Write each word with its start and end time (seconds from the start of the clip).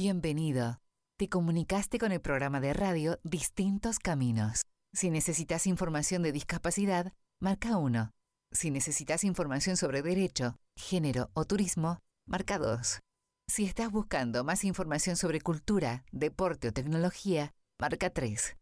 Bienvenido. 0.00 0.80
Te 1.18 1.28
comunicaste 1.28 1.98
con 1.98 2.12
el 2.12 2.20
programa 2.20 2.60
de 2.60 2.72
radio 2.72 3.18
Distintos 3.24 3.98
Caminos. 3.98 4.62
Si 4.92 5.10
necesitas 5.10 5.66
información 5.66 6.22
de 6.22 6.30
discapacidad, 6.30 7.12
marca 7.40 7.76
1. 7.78 8.12
Si 8.52 8.70
necesitas 8.70 9.24
información 9.24 9.76
sobre 9.76 10.02
derecho, 10.02 10.54
género 10.76 11.30
o 11.34 11.46
turismo, 11.46 11.98
marca 12.28 12.60
2. 12.60 13.00
Si 13.48 13.64
estás 13.64 13.90
buscando 13.90 14.44
más 14.44 14.62
información 14.62 15.16
sobre 15.16 15.40
cultura, 15.40 16.04
deporte 16.12 16.68
o 16.68 16.72
tecnología, 16.72 17.52
marca 17.80 18.10
3. 18.10 18.56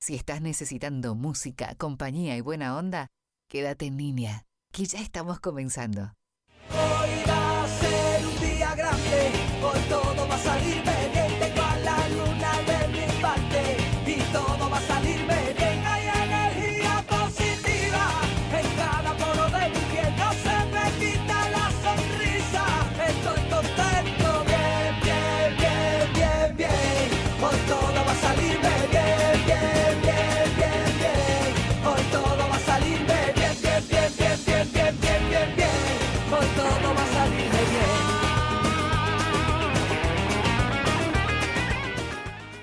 Si 0.00 0.14
estás 0.14 0.40
necesitando 0.40 1.16
música, 1.16 1.74
compañía 1.74 2.36
y 2.36 2.42
buena 2.42 2.76
onda, 2.76 3.08
quédate 3.50 3.86
en 3.86 3.96
línea, 3.96 4.44
que 4.72 4.84
ya 4.84 5.00
estamos 5.00 5.40
comenzando. 5.40 6.14
Hoy 6.70 7.24
va 7.28 7.64
a 7.64 7.68
ser 7.80 8.24
un 8.24 8.38
día 8.38 8.72
grande, 8.76 9.32
hoy 9.64 10.05
a 10.36 10.38
salir 10.38 10.85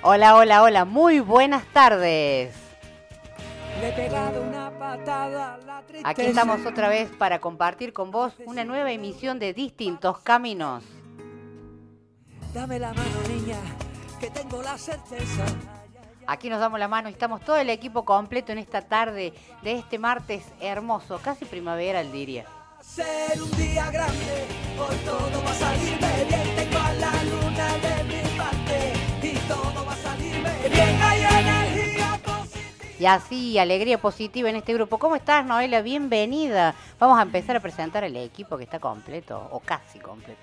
Hola, 0.06 0.36
hola, 0.36 0.62
hola, 0.62 0.84
muy 0.84 1.20
buenas 1.20 1.64
tardes. 1.72 2.54
Aquí 6.04 6.22
estamos 6.26 6.66
otra 6.66 6.90
vez 6.90 7.08
para 7.16 7.38
compartir 7.38 7.94
con 7.94 8.10
vos 8.10 8.34
una 8.44 8.64
nueva 8.64 8.92
emisión 8.92 9.38
de 9.38 9.54
Distintos 9.54 10.18
Caminos. 10.18 10.84
Dame 12.52 12.78
la 12.78 12.92
mano, 12.92 13.28
niña, 13.30 13.56
que 14.20 14.28
tengo 14.28 14.60
la 14.60 14.76
certeza. 14.76 15.46
Aquí 16.26 16.50
nos 16.50 16.60
damos 16.60 16.78
la 16.78 16.88
mano 16.88 17.08
y 17.08 17.12
estamos 17.12 17.40
todo 17.40 17.56
el 17.56 17.70
equipo 17.70 18.04
completo 18.04 18.52
en 18.52 18.58
esta 18.58 18.82
tarde 18.82 19.32
de 19.62 19.72
este 19.72 19.98
martes 19.98 20.44
hermoso, 20.60 21.18
casi 21.22 21.46
primaveral 21.46 22.12
diría. 22.12 22.44
Ser 22.82 23.40
un 23.40 23.50
día 23.52 23.90
grande, 23.90 24.46
hoy 24.78 24.96
todo 25.06 25.42
va 25.42 25.50
a 25.50 25.54
salirme 25.54 26.24
bien. 26.28 26.56
Tengo 26.56 26.78
a 26.78 26.92
la 26.92 27.24
luna 27.24 27.68
de 27.78 28.04
mi 28.04 28.33
Y 33.04 33.06
así, 33.06 33.58
alegría 33.58 33.98
positiva 33.98 34.48
en 34.48 34.56
este 34.56 34.72
grupo. 34.72 34.96
¿Cómo 34.96 35.14
estás, 35.14 35.44
Noelia? 35.44 35.82
Bienvenida. 35.82 36.74
Vamos 36.98 37.18
a 37.18 37.22
empezar 37.22 37.54
a 37.54 37.60
presentar 37.60 38.02
el 38.02 38.16
equipo 38.16 38.56
que 38.56 38.64
está 38.64 38.80
completo, 38.80 39.46
o 39.50 39.60
casi 39.60 39.98
completo. 39.98 40.40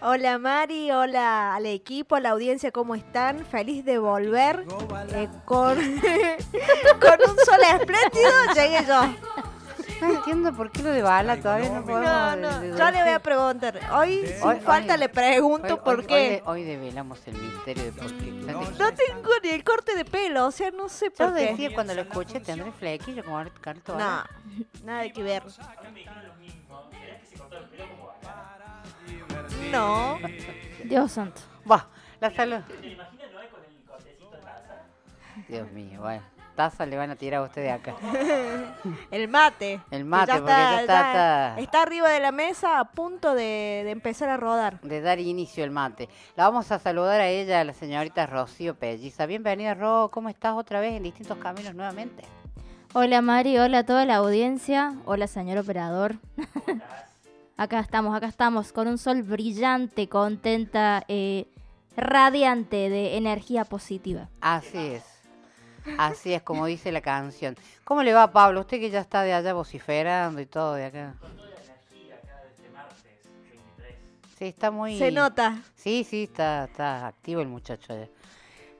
Hola 0.00 0.38
Mari, 0.38 0.92
hola 0.92 1.56
al 1.56 1.66
equipo, 1.66 2.14
a 2.14 2.20
la 2.20 2.30
audiencia, 2.30 2.70
¿cómo 2.70 2.94
están? 2.94 3.44
Feliz 3.46 3.84
de 3.84 3.98
volver 3.98 4.64
eh, 5.12 5.28
con, 5.44 5.76
con 7.00 7.30
un 7.30 7.36
sol 7.44 7.60
espléndido, 7.68 8.30
llegué 8.54 8.84
yo. 8.86 9.57
No 10.00 10.14
entiendo 10.14 10.52
por 10.52 10.70
qué 10.70 10.82
lo 10.82 10.90
de 10.90 11.02
bala 11.02 11.36
todavía 11.40 11.70
no 11.70 11.84
podemos... 11.84 12.04
No, 12.04 12.36
no, 12.36 12.60
de- 12.60 12.70
de- 12.70 12.78
yo 12.78 12.90
le 12.90 13.02
voy 13.02 13.12
a 13.12 13.18
preguntar. 13.18 13.80
Hoy, 13.92 14.26
sin 14.26 14.42
Hoy- 14.46 14.60
falta, 14.60 14.94
hoy- 14.94 15.00
le 15.00 15.08
pregunto 15.08 15.74
Hoy- 15.74 15.80
por 15.84 15.98
hoy- 16.00 16.06
qué. 16.06 16.42
Hoy, 16.46 16.60
hoy 16.60 16.64
develamos 16.64 17.26
el 17.26 17.34
misterio 17.34 17.84
de 17.84 17.92
por 17.92 18.06
qué. 18.06 18.30
No 18.30 18.94
tengo 18.94 19.30
ni 19.42 19.48
el 19.50 19.64
corte 19.64 19.96
de 19.96 20.04
pelo, 20.04 20.46
o 20.46 20.50
sea, 20.50 20.70
no 20.70 20.88
sé 20.88 21.06
Yo 21.06 21.26
por 21.26 21.34
qué. 21.34 21.46
decía 21.50 21.74
cuando 21.74 21.94
lo 21.94 22.02
escuché, 22.02 22.40
tendré 22.40 22.70
flequillo 22.72 23.24
como 23.24 23.42
Carlito 23.60 23.92
No, 23.92 23.98
Bala. 23.98 24.30
nada 24.84 25.08
que 25.10 25.22
ver. 25.22 25.42
No, 29.72 30.18
Dios 30.84 31.12
santo. 31.12 31.40
Va, 31.70 31.88
la 32.20 32.30
salud. 32.34 32.60
Dios 35.48 35.70
mío, 35.72 36.00
bueno. 36.00 36.22
Taza 36.58 36.86
le 36.86 36.96
van 36.96 37.08
a 37.12 37.14
tirar 37.14 37.40
a 37.40 37.44
usted 37.44 37.62
de 37.62 37.70
acá. 37.70 37.94
el 39.12 39.28
mate. 39.28 39.80
El 39.92 40.04
mate, 40.04 40.32
porque 40.32 40.48
ya 40.48 40.80
está- 40.80 41.06
está- 41.52 41.60
está 41.60 41.82
arriba 41.82 42.08
de 42.10 42.18
la 42.18 42.32
mesa 42.32 42.80
a 42.80 42.84
punto 42.86 43.34
de, 43.34 43.82
de 43.84 43.90
empezar 43.92 44.28
a 44.28 44.36
rodar. 44.36 44.80
De 44.80 45.00
dar 45.00 45.20
inicio 45.20 45.62
el 45.62 45.70
mate. 45.70 46.08
La 46.34 46.42
vamos 46.48 46.72
a 46.72 46.80
saludar 46.80 47.20
a 47.20 47.28
ella, 47.28 47.60
a 47.60 47.64
la 47.64 47.74
señorita 47.74 48.26
Rocío 48.26 48.74
Pelliza. 48.74 49.26
Bienvenida, 49.26 49.74
Ro. 49.74 50.10
¿Cómo 50.12 50.30
estás 50.30 50.54
otra 50.56 50.80
vez 50.80 50.94
en 50.94 51.04
distintos 51.04 51.38
caminos 51.38 51.76
nuevamente? 51.76 52.24
Hola 52.92 53.22
Mari, 53.22 53.56
hola 53.58 53.78
a 53.78 53.86
toda 53.86 54.04
la 54.04 54.16
audiencia. 54.16 54.94
Hola 55.04 55.28
señor 55.28 55.58
operador. 55.58 56.16
acá 57.56 57.78
estamos, 57.78 58.16
acá 58.16 58.26
estamos 58.26 58.72
con 58.72 58.88
un 58.88 58.98
sol 58.98 59.22
brillante, 59.22 60.08
contenta, 60.08 61.04
eh, 61.06 61.46
radiante 61.96 62.88
de 62.90 63.16
energía 63.16 63.64
positiva. 63.64 64.28
Así 64.40 64.76
es. 64.76 65.17
Así 65.96 66.34
es 66.34 66.42
como 66.42 66.66
dice 66.66 66.92
la 66.92 67.00
canción. 67.00 67.56
¿Cómo 67.84 68.02
le 68.02 68.12
va, 68.12 68.30
Pablo? 68.32 68.60
Usted 68.60 68.80
que 68.80 68.90
ya 68.90 69.00
está 69.00 69.22
de 69.22 69.32
allá 69.32 69.52
vociferando 69.52 70.40
y 70.40 70.46
todo 70.46 70.74
de 70.74 70.84
acá. 70.84 71.14
Sí, 74.38 74.44
está 74.46 74.70
muy... 74.70 74.96
Se 74.98 75.10
nota. 75.10 75.62
Sí, 75.74 76.04
sí, 76.04 76.24
está, 76.24 76.64
está 76.64 77.08
activo 77.08 77.40
el 77.40 77.48
muchacho 77.48 77.92
allá. 77.92 78.08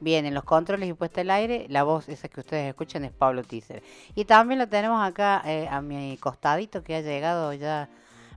Bien, 0.01 0.25
en 0.27 0.35
los 0.35 0.45
controles 0.45 0.89
y 0.89 0.93
puesta 0.93 1.23
al 1.23 1.31
aire, 1.31 1.67
la 1.69 1.83
voz 1.83 2.09
esa 2.09 2.29
que 2.29 2.39
ustedes 2.39 2.69
escuchan 2.69 3.05
es 3.05 3.11
Pablo 3.11 3.43
Tícer. 3.43 3.83
Y 4.15 4.25
también 4.27 4.61
lo 4.61 4.69
tenemos 4.69 5.03
acá 5.05 5.43
eh, 5.45 5.67
a 5.69 5.81
mi 5.81 6.17
costadito 6.19 6.85
que 6.85 6.95
ha 6.95 7.01
llegado 7.01 7.53
ya, 7.53 7.89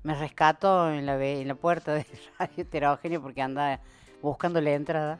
me 0.01 0.15
rescató 0.15 0.89
la, 0.89 1.23
en 1.23 1.47
la 1.47 1.55
puerta 1.55 1.93
de 1.93 2.07
Radio 2.39 2.55
Heterogéneo 2.57 3.21
porque 3.21 3.43
anda 3.43 3.79
buscando 4.23 4.59
la 4.59 4.71
entrada, 4.71 5.19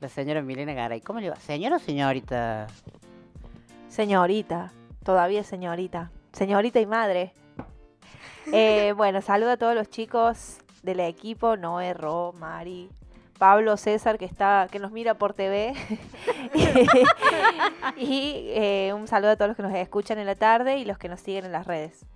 la 0.00 0.08
señora 0.08 0.42
Milena 0.42 0.72
Garay. 0.72 1.00
¿Cómo 1.00 1.20
le 1.20 1.30
va? 1.30 1.36
¿Señora 1.36 1.76
o 1.76 1.78
señorita? 1.78 2.66
Señorita, 3.88 4.72
todavía 5.04 5.44
señorita, 5.44 6.10
señorita 6.32 6.80
y 6.80 6.86
madre. 6.86 7.32
Eh, 8.52 8.92
bueno, 8.96 9.20
saludo 9.20 9.50
a 9.50 9.56
todos 9.56 9.74
los 9.74 9.90
chicos 9.90 10.58
del 10.82 11.00
equipo, 11.00 11.56
Noé, 11.56 11.92
Ro, 11.92 12.32
Mari, 12.38 12.88
Pablo, 13.38 13.76
César, 13.76 14.16
que 14.16 14.24
está, 14.24 14.68
que 14.70 14.78
nos 14.78 14.92
mira 14.92 15.14
por 15.14 15.34
TV. 15.34 15.74
y 17.96 18.46
eh, 18.50 18.92
un 18.94 19.06
saludo 19.06 19.32
a 19.32 19.36
todos 19.36 19.48
los 19.48 19.56
que 19.56 19.62
nos 19.62 19.74
escuchan 19.74 20.18
en 20.18 20.26
la 20.26 20.34
tarde 20.34 20.78
y 20.78 20.84
los 20.84 20.98
que 20.98 21.08
nos 21.08 21.20
siguen 21.20 21.44
en 21.44 21.52
las 21.52 21.66
redes. 21.66 22.06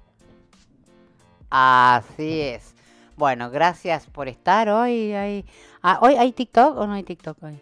Así 1.50 2.40
es. 2.40 2.74
Bueno, 3.16 3.50
gracias 3.50 4.06
por 4.06 4.28
estar 4.28 4.68
hoy. 4.68 5.12
Hay, 5.12 5.44
ah, 5.82 5.98
¿Hoy 6.00 6.14
hay 6.16 6.32
TikTok 6.32 6.76
o 6.76 6.86
no 6.86 6.94
hay 6.94 7.04
TikTok 7.04 7.42
hoy? 7.42 7.60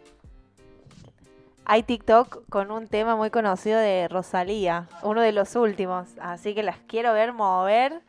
Hay 1.64 1.84
TikTok 1.84 2.48
con 2.48 2.70
un 2.70 2.88
tema 2.88 3.14
muy 3.14 3.30
conocido 3.30 3.78
de 3.78 4.08
Rosalía, 4.08 4.88
uno 5.02 5.20
de 5.20 5.32
los 5.32 5.54
últimos, 5.54 6.08
así 6.20 6.54
que 6.54 6.62
las 6.62 6.78
quiero 6.88 7.12
ver 7.12 7.32
mover. 7.32 8.02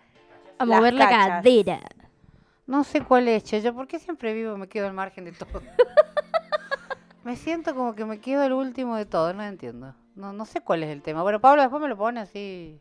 A 0.57 0.65
Las 0.65 0.79
mover 0.79 0.93
la 0.95 1.05
cachas. 1.07 1.27
cadera. 1.27 1.79
No 2.65 2.83
sé 2.83 3.01
cuál 3.01 3.27
es, 3.27 3.43
che. 3.43 3.61
Yo, 3.61 3.73
¿por 3.73 3.87
qué 3.87 3.99
siempre 3.99 4.33
vivo 4.33 4.57
me 4.57 4.67
quedo 4.67 4.87
al 4.87 4.93
margen 4.93 5.25
de 5.25 5.33
todo? 5.33 5.61
me 7.23 7.35
siento 7.35 7.75
como 7.75 7.93
que 7.93 8.05
me 8.05 8.19
quedo 8.19 8.43
el 8.43 8.53
último 8.53 8.95
de 8.95 9.05
todo, 9.05 9.33
no 9.33 9.43
entiendo. 9.43 9.93
No, 10.15 10.33
no 10.33 10.45
sé 10.45 10.61
cuál 10.61 10.83
es 10.83 10.89
el 10.89 11.01
tema. 11.01 11.21
Bueno, 11.21 11.39
Pablo 11.39 11.61
después 11.61 11.81
me 11.81 11.87
lo 11.89 11.97
pone 11.97 12.21
así. 12.21 12.79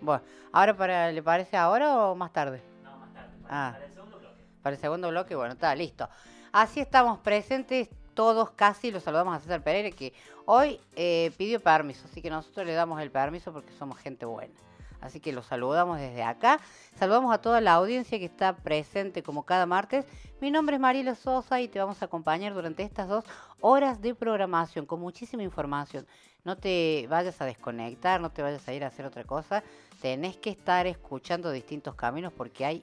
Bueno, 0.00 0.22
ahora 0.52 0.76
para, 0.76 1.10
¿le 1.10 1.22
parece 1.22 1.56
ahora 1.56 1.96
o 2.06 2.14
más 2.14 2.32
tarde? 2.32 2.62
No, 2.82 2.96
más 2.98 3.12
tarde. 3.14 3.30
Para, 3.48 3.84
el 3.84 3.92
segundo 3.92 4.18
bloque. 4.18 4.42
Para 4.62 4.74
el 4.76 4.80
segundo 4.80 5.08
bloque, 5.08 5.34
bueno, 5.34 5.52
está 5.54 5.74
listo. 5.74 6.08
Así 6.52 6.80
estamos 6.80 7.18
presentes 7.20 7.88
todos 8.16 8.50
casi, 8.50 8.90
los 8.90 9.04
saludamos 9.04 9.36
a 9.36 9.40
César 9.40 9.62
Pereira 9.62 9.94
que 9.94 10.12
hoy 10.46 10.80
eh, 10.96 11.30
pidió 11.36 11.60
permiso, 11.60 12.08
así 12.10 12.22
que 12.22 12.30
nosotros 12.30 12.66
le 12.66 12.72
damos 12.72 13.00
el 13.00 13.12
permiso 13.12 13.52
porque 13.52 13.72
somos 13.78 13.98
gente 13.98 14.24
buena. 14.24 14.54
Así 15.02 15.20
que 15.20 15.30
los 15.30 15.46
saludamos 15.46 16.00
desde 16.00 16.22
acá. 16.22 16.58
Saludamos 16.96 17.32
a 17.32 17.38
toda 17.38 17.60
la 17.60 17.74
audiencia 17.74 18.18
que 18.18 18.24
está 18.24 18.56
presente 18.56 19.22
como 19.22 19.44
cada 19.44 19.66
martes. 19.66 20.06
Mi 20.40 20.50
nombre 20.50 20.76
es 20.76 20.80
Mariela 20.80 21.14
Sosa 21.14 21.60
y 21.60 21.68
te 21.68 21.78
vamos 21.78 22.00
a 22.00 22.06
acompañar 22.06 22.54
durante 22.54 22.82
estas 22.82 23.06
dos 23.06 23.24
horas 23.60 24.00
de 24.00 24.14
programación 24.14 24.86
con 24.86 24.98
muchísima 24.98 25.42
información. 25.42 26.06
No 26.44 26.56
te 26.56 27.06
vayas 27.10 27.40
a 27.40 27.44
desconectar, 27.44 28.20
no 28.20 28.30
te 28.30 28.42
vayas 28.42 28.66
a 28.66 28.72
ir 28.72 28.82
a 28.82 28.88
hacer 28.88 29.04
otra 29.04 29.24
cosa. 29.24 29.62
Tenés 30.00 30.38
que 30.38 30.50
estar 30.50 30.86
escuchando 30.86 31.52
distintos 31.52 31.94
caminos 31.94 32.32
porque 32.32 32.64
hay 32.64 32.82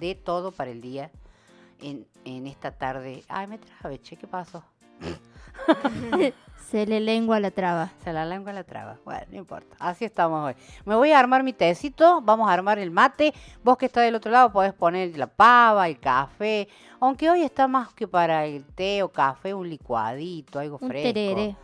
de 0.00 0.14
todo 0.14 0.50
para 0.50 0.70
el 0.70 0.80
día 0.80 1.10
en, 1.82 2.06
en 2.24 2.46
esta 2.46 2.70
tarde. 2.70 3.22
Ay, 3.28 3.46
me 3.46 3.58
trabe, 3.58 4.00
che, 4.00 4.16
¿qué 4.16 4.26
pasó? 4.26 4.64
Se 6.70 6.86
le 6.86 7.00
lengua 7.00 7.38
la 7.38 7.50
traba. 7.50 7.90
Se 8.02 8.12
la 8.12 8.24
lengua 8.24 8.52
la 8.52 8.64
traba. 8.64 8.96
Bueno, 9.04 9.26
no 9.30 9.36
importa. 9.36 9.76
Así 9.78 10.06
estamos 10.06 10.46
hoy. 10.46 10.54
Me 10.86 10.94
voy 10.94 11.10
a 11.12 11.18
armar 11.18 11.42
mi 11.42 11.52
tecito, 11.52 12.22
vamos 12.22 12.48
a 12.48 12.52
armar 12.54 12.78
el 12.78 12.90
mate. 12.90 13.34
Vos 13.62 13.76
que 13.76 13.86
estás 13.86 14.04
del 14.04 14.14
otro 14.14 14.30
lado 14.32 14.50
podés 14.50 14.72
poner 14.72 15.16
la 15.18 15.26
pava, 15.26 15.86
el 15.86 15.98
café. 16.00 16.68
Aunque 17.00 17.28
hoy 17.28 17.42
está 17.42 17.68
más 17.68 17.92
que 17.92 18.08
para 18.08 18.46
el 18.46 18.64
té 18.64 19.02
o 19.02 19.10
café, 19.10 19.52
un 19.52 19.68
licuadito, 19.68 20.60
algo 20.60 20.78
Un 20.80 20.88
fresco. 20.88 21.12
tereré. 21.12 21.56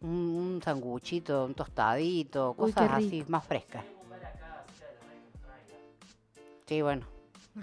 Un, 0.00 0.10
un 0.10 0.60
sanguchito, 0.62 1.44
un 1.44 1.54
tostadito, 1.54 2.54
cosas 2.54 2.90
así, 2.90 3.24
más 3.28 3.44
frescas. 3.44 3.84
Sí, 6.66 6.82
bueno. 6.82 7.06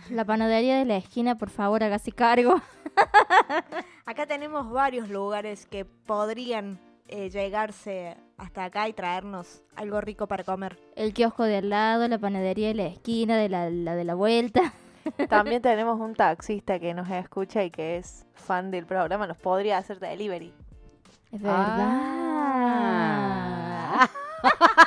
La 0.09 0.25
panadería 0.25 0.77
de 0.77 0.85
la 0.85 0.97
esquina, 0.97 1.37
por 1.37 1.49
favor, 1.49 1.83
hágase 1.83 2.11
cargo. 2.11 2.55
Acá 4.05 4.25
tenemos 4.25 4.71
varios 4.71 5.09
lugares 5.09 5.65
que 5.65 5.85
podrían 5.85 6.79
eh, 7.07 7.29
llegarse 7.29 8.17
hasta 8.37 8.65
acá 8.65 8.87
y 8.87 8.93
traernos 8.93 9.61
algo 9.75 10.01
rico 10.01 10.27
para 10.27 10.43
comer. 10.43 10.79
El 10.95 11.13
kiosco 11.13 11.43
de 11.43 11.57
al 11.57 11.69
lado, 11.69 12.07
la 12.07 12.17
panadería 12.17 12.69
de 12.69 12.73
la 12.73 12.85
esquina, 12.85 13.37
de 13.37 13.49
la, 13.49 13.69
la 13.69 13.95
de 13.95 14.03
la 14.03 14.15
vuelta. 14.15 14.73
También 15.29 15.61
tenemos 15.61 15.99
un 15.99 16.15
taxista 16.15 16.79
que 16.79 16.93
nos 16.93 17.09
escucha 17.09 17.63
y 17.63 17.69
que 17.69 17.97
es 17.97 18.25
fan 18.33 18.71
del 18.71 18.85
programa. 18.85 19.27
Nos 19.27 19.37
podría 19.37 19.77
hacer 19.77 19.99
delivery. 19.99 20.53
Es 21.31 21.41
verdad. 21.41 21.77
Ah. 23.91 24.09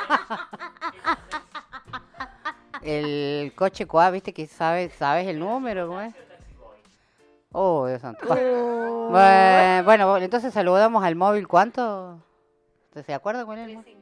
el 2.86 3.52
coche 3.54 3.86
cuá, 3.86 4.10
viste 4.10 4.32
que 4.32 4.46
sabes, 4.46 4.92
sabes 4.94 5.26
el 5.26 5.38
número, 5.38 5.86
¿cómo 5.88 6.00
es? 6.00 6.14
Oh, 7.52 7.86
Dios 7.86 8.00
santo. 8.02 8.26
Bueno, 8.28 8.40
Bue- 9.10 9.84
Bueno, 9.84 10.08
bueno, 10.08 10.24
entonces 10.24 10.52
saludamos 10.52 11.04
al 11.04 11.16
móvil, 11.16 11.46
¿cuánto? 11.48 12.20
¿Se 13.04 13.12
acuerda 13.14 13.44
cuál 13.44 13.58
es? 13.60 13.68
el 13.68 13.74
móvil? 13.76 13.96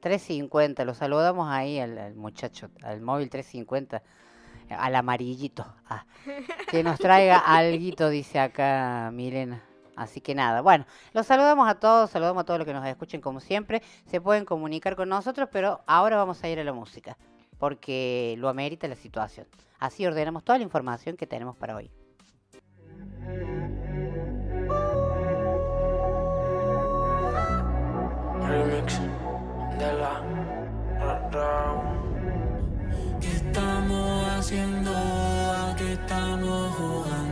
350, 0.00 0.84
lo 0.84 0.94
saludamos 0.94 1.48
ahí 1.48 1.78
al, 1.78 1.96
al 1.96 2.14
muchacho, 2.14 2.70
al 2.82 3.00
móvil 3.00 3.30
350, 3.30 4.02
al 4.70 4.96
amarillito, 4.96 5.64
ah, 5.88 6.04
que 6.68 6.82
nos 6.82 6.98
traiga 6.98 7.38
alguito, 7.46 8.08
dice 8.08 8.40
acá 8.40 9.10
Milena. 9.12 9.62
Así 9.94 10.20
que 10.20 10.34
nada, 10.34 10.60
bueno, 10.62 10.86
los 11.12 11.26
saludamos 11.26 11.68
a 11.68 11.76
todos, 11.76 12.10
saludamos 12.10 12.40
a 12.40 12.44
todos 12.44 12.58
los 12.58 12.66
que 12.66 12.72
nos 12.72 12.84
escuchen 12.86 13.20
como 13.20 13.38
siempre, 13.40 13.80
se 14.06 14.20
pueden 14.20 14.44
comunicar 14.44 14.96
con 14.96 15.08
nosotros, 15.08 15.48
pero 15.52 15.82
ahora 15.86 16.16
vamos 16.16 16.42
a 16.42 16.48
ir 16.48 16.58
a 16.58 16.64
la 16.64 16.72
música, 16.72 17.16
porque 17.62 18.34
lo 18.38 18.48
amerita 18.48 18.88
la 18.88 18.96
situación. 18.96 19.46
Así 19.78 20.04
ordenamos 20.04 20.42
toda 20.42 20.58
la 20.58 20.64
información 20.64 21.16
que 21.16 21.28
tenemos 21.28 21.56
para 21.56 21.76
hoy. 21.76 21.92
Remix 28.48 28.98
de 29.78 29.92
la 29.92 30.24
¿Qué 33.20 33.28
estamos 33.28 34.26
haciendo? 34.26 34.90
¿A 34.90 35.76
qué 35.78 35.92
estamos 35.92 36.74
jugando? 36.74 37.31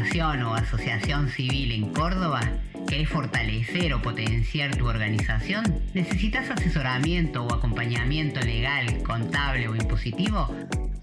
Fundación 0.00 0.42
o 0.44 0.54
asociación 0.54 1.28
civil 1.28 1.72
en 1.72 1.92
Córdoba? 1.92 2.40
¿Querés 2.88 3.10
fortalecer 3.10 3.92
o 3.92 4.00
potenciar 4.00 4.74
tu 4.74 4.88
organización? 4.88 5.62
¿Necesitas 5.92 6.48
asesoramiento 6.48 7.44
o 7.44 7.52
acompañamiento 7.52 8.40
legal, 8.40 9.02
contable 9.02 9.68
o 9.68 9.76
impositivo? 9.76 10.56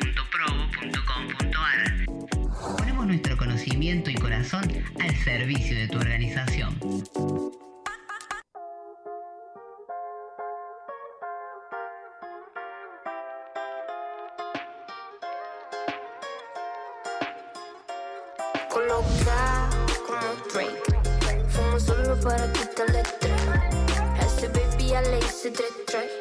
hice 25.49 25.63
tres 25.85 25.85
tres. 25.85 26.11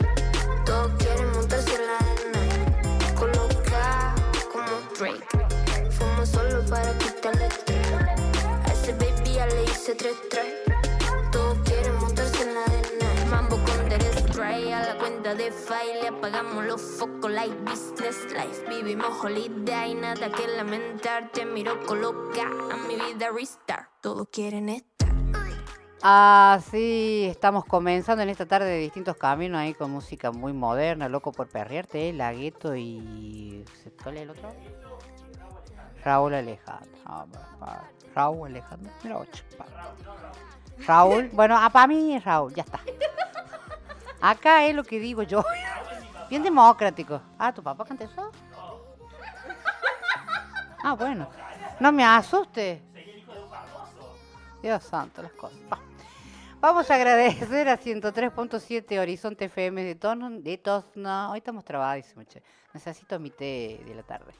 Todos 0.65 0.93
quieren 0.99 1.31
montarse 1.33 1.75
en 1.75 1.87
la 1.87 1.97
arena. 1.99 3.15
Coloca 3.15 4.15
como 4.53 4.81
Drake. 4.99 5.91
Fumo 5.91 6.27
solo 6.27 6.65
para 6.69 6.97
quitarle 6.99 7.47
estrés. 7.47 7.93
A 8.65 8.73
ese 8.73 8.93
baby 8.95 9.55
le 9.55 9.65
hice 9.65 9.95
tres 9.95 10.17
tres. 10.31 10.55
Todos 11.33 11.59
quieren 11.65 11.95
montarse 11.97 12.43
en 12.43 12.55
la 12.55 12.65
arena. 12.65 13.31
Mambo 13.31 13.57
con 13.57 14.29
Stray 14.31 14.73
a 14.73 14.83
la 14.83 14.99
cuenta 14.99 15.35
de 15.35 15.53
file. 15.53 16.03
Le 16.03 16.09
apagamos 16.09 16.65
los 16.65 16.81
focos 16.81 17.31
like 17.31 17.55
business 17.65 18.17
life. 18.33 18.65
Vivimos 18.69 19.23
holiday, 19.23 19.95
nada 19.95 20.31
que 20.31 20.47
lamentar. 20.49 21.31
Te 21.33 21.45
miro 21.45 21.85
coloca 21.87 22.45
a 22.45 22.77
mi 22.89 22.97
vida 22.97 23.31
restart. 23.31 23.91
Todos 24.01 24.29
quieren 24.31 24.69
estar. 24.69 24.88
Así 26.01 27.27
estamos 27.29 27.65
comenzando 27.65 28.23
en 28.23 28.29
esta 28.29 28.47
tarde 28.47 28.67
de 28.67 28.79
distintos 28.79 29.17
caminos 29.17 29.59
ahí 29.59 29.75
con 29.75 29.91
música 29.91 30.31
muy 30.31 30.53
moderna, 30.53 31.09
loco 31.09 31.33
por 31.33 31.49
perrearte, 31.49 32.13
la 32.13 32.33
gueto 32.33 32.77
y. 32.77 33.65
¿se- 33.83 33.91
¿Cuál 34.03 34.17
es 34.19 34.23
el 34.23 34.31
otro? 34.31 34.53
Raúl 36.05 36.35
Alejandro. 36.35 36.89
Ah, 37.05 37.27
Raúl 38.15 38.49
Alejandro. 38.49 38.93
Mira, 39.03 39.19
ocho. 39.19 39.43
Raúl. 40.87 41.29
Bueno, 41.33 41.59
para 41.73 41.87
mí 41.89 42.15
es 42.15 42.25
Raúl, 42.25 42.55
ya 42.55 42.63
está. 42.63 42.79
Acá 44.21 44.65
es 44.67 44.75
lo 44.77 44.85
que 44.85 45.01
digo 45.01 45.23
yo. 45.25 45.43
Bien 46.31 46.43
democrático. 46.45 47.21
Ah, 47.39 47.53
¿tu 47.53 47.63
papá 47.63 47.85
canta 47.85 48.05
eso? 48.05 48.31
Ah, 50.85 50.95
bueno. 50.95 51.29
No 51.81 51.91
me 51.91 52.05
asuste. 52.05 52.83
Dios 54.63 54.83
santo, 54.85 55.23
las 55.23 55.33
cosas. 55.33 55.59
Va. 56.63 56.69
Vamos 56.69 56.91
a 56.91 56.97
agradecer 56.97 57.69
a 57.69 57.79
103.7 57.79 58.99
Horizonte 58.99 59.47
FM 59.47 59.85
de 59.85 59.95
Tono, 59.95 60.31
de 60.31 60.59
Tosno. 60.59 61.31
Hoy 61.31 61.39
estamos 61.39 61.65
trabadísimos, 61.65 62.27
che. 62.27 62.43
Necesito 62.75 63.19
mi 63.19 63.31
té 63.31 63.81
de 63.87 63.95
la 63.95 64.03
tarde. 64.03 64.33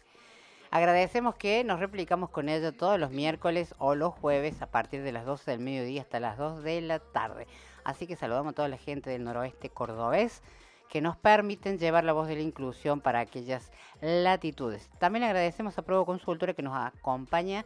Agradecemos 0.71 1.37
que 1.37 1.65
nos 1.65 1.81
replicamos 1.81 2.31
con 2.31 2.49
ella 2.49 2.73
todos 2.73 2.99
los 2.99 3.11
miércoles 3.11 3.75
o 3.79 3.95
los 3.95 4.15
jueves 4.15 4.61
a 4.63 4.67
partir 4.67 5.03
de 5.03 5.13
las 5.13 5.25
12 5.25 5.51
del 5.51 5.61
mediodía 5.61 6.03
hasta 6.03 6.21
las 6.21 6.37
2 6.37 6.63
de 6.63 6.81
la 6.81 6.99
tarde. 6.99 7.47
Así 7.85 8.07
que 8.07 8.17
saludamos 8.17 8.53
a 8.53 8.55
toda 8.55 8.69
la 8.69 8.79
gente 8.79 9.11
del 9.11 9.25
noroeste 9.25 9.71
cordobés 9.71 10.43
que 10.89 11.01
nos 11.01 11.17
permiten 11.17 11.79
llevar 11.79 12.05
la 12.05 12.13
voz 12.13 12.29
de 12.29 12.37
la 12.37 12.43
inclusión 12.43 13.01
para 13.01 13.21
aquellas 13.21 13.71
latitudes. 14.01 14.91
También 14.99 15.25
agradecemos 15.25 15.79
a 15.79 15.83
Provo 15.83 16.05
Consultora 16.07 16.55
que 16.55 16.63
nos 16.63 16.77
acompaña 16.77 17.65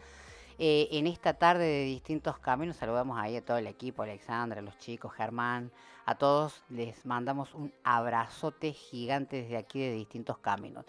eh, 0.58 0.88
en 0.92 1.06
esta 1.06 1.34
tarde 1.34 1.64
de 1.64 1.84
distintos 1.84 2.38
caminos. 2.38 2.76
Saludamos 2.76 3.18
ahí 3.18 3.36
a 3.36 3.44
todo 3.44 3.56
el 3.56 3.66
equipo, 3.66 4.02
Alexandra, 4.02 4.60
a 4.60 4.62
los 4.62 4.78
chicos, 4.78 5.12
Germán, 5.12 5.70
a 6.04 6.14
todos 6.14 6.62
les 6.68 7.04
mandamos 7.06 7.54
un 7.54 7.72
abrazote 7.84 8.72
gigante 8.72 9.42
desde 9.42 9.56
aquí 9.56 9.80
de 9.80 9.92
distintos 9.92 10.38
caminos. 10.38 10.84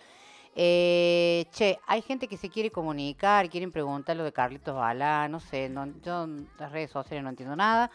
Eh, 0.56 1.48
che, 1.52 1.80
hay 1.88 2.02
gente 2.04 2.28
que 2.28 2.38
se 2.38 2.50
quiere 2.50 2.70
comunicar, 2.70 3.50
quieren 3.50 3.72
preguntar 3.72 4.16
lo 4.16 4.24
de 4.24 4.32
Carlitos 4.32 4.76
Balá, 4.76 5.28
no 5.28 5.40
sé, 5.40 5.72
yo 6.04 6.24
en 6.24 6.48
las 6.60 6.72
redes 6.72 6.92
sociales 6.92 7.24
no 7.24 7.30
entiendo 7.30 7.56
nada. 7.56 7.90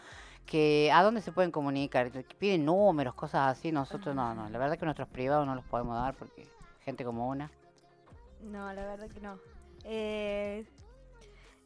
Que, 0.45 0.91
¿A 0.91 1.03
dónde 1.03 1.21
se 1.21 1.31
pueden 1.31 1.51
comunicar? 1.51 2.11
Piden 2.39 2.65
números, 2.65 3.13
cosas 3.13 3.51
así, 3.51 3.71
nosotros 3.71 4.15
no, 4.15 4.33
no. 4.33 4.49
La 4.49 4.57
verdad 4.57 4.77
que 4.77 4.85
nuestros 4.85 5.07
privados 5.07 5.45
no 5.45 5.53
los 5.53 5.63
podemos 5.65 5.95
dar 5.95 6.15
porque 6.15 6.47
gente 6.83 7.05
como 7.05 7.29
una. 7.29 7.51
No, 8.41 8.73
la 8.73 8.83
verdad 8.83 9.07
que 9.09 9.19
no. 9.19 9.37
Eh, 9.83 10.65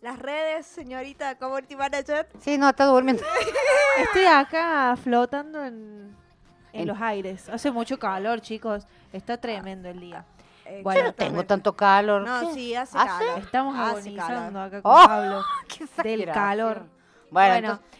las 0.04 0.20
redes, 0.20 0.66
señorita 0.68 1.36
Community 1.38 1.76
Manager. 1.78 2.28
Sí, 2.42 2.58
no, 2.58 2.68
está 2.70 2.86
durmiendo. 2.86 3.24
Estoy 4.00 4.26
acá 4.26 4.96
flotando 5.02 5.64
en, 5.64 6.14
en 6.74 6.82
En- 6.82 6.88
los 6.88 7.00
aires. 7.02 7.48
Hace 7.50 7.72
mucho 7.72 7.98
calor, 7.98 8.42
chicos. 8.42 8.86
Está 9.14 9.38
tremendo 9.38 9.88
el 9.90 10.00
día. 10.02 10.26
Eh, 10.66 10.82
Bueno, 10.84 11.00
Yo 11.02 11.06
no 11.08 11.14
tengo 11.14 11.46
tanto 11.46 11.74
calor. 11.76 12.22
No, 12.24 12.48
¿qué? 12.50 12.54
sí, 12.54 12.76
hace 12.76 12.98
¿Hace? 12.98 13.08
calor. 13.08 13.40
Estamos 13.40 13.76
Hace 13.78 13.90
agonizando 13.92 14.60
calor. 14.60 14.68
acá 14.68 14.82
con 14.82 14.92
¡Oh! 14.92 15.08
Pablo. 15.08 15.44
Qué 15.70 15.80
Del 16.04 16.22
exageración. 16.22 16.34
calor. 16.34 16.78
Bueno, 16.78 16.90
Bueno, 17.32 17.56
entonces, 17.70 18.00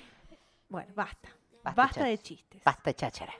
Bueno, 0.70 0.94
basta. 0.96 1.30
Basta, 1.76 2.04
de 2.04 2.18
chistes. 2.18 2.62
basta 2.66 2.82
de 2.90 2.94
cháchara. 2.96 3.34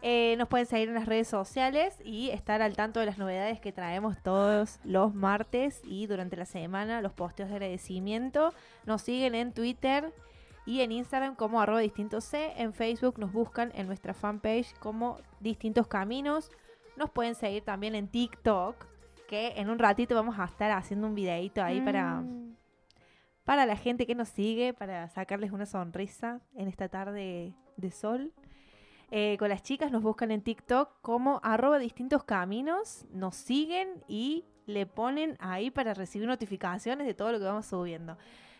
Eh, 0.00 0.36
nos 0.38 0.48
pueden 0.48 0.66
seguir 0.66 0.88
en 0.88 0.94
las 0.94 1.06
redes 1.06 1.26
sociales 1.26 1.98
y 2.04 2.30
estar 2.30 2.62
al 2.62 2.76
tanto 2.76 3.00
de 3.00 3.06
las 3.06 3.18
novedades 3.18 3.60
que 3.60 3.72
traemos 3.72 4.16
todos 4.22 4.78
los 4.84 5.12
martes 5.12 5.80
y 5.84 6.06
durante 6.06 6.36
la 6.36 6.44
semana, 6.44 7.02
los 7.02 7.12
posteos 7.12 7.48
de 7.48 7.56
agradecimiento. 7.56 8.54
Nos 8.86 9.02
siguen 9.02 9.34
en 9.34 9.52
Twitter 9.52 10.12
y 10.66 10.82
en 10.82 10.92
Instagram 10.92 11.34
como 11.34 11.60
arroba 11.60 11.80
distintos 11.80 12.24
C. 12.24 12.52
En 12.56 12.72
Facebook 12.72 13.18
nos 13.18 13.32
buscan 13.32 13.72
en 13.74 13.88
nuestra 13.88 14.14
fanpage 14.14 14.72
como 14.78 15.18
distintos 15.40 15.88
caminos. 15.88 16.52
Nos 16.96 17.10
pueden 17.10 17.34
seguir 17.34 17.64
también 17.64 17.96
en 17.96 18.06
TikTok, 18.06 18.76
que 19.28 19.54
en 19.56 19.68
un 19.68 19.80
ratito 19.80 20.14
vamos 20.14 20.38
a 20.38 20.44
estar 20.44 20.70
haciendo 20.70 21.08
un 21.08 21.14
videito 21.16 21.62
ahí 21.62 21.80
para, 21.80 22.22
para 23.44 23.66
la 23.66 23.76
gente 23.76 24.06
que 24.06 24.14
nos 24.14 24.28
sigue, 24.28 24.74
para 24.74 25.08
sacarles 25.08 25.50
una 25.50 25.66
sonrisa 25.66 26.40
en 26.54 26.68
esta 26.68 26.88
tarde 26.88 27.54
de 27.76 27.90
sol. 27.90 28.32
Eh, 29.10 29.36
con 29.38 29.48
las 29.48 29.62
chicas 29.62 29.90
nos 29.90 30.02
buscan 30.02 30.30
en 30.30 30.42
TikTok 30.42 30.90
como 31.00 31.40
arroba 31.42 31.78
distintos 31.78 32.24
caminos, 32.24 33.06
nos 33.12 33.36
siguen 33.36 34.04
y 34.06 34.44
le 34.66 34.84
ponen 34.84 35.36
ahí 35.40 35.70
para 35.70 35.94
recibir 35.94 36.28
notificaciones 36.28 37.06
de 37.06 37.14
todo 37.14 37.32
lo 37.32 37.38
que 37.38 37.46
vamos 37.46 37.64
subiendo. 37.66 38.18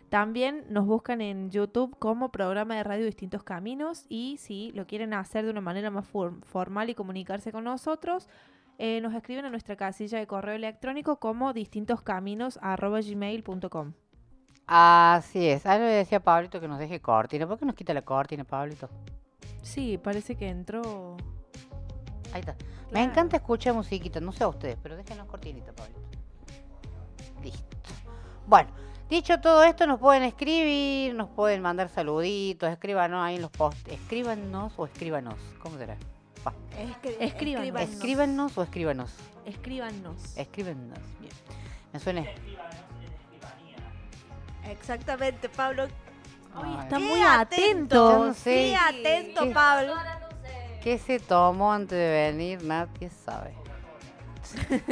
También 0.08 0.64
nos 0.70 0.86
buscan 0.86 1.20
en 1.20 1.50
YouTube 1.50 1.94
como 1.98 2.32
programa 2.32 2.76
de 2.76 2.82
radio 2.82 3.04
Distintos 3.04 3.42
Caminos 3.42 4.06
y 4.08 4.38
si 4.38 4.72
lo 4.72 4.86
quieren 4.86 5.12
hacer 5.12 5.44
de 5.44 5.50
una 5.50 5.60
manera 5.60 5.90
más 5.90 6.06
for- 6.06 6.42
formal 6.46 6.88
y 6.88 6.94
comunicarse 6.94 7.52
con 7.52 7.64
nosotros, 7.64 8.26
eh, 8.78 9.02
nos 9.02 9.12
escriben 9.12 9.44
a 9.44 9.50
nuestra 9.50 9.76
casilla 9.76 10.18
de 10.18 10.26
correo 10.26 10.54
electrónico 10.54 11.16
como 11.18 11.52
distintoscaminos.gmail.com. 11.52 13.92
Así 14.66 15.48
es. 15.48 15.64
Ahí 15.66 15.78
le 15.78 15.84
decía 15.86 16.20
Pablito 16.20 16.60
que 16.60 16.68
nos 16.68 16.78
deje 16.78 17.00
cortina. 17.00 17.46
¿Por 17.46 17.58
qué 17.58 17.64
nos 17.66 17.74
quita 17.74 17.92
la 17.94 18.02
cortina, 18.02 18.44
Pablito? 18.44 18.88
Sí, 19.62 19.98
parece 19.98 20.36
que 20.36 20.48
entró... 20.48 21.16
Ahí 22.32 22.40
está. 22.40 22.56
Me 22.90 23.02
encanta 23.02 23.36
escuchar 23.36 23.74
musiquita, 23.74 24.20
no 24.20 24.32
sé 24.32 24.44
a 24.44 24.48
ustedes, 24.48 24.76
pero 24.82 24.96
déjenos 24.96 25.26
cortinita, 25.26 25.72
Pablito. 25.72 26.00
Listo. 27.42 27.66
Bueno, 28.46 28.70
dicho 29.10 29.38
todo 29.40 29.62
esto, 29.62 29.86
nos 29.86 29.98
pueden 30.00 30.22
escribir, 30.22 31.14
nos 31.14 31.28
pueden 31.28 31.60
mandar 31.60 31.90
saluditos, 31.90 32.70
escríbanos 32.70 33.22
ahí 33.22 33.36
en 33.36 33.42
los 33.42 33.50
posts. 33.50 33.90
Escríbanos 33.90 34.72
o 34.78 34.86
escríbanos. 34.86 35.34
¿Cómo 35.62 35.76
será? 35.76 35.96
Escri- 36.78 37.16
Escríbanos. 37.20 37.66
escríbanos. 37.66 37.90
Escríbanos 37.90 38.58
o 38.58 38.62
escríbanos. 38.62 39.14
Escríbanos. 39.44 40.38
Escríbanos. 40.38 40.98
Bien. 41.20 41.32
Me 41.92 42.00
suena. 42.00 42.24
Exactamente, 44.70 45.48
Pablo. 45.48 45.88
Ay, 46.54 46.76
está 46.82 46.96
Qué 46.96 47.04
muy 47.04 47.22
atento. 47.22 48.24
atento. 48.24 48.34
Qué 48.44 48.76
atento, 48.76 49.42
¿Qué? 49.42 49.50
Pablo. 49.50 49.94
¿Qué 50.82 50.98
se 50.98 51.18
tomó 51.20 51.72
antes 51.72 51.98
de 51.98 52.10
venir? 52.32 52.62
Nadie 52.64 53.10
sabe. 53.10 53.54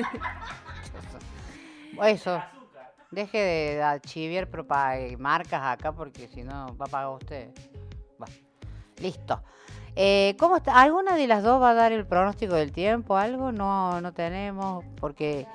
Eso. 2.02 2.42
Deje 3.10 3.38
de 3.38 3.82
archiviar 3.82 4.48
marcas 5.18 5.62
acá 5.64 5.92
porque 5.92 6.28
si 6.28 6.42
no 6.42 6.76
va 6.76 6.86
a 6.86 6.88
pagar 6.88 7.10
usted. 7.10 7.50
Va. 8.20 8.26
Listo. 8.98 9.42
Eh, 9.94 10.36
¿Cómo 10.38 10.58
está? 10.58 10.82
¿Alguna 10.82 11.16
de 11.16 11.26
las 11.26 11.42
dos 11.42 11.62
va 11.62 11.70
a 11.70 11.74
dar 11.74 11.92
el 11.92 12.06
pronóstico 12.06 12.54
del 12.54 12.72
tiempo? 12.72 13.16
¿Algo? 13.16 13.52
No, 13.52 14.00
no 14.02 14.12
tenemos, 14.12 14.84
porque 15.00 15.46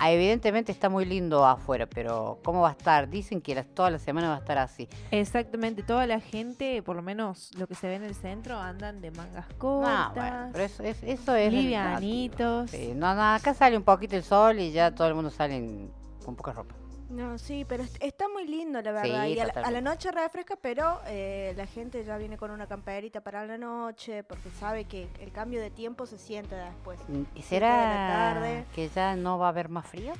ah, 0.00 0.10
evidentemente 0.10 0.72
está 0.72 0.88
muy 0.88 1.04
lindo 1.04 1.46
afuera, 1.46 1.86
pero 1.86 2.38
¿cómo 2.42 2.62
va 2.62 2.70
a 2.70 2.72
estar? 2.72 3.08
Dicen 3.08 3.40
que 3.40 3.54
las- 3.54 3.66
toda 3.74 3.90
la 3.90 3.98
semana 3.98 4.28
va 4.30 4.36
a 4.36 4.38
estar 4.38 4.58
así. 4.58 4.88
Exactamente, 5.10 5.82
toda 5.82 6.06
la 6.06 6.18
gente, 6.20 6.82
por 6.82 6.96
lo 6.96 7.02
menos 7.02 7.50
lo 7.56 7.66
que 7.66 7.74
se 7.74 7.86
ve 7.86 7.94
en 7.96 8.04
el 8.04 8.14
centro, 8.14 8.58
andan 8.58 9.00
de 9.00 9.10
mangas 9.12 9.46
cortas, 9.58 9.92
Ah, 9.92 10.12
bueno, 10.14 10.48
pero 10.52 10.64
eso, 10.64 10.82
es- 10.82 11.02
eso 11.02 11.34
es 11.36 11.52
livianitos. 11.52 12.70
sí. 12.70 12.92
No, 12.96 13.14
no, 13.14 13.22
acá 13.34 13.54
sale 13.54 13.76
un 13.76 13.84
poquito 13.84 14.16
el 14.16 14.24
sol 14.24 14.58
y 14.58 14.72
ya 14.72 14.94
todo 14.94 15.06
el 15.08 15.14
mundo 15.14 15.30
sale 15.30 15.56
en- 15.56 15.92
con 16.24 16.34
poca 16.34 16.52
ropa. 16.52 16.74
No, 17.10 17.38
sí, 17.38 17.64
pero 17.68 17.82
est- 17.82 17.96
está 18.00 18.28
muy 18.28 18.46
lindo, 18.46 18.80
la 18.80 19.02
Sí, 19.02 19.10
verdad. 19.10 19.26
y 19.26 19.40
a 19.40 19.46
la, 19.46 19.52
a 19.52 19.70
la 19.72 19.80
noche 19.80 20.12
refresca, 20.12 20.54
pero 20.54 21.00
eh, 21.06 21.52
la 21.56 21.66
gente 21.66 22.04
ya 22.04 22.16
viene 22.18 22.36
con 22.38 22.52
una 22.52 22.68
camperita 22.68 23.20
para 23.20 23.44
la 23.44 23.58
noche, 23.58 24.22
porque 24.22 24.48
sabe 24.50 24.84
que 24.84 25.08
el 25.18 25.32
cambio 25.32 25.60
de 25.60 25.70
tiempo 25.70 26.06
se 26.06 26.18
siente 26.18 26.54
después. 26.54 27.00
¿Y 27.34 27.42
Siete 27.42 27.64
de 27.66 27.70
la 27.72 27.76
será 27.76 28.06
tarde. 28.34 28.64
que 28.74 28.88
ya 28.88 29.16
no 29.16 29.38
va 29.38 29.46
a 29.46 29.48
haber 29.48 29.68
más 29.68 29.88
frío? 29.88 30.12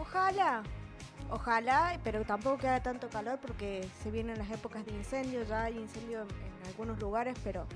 Ojalá, 0.00 0.62
ojalá, 1.30 1.98
pero 2.04 2.24
tampoco 2.24 2.58
que 2.58 2.68
haga 2.68 2.82
tanto 2.82 3.08
calor 3.08 3.38
porque 3.40 3.88
se 4.02 4.10
vienen 4.12 4.38
las 4.38 4.50
épocas 4.50 4.84
de 4.86 4.92
incendio, 4.92 5.42
ya 5.42 5.64
hay 5.64 5.76
incendio 5.78 6.22
en, 6.22 6.28
en 6.30 6.66
algunos 6.68 7.00
lugares, 7.00 7.36
pero 7.42 7.66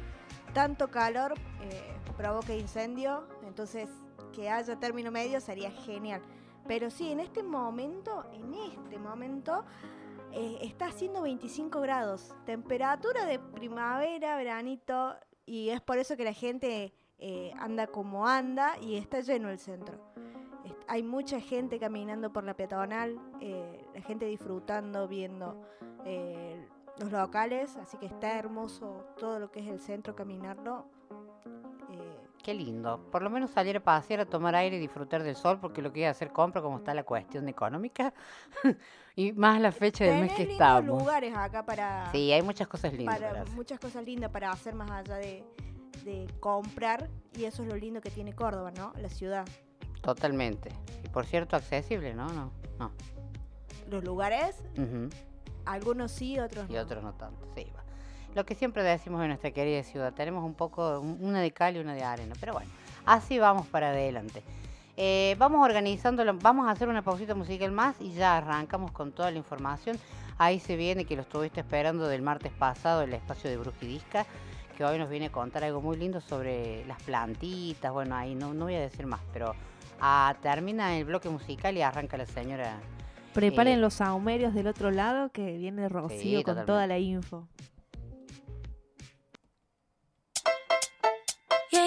tanto 0.54 0.88
calor 0.92 1.34
eh, 1.62 1.92
provoca 2.16 2.54
incendio, 2.54 3.24
entonces 3.44 3.88
que 4.32 4.48
haya 4.48 4.76
término 4.76 5.10
medio 5.10 5.40
sería 5.40 5.70
genial. 5.72 6.20
Pero 6.66 6.90
sí, 6.90 7.10
en 7.10 7.20
este 7.20 7.42
momento, 7.42 8.24
en 8.32 8.54
este 8.54 8.98
momento, 8.98 9.64
eh, 10.32 10.58
está 10.62 10.86
haciendo 10.86 11.22
25 11.22 11.80
grados, 11.80 12.34
temperatura 12.46 13.26
de 13.26 13.38
primavera, 13.38 14.36
veranito, 14.36 15.16
y 15.44 15.70
es 15.70 15.80
por 15.80 15.98
eso 15.98 16.16
que 16.16 16.24
la 16.24 16.32
gente 16.32 16.94
eh, 17.18 17.52
anda 17.58 17.88
como 17.88 18.28
anda 18.28 18.78
y 18.80 18.96
está 18.96 19.20
lleno 19.20 19.50
el 19.50 19.58
centro. 19.58 19.98
Hay 20.86 21.02
mucha 21.02 21.40
gente 21.40 21.78
caminando 21.78 22.32
por 22.32 22.44
la 22.44 22.54
peatonal, 22.54 23.20
eh, 23.40 23.84
la 23.94 24.02
gente 24.02 24.26
disfrutando, 24.26 25.06
viendo 25.08 25.60
los 26.98 27.12
locales, 27.12 27.76
así 27.76 27.96
que 27.96 28.06
está 28.06 28.38
hermoso 28.38 29.06
todo 29.18 29.38
lo 29.38 29.50
que 29.50 29.60
es 29.60 29.68
el 29.68 29.80
centro, 29.80 30.14
caminarlo. 30.14 30.86
Qué 32.42 32.54
lindo. 32.54 32.98
Por 33.10 33.22
lo 33.22 33.28
menos 33.30 33.50
salir 33.50 33.76
a 33.76 33.80
pasear, 33.80 34.20
a 34.20 34.24
tomar 34.26 34.54
aire 34.54 34.76
y 34.76 34.80
disfrutar 34.80 35.22
del 35.22 35.36
sol, 35.36 35.58
porque 35.60 35.82
lo 35.82 35.92
que 35.92 36.00
iba 36.00 36.08
a 36.08 36.12
hacer 36.12 36.32
compra, 36.32 36.62
como 36.62 36.78
está 36.78 36.94
la 36.94 37.04
cuestión 37.04 37.48
económica, 37.48 38.14
y 39.16 39.32
más 39.32 39.60
la 39.60 39.72
fecha 39.72 40.04
del 40.04 40.20
mes 40.22 40.32
que 40.32 40.46
lindos 40.46 40.52
estamos. 40.54 41.02
lugares 41.02 41.34
acá 41.36 41.64
para, 41.66 42.10
Sí, 42.12 42.32
hay 42.32 42.40
muchas 42.42 42.66
cosas 42.66 42.94
lindas. 42.94 43.18
para 43.20 43.44
muchas 43.54 43.78
cosas 43.78 44.04
lindas 44.04 44.30
para 44.30 44.50
hacer 44.50 44.74
más 44.74 44.90
allá 44.90 45.16
de, 45.16 45.44
de 46.04 46.26
comprar 46.40 47.10
y 47.36 47.44
eso 47.44 47.62
es 47.62 47.68
lo 47.68 47.76
lindo 47.76 48.00
que 48.00 48.10
tiene 48.10 48.32
Córdoba, 48.34 48.70
¿no? 48.70 48.94
La 48.96 49.10
ciudad. 49.10 49.44
Totalmente. 50.00 50.70
Y 51.04 51.08
por 51.08 51.26
cierto, 51.26 51.56
accesible, 51.56 52.14
¿no? 52.14 52.26
No. 52.28 52.52
no. 52.78 52.90
Los 53.90 54.02
lugares, 54.02 54.56
Ujú. 54.78 55.10
algunos 55.66 56.10
sí, 56.10 56.38
otros 56.38 56.70
Y 56.70 56.72
no. 56.72 56.80
otros 56.80 57.02
no 57.04 57.12
tanto. 57.12 57.46
Sí, 57.54 57.66
va. 57.76 57.84
Lo 58.34 58.44
que 58.46 58.54
siempre 58.54 58.82
decimos 58.82 59.20
en 59.22 59.28
nuestra 59.28 59.50
querida 59.50 59.82
ciudad, 59.82 60.12
tenemos 60.12 60.44
un 60.44 60.54
poco, 60.54 61.00
un- 61.00 61.18
una 61.20 61.40
de 61.40 61.50
cal 61.50 61.76
y 61.76 61.80
una 61.80 61.94
de 61.94 62.04
arena. 62.04 62.34
Pero 62.38 62.52
bueno, 62.52 62.70
así 63.06 63.38
vamos 63.38 63.66
para 63.66 63.90
adelante. 63.90 64.42
Eh, 64.96 65.34
vamos 65.38 65.64
organizándolo, 65.64 66.34
vamos 66.34 66.68
a 66.68 66.72
hacer 66.72 66.88
una 66.88 67.02
pausita 67.02 67.34
musical 67.34 67.72
más 67.72 67.96
y 68.00 68.12
ya 68.12 68.36
arrancamos 68.36 68.92
con 68.92 69.12
toda 69.12 69.30
la 69.30 69.38
información. 69.38 69.98
Ahí 70.38 70.60
se 70.60 70.76
viene 70.76 71.04
que 71.04 71.16
lo 71.16 71.22
estuviste 71.22 71.60
esperando 71.60 72.06
del 72.06 72.22
martes 72.22 72.52
pasado, 72.52 73.02
el 73.02 73.12
espacio 73.14 73.50
de 73.50 73.56
Brujidisca, 73.56 74.26
que 74.76 74.84
hoy 74.84 74.98
nos 74.98 75.10
viene 75.10 75.26
a 75.26 75.32
contar 75.32 75.64
algo 75.64 75.80
muy 75.80 75.96
lindo 75.96 76.20
sobre 76.20 76.84
las 76.86 77.02
plantitas. 77.02 77.92
Bueno, 77.92 78.14
ahí 78.14 78.34
no, 78.34 78.54
no 78.54 78.66
voy 78.66 78.74
a 78.74 78.80
decir 78.80 79.06
más, 79.06 79.20
pero 79.32 79.54
ah, 80.00 80.34
termina 80.40 80.96
el 80.96 81.04
bloque 81.04 81.28
musical 81.28 81.76
y 81.76 81.82
arranca 81.82 82.16
la 82.16 82.26
señora. 82.26 82.78
Preparen 83.34 83.74
Eh, 83.74 83.80
los 83.80 83.94
saumerios 83.94 84.54
del 84.54 84.66
otro 84.66 84.90
lado 84.90 85.30
que 85.30 85.56
viene 85.56 85.88
Rocío 85.88 86.42
con 86.42 86.54
toda 86.66 86.86
la 86.86 86.98
info. 86.98 87.46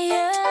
yeah. 0.03 0.42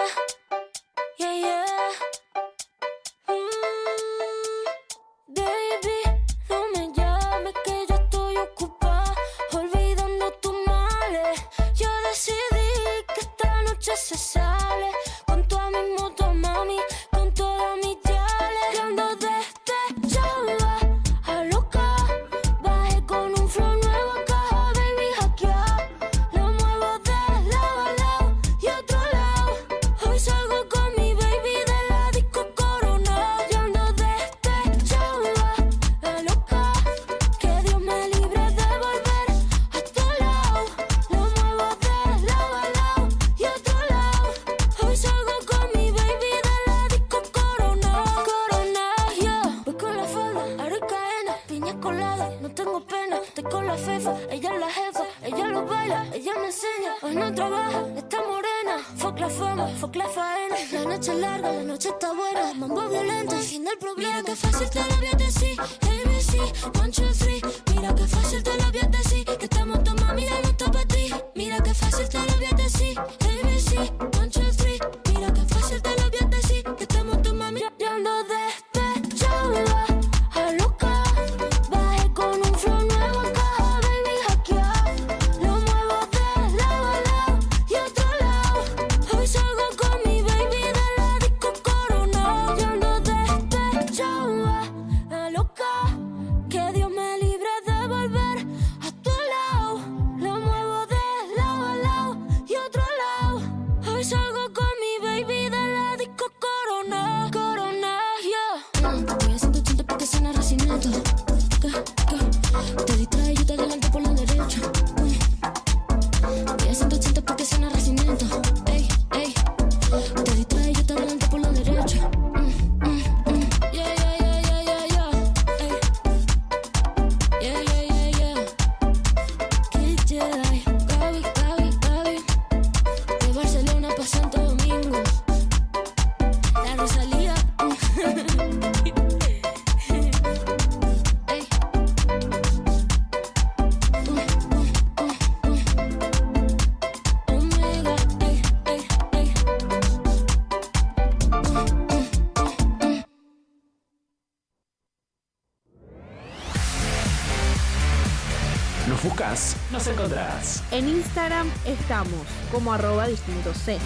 Encontrás. 159.87 160.63
En 160.71 160.89
Instagram 160.89 161.49
estamos 161.65 162.27
como 162.51 162.73
arroba 162.73 163.07
distinto 163.07 163.53
C. 163.55 163.79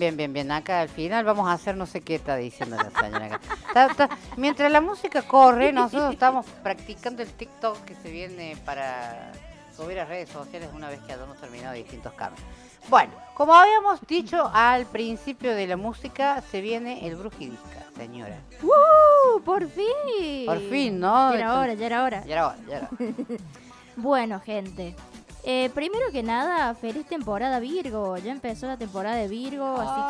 Bien, 0.00 0.16
bien, 0.16 0.32
bien. 0.32 0.50
Acá 0.50 0.80
al 0.80 0.88
final 0.88 1.26
vamos 1.26 1.46
a 1.46 1.52
hacer 1.52 1.76
no 1.76 1.84
sé 1.84 2.00
qué 2.00 2.14
está 2.14 2.34
diciendo 2.36 2.74
la 2.74 2.90
señora 2.90 3.26
acá. 3.26 3.40
Está- 3.68 3.86
está- 3.86 4.08
Mientras 4.38 4.72
la 4.72 4.80
música 4.80 5.20
corre, 5.20 5.74
nosotros 5.74 6.14
estamos 6.14 6.46
practicando 6.62 7.20
el 7.22 7.28
TikTok 7.30 7.84
que 7.84 7.94
se 7.96 8.10
viene 8.10 8.56
para 8.64 9.30
subir 9.76 10.00
a 10.00 10.06
redes 10.06 10.30
sociales 10.30 10.70
una 10.72 10.88
vez 10.88 11.00
que 11.00 11.12
hayamos 11.12 11.36
terminado 11.38 11.74
distintos 11.74 12.14
cambios. 12.14 12.42
Bueno, 12.88 13.12
como 13.34 13.54
habíamos 13.54 14.00
dicho 14.06 14.50
al 14.54 14.86
principio 14.86 15.54
de 15.54 15.66
la 15.66 15.76
música, 15.76 16.42
se 16.50 16.62
viene 16.62 17.06
el 17.06 17.16
Brujidisca, 17.16 17.84
señora. 17.94 18.38
¡Uh! 18.62 19.40
¡Por 19.42 19.68
fin! 19.68 20.46
Por 20.46 20.60
fin, 20.70 20.98
¿no? 20.98 21.32
Ya 21.32 21.38
era 21.40 21.58
hora, 21.60 21.74
ya 21.74 21.86
era 21.86 22.04
hora. 22.04 22.24
Ya 22.24 22.32
era 22.32 22.46
hora, 22.46 22.56
ya 22.66 22.76
era 22.78 22.88
hora. 22.90 23.12
Bueno, 23.96 24.40
gente. 24.40 24.96
Eh, 25.44 25.70
primero 25.74 26.10
que 26.12 26.22
nada, 26.22 26.74
feliz 26.74 27.06
temporada 27.06 27.58
Virgo. 27.60 28.16
Ya 28.18 28.32
empezó 28.32 28.66
la 28.66 28.76
temporada 28.76 29.16
de 29.16 29.28
Virgo, 29.28 29.76
así 29.78 30.00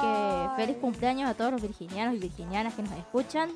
que 0.57 0.63
feliz 0.63 0.77
cumpleaños 0.81 1.31
a 1.31 1.35
todos 1.35 1.53
los 1.53 1.63
virginianos 1.63 2.15
y 2.15 2.19
virginianas 2.19 2.75
que 2.75 2.83
nos 2.83 2.93
escuchan. 2.93 3.51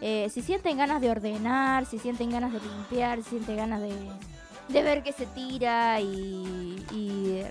Eh, 0.00 0.28
si 0.30 0.42
sienten 0.42 0.76
ganas 0.78 1.00
de 1.00 1.10
ordenar, 1.10 1.86
si 1.86 1.98
sienten 1.98 2.30
ganas 2.30 2.52
de 2.52 2.60
limpiar, 2.60 3.22
si 3.22 3.30
sienten 3.30 3.56
ganas 3.56 3.80
de, 3.80 3.94
de 4.68 4.82
ver 4.82 5.02
que 5.02 5.12
se 5.12 5.26
tira 5.26 6.00
y, 6.00 6.84
y 6.90 7.42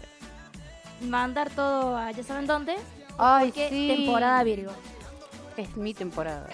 mandar 1.07 1.49
todo 1.49 1.95
a 1.97 2.11
ya 2.11 2.23
saben 2.23 2.47
dónde, 2.47 2.75
Ay, 3.17 3.47
porque 3.47 3.69
sí. 3.69 3.93
temporada 3.95 4.43
Virgo. 4.43 4.71
Es 5.55 5.75
mi 5.77 5.93
temporada. 5.93 6.47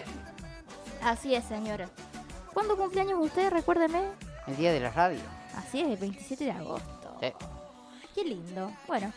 Así 1.02 1.34
es, 1.34 1.44
señora. 1.46 1.90
¿Cuándo 2.54 2.78
cumpleaños 2.78 3.20
usted? 3.22 3.50
Recuérdeme. 3.52 4.02
El 4.48 4.56
día 4.56 4.72
de 4.72 4.80
la 4.80 4.92
radio. 4.92 5.20
Así 5.58 5.82
es, 5.82 5.88
el 5.88 5.98
27 5.98 6.46
de 6.46 6.52
agosto. 6.52 7.18
Sí. 7.20 7.28
Qué 8.14 8.24
lindo. 8.24 8.72
Bueno, 8.88 9.12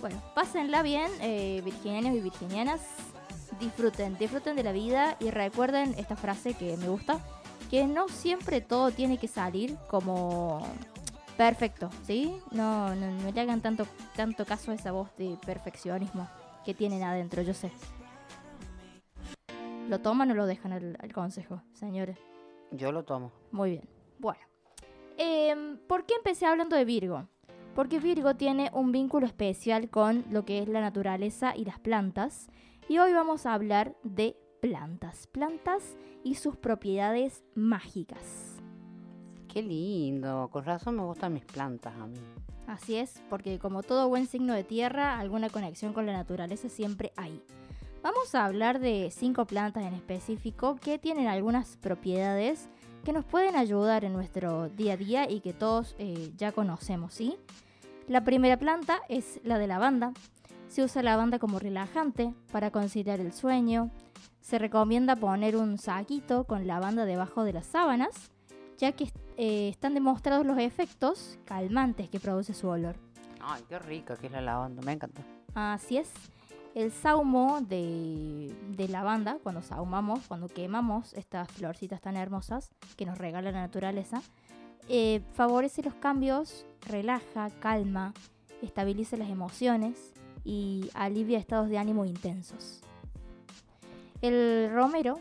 bueno, 0.00 0.22
pásenla 0.34 0.82
bien, 0.82 1.10
eh, 1.20 1.62
virginianos 1.64 2.14
y 2.14 2.20
virginianas. 2.20 2.80
Disfruten, 3.58 4.16
disfruten 4.18 4.54
de 4.56 4.64
la 4.64 4.72
vida 4.72 5.16
y 5.20 5.30
recuerden 5.30 5.94
esta 5.96 6.16
frase 6.16 6.54
que 6.54 6.76
me 6.76 6.88
gusta, 6.88 7.20
que 7.70 7.86
no 7.86 8.08
siempre 8.08 8.60
todo 8.60 8.90
tiene 8.90 9.18
que 9.18 9.28
salir 9.28 9.76
como 9.88 10.62
perfecto, 11.36 11.88
¿sí? 12.04 12.36
No, 12.50 12.94
no, 12.94 13.10
no 13.10 13.30
le 13.30 13.40
hagan 13.40 13.60
tanto, 13.60 13.86
tanto 14.14 14.44
caso 14.44 14.72
a 14.72 14.74
esa 14.74 14.92
voz 14.92 15.14
de 15.16 15.38
perfeccionismo 15.44 16.28
que 16.64 16.74
tienen 16.74 17.02
adentro, 17.02 17.42
yo 17.42 17.54
sé. 17.54 17.70
¿Lo 19.88 20.00
toman 20.00 20.30
o 20.30 20.34
lo 20.34 20.46
dejan 20.46 20.72
el 20.72 21.12
consejo, 21.12 21.62
señores? 21.72 22.18
Yo 22.70 22.92
lo 22.92 23.04
tomo. 23.04 23.32
Muy 23.50 23.70
bien. 23.70 23.88
Bueno. 24.18 24.51
Em, 25.24 25.78
¿Por 25.86 26.04
qué 26.04 26.14
empecé 26.14 26.46
hablando 26.46 26.74
de 26.74 26.84
Virgo? 26.84 27.28
Porque 27.76 28.00
Virgo 28.00 28.34
tiene 28.34 28.72
un 28.74 28.90
vínculo 28.90 29.24
especial 29.24 29.88
con 29.88 30.24
lo 30.32 30.44
que 30.44 30.58
es 30.58 30.68
la 30.68 30.80
naturaleza 30.80 31.54
y 31.56 31.64
las 31.64 31.78
plantas. 31.78 32.48
Y 32.88 32.98
hoy 32.98 33.12
vamos 33.12 33.46
a 33.46 33.54
hablar 33.54 33.94
de 34.02 34.36
plantas. 34.60 35.28
Plantas 35.28 35.96
y 36.24 36.34
sus 36.34 36.56
propiedades 36.56 37.44
mágicas. 37.54 38.60
Qué 39.46 39.62
lindo. 39.62 40.48
Con 40.50 40.64
razón 40.64 40.96
me 40.96 41.04
gustan 41.04 41.34
mis 41.34 41.44
plantas 41.44 41.94
a 41.94 42.08
mí. 42.08 42.18
Así 42.66 42.96
es, 42.96 43.22
porque 43.30 43.60
como 43.60 43.84
todo 43.84 44.08
buen 44.08 44.26
signo 44.26 44.54
de 44.54 44.64
tierra, 44.64 45.20
alguna 45.20 45.50
conexión 45.50 45.92
con 45.92 46.04
la 46.04 46.14
naturaleza 46.14 46.68
siempre 46.68 47.12
hay. 47.16 47.40
Vamos 48.02 48.34
a 48.34 48.44
hablar 48.44 48.80
de 48.80 49.12
cinco 49.12 49.44
plantas 49.44 49.84
en 49.84 49.94
específico 49.94 50.74
que 50.82 50.98
tienen 50.98 51.28
algunas 51.28 51.76
propiedades 51.76 52.68
que 53.02 53.12
nos 53.12 53.24
pueden 53.24 53.56
ayudar 53.56 54.04
en 54.04 54.12
nuestro 54.12 54.68
día 54.68 54.94
a 54.94 54.96
día 54.96 55.30
y 55.30 55.40
que 55.40 55.52
todos 55.52 55.94
eh, 55.98 56.32
ya 56.36 56.52
conocemos, 56.52 57.12
¿sí? 57.12 57.36
La 58.08 58.24
primera 58.24 58.56
planta 58.56 59.00
es 59.08 59.40
la 59.44 59.58
de 59.58 59.66
lavanda. 59.66 60.12
Se 60.68 60.82
usa 60.82 61.02
lavanda 61.02 61.38
como 61.38 61.58
relajante 61.58 62.34
para 62.50 62.70
conciliar 62.70 63.20
el 63.20 63.32
sueño. 63.32 63.90
Se 64.40 64.58
recomienda 64.58 65.16
poner 65.16 65.56
un 65.56 65.78
saquito 65.78 66.44
con 66.44 66.66
lavanda 66.66 67.04
debajo 67.04 67.44
de 67.44 67.52
las 67.52 67.66
sábanas, 67.66 68.30
ya 68.78 68.92
que 68.92 69.12
eh, 69.36 69.68
están 69.68 69.94
demostrados 69.94 70.46
los 70.46 70.58
efectos 70.58 71.38
calmantes 71.44 72.08
que 72.08 72.20
produce 72.20 72.54
su 72.54 72.68
olor. 72.68 72.96
Ay, 73.40 73.62
qué 73.68 73.78
rica 73.78 74.16
que 74.16 74.26
es 74.26 74.32
la 74.32 74.40
lavanda. 74.40 74.82
Me 74.82 74.92
encanta. 74.92 75.22
Así 75.54 75.98
es. 75.98 76.10
El 76.74 76.90
saumo 76.90 77.60
de, 77.60 78.54
de 78.70 78.88
lavanda, 78.88 79.38
cuando 79.42 79.60
saumamos, 79.60 80.20
cuando 80.26 80.48
quemamos 80.48 81.12
estas 81.12 81.50
florcitas 81.52 82.00
tan 82.00 82.16
hermosas 82.16 82.70
que 82.96 83.04
nos 83.04 83.18
regala 83.18 83.52
la 83.52 83.60
naturaleza, 83.60 84.22
eh, 84.88 85.20
favorece 85.34 85.82
los 85.82 85.94
cambios, 85.94 86.66
relaja, 86.88 87.50
calma, 87.60 88.14
estabiliza 88.62 89.16
las 89.16 89.28
emociones 89.28 90.12
y 90.44 90.90
alivia 90.94 91.38
estados 91.38 91.68
de 91.68 91.78
ánimo 91.78 92.04
intensos. 92.04 92.80
El 94.22 94.70
romero, 94.72 95.20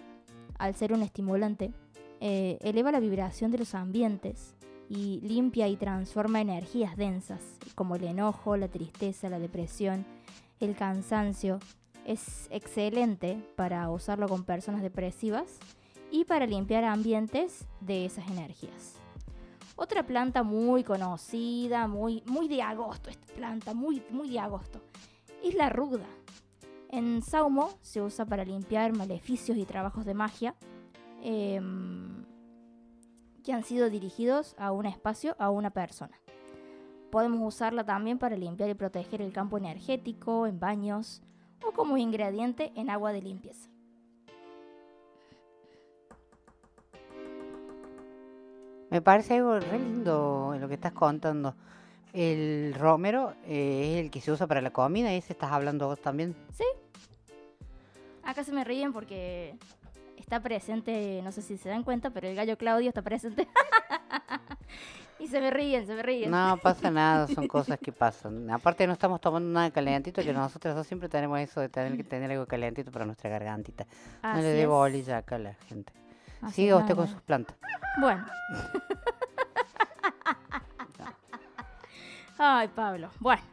al 0.58 0.76
ser 0.76 0.94
un 0.94 1.02
estimulante, 1.02 1.74
eh, 2.22 2.58
eleva 2.62 2.92
la 2.92 3.00
vibración 3.00 3.52
de 3.52 3.60
los 3.60 3.76
ambientes 3.76 4.56
y 4.90 5.20
limpia 5.22 5.68
y 5.68 5.76
transforma 5.76 6.42
energías 6.42 6.98
densas, 6.98 7.58
como 7.76 7.96
el 7.96 8.04
enojo, 8.04 8.58
la 8.58 8.68
tristeza, 8.68 9.30
la 9.30 9.40
depresión, 9.40 10.06
el 10.62 10.76
cansancio. 10.76 11.60
Es 12.06 12.48
excelente 12.52 13.44
para 13.56 13.90
usarlo 13.90 14.28
con 14.28 14.44
personas 14.44 14.82
depresivas 14.82 15.60
y 16.10 16.26
para 16.26 16.46
limpiar 16.46 16.84
ambientes 16.84 17.66
de 17.80 18.06
esas 18.06 18.30
energías. 18.30 18.96
Otra 19.76 20.04
planta 20.04 20.44
muy 20.44 20.84
conocida, 20.84 21.88
muy, 21.88 22.24
muy 22.26 22.48
de 22.48 22.62
agosto, 22.62 23.10
esta 23.10 23.34
planta, 23.34 23.74
muy, 23.74 24.04
muy 24.10 24.30
de 24.30 24.40
agosto, 24.40 24.82
es 25.44 25.56
la 25.56 25.70
ruda. 25.70 26.06
En 26.90 27.22
Saumo 27.22 27.70
se 27.82 28.02
usa 28.02 28.26
para 28.26 28.44
limpiar 28.44 28.96
maleficios 28.96 29.58
y 29.58 29.66
trabajos 29.66 30.06
de 30.06 30.14
magia 30.14 30.56
em, 31.22 32.26
que 33.44 33.54
han 33.54 33.64
sido 33.64 33.90
dirigidos 33.90 34.56
a 34.58 34.72
un 34.72 34.86
espacio, 34.86 35.36
a 35.40 35.50
una 35.50 35.72
persona. 35.72 36.20
Podemos 37.12 37.42
usarla 37.42 37.86
también 37.86 38.18
para 38.18 38.38
limpiar 38.38 38.70
y 38.70 38.74
proteger 38.74 39.22
el 39.22 39.34
campo 39.34 39.58
energético 39.58 40.48
en 40.48 40.60
baños 40.60 41.22
o 41.66 41.74
como 41.74 41.98
ingrediente 41.98 42.72
en 42.76 42.90
agua 42.90 43.12
de 43.12 43.22
limpieza. 43.22 43.70
Me 48.90 49.02
parece 49.02 49.36
algo 49.36 49.60
re 49.60 49.80
lindo 49.80 50.56
lo 50.60 50.68
que 50.68 50.74
estás 50.74 50.94
contando. 50.94 51.56
El 52.14 52.74
romero 52.78 53.34
eh, 53.46 53.94
es 53.94 54.06
el 54.06 54.12
que 54.12 54.20
se 54.20 54.32
usa 54.32 54.48
para 54.48 54.62
la 54.62 54.72
comida, 54.72 55.14
ese 55.14 55.34
estás 55.34 55.52
hablando 55.52 55.88
vos 55.88 56.02
también. 56.02 56.36
¿Sí? 56.54 56.66
Acá 58.24 58.44
se 58.44 58.52
me 58.52 58.64
ríen 58.64 58.92
porque 58.92 59.58
está 60.18 60.42
presente, 60.42 61.22
no 61.24 61.32
sé 61.32 61.42
si 61.42 61.58
se 61.58 61.70
dan 61.70 61.84
cuenta, 61.84 62.10
pero 62.10 62.28
el 62.28 62.36
gallo 62.36 62.58
Claudio 62.58 62.90
está 62.90 63.02
presente. 63.02 63.48
Y 65.22 65.28
se 65.28 65.40
me 65.40 65.52
ríen, 65.52 65.86
se 65.86 65.94
me 65.94 66.02
ríen. 66.02 66.32
No 66.32 66.58
pasa 66.58 66.90
nada, 66.90 67.28
son 67.28 67.48
cosas 67.48 67.78
que 67.80 67.92
pasan. 67.92 68.50
Aparte 68.50 68.88
no 68.88 68.94
estamos 68.94 69.22
tomando 69.22 69.48
nada 69.52 69.70
calentito, 69.70 70.24
que 70.24 70.34
nosotros 70.34 70.74
dos 70.76 70.88
siempre 70.88 71.10
tenemos 71.10 71.40
eso 71.40 71.62
de 71.62 71.70
tener 71.70 71.96
que 71.96 72.04
tener 72.04 72.32
algo 72.32 72.48
calentito 72.48 72.92
para 72.92 73.06
nuestra 73.06 73.30
gargantita. 73.30 73.86
no 74.24 74.42
le 74.42 74.62
es. 74.64 74.68
bolilla 74.68 75.18
acá 75.18 75.36
a 75.36 75.40
la 75.40 75.54
gente. 75.54 75.94
Así 76.42 76.64
Siga 76.64 76.78
usted 76.78 76.96
con 76.96 77.08
sus 77.08 77.22
plantas. 77.22 77.56
Bueno. 78.00 78.26
Ay, 82.38 82.68
Pablo. 82.70 83.10
Bueno, 83.20 83.44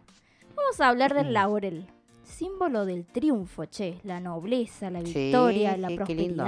vamos 0.57 0.81
a 0.81 0.89
hablar 0.89 1.13
del 1.13 1.35
laurel. 1.35 1.87
Símbolo 2.23 2.87
del 2.87 3.05
triunfo, 3.05 3.67
che. 3.67 4.01
La 4.05 4.21
nobleza, 4.21 4.89
la 4.91 5.03
Sí, 5.03 5.13
victoria, 5.13 5.77
la 5.77 5.89
sí, 5.89 5.99
qué 6.07 6.15
lindo. 6.15 6.45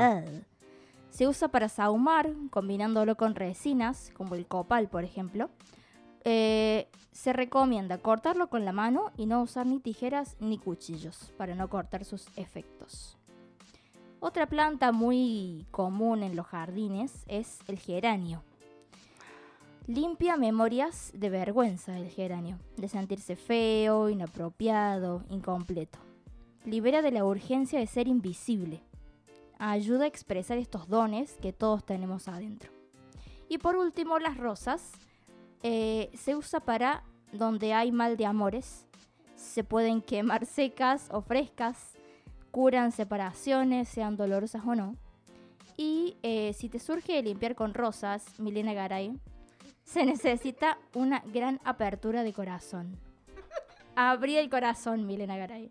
Se 1.11 1.27
usa 1.27 1.49
para 1.49 1.69
sahumar, 1.69 2.33
combinándolo 2.51 3.17
con 3.17 3.35
resinas, 3.35 4.11
como 4.15 4.35
el 4.35 4.47
copal, 4.47 4.89
por 4.89 5.05
ejemplo. 5.05 5.51
Eh, 6.25 6.89
se 7.13 7.33
recomienda 7.33 7.99
cortarlo 7.99 8.49
con 8.49 8.65
la 8.65 8.73
mano 8.73 9.11
y 9.17 9.27
no 9.27 9.43
usar 9.43 9.67
ni 9.67 9.81
tijeras 9.81 10.37
ni 10.41 10.59
cuchillos 10.59 11.33
para 11.37 11.55
no 11.55 11.69
cortar 11.69 12.05
sus 12.05 12.29
efectos. 12.37 13.17
Otra 14.21 14.47
planta 14.47 14.93
muy 14.93 15.67
común 15.71 16.23
en 16.23 16.37
los 16.37 16.47
jardines 16.47 17.25
es 17.27 17.59
el 17.69 17.79
geranio. 17.79 18.43
Limpia 19.87 20.37
memorias 20.37 21.11
de 21.15 21.31
vergüenza 21.31 21.99
el 21.99 22.11
geranio, 22.11 22.59
de 22.77 22.89
sentirse 22.89 23.35
feo, 23.35 24.09
inapropiado, 24.09 25.25
incompleto. 25.31 25.99
Libera 26.65 27.01
de 27.03 27.11
la 27.11 27.25
urgencia 27.25 27.81
de 27.81 27.87
ser 27.87 28.07
invisible. 28.07 28.83
Ayuda 29.63 30.05
a 30.05 30.09
expresar 30.09 30.57
estos 30.57 30.89
dones 30.89 31.37
que 31.43 31.53
todos 31.53 31.85
tenemos 31.85 32.29
adentro. 32.29 32.73
Y 33.47 33.59
por 33.59 33.77
último, 33.77 34.19
las 34.19 34.39
rosas. 34.39 34.93
eh, 35.63 36.11
se 36.15 36.35
usa 36.35 36.61
para 36.61 37.05
donde 37.33 37.75
hay 37.75 37.93
mal 37.93 38.17
de 38.17 38.25
amores. 38.25 38.87
Se 39.37 39.63
pueden 39.63 40.01
quemar 40.11 40.47
secas 40.47 41.09
o 41.13 41.21
frescas. 41.21 41.99
Curan 42.51 42.91
separaciones, 42.91 43.89
sean 43.89 44.17
dolorosas 44.17 44.63
o 44.67 44.75
no. 44.75 44.97
Y 45.77 46.17
eh, 46.23 46.55
si 46.55 46.71
te 46.71 46.79
surge 46.79 47.23
limpiar 47.23 47.55
con 47.55 47.75
rosas, 47.75 48.41
Milena 48.41 48.73
Garay, 48.73 49.13
se 49.85 50.05
necesita 50.07 50.79
una 50.95 51.23
gran 51.33 51.61
apertura 51.65 52.23
de 52.23 52.33
corazón. 52.33 52.97
Abrir 53.95 54.39
el 54.39 54.49
corazón, 54.49 55.07
Milena 55.07 55.37
Garay. 55.37 55.71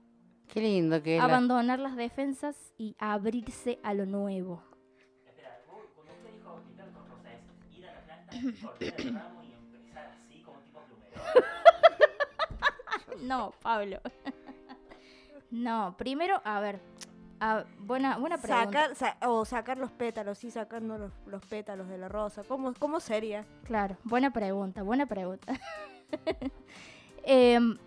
Qué 0.52 0.62
lindo 0.62 1.02
que 1.02 1.16
es. 1.16 1.20
la- 1.20 1.26
Abandonar 1.26 1.80
las 1.80 1.96
defensas 1.96 2.74
y 2.78 2.96
abrirse 3.00 3.80
a 3.84 3.94
lo 3.94 4.06
nuevo. 4.06 4.62
No, 13.22 13.54
Pablo. 13.62 14.00
No, 15.52 15.96
primero, 15.98 16.42
a 16.46 16.60
ver. 16.60 16.80
a- 17.42 17.64
buena, 17.80 18.18
buena 18.18 18.38
pregunta. 18.38 18.66
Sacar, 18.66 18.96
sa- 18.96 19.18
o 19.30 19.46
sacar 19.46 19.78
los 19.78 19.92
pétalos, 19.92 20.38
sí, 20.38 20.52
sacando 20.52 20.98
los, 20.98 21.12
los 21.26 21.44
pétalos 21.46 21.88
de 21.88 21.98
la 21.98 22.08
rosa. 22.10 22.44
¿Cómo, 22.44 22.74
cómo 22.78 23.00
sería? 23.00 23.46
Claro, 23.64 23.98
buena 24.04 24.32
pregunta, 24.32 24.84
buena 24.84 25.06
pregunta. 25.06 25.54
Em, 27.24 27.78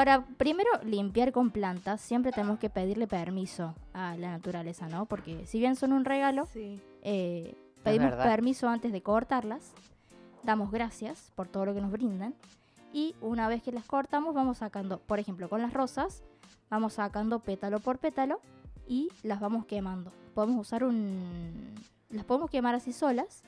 para 0.00 0.24
primero 0.24 0.70
limpiar 0.82 1.30
con 1.30 1.50
plantas, 1.50 2.00
siempre 2.00 2.32
tenemos 2.32 2.58
que 2.58 2.70
pedirle 2.70 3.06
permiso 3.06 3.74
a 3.92 4.16
la 4.16 4.30
naturaleza, 4.30 4.88
¿no? 4.88 5.04
Porque 5.04 5.44
si 5.44 5.58
bien 5.58 5.76
son 5.76 5.92
un 5.92 6.06
regalo, 6.06 6.46
Sí. 6.46 6.80
eh, 7.02 7.54
pedimos 7.84 8.14
permiso 8.14 8.66
antes 8.70 8.92
de 8.92 9.02
cortarlas, 9.02 9.74
damos 10.42 10.70
gracias 10.70 11.30
por 11.34 11.48
todo 11.48 11.66
lo 11.66 11.74
que 11.74 11.82
nos 11.82 11.90
brindan 11.90 12.34
y 12.94 13.14
una 13.20 13.46
vez 13.46 13.62
que 13.62 13.72
las 13.72 13.84
cortamos 13.84 14.34
vamos 14.34 14.56
sacando, 14.56 15.00
por 15.00 15.18
ejemplo, 15.18 15.50
con 15.50 15.60
las 15.60 15.74
rosas, 15.74 16.22
vamos 16.70 16.94
sacando 16.94 17.40
pétalo 17.40 17.78
por 17.78 17.98
pétalo 17.98 18.40
y 18.88 19.10
las 19.22 19.38
vamos 19.38 19.66
quemando. 19.66 20.10
Podemos 20.32 20.66
usar 20.66 20.82
un... 20.82 21.74
las 22.08 22.24
podemos 22.24 22.48
quemar 22.48 22.74
así 22.74 22.94
solas 22.94 23.42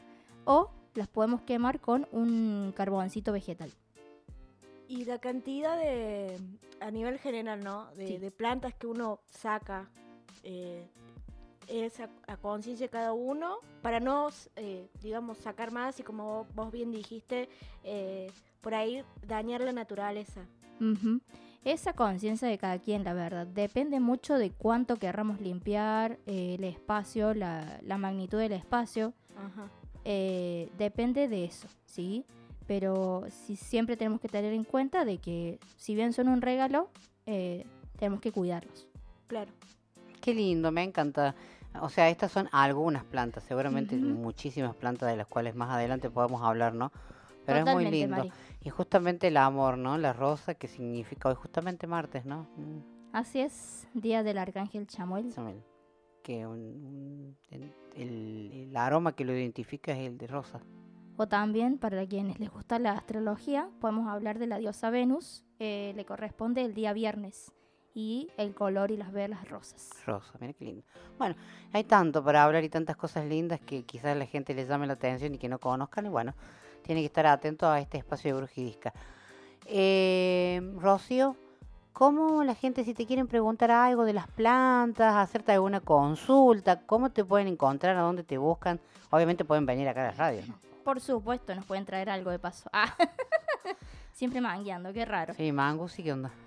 o 0.44 0.68
las 0.96 1.08
podemos 1.08 1.40
quemar 1.40 1.80
con 1.80 2.06
un 2.12 2.74
carboncito 2.76 3.32
vegetal. 3.32 3.70
Y 4.92 5.04
la 5.06 5.18
cantidad 5.18 5.76
de, 5.78 6.36
a 6.80 6.90
nivel 6.90 7.18
general, 7.18 7.60
¿no? 7.64 7.86
De, 7.94 8.06
Sí. 8.06 8.18
de 8.18 8.30
plantas 8.30 8.74
que 8.74 8.86
uno 8.86 9.20
saca, 9.30 9.88
eh, 10.42 10.86
es 11.66 11.98
a, 12.00 12.10
a 12.26 12.36
conciencia 12.36 12.86
de 12.86 12.90
cada 12.90 13.12
uno, 13.14 13.56
para 13.80 14.00
no, 14.00 14.28
eh, 14.56 14.88
digamos, 15.00 15.38
sacar 15.38 15.72
más 15.72 15.98
y 15.98 16.02
como 16.02 16.46
vos, 16.54 16.70
bien 16.70 16.90
dijiste, 16.90 17.48
eh, 17.84 18.30
por 18.60 18.74
ahí 18.74 19.02
dañar 19.26 19.62
la 19.62 19.72
naturaleza. 19.72 20.42
Esa 21.64 21.92
conciencia 21.94 22.48
de 22.48 22.58
cada 22.58 22.78
quien, 22.78 23.04
la 23.04 23.14
verdad, 23.14 23.46
depende 23.46 23.98
mucho 24.00 24.36
de 24.36 24.50
cuánto 24.50 24.96
querramos 24.96 25.40
limpiar 25.40 26.18
eh, 26.26 26.56
el 26.58 26.64
espacio, 26.64 27.32
la, 27.34 27.78
la 27.82 27.96
magnitud 27.96 28.38
del 28.38 28.52
espacio. 28.52 29.14
Ajá. 29.36 29.70
eh, 30.04 30.68
depende 30.76 31.28
de 31.28 31.44
eso, 31.44 31.68
¿sí? 31.86 32.24
Pero 32.66 33.24
sí, 33.28 33.56
siempre 33.56 33.96
tenemos 33.96 34.20
que 34.20 34.28
tener 34.28 34.52
en 34.52 34.64
cuenta 34.64 35.04
de 35.04 35.18
que 35.18 35.58
si 35.76 35.94
bien 35.94 36.12
son 36.12 36.28
un 36.28 36.40
regalo, 36.42 36.88
eh, 37.26 37.64
tenemos 37.98 38.20
que 38.20 38.32
cuidarlos. 38.32 38.86
Claro. 39.26 39.50
Qué 40.20 40.34
lindo, 40.34 40.70
me 40.70 40.82
encanta. 40.82 41.34
O 41.80 41.88
sea, 41.88 42.08
estas 42.10 42.30
son 42.30 42.48
algunas 42.52 43.04
plantas, 43.04 43.42
seguramente 43.44 43.96
Ujú. 43.96 44.04
muchísimas 44.06 44.74
plantas 44.76 45.08
de 45.10 45.16
las 45.16 45.26
cuales 45.26 45.54
más 45.54 45.70
adelante 45.70 46.10
podemos 46.10 46.42
hablar, 46.42 46.74
¿no? 46.74 46.92
Pero 47.44 47.58
es 47.58 47.64
Totalmente, 47.64 47.90
muy 47.90 47.98
lindo. 48.00 48.16
Mari. 48.18 48.32
Y 48.60 48.68
justamente 48.70 49.28
el 49.28 49.36
amor, 49.38 49.76
¿no? 49.78 49.98
La 49.98 50.12
rosa 50.12 50.54
que 50.54 50.68
significa 50.68 51.28
hoy 51.28 51.34
justamente 51.34 51.86
martes, 51.86 52.24
¿no? 52.24 52.46
Mm, 52.56 52.78
Así 53.12 53.40
es, 53.40 53.88
Día 53.94 54.22
del 54.22 54.38
Arcángel 54.38 54.86
Chamuel. 54.86 55.32
Samuel, 55.32 55.62
Que 56.22 56.46
un- 56.46 56.58
un- 56.84 57.36
el, 57.50 57.74
el- 57.96 58.50
el 58.68 58.76
aroma 58.76 59.12
que 59.16 59.24
lo 59.24 59.32
identifica 59.36 59.92
es 59.92 59.98
el 60.06 60.16
de 60.18 60.26
rosa. 60.28 60.60
O 61.16 61.28
también, 61.28 61.78
para 61.78 62.06
quienes 62.06 62.40
les 62.40 62.50
gusta 62.50 62.78
la 62.78 62.92
astrología, 62.92 63.68
podemos 63.80 64.08
hablar 64.08 64.38
de 64.38 64.46
la 64.46 64.58
diosa 64.58 64.90
Venus. 64.90 65.44
eh, 65.58 65.92
le 65.94 66.04
corresponde 66.04 66.64
el 66.64 66.74
día 66.74 66.92
viernes. 66.92 67.52
Y 67.94 68.30
el 68.38 68.54
color 68.54 68.90
y 68.90 68.96
las 68.96 69.12
velas 69.12 69.46
rosas. 69.50 69.90
Rosa, 70.06 70.32
mira 70.40 70.54
qué 70.54 70.64
lindo. 70.64 70.82
Bueno, 71.18 71.36
hay 71.74 71.84
tanto 71.84 72.24
para 72.24 72.42
hablar 72.42 72.64
y 72.64 72.70
tantas 72.70 72.96
cosas 72.96 73.26
lindas 73.26 73.60
que 73.60 73.84
quizás 73.84 74.16
la 74.16 74.24
gente 74.24 74.54
le 74.54 74.64
llame 74.66 74.86
la 74.86 74.94
atención 74.94 75.34
y 75.34 75.38
que 75.38 75.48
no 75.50 75.58
conozcan. 75.58 76.06
Y 76.06 76.08
bueno, 76.08 76.32
tiene 76.82 77.02
que 77.02 77.06
estar 77.06 77.26
atento 77.26 77.68
a 77.68 77.80
este 77.80 77.98
espacio 77.98 78.34
de 78.34 78.40
Brujidisca. 78.40 78.94
Eh, 79.66 80.62
Rocío, 80.78 81.36
¿cómo 81.92 82.42
la 82.44 82.54
gente, 82.54 82.82
si 82.82 82.94
te 82.94 83.04
quieren 83.04 83.26
preguntar 83.26 83.70
algo 83.70 84.04
de 84.04 84.14
las 84.14 84.26
plantas, 84.26 85.14
hacerte 85.14 85.52
alguna 85.52 85.80
consulta, 85.80 86.80
cómo 86.86 87.10
te 87.10 87.26
pueden 87.26 87.46
encontrar, 87.46 87.94
a 87.96 88.00
dónde 88.00 88.24
te 88.24 88.38
buscan? 88.38 88.80
Obviamente 89.10 89.44
pueden 89.44 89.66
venir 89.66 89.86
acá 89.86 90.08
a 90.08 90.12
la 90.12 90.12
radio, 90.12 90.42
¿no? 90.48 90.71
Por 90.84 91.00
supuesto, 91.00 91.54
nos 91.54 91.64
pueden 91.64 91.84
traer 91.84 92.10
algo 92.10 92.30
de 92.30 92.38
paso. 92.38 92.68
Ah, 92.72 92.94
siempre 94.12 94.40
mangueando, 94.40 94.92
qué 94.92 95.04
raro. 95.04 95.34
Sí, 95.34 95.52
Mango, 95.52 95.88
sí, 95.88 96.02
¿qué 96.02 96.12
onda? 96.12 96.32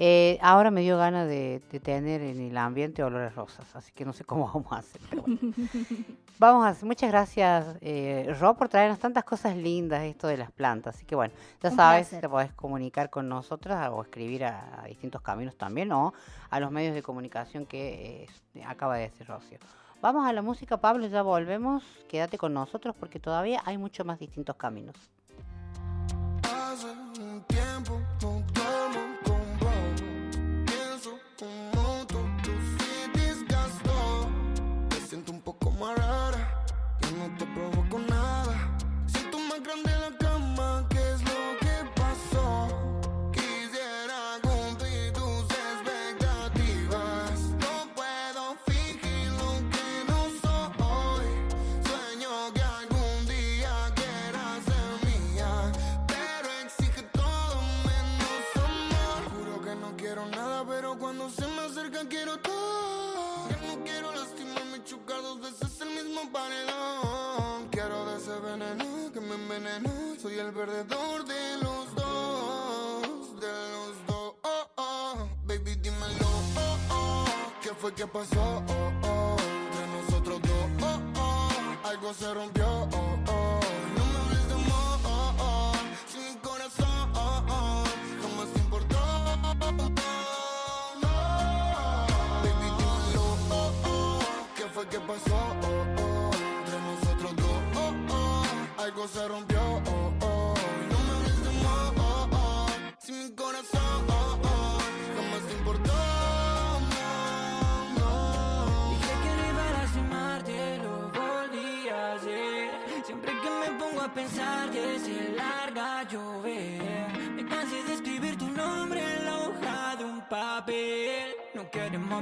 Eh, 0.00 0.38
ahora 0.42 0.70
me 0.70 0.82
dio 0.82 0.96
ganas 0.96 1.26
de, 1.26 1.60
de 1.72 1.80
tener 1.80 2.20
en 2.20 2.40
el 2.40 2.56
ambiente 2.56 3.02
olores 3.02 3.34
rosas, 3.34 3.74
así 3.74 3.90
que 3.92 4.04
no 4.04 4.12
sé 4.12 4.24
cómo 4.24 4.46
vamos 4.54 4.72
a 4.72 4.76
hacer. 4.76 5.00
pero 5.10 5.22
bueno. 5.22 5.38
Vamos 6.40 6.64
a 6.64 6.68
hacer, 6.68 6.84
muchas 6.86 7.10
gracias, 7.10 7.66
eh, 7.80 8.32
Ro, 8.38 8.54
por 8.56 8.68
traernos 8.68 9.00
tantas 9.00 9.24
cosas 9.24 9.56
lindas 9.56 10.04
esto 10.04 10.28
de 10.28 10.36
las 10.36 10.52
plantas. 10.52 10.94
Así 10.94 11.04
que 11.04 11.16
bueno, 11.16 11.34
ya 11.60 11.70
Un 11.70 11.74
sabes, 11.74 12.06
placer. 12.10 12.20
te 12.20 12.28
podés 12.28 12.52
comunicar 12.52 13.10
con 13.10 13.28
nosotros 13.28 13.76
o 13.90 14.02
escribir 14.02 14.44
a, 14.44 14.82
a 14.82 14.86
distintos 14.86 15.20
caminos 15.20 15.56
también 15.56 15.90
o 15.90 16.14
a 16.50 16.60
los 16.60 16.70
medios 16.70 16.94
de 16.94 17.02
comunicación 17.02 17.66
que 17.66 18.28
eh, 18.54 18.64
acaba 18.64 18.94
de 18.98 19.08
decir 19.10 19.26
Rocío. 19.26 19.58
Vamos 20.00 20.24
a 20.24 20.32
la 20.32 20.42
música, 20.42 20.76
Pablo, 20.76 21.08
ya 21.08 21.22
volvemos. 21.22 21.82
Quédate 22.08 22.38
con 22.38 22.54
nosotros 22.54 22.94
porque 22.98 23.18
todavía 23.18 23.62
hay 23.64 23.78
muchos 23.78 24.06
más 24.06 24.20
distintos 24.20 24.54
caminos. 24.54 24.94
El 70.48 70.54
perdedor 70.54 71.24
de 71.26 71.56
los 71.62 71.94
dos, 71.94 73.40
de 73.40 73.52
los 73.72 74.06
dos. 74.06 74.34
Oh, 74.42 74.70
oh. 74.76 75.28
Baby, 75.46 75.74
dímelo, 75.76 76.28
oh, 76.56 76.78
oh. 76.90 77.24
¿qué 77.62 77.70
fue 77.74 77.92
que 77.94 78.06
pasó? 78.06 78.62
Oh, 78.68 78.92
oh. 79.02 79.36
Entre 79.66 79.86
nosotros 79.96 80.40
dos, 80.40 80.70
oh, 80.82 81.00
oh. 81.20 81.88
algo 81.88 82.14
se 82.14 82.32
rompió. 82.32 82.67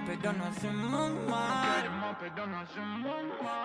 Pero 0.06 0.32
no 0.32 0.44
hacemos 0.44 1.10
mal. 1.28 1.84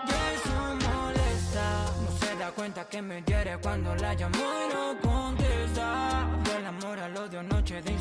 Y 0.08 0.12
eso 0.34 0.56
molesta. 0.90 1.66
No 2.04 2.12
se 2.20 2.36
da 2.36 2.52
cuenta 2.52 2.88
que 2.88 3.02
me 3.02 3.22
hiere 3.24 3.58
cuando 3.58 3.96
la 3.96 4.14
llamo 4.14 4.38
y 4.38 4.74
no 4.74 5.00
contesta. 5.02 6.28
Del 6.44 6.66
amor 6.66 7.00
al 7.00 7.18
odio, 7.18 7.44
noche 7.44 7.82
de 7.82 7.94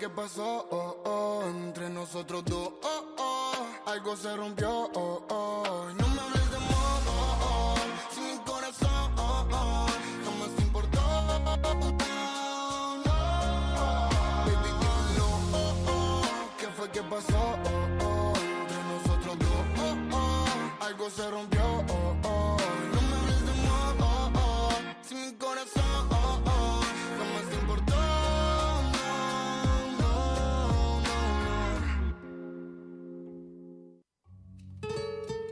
que 0.00 0.08
pasó? 0.08 0.66
Oh, 0.70 0.96
oh, 1.04 1.42
entre 1.46 1.90
nosotros 1.90 2.42
dos, 2.46 2.70
oh, 2.82 3.04
oh, 3.18 3.52
algo 3.90 4.16
se 4.16 4.34
rompió, 4.34 4.90
oh, 4.94 5.22
oh, 5.28 5.88
no 5.94 6.08
me 6.08 6.20
hables 6.22 6.50
de 6.50 6.56
amor, 6.56 7.02
oh, 7.06 7.36
oh, 7.44 7.74
si 8.10 8.20
mi 8.22 8.38
corazón, 8.38 9.12
oh, 9.18 9.46
oh, 9.52 9.86
jamás 10.24 10.56
te 10.56 10.62
importó, 10.62 11.02
no, 13.04 14.08
baby, 14.46 14.70
oh, 15.20 15.82
oh, 15.88 16.22
¿qué 16.58 16.66
fue 16.68 16.88
que 16.90 17.02
pasó? 17.02 17.58
Oh, 17.66 17.86
oh, 18.06 18.32
entre 18.38 18.82
nosotros 18.94 19.38
dos, 19.38 19.62
oh, 20.14 20.82
algo 20.82 21.10
se 21.10 21.30
rompió, 21.30 21.49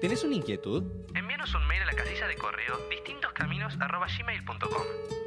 ¿Tenés 0.09 0.25
una 0.25 0.37
inquietud? 0.37 0.83
Envíanos 1.14 1.55
un 1.55 1.66
mail 1.66 1.83
a 1.83 1.85
la 1.85 1.92
casilla 1.92 2.27
de 2.27 2.35
correo 2.37 2.79
distintoscaminos.gmail.com 2.88 5.18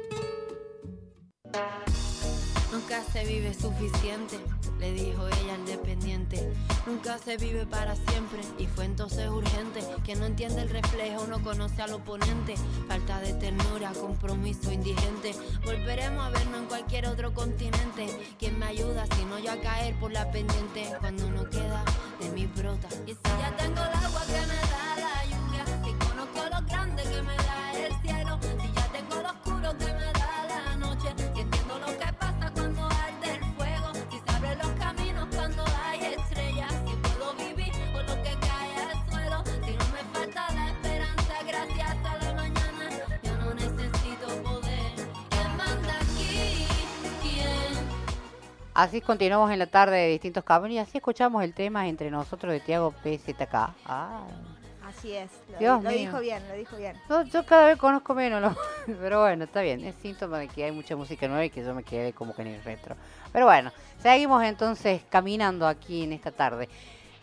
Nunca 2.72 3.04
se 3.04 3.24
vive 3.26 3.54
suficiente, 3.54 4.40
le 4.80 4.92
dijo 4.92 5.28
ella 5.28 5.54
al 5.54 5.64
dependiente. 5.66 6.52
Nunca 6.86 7.18
se 7.18 7.36
vive 7.36 7.66
para 7.66 7.94
siempre 7.94 8.40
y 8.58 8.66
fue 8.66 8.86
entonces 8.86 9.28
urgente. 9.28 9.82
Que 10.04 10.16
no 10.16 10.24
entiende 10.24 10.62
el 10.62 10.70
reflejo, 10.70 11.26
no 11.26 11.42
conoce 11.42 11.82
al 11.82 11.92
oponente. 11.92 12.54
Falta 12.88 13.20
de 13.20 13.34
ternura, 13.34 13.92
compromiso 13.92 14.72
indigente. 14.72 15.34
Volveremos 15.64 16.24
a 16.24 16.30
vernos 16.30 16.60
en 16.60 16.66
cualquier 16.66 17.06
otro 17.06 17.34
continente. 17.34 18.06
¿Quién 18.38 18.58
me 18.58 18.64
ayuda 18.66 19.06
si 19.14 19.24
no 19.26 19.38
yo 19.38 19.52
a 19.52 19.60
caer 19.60 19.94
por 20.00 20.10
la 20.10 20.32
pendiente? 20.32 20.88
Cuando 20.98 21.26
uno 21.26 21.48
queda 21.50 21.84
de 22.20 22.30
mi 22.30 22.46
brota. 22.46 22.88
Y 23.06 23.12
si 23.12 23.20
ya 23.38 23.54
tengo 23.56 23.82
el 23.82 23.92
agua 23.92 24.22
que 24.26 24.46
me 24.46 24.71
Así 48.74 49.02
continuamos 49.02 49.50
en 49.50 49.58
la 49.58 49.66
tarde 49.66 49.96
de 49.98 50.08
distintos 50.08 50.44
caminos 50.44 50.74
y 50.74 50.78
así 50.78 50.98
escuchamos 50.98 51.44
el 51.44 51.52
tema 51.52 51.86
entre 51.88 52.10
nosotros 52.10 52.52
de 52.52 52.60
Tiago 52.60 52.92
PZK. 53.02 53.54
Ah. 53.86 54.24
Así 54.86 55.12
es, 55.14 55.30
lo, 55.52 55.58
Dios 55.58 55.82
lo 55.82 55.90
mío. 55.90 55.98
dijo 55.98 56.20
bien, 56.20 56.42
lo 56.48 56.54
dijo 56.54 56.76
bien. 56.76 56.96
Yo, 57.08 57.22
yo 57.22 57.46
cada 57.46 57.66
vez 57.66 57.78
conozco 57.78 58.14
menos, 58.14 58.40
¿no? 58.42 58.56
pero 59.00 59.20
bueno, 59.20 59.44
está 59.44 59.60
bien. 59.62 59.84
Es 59.84 59.94
síntoma 59.96 60.38
de 60.38 60.48
que 60.48 60.64
hay 60.64 60.72
mucha 60.72 60.96
música 60.96 61.28
nueva 61.28 61.44
y 61.44 61.50
que 61.50 61.62
yo 61.62 61.74
me 61.74 61.82
quedé 61.82 62.12
como 62.12 62.34
que 62.34 62.42
en 62.42 62.48
el 62.48 62.62
retro. 62.64 62.96
Pero 63.32 63.46
bueno, 63.46 63.72
seguimos 64.02 64.42
entonces 64.42 65.02
caminando 65.08 65.66
aquí 65.66 66.04
en 66.04 66.12
esta 66.12 66.30
tarde. 66.30 66.68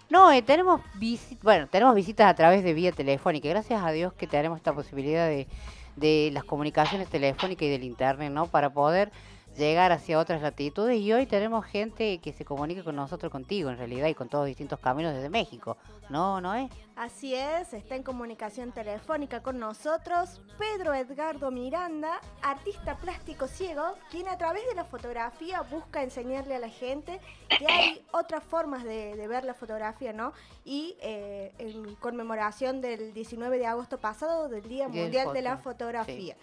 No, 0.10 0.32
eh, 0.32 0.42
tenemos 0.42 0.82
visi- 1.00 1.38
bueno, 1.44 1.68
tenemos 1.68 1.94
visitas 1.94 2.28
a 2.28 2.34
través 2.36 2.64
de 2.64 2.74
vía 2.74 2.92
telefónica. 2.92 3.50
Gracias 3.50 3.84
a 3.84 3.92
Dios 3.92 4.14
que 4.14 4.26
tenemos 4.26 4.58
esta 4.58 4.74
posibilidad 4.74 5.28
de, 5.28 5.48
de 5.96 6.30
las 6.34 6.44
comunicaciones 6.46 7.08
telefónicas 7.08 7.64
y 7.64 7.70
del 7.70 7.84
internet, 7.84 8.32
¿no? 8.32 8.48
Para 8.48 8.72
poder 8.72 9.12
llegar 9.58 9.92
hacia 9.92 10.20
otras 10.20 10.42
latitudes. 10.42 11.00
Y 11.00 11.12
hoy 11.14 11.26
tenemos 11.26 11.66
gente 11.66 12.20
que 12.20 12.34
se 12.34 12.46
comunica 12.46 12.84
con 12.84 12.96
nosotros, 12.96 13.32
contigo 13.32 13.70
en 13.70 13.78
realidad, 13.78 14.08
y 14.08 14.14
con 14.14 14.30
todos 14.30 14.46
distintos 14.46 14.80
caminos 14.80 15.14
desde 15.14 15.30
México. 15.30 15.78
¿No, 16.10 16.42
no 16.42 16.56
es? 16.56 16.72
Así 16.96 17.34
es, 17.34 17.74
está 17.74 17.96
en 17.96 18.04
comunicación 18.04 18.74
telefónica 18.74 19.42
con 19.42 19.58
nosotros 19.58 20.42
Pedro 20.58 20.94
Edgardo 20.94 21.50
Miranda, 21.50 22.20
artista 22.42 22.98
plástico 22.98 23.48
ciego, 23.48 23.94
quien 24.12 24.28
a 24.28 24.38
través 24.38 24.68
de 24.68 24.76
la 24.76 24.84
fotografía 24.84 25.62
busca 25.62 26.04
enseñarle 26.04 26.56
a 26.56 26.60
la 26.60 26.68
gente 26.68 27.22
que 27.48 27.66
hay 27.68 28.02
otras 28.12 28.44
formas 28.44 28.84
de, 28.84 29.16
de 29.16 29.28
ver 29.28 29.46
la 29.46 29.54
fotografía, 29.54 30.12
¿no? 30.12 30.34
Y 30.66 30.98
eh, 31.00 31.54
en 31.58 31.96
conmemoración 31.96 32.82
del 32.82 33.14
19 33.14 33.60
de 33.60 33.68
agosto 33.68 33.98
pasado, 33.98 34.50
del 34.50 34.68
Día 34.68 34.90
Mundial 34.90 35.32
de 35.32 35.42
la 35.42 35.58
Foto, 35.58 35.70
Fotografía. 35.70 36.36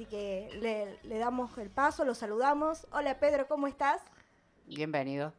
Así 0.00 0.06
que 0.06 0.48
le, 0.54 0.98
le 1.02 1.18
damos 1.18 1.58
el 1.58 1.68
paso, 1.68 2.06
lo 2.06 2.14
saludamos. 2.14 2.86
Hola 2.90 3.20
Pedro, 3.20 3.46
¿cómo 3.46 3.66
estás? 3.66 4.00
Bienvenido. 4.64 5.34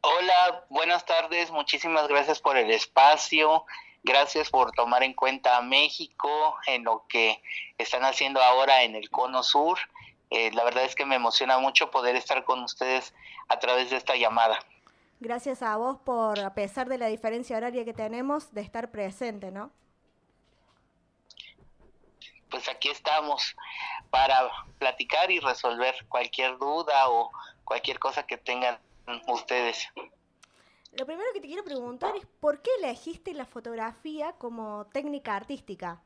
Hola, 0.00 0.64
buenas 0.68 1.06
tardes, 1.06 1.52
muchísimas 1.52 2.08
gracias 2.08 2.40
por 2.40 2.56
el 2.56 2.72
espacio, 2.72 3.66
gracias 4.02 4.50
por 4.50 4.72
tomar 4.72 5.04
en 5.04 5.12
cuenta 5.12 5.56
a 5.56 5.62
México 5.62 6.56
en 6.66 6.82
lo 6.82 7.06
que 7.08 7.40
están 7.78 8.02
haciendo 8.02 8.42
ahora 8.42 8.82
en 8.82 8.96
el 8.96 9.08
Cono 9.10 9.44
Sur. 9.44 9.78
Eh, 10.30 10.50
la 10.50 10.64
verdad 10.64 10.82
es 10.82 10.96
que 10.96 11.06
me 11.06 11.14
emociona 11.14 11.60
mucho 11.60 11.92
poder 11.92 12.16
estar 12.16 12.42
con 12.42 12.64
ustedes 12.64 13.14
a 13.46 13.60
través 13.60 13.90
de 13.90 13.96
esta 13.96 14.16
llamada. 14.16 14.58
Gracias 15.20 15.62
a 15.62 15.76
vos 15.76 15.98
por, 16.04 16.40
a 16.40 16.52
pesar 16.54 16.88
de 16.88 16.98
la 16.98 17.06
diferencia 17.06 17.56
horaria 17.56 17.84
que 17.84 17.94
tenemos, 17.94 18.52
de 18.52 18.62
estar 18.62 18.90
presente, 18.90 19.52
¿no? 19.52 19.70
Pues 22.50 22.68
aquí 22.68 22.88
estamos 22.88 23.56
para 24.10 24.50
platicar 24.78 25.30
y 25.30 25.40
resolver 25.40 25.94
cualquier 26.08 26.58
duda 26.58 27.08
o 27.08 27.30
cualquier 27.64 27.98
cosa 27.98 28.26
que 28.26 28.36
tengan 28.36 28.78
ustedes. 29.26 29.88
Lo 30.92 31.06
primero 31.06 31.28
que 31.32 31.40
te 31.40 31.48
quiero 31.48 31.64
preguntar 31.64 32.14
es 32.16 32.24
por 32.40 32.62
qué 32.62 32.70
elegiste 32.78 33.34
la 33.34 33.46
fotografía 33.46 34.32
como 34.38 34.86
técnica 34.92 35.34
artística. 35.34 36.00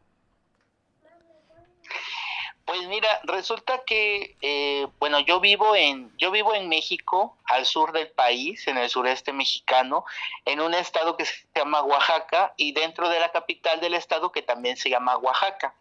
Pues 2.64 2.86
mira, 2.86 3.08
resulta 3.24 3.82
que 3.84 4.36
eh, 4.42 4.86
bueno, 4.98 5.20
yo 5.20 5.40
vivo 5.40 5.74
en 5.74 6.14
yo 6.18 6.30
vivo 6.30 6.54
en 6.54 6.68
México, 6.68 7.36
al 7.44 7.64
sur 7.64 7.92
del 7.92 8.08
país, 8.08 8.66
en 8.68 8.76
el 8.76 8.90
sureste 8.90 9.32
mexicano, 9.32 10.04
en 10.44 10.60
un 10.60 10.74
estado 10.74 11.16
que 11.16 11.24
se 11.24 11.46
llama 11.54 11.82
Oaxaca 11.82 12.52
y 12.58 12.72
dentro 12.72 13.08
de 13.08 13.20
la 13.20 13.30
capital 13.30 13.80
del 13.80 13.94
estado 13.94 14.32
que 14.32 14.42
también 14.42 14.76
se 14.76 14.90
llama 14.90 15.16
Oaxaca. 15.16 15.74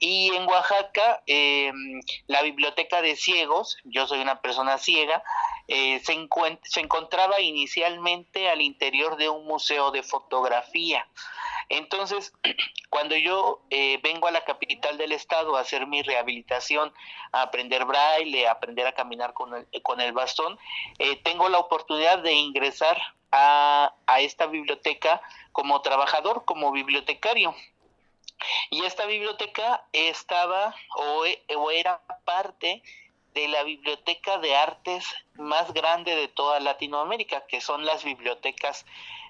Y 0.00 0.34
en 0.34 0.46
Oaxaca, 0.46 1.22
eh, 1.26 1.72
la 2.26 2.42
biblioteca 2.42 3.02
de 3.02 3.16
ciegos, 3.16 3.76
yo 3.84 4.06
soy 4.06 4.20
una 4.20 4.40
persona 4.40 4.78
ciega, 4.78 5.22
eh, 5.68 6.00
se, 6.04 6.28
se 6.62 6.80
encontraba 6.80 7.40
inicialmente 7.40 8.50
al 8.50 8.60
interior 8.60 9.16
de 9.16 9.28
un 9.28 9.46
museo 9.46 9.90
de 9.90 10.02
fotografía. 10.02 11.06
Entonces, 11.68 12.32
cuando 12.90 13.16
yo 13.16 13.60
eh, 13.70 13.98
vengo 14.02 14.28
a 14.28 14.32
la 14.32 14.44
capital 14.44 14.98
del 14.98 15.12
estado 15.12 15.56
a 15.56 15.60
hacer 15.60 15.86
mi 15.86 16.02
rehabilitación, 16.02 16.92
a 17.32 17.42
aprender 17.42 17.84
braille, 17.84 18.46
a 18.46 18.52
aprender 18.52 18.86
a 18.86 18.92
caminar 18.92 19.32
con 19.32 19.54
el, 19.54 19.82
con 19.82 20.00
el 20.00 20.12
bastón, 20.12 20.58
eh, 20.98 21.16
tengo 21.22 21.48
la 21.48 21.58
oportunidad 21.58 22.18
de 22.18 22.32
ingresar 22.32 23.00
a, 23.32 23.94
a 24.06 24.20
esta 24.20 24.46
biblioteca 24.46 25.20
como 25.52 25.80
trabajador, 25.82 26.44
como 26.44 26.72
bibliotecario. 26.72 27.54
Y 28.70 28.84
esta 28.84 29.06
biblioteca 29.06 29.86
estaba 29.92 30.74
o, 30.96 31.24
e- 31.24 31.44
o 31.56 31.70
era 31.70 32.00
parte 32.24 32.82
de 33.34 33.48
la 33.48 33.62
biblioteca 33.64 34.38
de 34.38 34.54
artes 34.54 35.06
más 35.34 35.72
grande 35.72 36.14
de 36.14 36.28
toda 36.28 36.60
Latinoamérica, 36.60 37.46
que 37.46 37.60
son 37.60 37.84
las 37.84 38.04
bibliotecas 38.04 38.86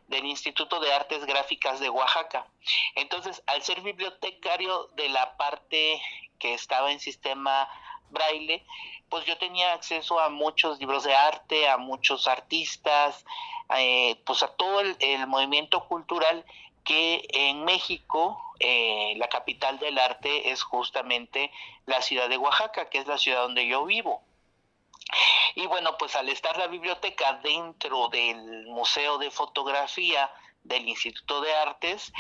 del 0.09 0.27
Instituto 0.27 0.81
de 0.81 0.93
Artes 0.93 1.25
Gráficas 1.25 1.81
de 1.81 1.89
Oaxaca. 1.89 2.47
Entonces, 2.95 3.43
al 3.47 3.63
ser 3.63 3.81
bibliotecario 3.81 4.89
de 4.95 5.09
la 5.09 5.37
parte 5.39 6.03
que 6.39 6.53
estaba 6.53 6.93
en 6.93 7.01
sistema 7.01 7.69
braille, 8.11 8.67
pues 9.09 9.25
yo 9.25 9.39
tenía 9.39 9.73
acceso 9.73 10.21
a 10.21 10.29
muchos 10.29 10.79
libros 10.79 11.05
de 11.05 11.15
arte, 11.15 11.69
a 11.69 11.79
muchos 11.79 12.27
artistas, 12.27 13.25
eh, 13.77 14.21
pues 14.27 14.43
a 14.43 14.49
todo 14.49 14.81
el, 14.81 14.97
el 15.01 15.27
movimiento 15.27 15.87
cultural 15.89 16.45
que 16.85 17.27
en 17.31 17.65
México, 17.65 18.41
eh, 18.61 19.15
la 19.17 19.29
capital 19.29 19.79
del 19.79 19.99
arte 19.99 20.51
es 20.51 20.63
justamente 20.63 21.51
la 21.87 22.03
ciudad 22.03 22.29
de 22.29 22.37
Oaxaca, 22.37 22.89
que 22.91 22.99
es 22.99 23.07
la 23.07 23.19
ciudad 23.19 23.43
donde 23.43 23.67
yo 23.67 23.85
vivo. 23.85 24.23
Y 25.55 25.67
bueno, 25.67 25.97
pues 25.99 26.17
al 26.17 26.29
estar 26.29 26.57
la 26.57 26.67
biblioteca 26.67 27.41
dentro 27.43 28.09
del 28.09 28.67
Museo 28.67 29.19
de 29.19 29.31
Fotografía 29.31 30.31
del 30.63 30.89
Instituto 30.89 31.41
de 31.41 31.55
Artes, 31.55 32.13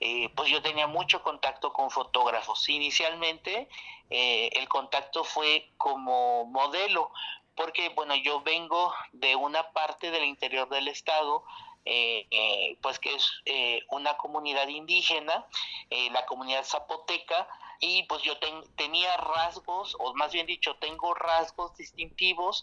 eh, 0.00 0.28
pues 0.36 0.50
yo 0.50 0.62
tenía 0.62 0.86
mucho 0.86 1.22
contacto 1.22 1.72
con 1.72 1.90
fotógrafos. 1.90 2.68
Inicialmente 2.68 3.68
eh, 4.10 4.50
el 4.52 4.68
contacto 4.68 5.24
fue 5.24 5.70
como 5.76 6.44
modelo, 6.46 7.10
porque 7.54 7.88
bueno, 7.90 8.14
yo 8.14 8.42
vengo 8.42 8.94
de 9.12 9.34
una 9.34 9.72
parte 9.72 10.10
del 10.10 10.24
interior 10.24 10.68
del 10.68 10.88
estado, 10.88 11.44
eh, 11.86 12.26
eh, 12.30 12.76
pues 12.82 12.98
que 12.98 13.14
es 13.14 13.30
eh, 13.46 13.80
una 13.90 14.16
comunidad 14.16 14.68
indígena, 14.68 15.46
eh, 15.90 16.10
la 16.10 16.26
comunidad 16.26 16.64
zapoteca, 16.64 17.48
y 17.80 18.02
pues 18.04 18.22
yo 18.22 18.38
ten- 18.38 18.64
tenía 18.76 19.16
rasgos, 19.16 19.96
o 20.00 20.14
más 20.14 20.32
bien 20.32 20.46
dicho, 20.46 20.76
tengo 20.76 21.14
rasgos 21.14 21.76
distintivos 21.76 22.62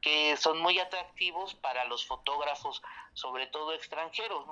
que 0.00 0.36
son 0.36 0.60
muy 0.60 0.78
atractivos 0.78 1.54
para 1.54 1.84
los 1.86 2.04
fotógrafos, 2.06 2.82
sobre 3.14 3.46
todo 3.46 3.72
extranjeros. 3.72 4.44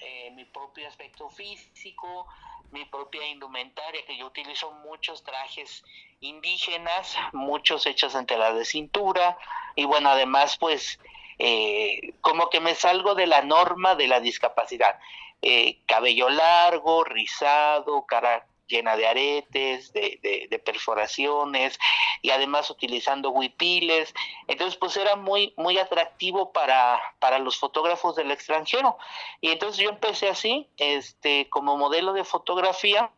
Eh, 0.00 0.30
mi 0.32 0.44
propio 0.44 0.86
aspecto 0.86 1.28
físico, 1.30 2.28
mi 2.70 2.84
propia 2.84 3.26
indumentaria, 3.26 4.04
que 4.06 4.16
yo 4.16 4.26
utilizo 4.26 4.70
muchos 4.70 5.24
trajes 5.24 5.82
indígenas, 6.20 7.16
muchos 7.32 7.84
hechos 7.86 8.14
en 8.14 8.26
tela 8.26 8.52
de 8.52 8.64
cintura, 8.64 9.36
y 9.74 9.84
bueno, 9.86 10.10
además 10.10 10.56
pues 10.58 10.98
eh, 11.44 12.14
como 12.20 12.50
que 12.50 12.60
me 12.60 12.76
salgo 12.76 13.16
de 13.16 13.26
la 13.26 13.42
norma 13.42 13.96
de 13.96 14.06
la 14.06 14.20
discapacidad. 14.20 15.00
Eh, 15.42 15.80
cabello 15.86 16.30
largo, 16.30 17.02
rizado, 17.02 18.06
cara 18.06 18.46
llena 18.68 18.96
de 18.96 19.08
aretes, 19.08 19.92
de, 19.92 20.62
perforaciones 20.64 21.80
y 22.22 22.30
además 22.30 22.70
utilizando 22.70 23.30
huipiles. 23.30 24.14
Entonces, 24.46 24.78
pues 24.78 24.96
era 24.96 25.16
muy, 25.16 25.52
muy 25.56 25.78
atractivo 25.78 26.52
para, 26.52 27.00
para 27.18 27.40
los 27.40 27.58
fotógrafos 27.58 28.14
del 28.14 28.30
extranjero. 28.30 28.96
Y 29.40 29.50
entonces 29.50 29.82
yo 29.82 29.90
empecé 29.90 30.28
así, 30.28 30.68
este, 30.76 31.50
como 31.50 31.76
modelo 31.76 32.12
de 32.12 32.22
fotografía. 32.22 33.10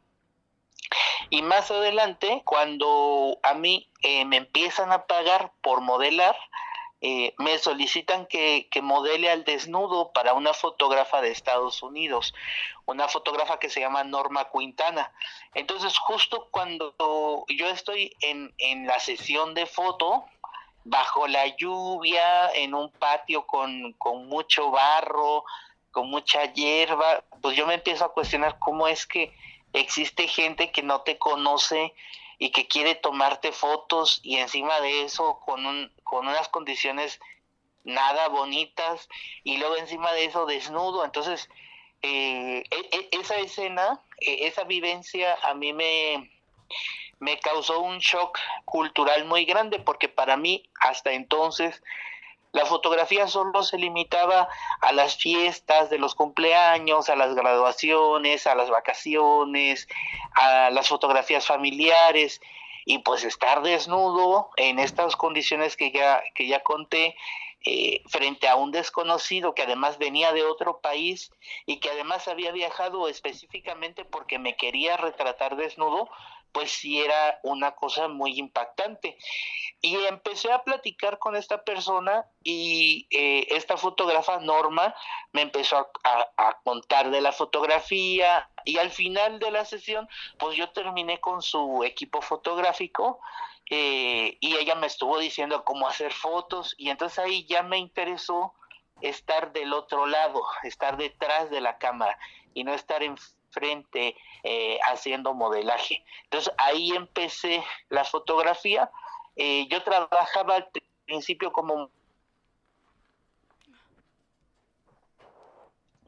Y 1.29 1.43
más 1.43 1.71
adelante, 1.71 2.41
cuando 2.47 3.39
a 3.43 3.53
mí 3.53 3.91
eh, 4.01 4.25
me 4.25 4.39
empiezan 4.39 4.93
a 4.93 5.07
pagar 5.07 5.53
por 5.61 5.83
modelar, 5.83 6.37
eh, 7.07 7.35
me 7.37 7.59
solicitan 7.59 8.25
que, 8.25 8.67
que 8.71 8.81
modele 8.81 9.31
al 9.31 9.45
desnudo 9.45 10.11
para 10.13 10.33
una 10.33 10.55
fotógrafa 10.55 11.21
de 11.21 11.33
Estados 11.33 11.83
Unidos, 11.83 12.33
una 12.87 13.09
fotógrafa 13.09 13.59
que 13.59 13.69
se 13.69 13.81
llama 13.81 14.05
Norma 14.05 14.49
Quintana. 14.51 15.13
Entonces, 15.53 15.99
justo 15.99 16.49
cuando 16.51 16.95
yo 17.49 17.69
estoy 17.69 18.17
en, 18.23 18.55
en 18.57 18.87
la 18.87 19.01
sesión 19.01 19.53
de 19.53 19.67
foto, 19.67 20.25
bajo 20.85 21.29
la 21.29 21.47
lluvia, 21.59 22.51
en 22.55 22.73
un 22.73 22.91
patio 22.91 23.47
con, 23.47 23.93
con 23.99 24.27
mucho 24.27 24.71
barro, 24.71 25.45
con 25.91 26.09
mucha 26.09 26.55
hierba, 26.55 27.23
pues 27.43 27.55
yo 27.55 27.67
me 27.67 27.75
empiezo 27.75 28.07
a 28.07 28.15
cuestionar 28.15 28.59
cómo 28.59 28.89
es 28.89 29.07
que 29.07 29.31
existe 29.75 30.27
gente 30.27 30.73
que 30.73 30.83
no 30.83 31.03
te 31.03 31.19
conoce 31.19 31.93
y 32.39 32.51
que 32.51 32.67
quiere 32.67 32.95
tomarte 32.95 33.53
fotos 33.53 34.21
y 34.23 34.37
encima 34.37 34.81
de 34.81 35.03
eso 35.03 35.39
con, 35.45 35.67
un, 35.67 35.93
con 36.15 36.29
unas 36.29 36.49
condiciones 36.49 37.19
nada 37.83 38.29
bonitas 38.29 39.09
y 39.43 39.57
luego 39.57 39.77
encima 39.77 40.13
de 40.13 40.27
eso 40.27 40.47
desnudo. 40.47 41.05
Entonces, 41.05 41.49
eh, 42.03 42.63
e- 42.71 42.89
e- 42.97 43.09
esa 43.11 43.35
escena, 43.39 44.01
eh, 44.21 44.47
esa 44.47 44.63
vivencia 44.63 45.37
a 45.43 45.55
mí 45.55 45.73
me, 45.73 46.31
me 47.19 47.41
causó 47.41 47.81
un 47.81 47.99
shock 47.99 48.39
cultural 48.65 49.25
muy 49.25 49.45
grande 49.45 49.81
porque 49.81 50.09
para 50.09 50.37
mí 50.37 50.63
hasta 50.81 51.11
entonces 51.11 51.83
la 52.53 52.65
fotografía 52.65 53.27
solo 53.27 53.65
se 53.65 53.77
limitaba 53.77 54.49
a 54.83 54.93
las 54.93 55.17
fiestas 55.17 55.91
de 55.91 55.99
los 55.99 56.15
cumpleaños, 56.15 57.09
a 57.09 57.17
las 57.17 57.35
graduaciones, 57.35 58.47
a 58.47 58.55
las 58.55 58.71
vacaciones, 58.71 59.89
a 60.37 60.71
las 60.71 60.87
fotografías 60.87 61.45
familiares 61.45 62.41
y 62.85 62.99
pues 62.99 63.25
estar 63.25 63.63
desnudo 63.63 64.51
en 64.57 64.79
estas 64.79 65.17
condiciones 65.17 65.77
que 65.77 65.91
ya, 65.91 66.23
que 66.35 66.47
ya 66.47 66.63
conté 66.63 67.17
eh, 67.67 68.03
frente 68.09 68.47
a 68.47 68.57
un 68.57 68.73
desconocido 68.73 69.55
que 69.55 69.63
además 69.63 69.97
venía 69.97 70.35
de 70.35 70.45
otro 70.45 70.81
país 70.81 71.33
y 71.65 71.79
que 71.79 71.89
además 71.91 72.29
había 72.29 72.53
viajado 72.53 73.09
específicamente 73.09 74.05
porque 74.05 74.39
me 74.39 74.55
quería 74.55 74.99
retratar 74.99 75.57
desnudo, 75.57 76.11
pues 76.55 76.71
sí 76.71 77.01
era 77.01 77.41
una 77.43 77.73
cosa 77.73 78.07
muy 78.07 78.39
impactante. 78.39 79.19
Y 79.83 79.97
empecé 80.07 80.53
a 80.53 80.63
platicar 80.63 81.19
con 81.19 81.35
esta 81.35 81.65
persona 81.65 82.27
y 82.45 83.09
eh, 83.11 83.49
esta 83.51 83.77
fotógrafa, 83.77 84.39
Norma, 84.39 84.95
me 85.33 85.43
empezó 85.43 85.91
a, 86.05 86.61
contar 86.63 87.11
de 87.11 87.21
la 87.21 87.33
fotografía 87.33 88.49
y 88.65 88.79
al 88.79 88.91
final 88.91 89.41
de 89.41 89.51
la 89.51 89.65
sesión, 89.65 90.09
pues 90.39 90.57
yo 90.57 90.71
terminé 90.71 91.21
con 91.21 91.43
su 91.43 91.83
equipo 91.85 92.23
fotográfico 92.23 93.21
eh, 93.69 94.39
y 94.41 94.57
ella 94.57 94.77
me 94.77 94.87
estuvo 94.87 95.19
diciendo 95.19 95.65
cómo 95.65 95.89
hacer 95.89 96.13
fotos 96.13 96.75
y 96.79 96.89
entonces 96.89 97.19
ahí 97.19 97.45
ya 97.47 97.63
me 97.63 97.79
interesó 97.79 98.55
estar 99.01 99.53
del 99.53 99.73
otro 99.73 100.07
lado, 100.07 100.41
estar 100.63 100.97
detrás 100.97 101.51
de 101.51 101.61
la 101.61 101.79
cámara 101.79 102.17
y 102.55 102.63
no 102.63 102.73
estar 102.73 103.03
enfrente 103.55 104.17
eh, 104.43 104.79
haciendo 104.87 105.35
modelaje. 105.35 106.05
Entonces 106.25 106.53
ahí 106.59 106.91
empecé 106.93 107.63
la 107.89 108.05
fotografía. 108.05 108.91
Eh, 109.37 109.67
yo 109.69 109.83
trabajaba 109.83 110.57
al 110.57 110.69
principio 111.07 111.53
como 111.53 111.91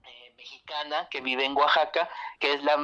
eh, 0.04 0.34
mexicana 0.36 1.08
que 1.10 1.20
vive 1.20 1.44
en 1.44 1.56
Oaxaca, 1.56 2.08
que 2.38 2.54
es 2.54 2.62
la 2.62 2.76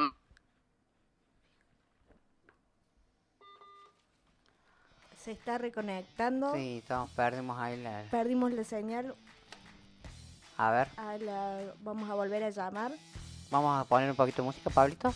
Se 5.17 5.31
está 5.31 5.57
reconectando. 5.57 6.53
Sí, 6.53 6.79
estamos, 6.79 7.09
perdimos 7.11 7.57
ahí 7.57 7.81
la... 7.81 8.03
Perdimos 8.11 8.51
la 8.51 8.65
señal. 8.65 9.15
A 10.57 10.69
ver, 10.71 10.89
a 10.97 11.17
la- 11.17 11.73
vamos 11.79 12.09
a 12.09 12.13
volver 12.13 12.43
a 12.43 12.49
llamar. 12.49 12.91
Vamos 13.53 13.79
a 13.79 13.85
poner 13.85 14.09
un 14.09 14.15
poquito 14.15 14.41
de 14.41 14.47
música, 14.47 14.69
Pablito. 14.71 15.13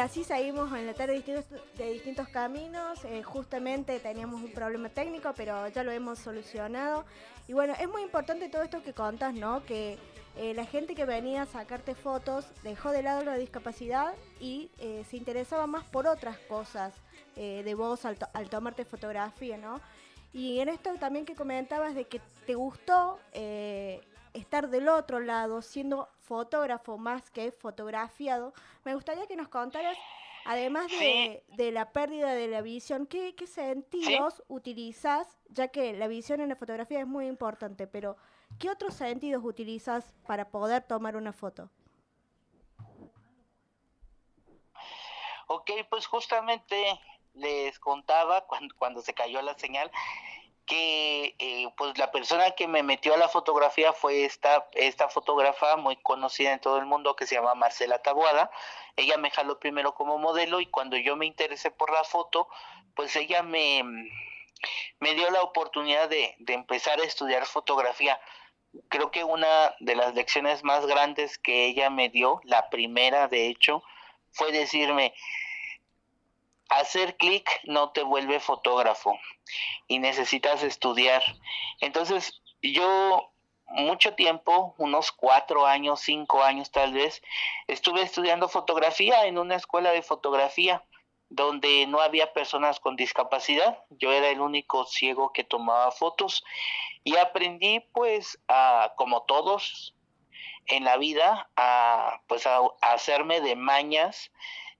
Así 0.00 0.24
seguimos 0.24 0.72
en 0.72 0.86
la 0.86 0.94
tarde 0.94 1.22
de 1.76 1.92
distintos, 1.92 2.28
caminos. 2.28 3.04
Eh, 3.04 3.22
justamente 3.22 4.00
teníamos 4.00 4.42
un 4.42 4.52
problema 4.52 4.88
técnico, 4.88 5.32
pero 5.36 5.68
ya 5.68 5.82
lo 5.84 5.92
hemos 5.92 6.18
solucionado. 6.18 7.04
Y 7.46 7.52
bueno, 7.52 7.74
es 7.78 7.88
muy 7.88 8.02
importante 8.02 8.48
todo 8.48 8.62
esto 8.62 8.82
que 8.82 8.92
contas, 8.92 9.34
¿no? 9.34 9.64
Que 9.64 9.98
eh, 10.36 10.54
la 10.54 10.64
gente 10.64 10.94
que 10.94 11.04
venía 11.04 11.42
a 11.42 11.46
sacarte 11.46 11.94
fotos 11.94 12.46
dejó 12.62 12.90
de 12.90 13.02
lado 13.02 13.24
la 13.24 13.36
discapacidad 13.36 14.14
y 14.40 14.70
eh, 14.78 15.04
se 15.08 15.16
interesaba 15.16 15.66
más 15.66 15.84
por 15.84 16.06
otras 16.06 16.38
cosas 16.38 16.94
de 17.36 17.74
vos 17.74 18.04
al, 18.04 18.18
to- 18.18 18.28
al 18.34 18.50
tomarte 18.50 18.84
fotografía, 18.84 19.56
¿no? 19.56 19.80
Y 20.34 20.58
en 20.60 20.68
esto 20.68 20.92
también 20.96 21.24
que 21.24 21.34
comentabas 21.34 21.94
de 21.94 22.04
que 22.04 22.20
te 22.46 22.54
gustó 22.54 23.18
estar 24.34 24.68
del 24.68 24.88
otro 24.88 25.20
lado, 25.20 25.62
siendo 25.62 26.08
fotógrafo 26.18 26.98
más 26.98 27.30
que 27.30 27.52
fotografiado, 27.52 28.52
me 28.84 28.94
gustaría 28.94 29.26
que 29.26 29.36
nos 29.36 29.48
contaras, 29.48 29.96
además 30.44 30.88
de, 30.88 31.44
de 31.48 31.72
la 31.72 31.92
pérdida 31.92 32.34
de 32.34 32.48
la 32.48 32.62
visión, 32.62 33.06
¿qué, 33.06 33.34
qué 33.34 33.46
sentidos 33.46 34.42
utilizas? 34.48 35.26
Ya 35.48 35.68
que 35.68 35.92
la 35.92 36.08
visión 36.08 36.40
en 36.40 36.48
la 36.48 36.56
fotografía 36.56 37.00
es 37.00 37.06
muy 37.06 37.26
importante, 37.26 37.86
pero 37.86 38.16
¿qué 38.58 38.70
otros 38.70 38.94
sentidos 38.94 39.44
utilizas 39.44 40.14
para 40.26 40.48
poder 40.48 40.82
tomar 40.82 41.16
una 41.16 41.32
foto? 41.32 41.70
Ok, 45.46 45.70
pues 45.88 46.06
justamente 46.06 47.00
les 47.34 47.78
contaba 47.78 48.46
cuando, 48.46 48.74
cuando 48.76 49.00
se 49.00 49.14
cayó 49.14 49.42
la 49.42 49.54
señal 49.58 49.90
que 50.70 51.34
eh, 51.40 51.68
pues 51.76 51.98
la 51.98 52.12
persona 52.12 52.52
que 52.52 52.68
me 52.68 52.84
metió 52.84 53.12
a 53.14 53.16
la 53.16 53.28
fotografía 53.28 53.92
fue 53.92 54.24
esta, 54.24 54.68
esta 54.74 55.08
fotógrafa 55.08 55.74
muy 55.76 55.96
conocida 55.96 56.52
en 56.52 56.60
todo 56.60 56.78
el 56.78 56.86
mundo 56.86 57.16
que 57.16 57.26
se 57.26 57.34
llama 57.34 57.56
Marcela 57.56 57.98
Tabuada. 57.98 58.52
Ella 58.94 59.16
me 59.16 59.32
jaló 59.32 59.58
primero 59.58 59.94
como 59.94 60.16
modelo 60.18 60.60
y 60.60 60.66
cuando 60.66 60.96
yo 60.96 61.16
me 61.16 61.26
interesé 61.26 61.72
por 61.72 61.92
la 61.92 62.04
foto, 62.04 62.46
pues 62.94 63.16
ella 63.16 63.42
me, 63.42 63.82
me 65.00 65.14
dio 65.14 65.28
la 65.30 65.42
oportunidad 65.42 66.08
de, 66.08 66.36
de 66.38 66.54
empezar 66.54 67.00
a 67.00 67.04
estudiar 67.04 67.46
fotografía. 67.46 68.20
Creo 68.90 69.10
que 69.10 69.24
una 69.24 69.74
de 69.80 69.96
las 69.96 70.14
lecciones 70.14 70.62
más 70.62 70.86
grandes 70.86 71.36
que 71.36 71.66
ella 71.66 71.90
me 71.90 72.10
dio, 72.10 72.40
la 72.44 72.70
primera 72.70 73.26
de 73.26 73.48
hecho, 73.48 73.82
fue 74.30 74.52
decirme, 74.52 75.14
hacer 76.70 77.16
clic 77.16 77.48
no 77.64 77.90
te 77.90 78.02
vuelve 78.02 78.40
fotógrafo 78.40 79.18
y 79.88 79.98
necesitas 79.98 80.62
estudiar. 80.62 81.22
Entonces, 81.80 82.40
yo 82.62 83.32
mucho 83.66 84.14
tiempo, 84.14 84.74
unos 84.78 85.12
cuatro 85.12 85.66
años, 85.66 86.00
cinco 86.00 86.42
años 86.42 86.70
tal 86.70 86.92
vez, 86.92 87.22
estuve 87.66 88.02
estudiando 88.02 88.48
fotografía 88.48 89.26
en 89.26 89.38
una 89.38 89.56
escuela 89.56 89.90
de 89.90 90.02
fotografía 90.02 90.84
donde 91.28 91.86
no 91.86 92.00
había 92.00 92.32
personas 92.32 92.80
con 92.80 92.96
discapacidad. 92.96 93.78
Yo 93.90 94.12
era 94.12 94.28
el 94.28 94.40
único 94.40 94.84
ciego 94.84 95.32
que 95.32 95.44
tomaba 95.44 95.92
fotos 95.92 96.44
y 97.04 97.16
aprendí 97.16 97.80
pues 97.92 98.40
a, 98.48 98.92
como 98.96 99.22
todos 99.22 99.94
en 100.66 100.84
la 100.84 100.96
vida, 100.96 101.48
a 101.56 102.20
pues 102.26 102.46
a, 102.46 102.58
a 102.58 102.92
hacerme 102.92 103.40
de 103.40 103.54
mañas 103.54 104.32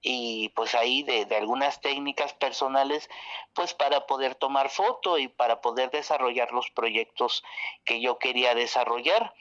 y 0.03 0.49
pues 0.51 0.75
ahí 0.75 1.03
de, 1.03 1.27
de, 1.27 1.37
algunas 1.37 1.81
técnicas 1.81 2.33
personales 2.33 3.11
pues 3.53 3.75
para 3.75 4.07
poder 4.07 4.35
tomar 4.35 4.71
foto 4.71 5.19
y 5.19 5.29
para 5.29 5.61
poder 5.61 5.91
desarrollar 5.91 6.53
los 6.53 6.71
proyectos 6.71 7.45
que 7.85 8.01
yo 8.01 8.19
quería 8.19 8.55
desarrollar. 8.55 9.35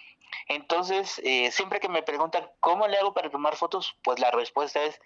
Entonces, 0.48 1.20
eh, 1.24 1.52
siempre 1.52 1.80
que 1.80 1.90
me 1.90 2.04
preguntan 2.04 2.50
cómo 2.60 2.88
le 2.88 2.98
hago 2.98 3.14
para 3.14 3.30
tomar 3.30 3.56
fotos, 3.56 3.96
pues 4.04 4.20
la 4.20 4.32
respuesta 4.32 4.84
es, 4.84 5.00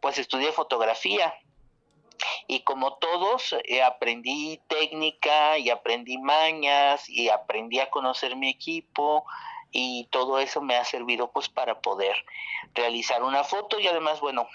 pues 0.00 0.18
estudié 0.18 0.52
fotografía. 0.52 1.34
Y 2.46 2.60
como 2.60 2.94
todos, 2.94 3.54
eh, 3.64 3.82
aprendí 3.82 4.60
técnica 4.68 5.58
y 5.58 5.70
aprendí 5.70 6.18
mañas 6.18 7.08
y 7.08 7.28
aprendí 7.28 7.80
a 7.80 7.90
conocer 7.90 8.36
mi 8.36 8.48
equipo 8.48 9.24
y 9.72 10.06
todo 10.10 10.38
eso 10.38 10.60
me 10.60 10.76
ha 10.76 10.84
servido 10.84 11.32
pues 11.32 11.48
para 11.48 11.80
poder 11.80 12.14
realizar 12.74 13.22
una 13.22 13.42
foto 13.42 13.80
y 13.80 13.88
además, 13.88 14.20
bueno, 14.20 14.48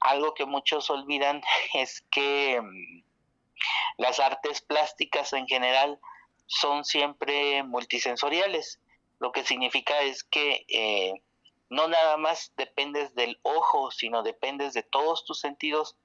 algo 0.00 0.34
que 0.34 0.46
muchos 0.46 0.90
olvidan 0.90 1.42
es 1.74 2.02
que 2.10 2.60
mm, 2.60 3.02
las 3.98 4.20
artes 4.20 4.60
plásticas 4.60 5.32
en 5.32 5.46
general 5.46 6.00
son 6.46 6.84
siempre 6.84 7.62
multisensoriales. 7.62 8.80
Lo 9.18 9.32
que 9.32 9.44
significa 9.44 10.00
es 10.00 10.24
que 10.24 10.64
eh, 10.68 11.12
no 11.68 11.86
nada 11.86 12.16
más 12.16 12.52
dependes 12.56 13.14
del 13.14 13.38
ojo, 13.42 13.90
sino 13.90 14.22
dependes 14.22 14.72
de 14.72 14.82
todos 14.82 15.24
tus 15.24 15.38
sentidos, 15.38 15.96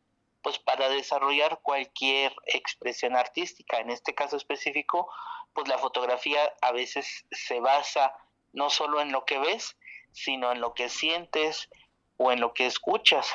pues 0.43 0.59
para 0.59 0.89
desarrollar 0.89 1.59
cualquier 1.63 2.35
expresión 2.45 3.15
artística. 3.15 3.79
En 3.79 3.89
este 3.89 4.13
caso 4.13 4.37
específico, 4.37 5.09
pues 5.53 5.67
la 5.67 5.79
fotografía 5.79 6.53
a 6.61 6.71
veces 6.71 7.25
se 7.31 7.59
basa 7.59 8.13
no 8.53 8.69
solo 8.69 9.01
en 9.01 9.11
lo 9.11 9.25
que 9.25 9.39
ves, 9.39 9.75
sino 10.11 10.51
en 10.51 10.61
lo 10.61 10.73
que 10.73 10.89
sientes, 10.89 11.69
o 12.18 12.32
en 12.32 12.39
lo 12.39 12.53
que 12.53 12.66
escuchas. 12.66 13.28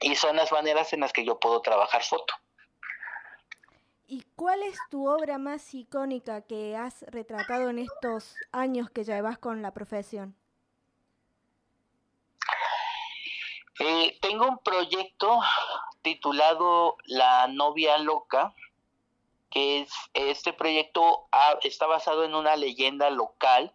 Y 0.00 0.16
son 0.16 0.36
las 0.36 0.52
maneras 0.52 0.92
en 0.92 1.00
las 1.00 1.12
que 1.12 1.24
yo 1.24 1.38
puedo 1.38 1.60
trabajar 1.60 2.02
foto. 2.02 2.34
¿Y 4.06 4.22
cuál 4.36 4.62
es 4.62 4.78
tu 4.90 5.08
obra 5.08 5.38
más 5.38 5.72
icónica 5.74 6.42
que 6.42 6.76
has 6.76 7.02
retratado 7.02 7.70
en 7.70 7.78
estos 7.78 8.34
años 8.52 8.90
que 8.90 9.04
llevas 9.04 9.38
con 9.38 9.62
la 9.62 9.72
profesión? 9.72 10.36
Eh, 13.80 14.18
tengo 14.20 14.46
un 14.46 14.58
proyecto 14.58 15.40
titulado 16.02 16.96
La 17.06 17.48
novia 17.48 17.98
loca, 17.98 18.54
que 19.50 19.80
es 19.80 19.92
este 20.12 20.52
proyecto 20.52 21.28
está 21.62 21.86
basado 21.86 22.24
en 22.24 22.34
una 22.34 22.56
leyenda 22.56 23.10
local 23.10 23.74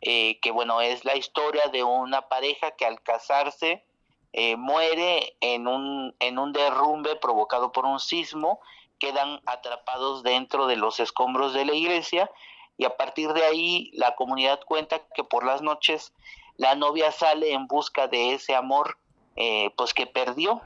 eh, 0.00 0.38
que 0.40 0.50
bueno, 0.50 0.80
es 0.80 1.04
la 1.04 1.16
historia 1.16 1.68
de 1.72 1.82
una 1.82 2.22
pareja 2.22 2.72
que 2.72 2.86
al 2.86 3.02
casarse 3.02 3.84
eh, 4.32 4.56
muere 4.56 5.36
en 5.40 5.66
un, 5.66 6.14
en 6.20 6.38
un 6.38 6.52
derrumbe 6.52 7.16
provocado 7.16 7.72
por 7.72 7.86
un 7.86 7.98
sismo, 8.00 8.60
quedan 8.98 9.40
atrapados 9.46 10.22
dentro 10.22 10.66
de 10.66 10.76
los 10.76 11.00
escombros 11.00 11.54
de 11.54 11.64
la 11.64 11.74
iglesia 11.74 12.30
y 12.78 12.84
a 12.84 12.96
partir 12.96 13.32
de 13.32 13.44
ahí 13.44 13.90
la 13.94 14.14
comunidad 14.14 14.60
cuenta 14.64 15.00
que 15.14 15.24
por 15.24 15.44
las 15.44 15.62
noches 15.62 16.12
la 16.56 16.74
novia 16.74 17.12
sale 17.12 17.52
en 17.52 17.66
busca 17.66 18.08
de 18.08 18.34
ese 18.34 18.54
amor 18.54 18.98
eh, 19.36 19.70
pues 19.76 19.92
que 19.92 20.06
perdió. 20.06 20.60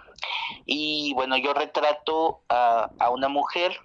Y 0.67 1.13
bueno 1.15 1.37
yo 1.37 1.55
retrato 1.55 2.41
a, 2.49 2.91
a 2.99 3.11
una 3.11 3.29
mujer 3.29 3.81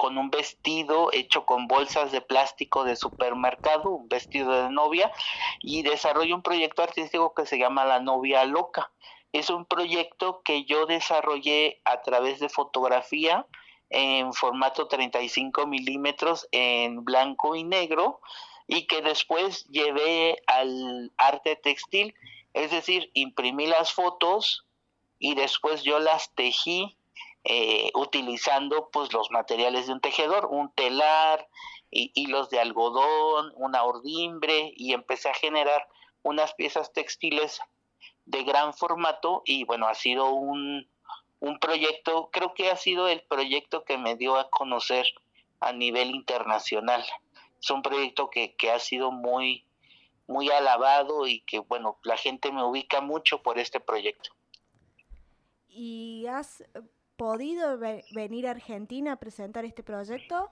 con 0.00 0.16
un 0.16 0.30
vestido 0.30 1.10
hecho 1.12 1.44
con 1.44 1.68
bolsas 1.68 2.10
de 2.10 2.22
plástico 2.22 2.84
de 2.84 2.96
supermercado, 2.96 3.90
un 3.90 4.08
vestido 4.08 4.50
de 4.62 4.70
novia, 4.70 5.12
y 5.60 5.82
desarrollo 5.82 6.34
un 6.34 6.42
proyecto 6.42 6.82
artístico 6.82 7.34
que 7.34 7.44
se 7.44 7.58
llama 7.58 7.84
La 7.84 8.00
novia 8.00 8.46
loca. 8.46 8.90
Es 9.34 9.50
un 9.50 9.66
proyecto 9.66 10.40
que 10.42 10.64
yo 10.64 10.86
desarrollé 10.86 11.82
a 11.84 12.00
través 12.00 12.40
de 12.40 12.48
fotografía 12.48 13.46
en 13.90 14.32
formato 14.32 14.88
35 14.88 15.66
milímetros 15.66 16.48
en 16.50 17.04
blanco 17.04 17.54
y 17.54 17.64
negro 17.64 18.22
y 18.66 18.86
que 18.86 19.02
después 19.02 19.66
llevé 19.66 20.40
al 20.46 21.12
arte 21.18 21.56
textil, 21.56 22.14
es 22.54 22.70
decir, 22.70 23.10
imprimí 23.12 23.66
las 23.66 23.92
fotos 23.92 24.64
y 25.18 25.34
después 25.34 25.82
yo 25.82 25.98
las 25.98 26.34
tejí 26.34 26.96
eh, 27.44 27.90
utilizando 27.94 28.90
pues 28.92 29.12
los 29.12 29.30
materiales 29.30 29.86
de 29.86 29.94
un 29.94 30.00
tejedor, 30.00 30.46
un 30.46 30.70
telar, 30.72 31.48
y, 31.90 32.12
hilos 32.14 32.50
de 32.50 32.60
algodón, 32.60 33.52
una 33.56 33.82
ordimbre, 33.82 34.72
y 34.76 34.92
empecé 34.92 35.28
a 35.30 35.34
generar 35.34 35.88
unas 36.22 36.54
piezas 36.54 36.92
textiles 36.92 37.60
de 38.26 38.44
gran 38.44 38.74
formato 38.74 39.42
y 39.44 39.64
bueno, 39.64 39.88
ha 39.88 39.94
sido 39.94 40.30
un, 40.32 40.88
un 41.40 41.58
proyecto, 41.58 42.30
creo 42.30 42.54
que 42.54 42.70
ha 42.70 42.76
sido 42.76 43.08
el 43.08 43.22
proyecto 43.22 43.84
que 43.84 43.98
me 43.98 44.16
dio 44.16 44.36
a 44.36 44.50
conocer 44.50 45.06
a 45.58 45.72
nivel 45.72 46.10
internacional. 46.10 47.04
Es 47.60 47.70
un 47.70 47.82
proyecto 47.82 48.30
que, 48.30 48.54
que 48.54 48.70
ha 48.70 48.78
sido 48.78 49.10
muy, 49.10 49.64
muy 50.26 50.50
alabado 50.50 51.26
y 51.26 51.40
que 51.40 51.58
bueno, 51.58 51.98
la 52.04 52.16
gente 52.16 52.52
me 52.52 52.64
ubica 52.64 53.00
mucho 53.00 53.42
por 53.42 53.58
este 53.58 53.80
proyecto. 53.80 54.30
¿Y 55.68 56.26
has 56.26 56.64
podido 57.20 57.76
ve- 57.76 58.02
venir 58.12 58.46
a 58.48 58.52
Argentina 58.52 59.12
a 59.12 59.16
presentar 59.16 59.66
este 59.66 59.82
proyecto? 59.82 60.50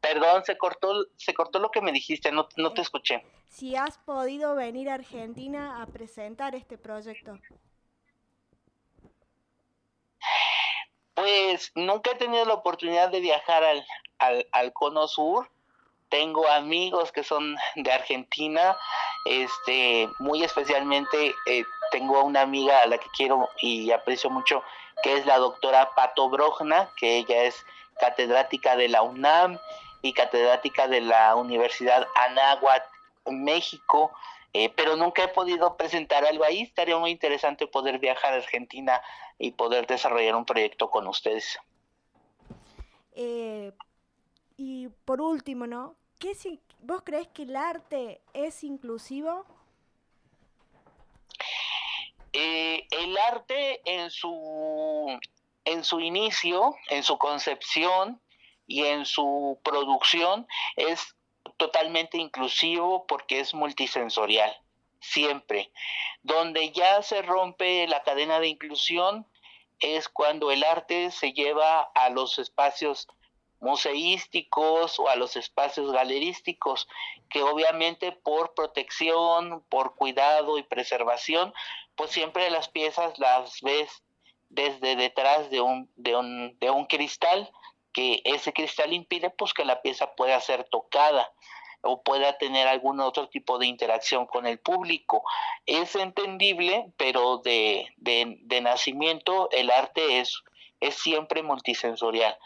Perdón, 0.00 0.44
se 0.46 0.56
cortó, 0.56 0.94
se 1.16 1.34
cortó 1.34 1.58
lo 1.58 1.70
que 1.70 1.82
me 1.82 1.92
dijiste, 1.92 2.32
no, 2.32 2.48
no 2.56 2.72
te 2.72 2.80
escuché. 2.80 3.22
Si 3.48 3.76
has 3.76 3.98
podido 3.98 4.54
venir 4.54 4.88
a 4.88 4.94
Argentina 4.94 5.82
a 5.82 5.86
presentar 5.86 6.54
este 6.54 6.78
proyecto. 6.78 7.38
Pues 11.14 11.70
nunca 11.74 12.12
he 12.12 12.14
tenido 12.14 12.46
la 12.46 12.54
oportunidad 12.54 13.10
de 13.10 13.20
viajar 13.20 13.62
al, 13.62 13.84
al, 14.18 14.46
al 14.52 14.72
Cono 14.72 15.06
Sur. 15.06 15.50
Tengo 16.08 16.48
amigos 16.48 17.12
que 17.12 17.22
son 17.22 17.56
de 17.76 17.92
Argentina, 17.92 18.78
este, 19.24 20.08
muy 20.18 20.42
especialmente 20.42 21.34
eh, 21.46 21.64
tengo 21.90 22.22
una 22.22 22.42
amiga 22.42 22.82
a 22.82 22.86
la 22.86 22.98
que 22.98 23.08
quiero 23.16 23.48
y 23.60 23.90
aprecio 23.90 24.30
mucho, 24.30 24.62
que 25.02 25.16
es 25.16 25.26
la 25.26 25.38
doctora 25.38 25.90
Pato 25.94 26.28
Brogna, 26.28 26.90
que 26.96 27.18
ella 27.18 27.44
es 27.44 27.64
catedrática 28.00 28.76
de 28.76 28.88
la 28.88 29.02
UNAM 29.02 29.58
y 30.02 30.12
catedrática 30.12 30.88
de 30.88 31.00
la 31.00 31.34
Universidad 31.34 32.06
Anáhuac, 32.14 32.84
México, 33.26 34.12
eh, 34.52 34.72
pero 34.74 34.96
nunca 34.96 35.24
he 35.24 35.28
podido 35.28 35.76
presentar 35.76 36.24
algo 36.24 36.44
ahí. 36.44 36.62
Estaría 36.62 36.96
muy 36.96 37.10
interesante 37.10 37.66
poder 37.66 37.98
viajar 37.98 38.32
a 38.32 38.36
Argentina 38.36 39.00
y 39.38 39.52
poder 39.52 39.86
desarrollar 39.86 40.34
un 40.36 40.44
proyecto 40.44 40.90
con 40.90 41.06
ustedes. 41.06 41.58
Eh, 43.12 43.72
y 44.56 44.88
por 45.04 45.20
último, 45.20 45.66
¿no? 45.66 45.96
¿Qué 46.18 46.34
¿Vos 46.80 47.02
crees 47.04 47.28
que 47.28 47.42
el 47.42 47.56
arte 47.56 48.20
es 48.32 48.62
inclusivo? 48.64 49.44
Eh, 52.32 52.86
el 52.90 53.16
arte 53.18 53.80
en 53.84 54.10
su, 54.10 55.18
en 55.64 55.84
su 55.84 56.00
inicio, 56.00 56.76
en 56.88 57.02
su 57.02 57.18
concepción 57.18 58.20
y 58.66 58.84
en 58.84 59.06
su 59.06 59.58
producción 59.64 60.46
es 60.76 61.16
totalmente 61.56 62.18
inclusivo 62.18 63.06
porque 63.06 63.40
es 63.40 63.54
multisensorial, 63.54 64.56
siempre. 65.00 65.72
Donde 66.22 66.70
ya 66.70 67.02
se 67.02 67.22
rompe 67.22 67.86
la 67.88 68.02
cadena 68.02 68.38
de 68.40 68.48
inclusión 68.48 69.26
es 69.80 70.08
cuando 70.08 70.50
el 70.50 70.64
arte 70.64 71.10
se 71.10 71.32
lleva 71.32 71.82
a 71.94 72.10
los 72.10 72.38
espacios 72.38 73.08
museísticos 73.60 74.98
o 74.98 75.08
a 75.08 75.16
los 75.16 75.36
espacios 75.36 75.92
galerísticos, 75.92 76.88
que 77.28 77.42
obviamente 77.42 78.12
por 78.12 78.54
protección, 78.54 79.64
por 79.68 79.94
cuidado 79.94 80.58
y 80.58 80.62
preservación, 80.62 81.52
pues 81.96 82.10
siempre 82.10 82.50
las 82.50 82.68
piezas 82.68 83.18
las 83.18 83.60
ves 83.62 84.02
desde 84.48 84.96
detrás 84.96 85.50
de 85.50 85.60
un, 85.60 85.90
de 85.96 86.16
un, 86.16 86.58
de 86.58 86.70
un 86.70 86.86
cristal, 86.86 87.50
que 87.92 88.22
ese 88.24 88.52
cristal 88.52 88.92
impide 88.92 89.30
pues 89.30 89.52
que 89.52 89.64
la 89.64 89.82
pieza 89.82 90.14
pueda 90.14 90.40
ser 90.40 90.64
tocada 90.64 91.32
o 91.80 92.02
pueda 92.02 92.38
tener 92.38 92.66
algún 92.66 93.00
otro 93.00 93.28
tipo 93.28 93.58
de 93.58 93.66
interacción 93.66 94.26
con 94.26 94.46
el 94.46 94.58
público. 94.58 95.22
Es 95.66 95.94
entendible, 95.94 96.92
pero 96.96 97.38
de, 97.38 97.88
de, 97.96 98.36
de 98.40 98.60
nacimiento 98.60 99.48
el 99.52 99.70
arte 99.70 100.20
es, 100.20 100.42
es 100.80 100.94
siempre 100.96 101.42
multisensorial. 101.42 102.36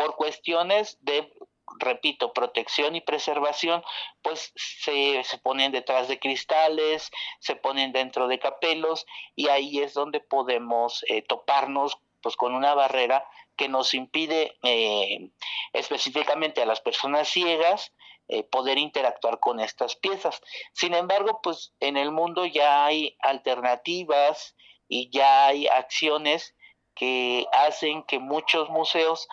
Por 0.00 0.16
cuestiones 0.16 0.96
de, 1.02 1.30
repito, 1.78 2.32
protección 2.32 2.96
y 2.96 3.02
preservación, 3.02 3.82
pues 4.22 4.50
se, 4.56 5.22
se 5.24 5.36
ponen 5.36 5.72
detrás 5.72 6.08
de 6.08 6.18
cristales, 6.18 7.10
se 7.38 7.54
ponen 7.54 7.92
dentro 7.92 8.26
de 8.26 8.38
capelos 8.38 9.04
y 9.36 9.48
ahí 9.48 9.80
es 9.80 9.92
donde 9.92 10.20
podemos 10.20 11.04
eh, 11.06 11.20
toparnos 11.20 11.98
pues 12.22 12.34
con 12.36 12.54
una 12.54 12.72
barrera 12.72 13.28
que 13.56 13.68
nos 13.68 13.92
impide 13.92 14.56
eh, 14.62 15.32
específicamente 15.74 16.62
a 16.62 16.66
las 16.66 16.80
personas 16.80 17.28
ciegas 17.28 17.92
eh, 18.28 18.42
poder 18.42 18.78
interactuar 18.78 19.38
con 19.38 19.60
estas 19.60 19.96
piezas. 19.96 20.40
Sin 20.72 20.94
embargo, 20.94 21.40
pues 21.42 21.74
en 21.78 21.98
el 21.98 22.10
mundo 22.10 22.46
ya 22.46 22.86
hay 22.86 23.18
alternativas 23.20 24.56
y 24.88 25.10
ya 25.10 25.48
hay 25.48 25.66
acciones 25.66 26.54
que 27.00 27.46
hacen 27.52 28.02
que 28.02 28.18
muchos 28.18 28.68
museos 28.68 29.26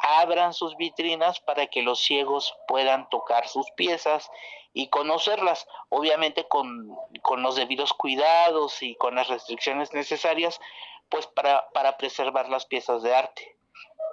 abran 0.00 0.52
sus 0.52 0.76
vitrinas 0.76 1.38
para 1.38 1.68
que 1.68 1.80
los 1.80 2.00
ciegos 2.00 2.52
puedan 2.66 3.08
tocar 3.10 3.46
sus 3.46 3.70
piezas 3.76 4.28
y 4.72 4.88
conocerlas, 4.88 5.68
obviamente 5.88 6.48
con, 6.48 6.96
con 7.22 7.44
los 7.44 7.54
debidos 7.54 7.92
cuidados 7.92 8.82
y 8.82 8.96
con 8.96 9.14
las 9.14 9.28
restricciones 9.28 9.92
necesarias, 9.92 10.58
pues 11.08 11.28
para, 11.28 11.68
para 11.72 11.96
preservar 11.96 12.48
las 12.48 12.66
piezas 12.66 13.04
de 13.04 13.14
arte. 13.14 13.56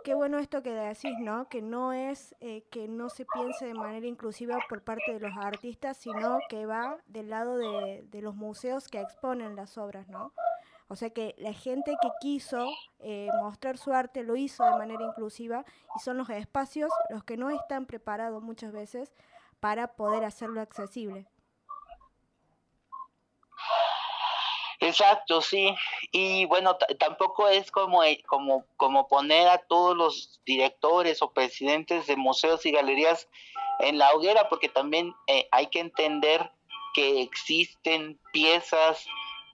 Qué 0.04 0.14
bueno 0.14 0.38
esto 0.38 0.62
que 0.62 0.70
decís, 0.70 1.18
¿no? 1.20 1.50
Que 1.50 1.64
no 1.64 1.94
es 1.94 2.36
eh, 2.42 2.64
que 2.70 2.88
no 2.88 3.10
se 3.10 3.26
piense 3.26 3.66
de 3.66 3.74
manera 3.74 4.06
inclusiva 4.06 4.60
por 4.70 4.84
parte 4.84 5.14
de 5.14 5.20
los 5.20 5.36
artistas, 5.36 5.98
sino 5.98 6.38
que 6.48 6.68
va 6.68 6.98
del 7.08 7.32
lado 7.32 7.58
de, 7.58 8.04
de 8.04 8.22
los 8.22 8.36
museos 8.36 8.88
que 8.88 9.02
exponen 9.02 9.56
las 9.56 9.80
obras, 9.80 10.08
¿no? 10.10 10.32
O 10.92 10.96
sea 10.96 11.12
que 11.12 11.36
la 11.38 11.54
gente 11.54 11.96
que 12.02 12.10
quiso 12.20 12.68
eh, 13.00 13.30
mostrar 13.40 13.78
su 13.78 13.94
arte 13.94 14.24
lo 14.24 14.36
hizo 14.36 14.64
de 14.64 14.72
manera 14.72 15.06
inclusiva 15.06 15.64
y 15.96 16.00
son 16.00 16.18
los 16.18 16.30
espacios 16.32 16.92
los 17.10 17.24
que 17.24 17.38
no 17.38 17.52
están 17.52 17.86
preparados 17.86 18.42
muchas 18.42 18.72
veces 18.72 19.14
para 19.60 19.96
poder 19.96 20.26
hacerlo 20.26 20.62
accesible. 20.62 21.28
Exacto, 24.80 25.42
sí. 25.42 25.76
Y 26.12 26.46
bueno, 26.46 26.76
tampoco 27.00 27.48
es 27.48 27.70
como, 27.70 28.04
eh, 28.04 28.24
como, 28.28 28.66
como 28.76 29.08
poner 29.08 29.48
a 29.48 29.60
todos 29.60 29.96
los 29.96 30.42
directores 30.44 31.22
o 31.22 31.34
presidentes 31.34 32.08
de 32.08 32.16
museos 32.16 32.66
y 32.66 32.72
galerías 32.72 33.28
en 33.80 34.00
la 34.00 34.12
hoguera, 34.14 34.50
porque 34.50 34.70
también 34.70 35.14
eh, 35.28 35.48
hay 35.52 35.68
que 35.68 35.82
entender 35.82 36.50
que 36.96 37.22
existen 37.22 38.20
piezas 38.32 39.06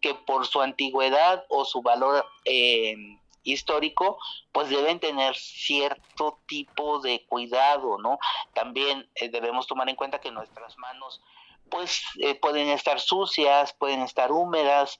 que 0.06 0.14
por 0.14 0.46
su 0.46 0.62
antigüedad 0.62 1.46
o 1.50 1.66
su 1.66 1.82
valor 1.82 2.24
eh, 2.46 2.96
histórico, 3.42 4.20
pues 4.52 4.70
deben 4.70 5.00
tener 5.00 5.36
cierto 5.36 6.38
tipo 6.46 7.00
de 7.00 7.26
cuidado, 7.26 7.98
¿no? 7.98 8.20
También 8.54 9.10
eh, 9.16 9.30
debemos 9.30 9.66
tomar 9.66 9.90
en 9.90 9.96
cuenta 9.96 10.20
que 10.22 10.30
nuestras 10.30 10.78
manos 10.78 11.24
pues 11.72 12.04
eh, 12.20 12.36
pueden 12.36 12.70
estar 12.70 13.00
sucias, 13.00 13.74
pueden 13.74 14.02
estar 14.02 14.32
húmedas, 14.32 15.00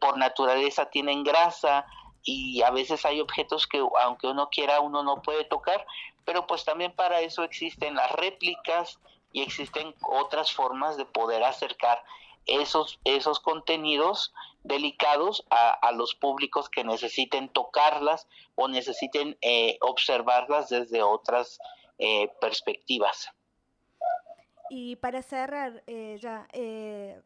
por 0.00 0.18
naturaleza 0.18 0.90
tienen 0.90 1.22
grasa 1.24 1.86
y 2.22 2.62
a 2.62 2.70
veces 2.70 3.04
hay 3.04 3.20
objetos 3.20 3.66
que 3.66 3.84
aunque 4.00 4.26
uno 4.26 4.48
quiera 4.48 4.80
uno 4.80 5.04
no 5.04 5.22
puede 5.22 5.44
tocar, 5.44 5.86
pero 6.24 6.48
pues 6.48 6.64
también 6.64 6.92
para 6.92 7.20
eso 7.20 7.44
existen 7.44 7.94
las 7.94 8.10
réplicas 8.10 8.98
y 9.32 9.42
existen 9.42 9.94
otras 10.02 10.52
formas 10.52 10.96
de 10.96 11.04
poder 11.04 11.42
acercar 11.44 12.02
esos, 12.46 13.00
esos 13.04 13.40
contenidos 13.40 14.32
delicados 14.64 15.44
a, 15.50 15.70
a 15.72 15.92
los 15.92 16.14
públicos 16.14 16.68
que 16.68 16.84
necesiten 16.84 17.48
tocarlas 17.48 18.28
o 18.54 18.68
necesiten 18.68 19.36
eh, 19.40 19.78
observarlas 19.80 20.68
desde 20.68 21.02
otras 21.02 21.58
eh, 21.98 22.28
perspectivas. 22.40 23.30
Y 24.70 24.96
para 24.96 25.22
cerrar, 25.22 25.82
eh, 25.86 26.18
ya, 26.20 26.48
eh, 26.52 27.20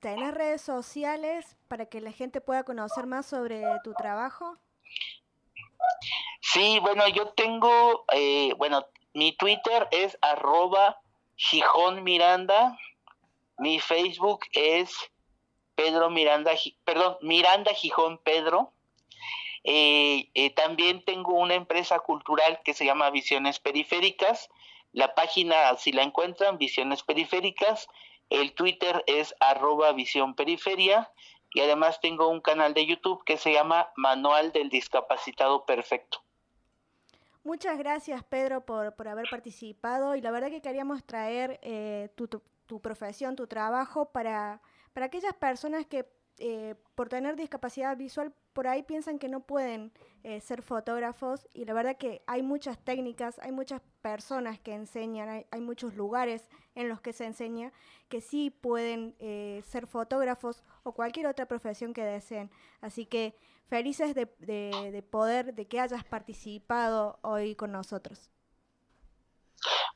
¿tenés 0.00 0.32
redes 0.32 0.62
sociales 0.62 1.56
para 1.68 1.86
que 1.86 2.00
la 2.00 2.12
gente 2.12 2.40
pueda 2.40 2.64
conocer 2.64 3.06
más 3.06 3.26
sobre 3.26 3.62
tu 3.84 3.92
trabajo? 3.92 4.56
Sí, 6.40 6.78
bueno, 6.80 7.06
yo 7.08 7.28
tengo, 7.28 8.04
eh, 8.12 8.54
bueno, 8.56 8.86
mi 9.14 9.36
Twitter 9.36 9.88
es 9.90 10.16
arroba 10.22 11.00
Gijón 11.36 12.04
Miranda, 12.04 12.78
mi 13.62 13.78
Facebook 13.78 14.40
es 14.52 14.92
Pedro 15.76 16.10
Miranda, 16.10 16.50
perdón, 16.84 17.16
Miranda 17.22 17.72
Gijón 17.72 18.18
Pedro. 18.18 18.72
Eh, 19.62 20.30
eh, 20.34 20.50
también 20.50 21.04
tengo 21.04 21.34
una 21.34 21.54
empresa 21.54 22.00
cultural 22.00 22.60
que 22.64 22.74
se 22.74 22.84
llama 22.84 23.10
Visiones 23.10 23.60
Periféricas. 23.60 24.48
La 24.92 25.14
página, 25.14 25.76
si 25.76 25.92
la 25.92 26.02
encuentran, 26.02 26.58
Visiones 26.58 27.04
Periféricas. 27.04 27.88
El 28.30 28.52
Twitter 28.52 29.04
es 29.06 29.34
arroba 29.38 29.92
Visión 29.92 30.34
Periferia. 30.34 31.12
Y 31.54 31.60
además 31.60 32.00
tengo 32.00 32.26
un 32.28 32.40
canal 32.40 32.74
de 32.74 32.84
YouTube 32.84 33.22
que 33.24 33.36
se 33.36 33.52
llama 33.52 33.92
Manual 33.94 34.50
del 34.52 34.70
Discapacitado 34.70 35.64
Perfecto. 35.64 36.18
Muchas 37.44 37.76
gracias, 37.78 38.22
Pedro, 38.24 38.64
por, 38.64 38.94
por 38.96 39.06
haber 39.08 39.26
participado. 39.30 40.16
Y 40.16 40.20
la 40.20 40.30
verdad 40.32 40.50
que 40.50 40.62
queríamos 40.62 41.04
traer 41.04 41.60
eh, 41.62 42.08
tu- 42.16 42.42
tu 42.66 42.80
profesión, 42.80 43.36
tu 43.36 43.46
trabajo, 43.46 44.12
para, 44.12 44.60
para 44.92 45.06
aquellas 45.06 45.34
personas 45.34 45.86
que 45.86 46.06
eh, 46.38 46.74
por 46.94 47.08
tener 47.08 47.36
discapacidad 47.36 47.96
visual, 47.96 48.34
por 48.54 48.66
ahí 48.66 48.82
piensan 48.82 49.18
que 49.18 49.28
no 49.28 49.40
pueden 49.46 49.92
eh, 50.22 50.40
ser 50.40 50.62
fotógrafos 50.62 51.46
y 51.52 51.66
la 51.66 51.74
verdad 51.74 51.96
que 51.98 52.22
hay 52.26 52.42
muchas 52.42 52.78
técnicas, 52.82 53.38
hay 53.40 53.52
muchas 53.52 53.82
personas 54.00 54.58
que 54.58 54.74
enseñan, 54.74 55.44
hay, 55.50 55.60
muchos 55.60 55.94
lugares 55.94 56.48
en 56.74 56.88
los 56.88 57.00
que 57.00 57.12
se 57.12 57.26
enseña 57.26 57.72
que 58.08 58.20
sí 58.20 58.50
pueden 58.50 59.14
eh, 59.18 59.62
ser 59.66 59.86
fotógrafos 59.86 60.64
o 60.82 60.92
cualquier 60.94 61.26
otra 61.26 61.46
profesión 61.46 61.92
que 61.92 62.02
deseen. 62.04 62.50
Así 62.80 63.06
que 63.06 63.36
felices 63.66 64.14
de- 64.14 64.26
de 64.38 65.02
poder, 65.08 65.54
de 65.54 65.68
que 65.68 65.80
hayas 65.80 66.02
participado 66.04 67.18
hoy 67.22 67.54
con 67.54 67.72
nosotros. 67.72 68.30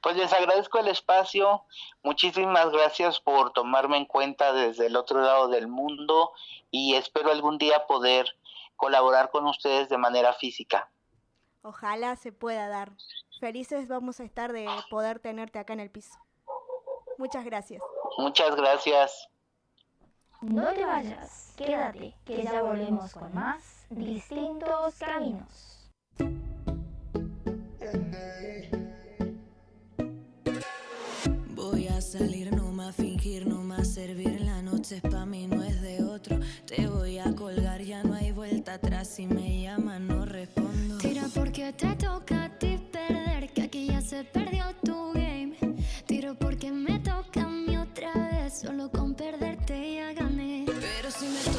Pues 0.03 0.17
les 0.17 0.33
agradezco 0.33 0.79
el 0.79 0.89
espacio. 0.89 1.65
Muchísimas 2.03 2.71
gracias 2.71 3.21
por 3.21 3.53
tomarme 3.53 3.97
en 3.97 4.07
cuenta 4.07 4.53
desde 4.53 4.87
el 4.87 4.97
otro 4.97 5.21
lado 5.21 5.49
del 5.49 5.69
mundo 5.69 6.33
y 6.71 6.95
espero 6.95 7.31
algún 7.31 7.59
día 7.59 7.87
poder 7.87 8.27
colaborar 8.77 9.31
con 9.31 9.47
ustedes 9.47 9.89
de 9.89 9.99
manera 9.99 10.33
física. 10.35 10.91
Ojalá 11.63 12.17
se 12.17 12.33
pueda 12.33 12.69
dar. 12.69 12.93
Felices 13.41 13.89
vamos 13.89 14.21
a 14.21 14.25
estar 14.25 14.53
de 14.53 14.69
poder 14.89 15.19
tenerte 15.19 15.59
acá 15.59 15.73
en 15.73 15.81
el 15.81 15.91
piso. 15.91 16.19
Muchas 17.19 17.45
gracias. 17.45 17.83
Muchas 18.19 18.55
gracias. 18.55 19.29
No 20.43 20.73
te 20.73 20.85
vayas, 20.85 21.55
quédate, 21.57 22.15
que 22.25 22.43
ya 22.43 22.63
volvemos 22.63 23.13
con 23.13 23.35
más 23.35 23.87
distintos 23.91 24.95
caminos. 24.99 25.91
Salir, 32.07 32.55
no 32.55 32.71
más 32.71 32.95
fingir, 32.95 33.49
no 33.49 33.65
más 33.65 33.89
servir. 33.89 34.41
La 34.41 34.63
noche 34.63 35.01
es 35.03 35.11
pa' 35.11 35.27
mí, 35.27 35.49
no 35.49 35.61
es 35.65 35.83
de 35.83 36.05
otro. 36.05 36.39
Te 36.65 36.87
voy 36.87 37.19
a 37.19 37.35
colgar, 37.35 37.83
ya 37.83 38.05
no 38.05 38.15
hay 38.15 38.31
vuelta 38.31 38.75
atrás. 38.75 39.09
Si 39.09 39.27
me 39.27 39.63
llaman, 39.63 40.07
no 40.07 40.25
respondo. 40.25 40.99
Tira 40.99 41.25
porque 41.35 41.73
te 41.73 41.97
toca 41.97 42.45
a 42.45 42.59
ti 42.59 42.79
perder, 42.93 43.53
que 43.53 43.63
aquí 43.63 43.89
ya 43.89 44.01
se 44.01 44.23
perdió 44.23 44.65
tu 44.85 45.13
game. 45.15 45.57
Tiro 46.07 46.37
porque 46.37 46.71
me 46.71 47.01
toca 47.01 47.43
a 47.43 47.49
mí 47.49 47.77
otra 47.77 48.13
vez, 48.31 48.61
solo 48.61 48.89
con 48.89 49.15
perderte 49.15 49.97
ya 49.97 50.13
gané. 50.13 50.65
Pero 50.67 51.11
si 51.11 51.27
me 51.27 51.56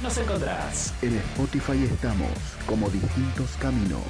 nos 0.00 0.16
encontrás. 0.16 0.94
En 1.02 1.14
Spotify 1.16 1.84
estamos 1.84 2.30
como 2.66 2.88
distintos 2.88 3.50
caminos. 3.60 4.00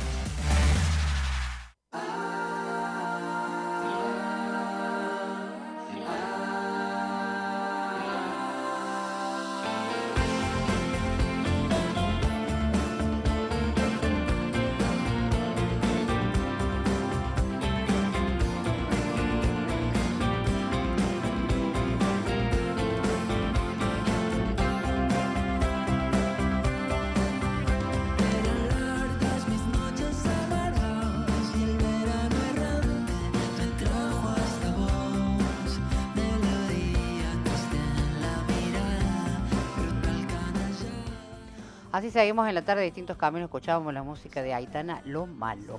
Así 42.02 42.10
seguimos 42.10 42.48
en 42.48 42.56
la 42.56 42.62
tarde 42.62 42.80
de 42.80 42.86
distintos 42.86 43.16
caminos, 43.16 43.46
escuchábamos 43.46 43.94
la 43.94 44.02
música 44.02 44.42
de 44.42 44.52
Aitana, 44.52 45.00
Lo 45.04 45.26
Malo. 45.26 45.78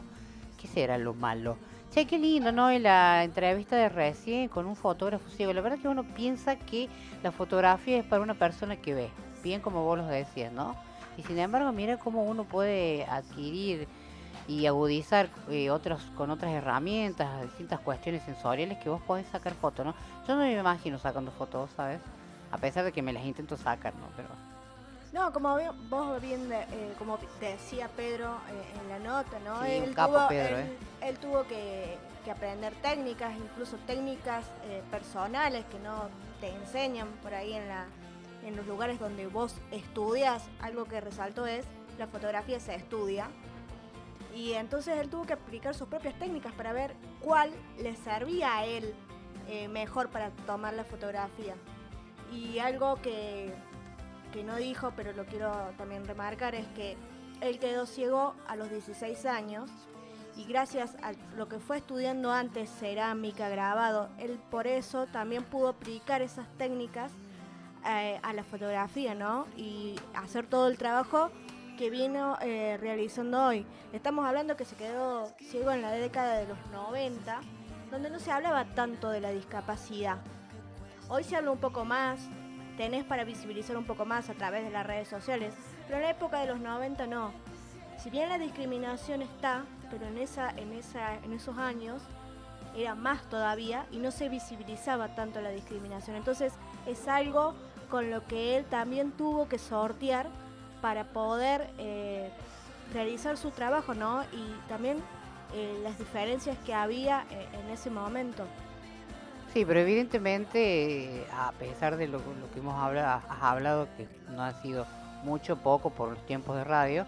¿Qué 0.58 0.70
será 0.70 0.98
Lo 0.98 1.14
Malo? 1.14 1.58
Che, 1.92 2.06
qué 2.06 2.18
lindo, 2.18 2.54
¿no? 2.54 2.72
Y 2.72 2.80
la 2.80 3.26
entrevista 3.26 3.76
de 3.76 3.90
recién 3.90 4.48
con 4.48 4.66
un 4.66 4.78
fotógrafo 4.78 5.30
ciego. 5.32 5.52
La 5.52 5.60
verdad 5.60 5.80
que 5.80 5.90
uno 5.90 6.06
piensa 6.06 6.56
que 6.56 6.88
la 7.24 7.34
fotografía 7.34 7.98
es 7.98 8.06
para 8.06 8.24
una 8.24 8.36
persona 8.36 8.78
que 8.78 8.94
ve, 8.94 9.10
bien 9.44 9.60
como 9.60 9.84
vos 9.84 9.98
los 9.98 10.08
decías, 10.08 10.54
¿no? 10.54 10.78
Y 11.18 11.24
sin 11.24 11.38
embargo, 11.40 11.74
mira 11.74 11.98
cómo 11.98 12.24
uno 12.24 12.46
puede 12.46 13.04
adquirir 13.04 13.90
y 14.48 14.66
agudizar 14.66 15.28
eh, 15.50 15.72
otros 15.72 16.04
con 16.16 16.30
otras 16.30 16.54
herramientas, 16.54 17.42
distintas 17.42 17.82
cuestiones 17.82 18.24
sensoriales 18.24 18.78
que 18.78 18.88
vos 18.88 19.02
podés 19.02 19.28
sacar 19.28 19.56
fotos, 19.56 19.86
¿no? 19.88 19.94
Yo 20.26 20.36
no 20.36 20.44
me 20.44 20.58
imagino 20.58 20.98
sacando 21.00 21.32
fotos, 21.32 21.70
¿sabes? 21.76 22.00
A 22.50 22.58
pesar 22.60 22.86
de 22.86 22.94
que 22.94 23.02
me 23.02 23.12
las 23.12 23.26
intento 23.26 23.58
sacar, 23.58 23.94
¿no? 23.96 24.08
Pero 24.16 24.30
No, 25.14 25.32
como 25.32 25.58
vos 25.90 26.22
bien, 26.22 26.50
de- 26.50 26.62
eh, 26.64 26.94
como 26.98 27.20
decía 27.40 27.88
Pedro 27.96 28.38
eh, 28.50 28.82
en 28.82 28.90
la 28.90 29.00
nota, 29.00 29.38
¿no? 29.46 29.64
Sí, 29.64 29.80
un 29.86 29.94
capo 29.94 30.28
Pedro, 30.28 30.58
él, 30.58 30.66
¿eh? 30.66 30.78
él 31.10 31.18
tuvo 31.20 31.44
que, 31.44 31.98
que 32.26 32.32
aprender 32.32 32.74
técnicas, 32.82 33.32
incluso 33.38 33.78
técnicas 33.86 34.44
eh, 34.66 34.82
personales 34.90 35.66
que 35.66 35.78
no 35.80 36.10
te 36.42 36.50
enseñan 36.50 37.08
por 37.22 37.34
ahí 37.36 37.54
en, 37.54 37.68
la, 37.68 37.86
en 38.44 38.56
los 38.56 38.66
lugares 38.66 39.00
donde 39.00 39.28
vos 39.28 39.56
estudias. 39.72 40.44
Algo 40.62 40.86
que 40.86 41.00
resaltó 41.00 41.46
es, 41.46 41.64
la 42.00 42.08
fotografía 42.08 42.60
se 42.60 42.74
estudia. 42.74 43.28
Y 44.36 44.54
entonces 44.54 44.98
él 44.98 45.10
tuvo 45.12 45.26
que 45.26 45.34
aplicar 45.34 45.76
sus 45.76 45.88
propias 45.88 46.18
técnicas 46.18 46.54
para 46.54 46.74
ver 46.74 46.96
cuál 47.22 47.52
le 47.80 47.96
servía 47.98 48.58
a 48.58 48.66
él 48.66 48.96
mejor 49.70 50.10
para 50.10 50.32
tomar 50.48 50.74
la 50.74 50.84
fotografía. 50.86 51.54
Y 52.32 52.58
algo 52.58 52.96
que, 52.96 53.54
que 54.34 54.44
no 54.44 54.58
dijo, 54.58 54.92
pero 54.96 55.14
lo 55.14 55.26
quiero 55.26 55.52
también 55.78 56.06
remarcar, 56.06 56.56
es 56.56 56.68
que 56.70 56.98
él 57.40 57.60
quedó 57.60 57.86
ciego 57.86 58.34
a 58.48 58.56
los 58.56 58.70
16 58.70 59.26
años 59.26 59.70
y 60.36 60.46
gracias 60.46 60.96
a 61.04 61.14
lo 61.38 61.48
que 61.48 61.60
fue 61.60 61.78
estudiando 61.78 62.32
antes, 62.32 62.70
cerámica, 62.70 63.48
grabado, 63.50 64.10
él 64.18 64.40
por 64.50 64.66
eso 64.66 65.06
también 65.06 65.44
pudo 65.44 65.70
aplicar 65.70 66.22
esas 66.24 66.48
técnicas 66.58 67.12
eh, 67.86 68.20
a 68.24 68.34
la 68.34 68.44
fotografía, 68.44 69.14
¿no? 69.14 69.46
Y 69.56 69.96
hacer 70.16 70.48
todo 70.48 70.68
el 70.68 70.78
trabajo 70.78 71.30
que 71.78 71.90
vino 71.90 72.38
eh, 72.42 72.78
realizando 72.80 73.46
hoy. 73.46 73.66
Estamos 73.92 74.26
hablando 74.26 74.58
que 74.58 74.66
se 74.66 74.76
quedó 74.76 75.28
ciego 75.40 75.72
en 75.72 75.82
la 75.82 75.92
década 75.92 76.38
de 76.38 76.48
los 76.48 76.58
90, 76.72 77.40
donde 77.92 78.10
no 78.10 78.20
se 78.20 78.32
hablaba 78.32 78.66
tanto 78.74 79.10
de 79.10 79.22
la 79.22 79.30
discapacidad. 79.30 80.18
Hoy 81.10 81.24
se 81.24 81.36
habla 81.36 81.52
un 81.52 81.60
poco 81.60 81.86
más, 81.86 82.20
tenés 82.78 83.04
para 83.04 83.24
visibilizar 83.24 83.78
un 83.78 83.86
poco 83.86 84.06
más 84.06 84.30
a 84.30 84.34
través 84.34 84.64
de 84.64 84.72
las 84.72 84.86
redes 84.86 85.08
sociales, 85.08 85.54
pero 85.86 85.98
en 85.98 86.04
la 86.04 86.10
época 86.12 86.40
de 86.40 86.48
los 86.48 86.60
90 86.60 87.08
no. 87.08 87.32
Si 87.98 88.10
bien 88.10 88.30
la 88.30 88.38
discriminación 88.38 89.22
está, 89.22 89.66
pero 89.90 90.06
en, 90.08 90.18
esa, 90.18 90.50
en, 90.52 90.74
esa, 90.74 91.16
en 91.16 91.34
esos 91.34 91.58
años 91.58 92.02
era 92.76 92.96
más 92.96 93.22
todavía 93.30 93.86
y 93.92 93.98
no 93.98 94.12
se 94.12 94.30
visibilizaba 94.30 95.16
tanto 95.16 95.42
la 95.42 95.52
discriminación. 95.52 96.16
Entonces 96.16 96.54
es 96.88 97.08
algo 97.08 97.54
con 97.90 98.10
lo 98.10 98.26
que 98.26 98.58
él 98.58 98.66
también 98.66 99.12
tuvo 99.12 99.48
que 99.48 99.60
sortear 99.60 100.28
para 100.82 101.06
poder 101.06 101.70
eh, 101.78 102.32
realizar 102.92 103.38
su 103.38 103.52
trabajo, 103.52 103.94
¿no? 103.94 104.24
Y 104.34 104.68
también 104.68 104.98
eh, 105.54 105.80
las 105.84 105.98
diferencias 106.00 106.58
que 106.66 106.74
había 106.74 107.26
eh, 107.30 107.48
en 107.54 107.70
ese 107.70 107.90
momento. 107.90 108.46
Sí, 109.54 109.66
pero 109.66 109.82
evidentemente, 109.82 111.28
a 111.32 111.52
pesar 111.52 111.96
de 111.96 112.08
lo, 112.08 112.18
que 112.52 112.60
hemos 112.60 112.74
hablado, 112.74 113.22
hablado, 113.40 113.88
que 113.96 114.08
no 114.32 114.42
ha 114.42 114.52
sido 114.64 114.88
mucho, 115.24 115.58
poco 115.58 115.92
por 115.92 116.10
los 116.10 116.26
tiempos 116.26 116.56
de 116.56 116.64
radio, 116.64 117.06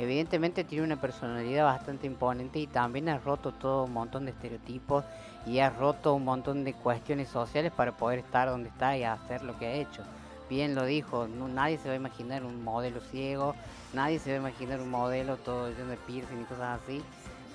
evidentemente 0.00 0.64
tiene 0.64 0.82
una 0.82 1.00
personalidad 1.00 1.64
bastante 1.64 2.08
imponente 2.08 2.58
y 2.58 2.66
también 2.66 3.08
ha 3.08 3.18
roto 3.18 3.52
todo 3.52 3.84
un 3.84 3.92
montón 3.92 4.24
de 4.24 4.32
estereotipos 4.32 5.04
y 5.46 5.60
ha 5.60 5.70
roto 5.70 6.14
un 6.14 6.24
montón 6.24 6.64
de 6.64 6.74
cuestiones 6.74 7.28
sociales 7.28 7.70
para 7.70 7.92
poder 7.92 8.18
estar 8.18 8.48
donde 8.48 8.70
está 8.70 8.96
y 8.96 9.04
hacer 9.04 9.44
lo 9.44 9.56
que 9.56 9.66
ha 9.66 9.72
hecho. 9.74 10.02
Bien 10.50 10.74
lo 10.74 10.84
dijo, 10.84 11.28
nadie 11.28 11.78
se 11.78 11.86
va 11.86 11.94
a 11.94 11.96
imaginar 11.96 12.42
un 12.42 12.64
modelo 12.64 13.00
ciego, 13.02 13.54
nadie 13.92 14.18
se 14.18 14.30
va 14.30 14.44
a 14.44 14.50
imaginar 14.50 14.80
un 14.80 14.90
modelo 14.90 15.36
todo 15.36 15.68
lleno 15.70 15.90
de 15.90 15.96
piercing 15.96 16.40
y 16.40 16.44
cosas 16.44 16.80
así. 16.82 17.00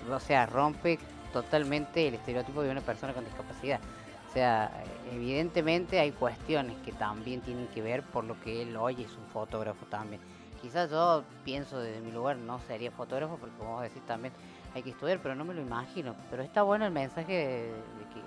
O 0.09 0.19
sea, 0.21 0.45
rompe 0.45 0.97
totalmente 1.33 2.07
el 2.07 2.13
estereotipo 2.13 2.63
de 2.63 2.71
una 2.71 2.81
persona 2.81 3.13
con 3.13 3.25
discapacidad. 3.25 3.81
O 4.29 4.31
sea, 4.31 4.71
evidentemente 5.11 5.99
hay 5.99 6.11
cuestiones 6.11 6.77
que 6.85 6.91
también 6.91 7.41
tienen 7.41 7.67
que 7.69 7.81
ver 7.81 8.03
por 8.03 8.23
lo 8.23 8.39
que 8.39 8.61
él 8.61 8.77
hoy 8.77 9.01
es 9.01 9.17
un 9.17 9.25
fotógrafo 9.33 9.87
también. 9.87 10.21
Quizás 10.61 10.91
yo 10.91 11.23
pienso 11.43 11.79
desde 11.79 11.99
mi 11.99 12.11
lugar 12.11 12.37
no 12.37 12.59
sería 12.59 12.91
fotógrafo 12.91 13.37
porque 13.37 13.55
como 13.57 13.73
vos 13.73 13.81
decís 13.81 14.05
también 14.05 14.31
hay 14.75 14.83
que 14.83 14.91
estudiar, 14.91 15.19
pero 15.23 15.33
no 15.33 15.45
me 15.45 15.55
lo 15.55 15.61
imagino. 15.61 16.15
Pero 16.29 16.43
está 16.43 16.61
bueno 16.61 16.85
el 16.85 16.91
mensaje 16.91 17.33
de, 17.33 17.69
que 18.13 18.21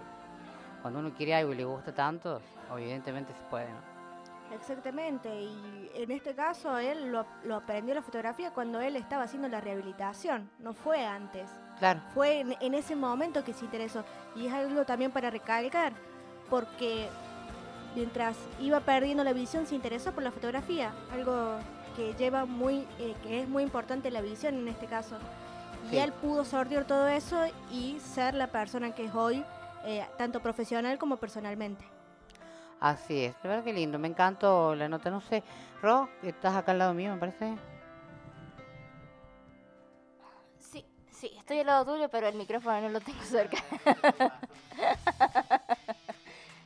cuando 0.80 0.98
uno 0.98 1.12
quiere 1.14 1.36
algo 1.36 1.52
y 1.52 1.56
le 1.56 1.64
gusta 1.64 1.94
tanto, 1.94 2.40
evidentemente 2.76 3.32
se 3.32 3.42
puede, 3.48 3.68
¿no? 3.70 3.92
Exactamente, 4.56 5.30
y 5.40 5.90
en 5.94 6.10
este 6.10 6.34
caso 6.34 6.76
él 6.76 7.10
lo 7.10 7.54
aprendió 7.54 7.94
la 7.94 8.02
fotografía 8.02 8.52
cuando 8.52 8.80
él 8.80 8.96
estaba 8.96 9.22
haciendo 9.22 9.48
la 9.48 9.60
rehabilitación, 9.60 10.50
no 10.58 10.74
fue 10.74 11.06
antes. 11.06 11.48
Claro. 11.82 12.00
Fue 12.14 12.38
en, 12.38 12.54
en 12.60 12.74
ese 12.74 12.94
momento 12.94 13.42
que 13.42 13.52
se 13.52 13.64
interesó. 13.64 14.04
Y 14.36 14.46
es 14.46 14.52
algo 14.52 14.84
también 14.84 15.10
para 15.10 15.30
recalcar, 15.30 15.92
porque 16.48 17.08
mientras 17.96 18.36
iba 18.60 18.78
perdiendo 18.78 19.24
la 19.24 19.32
visión 19.32 19.66
se 19.66 19.74
interesó 19.74 20.12
por 20.12 20.22
la 20.22 20.30
fotografía, 20.30 20.92
algo 21.12 21.56
que 21.96 22.14
lleva 22.14 22.44
muy, 22.44 22.86
eh, 23.00 23.16
que 23.24 23.40
es 23.40 23.48
muy 23.48 23.64
importante 23.64 24.12
la 24.12 24.20
visión 24.20 24.54
en 24.54 24.68
este 24.68 24.86
caso. 24.86 25.16
Y 25.90 25.96
él 25.96 26.12
pudo 26.12 26.44
sortear 26.44 26.84
todo 26.84 27.08
eso 27.08 27.46
y 27.72 27.98
ser 27.98 28.34
la 28.34 28.46
persona 28.46 28.94
que 28.94 29.06
es 29.06 29.14
hoy, 29.16 29.44
eh, 29.84 30.06
tanto 30.16 30.38
profesional 30.38 30.98
como 30.98 31.16
personalmente. 31.16 31.84
Así 32.78 33.24
es, 33.24 33.34
verdad 33.42 33.64
que 33.64 33.72
lindo, 33.72 33.98
me 33.98 34.06
encantó 34.06 34.76
la 34.76 34.88
nota, 34.88 35.10
no 35.10 35.20
sé, 35.20 35.42
Ro, 35.82 36.08
estás 36.22 36.54
acá 36.54 36.70
al 36.70 36.78
lado 36.78 36.94
mío, 36.94 37.12
me 37.12 37.18
parece. 37.18 37.56
Sí, 41.22 41.30
estoy 41.38 41.60
al 41.60 41.66
lado 41.66 41.84
tuyo, 41.94 42.08
pero 42.08 42.26
el 42.26 42.34
micrófono 42.34 42.80
no 42.80 42.88
lo 42.88 43.00
tengo 43.00 43.22
cerca. 43.22 43.56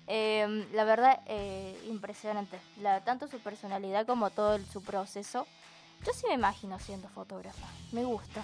Em, 0.07 0.65
la 0.73 0.85
verdad, 0.85 1.21
eh, 1.27 1.77
impresionante. 1.91 2.59
La, 2.81 3.03
tanto 3.05 3.27
su 3.27 3.39
personalidad 3.41 4.07
como 4.07 4.31
todo 4.31 4.55
el- 4.55 4.65
su 4.65 4.83
proceso. 4.83 5.47
Yo 6.07 6.13
sí 6.15 6.25
me 6.29 6.35
imagino 6.35 6.79
siendo 6.79 7.09
fotógrafa. 7.09 7.67
Me 7.93 8.05
gusta. 8.05 8.43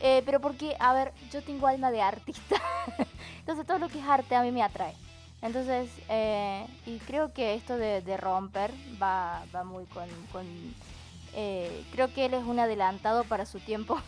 Eh, 0.00 0.22
pero 0.26 0.40
porque, 0.40 0.76
a 0.80 0.92
ver, 0.92 1.14
yo 1.30 1.40
tengo 1.42 1.66
alma 1.66 1.90
de 1.92 2.02
artista. 2.02 2.56
Entonces 3.38 3.64
todo 3.66 3.78
lo 3.78 3.88
que 3.88 4.00
es 4.00 4.04
arte 4.06 4.34
a 4.34 4.42
mí 4.42 4.50
me 4.50 4.62
atrae. 4.62 4.94
Entonces, 5.40 5.88
eh, 6.10 6.66
y 6.84 6.98
creo 6.98 7.32
que 7.32 7.54
esto 7.54 7.78
de, 7.78 8.02
de 8.02 8.16
romper 8.18 8.72
va, 9.00 9.44
va 9.54 9.64
muy 9.64 9.86
con... 9.86 10.08
con, 10.32 10.44
eh, 11.34 11.84
creo 11.92 12.12
que 12.12 12.26
él 12.26 12.34
es 12.34 12.44
un 12.44 12.58
adelantado 12.58 13.24
para 13.24 13.46
su 13.46 13.60
tiempo. 13.60 13.98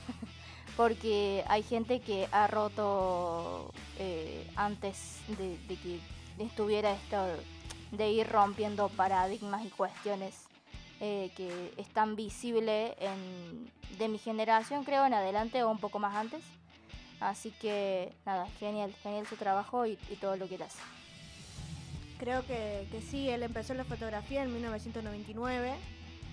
Porque 0.81 1.45
hay 1.47 1.63
gente 1.63 2.01
que 2.01 2.27
ha 2.33 2.47
roto 2.47 3.71
eh, 3.99 4.47
antes 4.57 5.19
de, 5.37 5.59
que 5.77 6.01
estuviera 6.39 6.93
esto 6.93 7.23
de 7.93 8.11
ir 8.11 8.27
rompiendo 8.27 8.89
paradigmas 8.89 9.63
y 9.63 9.69
cuestiones 9.69 10.35
eh, 11.01 11.31
que 11.37 11.75
están 11.77 12.17
visibles 12.17 12.95
en, 12.99 13.71
de 13.99 14.09
mi 14.09 14.17
generación, 14.17 14.85
creo, 14.85 15.05
en 15.05 15.13
adelante 15.13 15.63
o 15.63 15.71
un 15.71 15.77
poco 15.77 15.99
más 15.99 16.17
antes. 16.17 16.41
Así 17.21 17.51
que 17.61 18.15
nada, 18.25 18.47
genial, 18.59 18.95
genial 19.03 19.27
su 19.27 19.37
trabajo 19.37 19.85
y, 19.85 19.99
y 20.09 20.17
todo 20.17 20.39
lo 20.39 20.49
que 20.49 20.55
él 20.55 20.63
hace. 20.63 20.81
Creo 22.19 22.47
que, 22.47 22.89
que 22.91 23.03
sí, 23.03 23.29
él 23.29 23.43
empezó 23.43 23.75
la 23.75 23.85
fotografía 23.85 24.43
en 24.43 24.55
1999, 24.55 25.75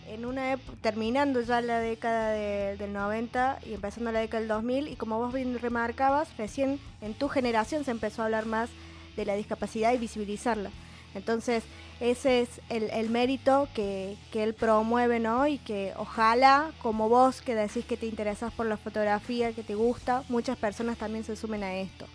en 0.07 0.25
una 0.25 0.57
terminando 0.81 1.41
ya 1.41 1.61
la 1.61 1.79
década 1.79 2.31
de- 2.31 2.77
del 2.77 2.93
90 2.93 3.59
y 3.65 3.73
empezando 3.73 4.11
la 4.11 4.19
década 4.19 4.39
del 4.39 4.47
2000, 4.49 4.87
y 4.87 4.95
como 4.95 5.17
vos 5.19 5.33
bien 5.33 5.57
remarcabas, 5.59 6.29
recién 6.37 6.79
en 7.01 7.13
tu 7.13 7.27
generación 7.29 7.83
se 7.83 7.91
empezó 7.91 8.21
a 8.21 8.25
hablar 8.25 8.45
más 8.45 8.69
de 9.15 9.25
la 9.25 9.35
discapacidad 9.35 9.93
y 9.93 9.97
visibilizarla. 9.97 10.69
Entonces, 11.15 11.63
ese 11.99 12.41
es 12.41 12.49
el, 12.69 12.89
el 12.91 13.09
mérito 13.09 13.67
que, 13.73 14.15
que 14.31 14.43
él 14.43 14.53
promueve, 14.53 15.19
¿no? 15.19 15.47
Y 15.47 15.57
que 15.57 15.93
ojalá, 15.97 16.71
como 16.81 17.09
vos 17.09 17.41
que 17.41 17.55
decís 17.55 17.85
que 17.85 17.97
te 17.97 18.05
interesás 18.05 18.53
por 18.53 18.67
la 18.67 18.77
fotografía, 18.77 19.51
que 19.53 19.63
te 19.63 19.73
gusta, 19.73 20.23
muchas 20.29 20.57
personas 20.57 20.97
también 20.97 21.23
se 21.23 21.35
sumen 21.35 21.63
a 21.63 21.73
esto. 21.75 22.05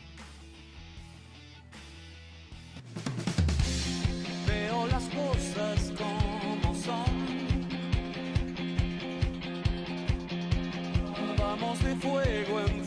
Veo 4.46 4.86
las 4.86 5.04
cosas 5.04 5.92
como 5.98 6.21
de 11.82 11.96
fuego 11.96 12.60
en 12.60 12.81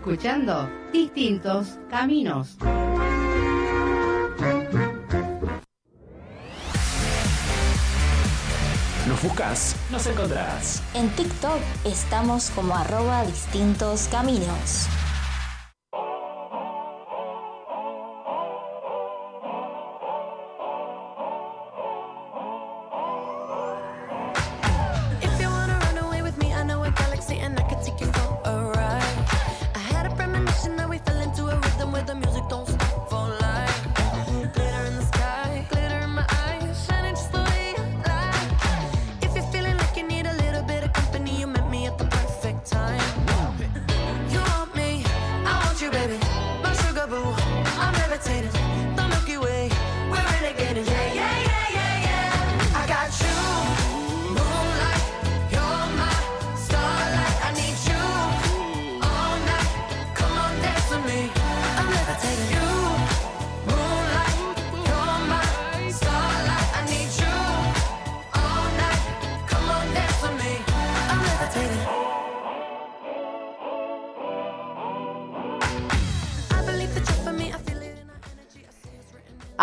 escuchando 0.00 0.66
Distintos 0.94 1.78
Caminos. 1.90 2.56
Nos 9.06 9.22
buscas, 9.22 9.76
nos 9.90 10.06
encontrás. 10.06 10.82
En 10.94 11.10
TikTok 11.10 11.60
estamos 11.84 12.48
como 12.50 12.74
arroba 12.74 13.26
distintos 13.26 14.08
caminos. 14.10 14.88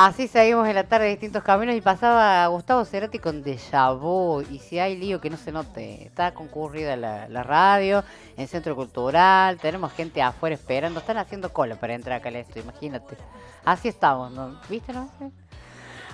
Así 0.08 0.30
seguimos 0.30 0.66
en 0.70 0.76
la 0.76 0.86
tarde 0.86 1.04
de 1.04 1.12
distintos 1.12 1.44
caminos 1.44 1.76
y 1.76 1.82
pasaba 1.82 2.48
Gustavo 2.48 2.86
Cerati 2.86 3.20
con 3.20 3.44
Déjà 3.44 3.94
Vu. 3.94 4.42
Y 4.50 4.60
si 4.60 4.80
hay 4.80 4.96
lío 4.96 5.20
que 5.20 5.30
no 5.30 5.36
se 5.36 5.52
note, 5.52 6.06
está 6.06 6.34
concurrida 6.34 6.96
la, 6.96 7.44
radio, 7.44 8.06
el 8.38 8.48
centro 8.48 8.74
cultural, 8.74 9.58
tenemos 9.58 9.92
gente 9.92 10.22
afuera 10.22 10.56
esperando, 10.56 11.02
están 11.02 11.18
haciendo 11.18 11.52
cola 11.52 11.76
para 11.76 11.94
entrar 11.94 12.20
acá 12.20 12.30
al 12.30 12.38
esto, 12.38 12.58
imagínate. 12.58 13.18
Así 13.66 13.90
estamos, 13.90 14.32
¿no? 14.32 14.58
¿Viste? 14.70 14.94
No? 14.94 15.10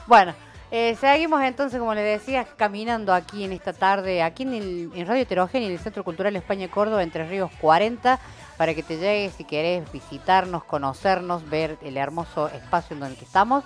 Bueno, 0.08 0.34
eh, 0.72 0.98
seguimos 1.00 1.44
entonces, 1.44 1.78
como 1.78 1.94
les 1.94 2.20
decía, 2.20 2.46
caminando 2.46 3.14
aquí 3.14 3.44
en 3.44 3.52
esta 3.52 3.74
tarde, 3.74 4.24
aquí 4.24 4.42
en, 4.42 4.56
el, 4.56 4.92
en 4.96 5.06
Radio 5.06 5.22
Heterogénea, 5.22 5.68
en 5.68 5.74
el 5.74 5.80
Centro 5.80 6.04
Cultural 6.04 6.36
España 6.36 6.68
Córdoba, 6.68 7.04
Entre 7.04 7.30
Ríos 7.30 7.52
40, 7.62 8.20
para 8.58 8.74
que 8.74 8.82
te 8.82 8.98
llegues 8.98 9.34
si 9.34 9.44
querés 9.44 9.92
visitarnos, 9.92 10.64
conocernos, 10.64 11.48
ver 11.48 11.78
el 11.84 11.96
hermoso 11.96 12.48
espacio 12.48 12.98
en 12.98 13.16
que 13.16 13.24
estamos. 13.24 13.64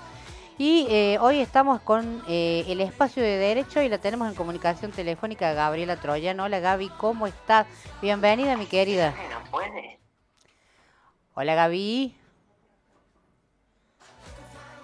Y 0.60 0.88
eh, 0.89 1.20
hoy 1.22 1.39
estamos 1.39 1.82
con 1.82 2.24
eh, 2.28 2.66
el 2.68 2.82
espacio 2.82 3.22
de 3.22 3.38
derecho 3.38 3.80
y 3.82 3.89
la 3.89 3.99
tenemos 3.99 4.28
en 4.28 4.34
comunicación 4.34 4.91
telefónica 4.91 5.53
Gabriela 5.53 5.97
Troyano. 5.97 6.45
Hola 6.45 6.60
Gaby, 6.60 6.89
¿cómo 6.97 7.28
estás? 7.28 7.68
Bienvenida, 8.01 8.58
mi 8.58 8.66
querida. 8.66 9.14
Hola 11.36 11.53
Gaby. 11.53 12.16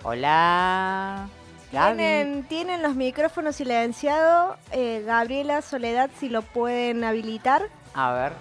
Hola. 0.04 1.28
Gaby. 1.72 1.98
Tienen, 1.98 2.44
tienen 2.44 2.84
los 2.84 2.94
micrófonos 2.94 3.56
silenciados. 3.56 4.58
Eh, 4.72 5.02
Gabriela, 5.08 5.64
Soledad, 5.64 6.12
si 6.20 6.30
lo 6.30 6.44
pueden 6.44 7.04
habilitar. 7.04 7.68
A 7.96 8.14
ver. 8.14 8.34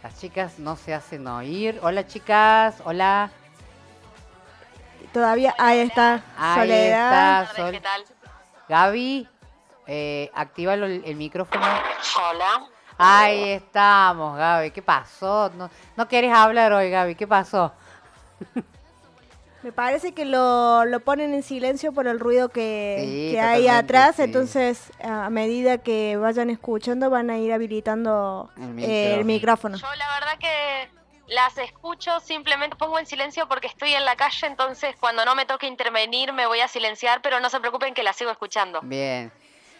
Las 0.00 0.16
chicas 0.20 0.60
no 0.60 0.76
se 0.76 0.94
hacen 0.94 1.26
oír. 1.26 1.80
Hola 1.82 2.06
chicas, 2.06 2.76
hola. 2.84 3.32
Todavía, 5.14 5.54
ahí 5.58 5.78
está. 5.78 6.22
Ahí 6.36 6.60
Soledad. 6.60 7.42
está, 7.44 7.56
Sol. 7.56 7.80
Gaby, 8.68 9.28
eh, 9.86 10.30
actívalo 10.34 10.86
el, 10.86 11.02
el 11.06 11.14
micrófono. 11.16 11.64
Hola. 11.64 12.66
Ahí 12.98 13.50
estamos, 13.50 14.36
Gaby. 14.36 14.72
¿Qué 14.72 14.82
pasó? 14.82 15.50
No, 15.56 15.70
no 15.96 16.08
querés 16.08 16.32
hablar 16.32 16.72
hoy, 16.72 16.90
Gaby. 16.90 17.14
¿Qué 17.14 17.26
pasó? 17.28 17.72
Me 19.62 19.72
parece 19.72 20.12
que 20.12 20.24
lo, 20.26 20.84
lo 20.84 21.00
ponen 21.00 21.32
en 21.32 21.42
silencio 21.42 21.92
por 21.92 22.06
el 22.06 22.20
ruido 22.20 22.50
que, 22.50 22.98
Sí, 23.00 23.30
que 23.32 23.40
hay 23.40 23.62
totalmente, 23.62 23.70
atrás, 23.70 24.16
sí. 24.16 24.22
entonces 24.22 24.92
a 25.02 25.30
medida 25.30 25.78
que 25.78 26.18
vayan 26.18 26.50
escuchando 26.50 27.08
van 27.08 27.30
a 27.30 27.38
ir 27.38 27.50
habilitando 27.52 28.50
El 28.58 28.78
eh, 28.78 29.14
el 29.14 29.24
micrófono. 29.24 29.78
Yo 29.78 29.86
la 29.96 30.06
verdad 30.20 30.38
que 30.38 30.90
las 31.28 31.56
escucho, 31.58 32.20
simplemente 32.20 32.76
pongo 32.76 32.98
en 32.98 33.06
silencio 33.06 33.48
porque 33.48 33.66
estoy 33.66 33.92
en 33.94 34.04
la 34.04 34.16
calle, 34.16 34.46
entonces 34.46 34.94
cuando 34.98 35.24
no 35.24 35.34
me 35.34 35.46
toque 35.46 35.66
intervenir 35.66 36.32
me 36.32 36.46
voy 36.46 36.60
a 36.60 36.68
silenciar, 36.68 37.22
pero 37.22 37.40
no 37.40 37.50
se 37.50 37.60
preocupen 37.60 37.94
que 37.94 38.02
las 38.02 38.16
sigo 38.16 38.30
escuchando. 38.30 38.80
Bien. 38.82 39.32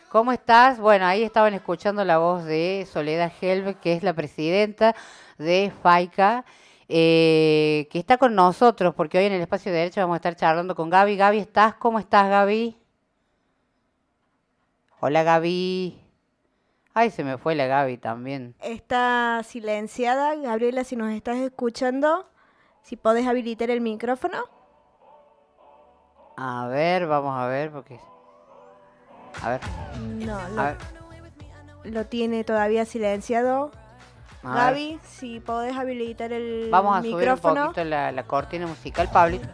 ¿Cómo 0.09 0.31
estás? 0.31 0.79
Bueno, 0.79 1.07
ahí 1.07 1.25
estaban 1.25 1.55
escuchando 1.55 2.05
la 2.05 2.19
voz 2.19 2.45
de 2.45 2.87
Soledad 2.91 3.33
Helve, 3.41 3.75
que 3.75 3.95
es 3.95 4.05
la 4.05 4.15
presidenta 4.15 4.95
de 5.39 5.73
FAICA, 5.83 6.45
eh, 6.89 7.89
que 7.91 7.99
está 7.99 8.17
con 8.17 8.35
nosotros, 8.35 8.95
porque 8.95 9.19
hoy 9.19 9.25
en 9.25 9.33
el 9.33 9.41
espacio 9.41 9.73
de 9.73 9.79
derecho 9.79 10.01
vamos 10.01 10.15
a 10.15 10.19
estar 10.19 10.37
charlando 10.37 10.77
con 10.77 10.89
Gaby. 10.89 11.17
Gaby, 11.17 11.39
¿estás? 11.39 11.75
¿Cómo 11.75 11.99
estás, 11.99 12.29
Gaby? 12.29 12.77
Hola, 15.01 15.25
Gaby. 15.25 16.04
Ay, 16.95 17.11
se 17.11 17.25
me 17.25 17.39
fue 17.39 17.57
la 17.57 17.67
Gaby 17.67 17.99
también. 17.99 18.55
Está 18.61 19.43
silenciada. 19.45 20.37
Gabriela, 20.37 20.85
si 20.85 20.95
nos 20.95 21.11
estás 21.13 21.37
escuchando, 21.39 22.29
si 22.83 22.97
podés 22.97 23.27
habilitar 23.27 23.69
el 23.71 23.81
micrófono. 23.81 24.39
A 26.37 26.69
ver, 26.69 27.07
vamos 27.07 27.35
a 27.37 27.47
ver, 27.47 27.71
porque... 27.73 27.99
A 29.43 29.51
ver, 29.51 29.61
No, 29.99 30.39
lo, 30.51 30.63
ver. 30.63 30.77
lo 31.85 32.07
tiene 32.07 32.45
todavía 32.45 32.85
silenciado. 32.85 33.73
A 34.45 34.49
ver. 34.49 34.57
Gaby, 34.57 35.01
si 35.05 35.41
podés 35.41 35.77
habilitar 35.77 36.33
el 36.33 36.69
Vamos 36.71 36.97
a 36.99 37.03
subir 37.03 37.29
un 37.31 37.39
poquito 37.39 37.83
la, 37.85 38.13
la 38.13 38.23
cortina 38.25 38.67
musical, 38.69 39.09
Pablito. 39.13 39.49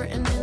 Written 0.00 0.24
in 0.24 0.39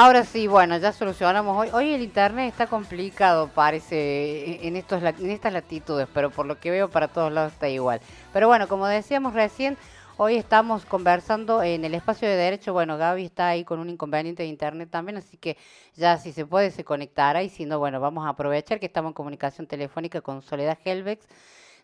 Ahora 0.00 0.24
sí, 0.24 0.46
bueno, 0.46 0.78
ya 0.78 0.92
solucionamos 0.92 1.56
hoy. 1.58 1.70
Hoy 1.72 1.92
el 1.92 2.02
internet 2.02 2.52
está 2.52 2.68
complicado, 2.68 3.48
parece, 3.52 4.64
en, 4.64 4.76
estos, 4.76 5.02
estas 5.02 5.52
latitudes, 5.52 6.06
pero 6.14 6.30
por 6.30 6.46
lo 6.46 6.60
que 6.60 6.70
veo 6.70 6.88
para 6.88 7.08
todos 7.08 7.32
lados 7.32 7.52
está 7.52 7.68
igual. 7.68 8.00
Pero 8.32 8.46
bueno, 8.46 8.68
como 8.68 8.86
decíamos 8.86 9.34
recién, 9.34 9.76
hoy 10.16 10.36
estamos 10.36 10.84
conversando 10.84 11.64
en 11.64 11.84
el 11.84 11.94
espacio 11.94 12.28
de 12.28 12.36
derecho. 12.36 12.72
Bueno, 12.72 12.96
Gaby 12.96 13.24
está 13.24 13.48
ahí 13.48 13.64
con 13.64 13.80
un 13.80 13.90
inconveniente 13.90 14.44
de 14.44 14.48
internet 14.50 14.88
también, 14.88 15.16
así 15.16 15.36
que 15.36 15.56
ya 15.96 16.16
si 16.16 16.30
se 16.30 16.46
puede 16.46 16.70
se 16.70 16.84
conectará 16.84 17.42
y 17.42 17.48
si 17.48 17.66
no, 17.66 17.80
bueno, 17.80 17.98
vamos 17.98 18.24
a 18.24 18.28
aprovechar 18.28 18.78
que 18.78 18.86
estamos 18.86 19.10
en 19.10 19.14
comunicación 19.14 19.66
telefónica 19.66 20.20
con 20.20 20.42
Soledad 20.42 20.78
Helvex, 20.84 21.26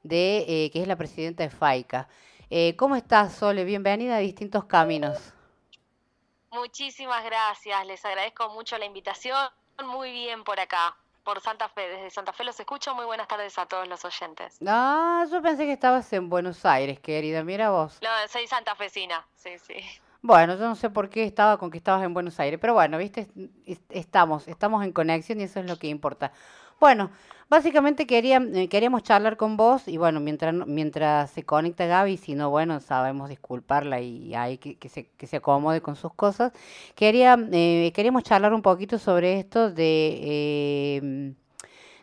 de, 0.04 0.44
eh, 0.46 0.70
que 0.70 0.80
es 0.80 0.86
la 0.86 0.94
presidenta 0.94 1.42
de 1.42 1.50
FAICA. 1.50 2.06
Eh, 2.48 2.76
¿Cómo 2.76 2.94
estás, 2.94 3.32
Sole? 3.32 3.64
Bienvenida 3.64 4.14
a 4.14 4.20
Distintos 4.20 4.66
Caminos. 4.66 5.33
Muchísimas 6.54 7.24
gracias, 7.24 7.84
les 7.86 8.04
agradezco 8.04 8.48
mucho 8.50 8.78
la 8.78 8.84
invitación. 8.84 9.36
Muy 9.84 10.12
bien 10.12 10.44
por 10.44 10.60
acá, 10.60 10.96
por 11.24 11.40
Santa 11.40 11.68
Fe. 11.68 11.88
Desde 11.88 12.10
Santa 12.10 12.32
Fe 12.32 12.44
los 12.44 12.58
escucho. 12.60 12.94
Muy 12.94 13.04
buenas 13.04 13.26
tardes 13.26 13.58
a 13.58 13.66
todos 13.66 13.88
los 13.88 14.04
oyentes. 14.04 14.58
Ah, 14.66 15.24
yo 15.30 15.42
pensé 15.42 15.64
que 15.66 15.72
estabas 15.72 16.12
en 16.12 16.30
Buenos 16.30 16.64
Aires, 16.64 17.00
querida. 17.00 17.42
Mira 17.42 17.70
vos. 17.70 17.98
No, 18.02 18.08
soy 18.28 18.46
santafesina, 18.46 19.26
sí, 19.34 19.58
sí. 19.58 19.74
Bueno, 20.22 20.54
yo 20.54 20.60
no 20.60 20.74
sé 20.76 20.88
por 20.90 21.10
qué 21.10 21.24
estaba 21.24 21.58
con 21.58 21.70
que 21.70 21.76
estabas 21.78 22.02
en 22.04 22.14
Buenos 22.14 22.38
Aires, 22.40 22.58
pero 22.60 22.72
bueno, 22.72 22.96
viste, 22.98 23.28
Es- 23.66 23.80
estamos, 23.90 24.46
estamos 24.48 24.84
en 24.84 24.92
conexión 24.92 25.40
y 25.40 25.44
eso 25.44 25.60
es 25.60 25.66
lo 25.66 25.76
que 25.78 25.88
importa. 25.88 26.32
Bueno, 26.84 27.10
básicamente 27.48 28.06
quería, 28.06 28.36
eh, 28.52 28.68
queríamos 28.68 29.02
charlar 29.02 29.38
con 29.38 29.56
vos 29.56 29.88
y 29.88 29.96
bueno, 29.96 30.20
mientras, 30.20 30.54
mientras 30.66 31.30
se 31.30 31.42
conecta 31.42 31.86
Gaby, 31.86 32.18
si 32.18 32.34
no, 32.34 32.50
bueno, 32.50 32.78
sabemos 32.80 33.30
disculparla 33.30 34.02
y 34.02 34.34
ahí 34.34 34.58
que, 34.58 34.76
que 34.76 34.90
se, 35.26 35.36
acomode 35.38 35.80
con 35.80 35.96
sus 35.96 36.12
cosas. 36.12 36.52
Eh, 37.00 37.92
queríamos 37.94 38.22
charlar 38.24 38.52
un 38.52 38.60
poquito 38.60 38.98
sobre 38.98 39.38
esto 39.38 39.70
de, 39.70 40.20
eh, 40.24 41.34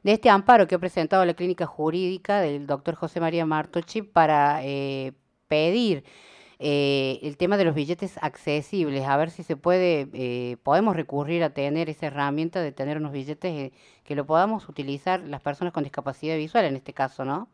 de 0.02 0.12
este 0.12 0.32
amparo 0.32 0.66
que 0.66 0.74
ha 0.74 0.80
presentado 0.80 1.24
la 1.26 1.36
clínica 1.36 1.68
jurídica 1.68 2.42
del 2.42 2.66
doctor 2.66 2.96
José 2.96 3.20
María 3.20 3.46
Martochi 3.46 4.02
para 4.02 4.62
eh, 4.64 5.14
pedir 5.48 6.04
eh, 6.64 7.18
el 7.24 7.38
tema 7.38 7.58
de 7.58 7.64
los 7.64 7.74
billetes 7.74 8.20
accesibles, 8.22 9.08
a 9.08 9.18
ver 9.18 9.32
si 9.32 9.42
se 9.42 9.58
puede, 9.58 10.08
eh, 10.14 10.58
podemos 10.62 10.96
recurrir 10.96 11.44
a 11.44 11.50
tener 11.56 11.90
esa 11.90 12.06
herramienta 12.06 12.62
de 12.62 12.72
tener 12.72 12.98
unos 12.98 13.12
billetes 13.12 13.52
eh, 13.52 13.74
que 14.04 14.14
lo 14.14 14.28
podamos 14.28 14.70
utilizar 14.70 15.22
las 15.22 15.42
personas 15.42 15.74
con 15.74 15.84
discapacidad 15.84 16.36
visual 16.36 16.66
en 16.66 16.76
este 16.76 16.94
caso, 16.94 17.26
¿no? 17.26 17.48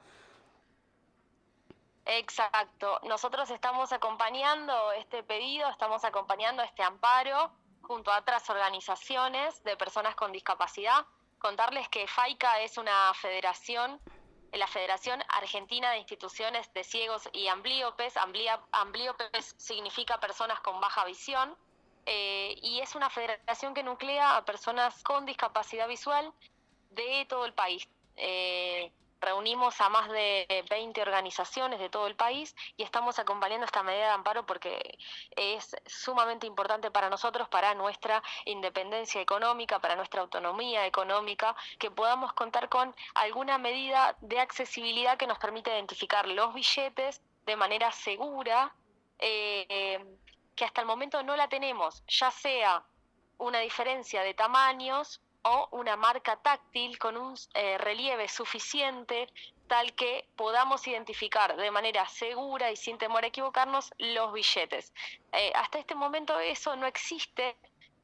Exacto. 2.06 3.00
Nosotros 3.08 3.50
estamos 3.50 3.94
acompañando 3.94 4.92
este 4.92 5.24
pedido, 5.24 5.70
estamos 5.70 6.04
acompañando 6.04 6.62
este 6.64 6.84
amparo. 6.84 7.52
junto 7.84 8.12
a 8.12 8.20
otras 8.20 8.50
organizaciones 8.50 9.64
de 9.64 9.78
personas 9.78 10.16
con 10.16 10.34
discapacidad. 10.34 11.06
Contarles 11.40 11.88
que 11.88 12.06
FAICA 12.06 12.60
es 12.60 12.78
una 12.78 13.14
federación, 13.14 14.02
la 14.58 14.68
Federación 14.68 15.24
Argentina 15.30 15.92
de 15.92 16.00
Instituciones 16.00 16.72
de 16.74 16.84
Ciegos 16.84 17.30
y 17.34 17.48
Amblíopes. 17.48 18.18
Amblía- 18.18 18.62
amblíopes 18.72 19.56
significa 19.58 20.20
personas 20.20 20.60
con 20.62 20.80
baja 20.82 21.06
visión. 21.06 21.56
eh, 22.10 22.56
y 22.62 22.80
es 22.80 22.96
una 22.96 23.10
federación 23.10 23.74
que 23.74 23.84
nuclea 23.84 24.38
a 24.38 24.46
personas 24.46 25.04
con 25.04 25.26
discapacidad 25.26 25.90
visual 25.90 26.32
de 26.92 27.26
todo 27.28 27.44
el 27.46 27.54
país. 27.54 27.86
Eh, 28.16 28.94
reunimos 29.19 29.80
a 29.81 29.89
más 29.89 30.10
de 30.10 30.65
20 30.69 31.02
organizaciones 31.02 31.80
de 31.80 31.89
todo 31.89 32.07
el 32.07 32.15
país 32.15 32.56
y 32.76 32.84
estamos 32.84 33.19
acompañando 33.19 33.65
esta 33.65 33.84
medida 33.84 34.06
de 34.06 34.11
amparo 34.11 34.45
porque 34.45 34.98
es 35.31 35.76
sumamente 35.85 36.48
importante 36.48 36.91
para 36.91 37.10
nosotros, 37.10 37.48
para 37.49 37.73
nuestra 37.76 38.22
independencia 38.45 39.22
económica, 39.22 39.80
para 39.80 39.95
nuestra 39.95 40.22
autonomía 40.22 40.85
económica, 40.85 41.56
que 41.80 41.91
podamos 41.91 42.34
contar 42.34 42.69
con 42.69 42.95
alguna 43.15 43.57
medida 43.57 44.15
de 44.22 44.39
accesibilidad 44.39 45.18
que 45.18 45.27
nos 45.27 45.39
permita 45.39 45.72
identificar 45.72 46.27
los 46.27 46.53
billetes 46.53 47.22
de 47.45 47.56
manera 47.56 47.91
segura, 47.91 48.73
eh, 49.19 50.06
que 50.56 50.65
hasta 50.65 50.81
el 50.81 50.88
momento 50.88 51.23
no 51.23 51.35
la 51.35 51.48
tenemos, 51.48 52.03
ya 52.07 52.31
sea 52.31 52.84
una 53.38 53.60
diferencia 53.60 54.23
de 54.23 54.34
tamaños 54.34 55.22
o 55.44 55.70
una 55.72 55.96
marca 55.96 56.38
táctil 56.38 56.98
con 57.00 57.18
un 57.18 57.36
eh, 57.54 57.78
relieve 57.78 58.28
suficiente 58.28 59.28
tal 59.68 59.94
que 59.94 60.28
podamos 60.36 60.88
identificar 60.88 61.56
de 61.56 61.72
manera 61.72 62.08
segura 62.08 62.72
y 62.72 62.76
sin 62.76 62.98
temor 62.98 63.24
a 63.24 63.28
equivocarnos 63.28 63.94
los 63.98 64.34
billetes. 64.34 64.94
Eh, 65.34 65.52
hasta 65.56 65.80
este 65.80 65.96
momento 65.96 66.40
eso 66.40 66.76
no 66.76 66.86
existe. 66.86 67.56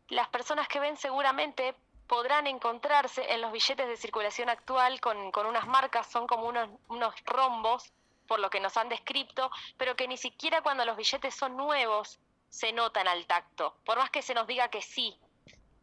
Las 0.09 0.27
personas 0.29 0.67
que 0.67 0.79
ven 0.79 0.97
seguramente 0.97 1.73
podrán 2.07 2.47
encontrarse 2.47 3.31
en 3.33 3.41
los 3.41 3.51
billetes 3.51 3.87
de 3.87 3.97
circulación 3.97 4.49
actual 4.49 4.99
con, 4.99 5.31
con 5.31 5.45
unas 5.45 5.67
marcas, 5.67 6.07
son 6.07 6.27
como 6.27 6.47
unos, 6.47 6.69
unos 6.89 7.13
rombos, 7.25 7.93
por 8.27 8.39
lo 8.39 8.49
que 8.49 8.59
nos 8.59 8.77
han 8.77 8.89
descrito, 8.89 9.49
pero 9.77 9.95
que 9.95 10.07
ni 10.07 10.17
siquiera 10.17 10.61
cuando 10.61 10.85
los 10.85 10.97
billetes 10.97 11.35
son 11.35 11.57
nuevos 11.57 12.19
se 12.49 12.71
notan 12.71 13.07
al 13.07 13.25
tacto, 13.25 13.75
por 13.83 13.97
más 13.97 14.11
que 14.11 14.21
se 14.21 14.33
nos 14.33 14.45
diga 14.45 14.69
que 14.69 14.81
sí, 14.81 15.17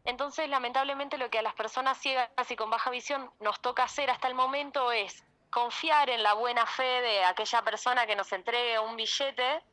entonces, 0.03 0.49
lamentablemente, 0.49 1.17
lo 1.17 1.29
que 1.29 1.39
a 1.39 1.41
las 1.41 1.53
personas 1.53 1.97
ciegas 1.99 2.49
y 2.49 2.55
con 2.55 2.69
baja 2.69 2.89
visión 2.89 3.29
nos 3.39 3.61
toca 3.61 3.83
hacer 3.83 4.09
hasta 4.09 4.27
el 4.27 4.35
momento 4.35 4.91
es 4.91 5.23
confiar 5.49 6.09
en 6.09 6.23
la 6.23 6.33
buena 6.33 6.65
fe 6.65 7.01
de 7.01 7.23
aquella 7.23 7.61
persona 7.61 8.07
que 8.07 8.15
nos 8.15 8.31
entregue 8.31 8.79
un 8.79 8.95
billete, 8.95 9.63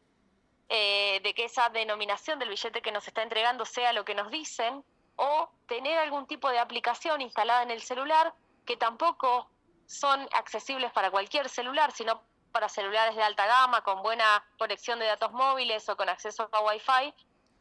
eh, 0.69 1.21
de 1.23 1.35
que 1.35 1.45
esa 1.45 1.71
denominación 1.71 2.39
del 2.39 2.51
billete 2.51 2.83
que 2.83 2.93
nos 2.93 3.07
está 3.09 3.23
entregando 3.23 3.65
sea 3.65 3.93
lo 3.93 4.05
que 4.05 4.15
nos 4.15 4.31
dicen, 4.31 4.85
o 5.17 5.51
tener 5.67 5.99
algún 5.99 6.27
tipo 6.27 6.51
de 6.51 6.59
aplicación 6.59 7.21
instalada 7.21 7.63
en 7.63 7.71
el 7.71 7.83
celular 7.83 8.35
que 8.67 8.77
tampoco 8.77 9.51
son 9.87 10.29
accesibles 10.33 10.93
para 10.93 11.11
cualquier 11.11 11.49
celular, 11.49 11.91
sino 11.93 12.23
para 12.53 12.69
celulares 12.69 13.17
de 13.17 13.23
alta 13.23 13.47
gama, 13.47 13.83
con 13.83 14.03
buena 14.03 14.45
conexión 14.59 14.99
de 14.99 15.07
datos 15.07 15.33
móviles 15.33 15.89
o 15.89 15.97
con 15.97 16.09
acceso 16.09 16.49
a 16.53 16.61
Wi-Fi, 16.61 17.15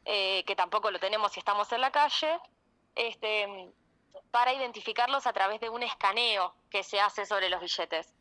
eh, 0.06 0.44
que 0.46 0.56
tampoco 0.56 0.92
lo 0.92 1.00
tenemos 1.00 1.32
si 1.32 1.40
estamos 1.40 1.72
en 1.72 1.82
la 1.82 1.92
calle, 1.92 2.40
este, 2.98 3.70
para 4.32 4.54
identificarlos 4.54 5.28
a 5.28 5.34
través 5.34 5.60
de 5.62 5.70
un 5.70 5.84
escaneo 5.84 6.54
que 6.70 6.84
se 6.84 7.00
hace 7.00 7.26
sobre 7.26 7.50
los 7.50 7.62
billetes. 7.62 8.14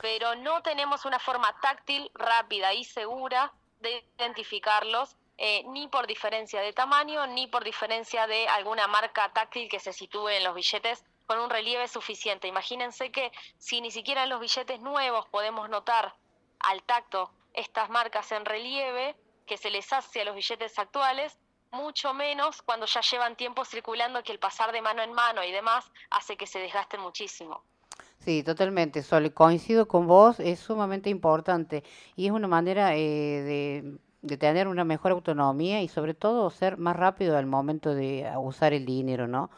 Pero 0.00 0.34
no 0.36 0.62
tenemos 0.62 1.04
una 1.04 1.18
forma 1.18 1.58
táctil, 1.60 2.10
rápida 2.14 2.72
y 2.72 2.84
segura 2.84 3.52
de 3.80 4.04
identificarlos, 4.18 5.16
eh, 5.38 5.64
ni 5.68 5.88
por 5.88 6.06
diferencia 6.06 6.60
de 6.60 6.72
tamaño, 6.72 7.26
ni 7.26 7.46
por 7.46 7.64
diferencia 7.64 8.26
de 8.26 8.46
alguna 8.48 8.86
marca 8.86 9.32
táctil 9.32 9.68
que 9.68 9.80
se 9.80 9.92
sitúe 9.92 10.28
en 10.28 10.44
los 10.44 10.54
billetes 10.54 11.04
con 11.26 11.38
un 11.38 11.48
relieve 11.48 11.88
suficiente. 11.88 12.48
Imagínense 12.48 13.10
que 13.10 13.32
si 13.58 13.80
ni 13.80 13.90
siquiera 13.90 14.24
en 14.24 14.30
los 14.30 14.40
billetes 14.40 14.80
nuevos 14.80 15.26
podemos 15.28 15.68
notar 15.68 16.14
al 16.58 16.82
tacto 16.82 17.30
estas 17.54 17.88
marcas 17.88 18.30
en 18.32 18.44
relieve 18.44 19.16
que 19.46 19.56
se 19.56 19.70
les 19.70 19.92
hace 19.92 20.20
a 20.20 20.24
los 20.24 20.34
billetes 20.34 20.78
actuales, 20.78 21.38
mucho 21.72 22.14
menos 22.14 22.62
cuando 22.62 22.86
ya 22.86 23.00
llevan 23.00 23.36
tiempo 23.36 23.64
circulando 23.64 24.22
que 24.22 24.32
el 24.32 24.38
pasar 24.38 24.72
de 24.72 24.82
mano 24.82 25.02
en 25.02 25.12
mano 25.12 25.44
y 25.44 25.52
demás 25.52 25.90
hace 26.10 26.36
que 26.36 26.46
se 26.46 26.58
desgasten 26.58 27.00
muchísimo. 27.00 27.62
Sí, 28.18 28.42
totalmente, 28.42 29.02
Sol. 29.02 29.32
Coincido 29.32 29.88
con 29.88 30.06
vos, 30.06 30.40
es 30.40 30.58
sumamente 30.60 31.08
importante 31.08 31.84
y 32.16 32.26
es 32.26 32.32
una 32.32 32.48
manera 32.48 32.94
eh, 32.94 33.00
de, 33.00 33.98
de 34.22 34.36
tener 34.36 34.68
una 34.68 34.84
mejor 34.84 35.12
autonomía 35.12 35.82
y 35.82 35.88
sobre 35.88 36.14
todo 36.14 36.50
ser 36.50 36.76
más 36.76 36.96
rápido 36.96 37.36
al 37.36 37.46
momento 37.46 37.94
de 37.94 38.28
a 38.28 38.38
usar 38.38 38.72
el 38.74 38.84
dinero, 38.84 39.26
¿no? 39.26 39.50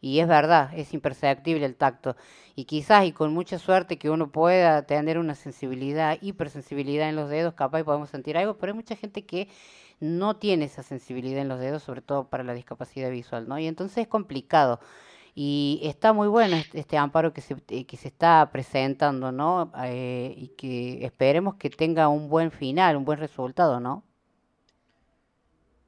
Y 0.00 0.20
es 0.20 0.28
verdad, 0.28 0.70
es 0.74 0.94
imperceptible 0.94 1.64
el 1.66 1.76
tacto. 1.76 2.16
Y 2.54 2.64
quizás 2.64 3.04
y 3.04 3.12
con 3.12 3.32
mucha 3.32 3.58
suerte 3.58 3.98
que 3.98 4.10
uno 4.10 4.30
pueda 4.30 4.86
tener 4.86 5.18
una 5.18 5.34
sensibilidad, 5.34 6.18
hipersensibilidad 6.20 7.08
en 7.08 7.16
los 7.16 7.28
dedos, 7.30 7.54
capaz 7.54 7.82
podemos 7.84 8.10
sentir 8.10 8.36
algo, 8.36 8.58
pero 8.58 8.72
hay 8.72 8.76
mucha 8.76 8.96
gente 8.96 9.26
que 9.26 9.48
no 10.00 10.36
tiene 10.36 10.66
esa 10.66 10.82
sensibilidad 10.82 11.40
en 11.42 11.48
los 11.48 11.60
dedos, 11.60 11.82
sobre 11.82 12.02
todo 12.02 12.28
para 12.28 12.44
la 12.44 12.54
discapacidad 12.54 13.10
visual, 13.10 13.48
¿no? 13.48 13.58
Y 13.58 13.66
entonces 13.66 13.98
es 13.98 14.08
complicado. 14.08 14.80
Y 15.34 15.80
está 15.84 16.12
muy 16.12 16.28
bueno 16.28 16.56
este, 16.56 16.80
este 16.80 16.96
amparo 16.98 17.32
que 17.32 17.40
se, 17.42 17.56
eh, 17.68 17.86
que 17.86 17.96
se 17.96 18.08
está 18.08 18.50
presentando, 18.52 19.32
¿no? 19.32 19.72
Eh, 19.84 20.34
y 20.36 20.48
que 20.56 21.04
esperemos 21.04 21.56
que 21.56 21.70
tenga 21.70 22.08
un 22.08 22.28
buen 22.28 22.50
final, 22.50 22.96
un 22.96 23.04
buen 23.04 23.18
resultado, 23.20 23.80
¿no? 23.80 24.04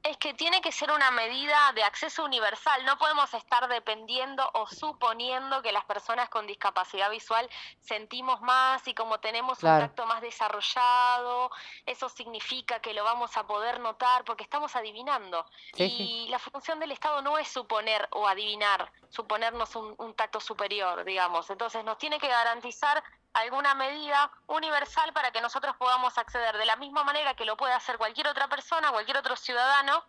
Es 0.03 0.17
que 0.17 0.33
tiene 0.33 0.61
que 0.61 0.71
ser 0.71 0.89
una 0.91 1.11
medida 1.11 1.71
de 1.73 1.83
acceso 1.83 2.25
universal. 2.25 2.83
No 2.85 2.97
podemos 2.97 3.31
estar 3.35 3.67
dependiendo 3.67 4.49
o 4.53 4.65
suponiendo 4.65 5.61
que 5.61 5.71
las 5.71 5.85
personas 5.85 6.27
con 6.29 6.47
discapacidad 6.47 7.11
visual 7.11 7.47
sentimos 7.81 8.41
más 8.41 8.87
y 8.87 8.95
como 8.95 9.19
tenemos 9.19 9.59
Claro. 9.59 9.83
un 9.83 9.87
tacto 9.89 10.05
más 10.07 10.21
desarrollado, 10.21 11.51
eso 11.85 12.09
significa 12.09 12.79
que 12.79 12.93
lo 12.95 13.03
vamos 13.03 13.37
a 13.37 13.45
poder 13.45 13.79
notar 13.79 14.23
porque 14.23 14.43
estamos 14.43 14.75
adivinando. 14.75 15.45
Sí, 15.73 15.83
y 15.83 15.97
sí. 15.97 16.27
la 16.29 16.39
función 16.39 16.79
del 16.79 16.91
Estado 16.91 17.21
no 17.21 17.37
es 17.37 17.47
suponer 17.47 18.07
o 18.11 18.27
adivinar, 18.27 18.91
suponernos 19.09 19.75
un, 19.75 19.93
un 19.99 20.15
tacto 20.15 20.39
superior, 20.39 21.03
digamos. 21.03 21.49
Entonces 21.49 21.83
nos 21.83 21.97
tiene 21.99 22.17
que 22.19 22.27
garantizar 22.27 23.03
alguna 23.33 23.73
medida 23.75 24.31
universal 24.47 25.13
para 25.13 25.31
que 25.31 25.41
nosotros 25.41 25.75
podamos 25.77 26.17
acceder 26.17 26.57
de 26.57 26.65
la 26.65 26.75
misma 26.75 27.03
manera 27.03 27.33
que 27.35 27.45
lo 27.45 27.57
puede 27.57 27.73
hacer 27.73 27.97
cualquier 27.97 28.27
otra 28.27 28.47
persona, 28.47 28.91
cualquier 28.91 29.17
otro 29.17 29.35
ciudadano, 29.35 30.03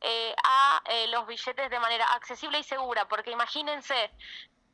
eh, 0.00 0.34
a 0.44 0.82
eh, 0.86 1.06
los 1.08 1.26
billetes 1.26 1.70
de 1.70 1.80
manera 1.80 2.04
accesible 2.12 2.58
y 2.58 2.64
segura. 2.64 3.06
Porque 3.06 3.30
imagínense 3.30 4.10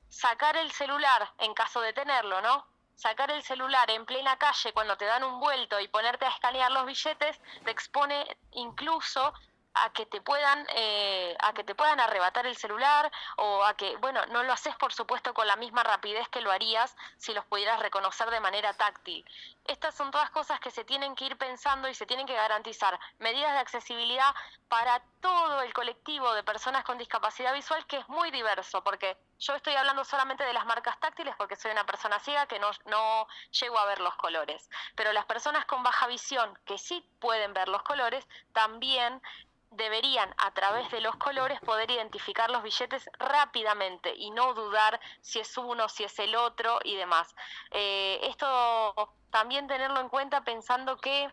sacar 0.09 0.57
el 0.57 0.73
celular, 0.73 1.33
en 1.39 1.55
caso 1.55 1.81
de 1.81 1.93
tenerlo, 1.93 2.41
¿no? 2.41 2.67
Sacar 2.97 3.31
el 3.31 3.43
celular 3.43 3.91
en 3.91 4.05
plena 4.05 4.37
calle 4.37 4.73
cuando 4.73 4.97
te 4.97 5.05
dan 5.05 5.25
un 5.25 5.41
vuelto 5.41 5.81
y 5.81 5.89
ponerte 5.89 6.27
a 6.27 6.31
escanear 6.31 6.71
los 6.71 6.85
billetes 6.85 7.41
te 7.65 7.71
expone 7.71 8.37
incluso 8.53 9.33
a 9.75 9.91
que 9.93 10.07
te 10.07 10.21
puedan 10.21 10.67
eh, 10.75 11.37
a 11.41 11.53
que 11.53 11.65
te 11.65 11.75
puedan 11.75 12.01
arrebatar 12.01 12.47
el 12.47 12.57
celular 12.57 13.11
o 13.37 13.65
a 13.65 13.75
que 13.75 13.97
bueno 13.99 14.25
no 14.27 14.43
lo 14.43 14.53
haces 14.53 14.75
por 14.77 14.93
supuesto 14.93 15.33
con 15.35 15.47
la 15.47 15.57
misma 15.57 15.83
rapidez 15.83 16.29
que 16.29 16.41
lo 16.41 16.51
harías 16.51 16.97
si 17.19 17.33
los 17.33 17.45
pudieras 17.45 17.81
reconocer 17.81 18.31
de 18.31 18.41
manera 18.41 18.73
táctil. 18.75 19.25
Estas 19.67 19.95
son 19.95 20.11
todas 20.11 20.31
cosas 20.31 20.59
que 20.59 20.71
se 20.71 20.85
tienen 20.85 21.15
que 21.15 21.27
ir 21.27 21.37
pensando 21.37 21.89
y 21.89 21.95
se 21.95 22.07
tienen 22.07 22.27
que 22.27 22.35
garantizar. 22.35 22.99
Medidas 23.19 23.53
de 23.53 23.59
accesibilidad 23.61 24.35
para 24.69 25.01
todo 25.21 25.63
el 25.63 25.73
colectivo 25.73 26.33
de 26.35 26.43
personas 26.43 26.83
con 26.85 26.99
discapacidad 26.99 27.53
visual 27.53 27.87
que 27.87 27.99
es 27.99 28.09
muy 28.09 28.31
diverso 28.31 28.83
porque 28.83 29.17
yo 29.39 29.55
estoy 29.55 29.75
hablando 29.75 30.05
solamente 30.05 30.45
de 30.45 30.53
las 30.53 30.67
marcas 30.67 30.99
táctiles 30.99 31.35
porque 31.37 31.57
soy 31.57 31.71
una 31.71 31.87
persona 31.87 32.19
ciega 32.21 32.47
que 32.47 32.59
no, 32.59 32.71
no 32.87 33.29
llego 33.53 33.79
a 33.79 33.87
ver 33.87 34.01
los 34.01 34.15
colores. 34.17 34.69
Pero 34.97 35.13
las 35.13 35.27
personas 35.27 35.65
con 35.67 35.83
baja 35.83 36.07
visión 36.07 36.59
que 36.65 36.79
sí 36.79 37.07
pueden 37.21 37.55
ver 37.55 37.69
los 37.69 37.83
colores 37.83 38.27
también 38.53 39.23
deberían 39.71 40.35
a 40.39 40.53
través 40.53 40.91
de 40.91 41.01
los 41.01 41.15
colores 41.17 41.61
poder 41.61 41.91
identificar 41.91 42.51
los 42.51 42.63
billetes 42.63 43.09
rápidamente 43.19 44.13
y 44.17 44.31
no 44.31 44.53
dudar 44.55 45.01
si 45.21 45.39
es 45.39 45.57
uno, 45.57 45.89
si 45.89 46.05
es 46.05 46.19
el 46.19 46.35
otro 46.35 46.81
y 46.85 46.97
demás. 46.97 47.35
Eh, 47.71 48.19
esto 48.25 49.15
también 49.31 49.69
tenerlo 49.69 50.01
en 50.01 50.09
cuenta 50.09 50.43
pensando 50.43 50.99
que 50.99 51.33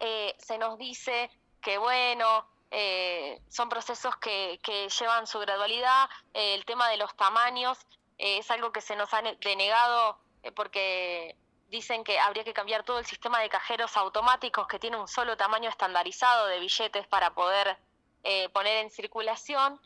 eh, 0.00 0.34
se 0.38 0.58
nos 0.58 0.76
dice 0.76 1.30
que 1.60 1.78
bueno, 1.78 2.48
eh, 2.70 3.40
son 3.48 3.68
procesos 3.68 4.16
que, 4.16 4.58
que 4.62 4.88
llevan 4.88 5.26
su 5.26 5.38
gradualidad, 5.38 6.08
el 6.34 6.64
tema 6.64 6.88
de 6.88 6.96
los 6.96 7.14
tamaños 7.16 7.78
es 8.18 8.50
algo 8.50 8.72
que 8.72 8.80
se 8.80 8.96
nos 8.96 9.12
ha 9.14 9.22
ne- 9.22 9.36
denegado 9.40 10.18
porque 10.54 11.36
dicen 11.68 12.04
que 12.04 12.18
habría 12.18 12.44
que 12.44 12.52
cambiar 12.52 12.84
todo 12.84 12.98
el 12.98 13.06
sistema 13.06 13.40
de 13.40 13.48
cajeros 13.48 13.96
automáticos 13.96 14.66
que 14.68 14.78
tiene 14.78 14.96
un 14.96 15.08
solo 15.08 15.36
tamaño 15.36 15.68
estandarizado 15.68 16.46
de 16.46 16.60
billetes 16.60 17.06
para 17.08 17.34
poder 17.34 17.76
eh, 18.22 18.48
poner 18.50 18.84
en 18.84 18.90
circulación 18.90 19.80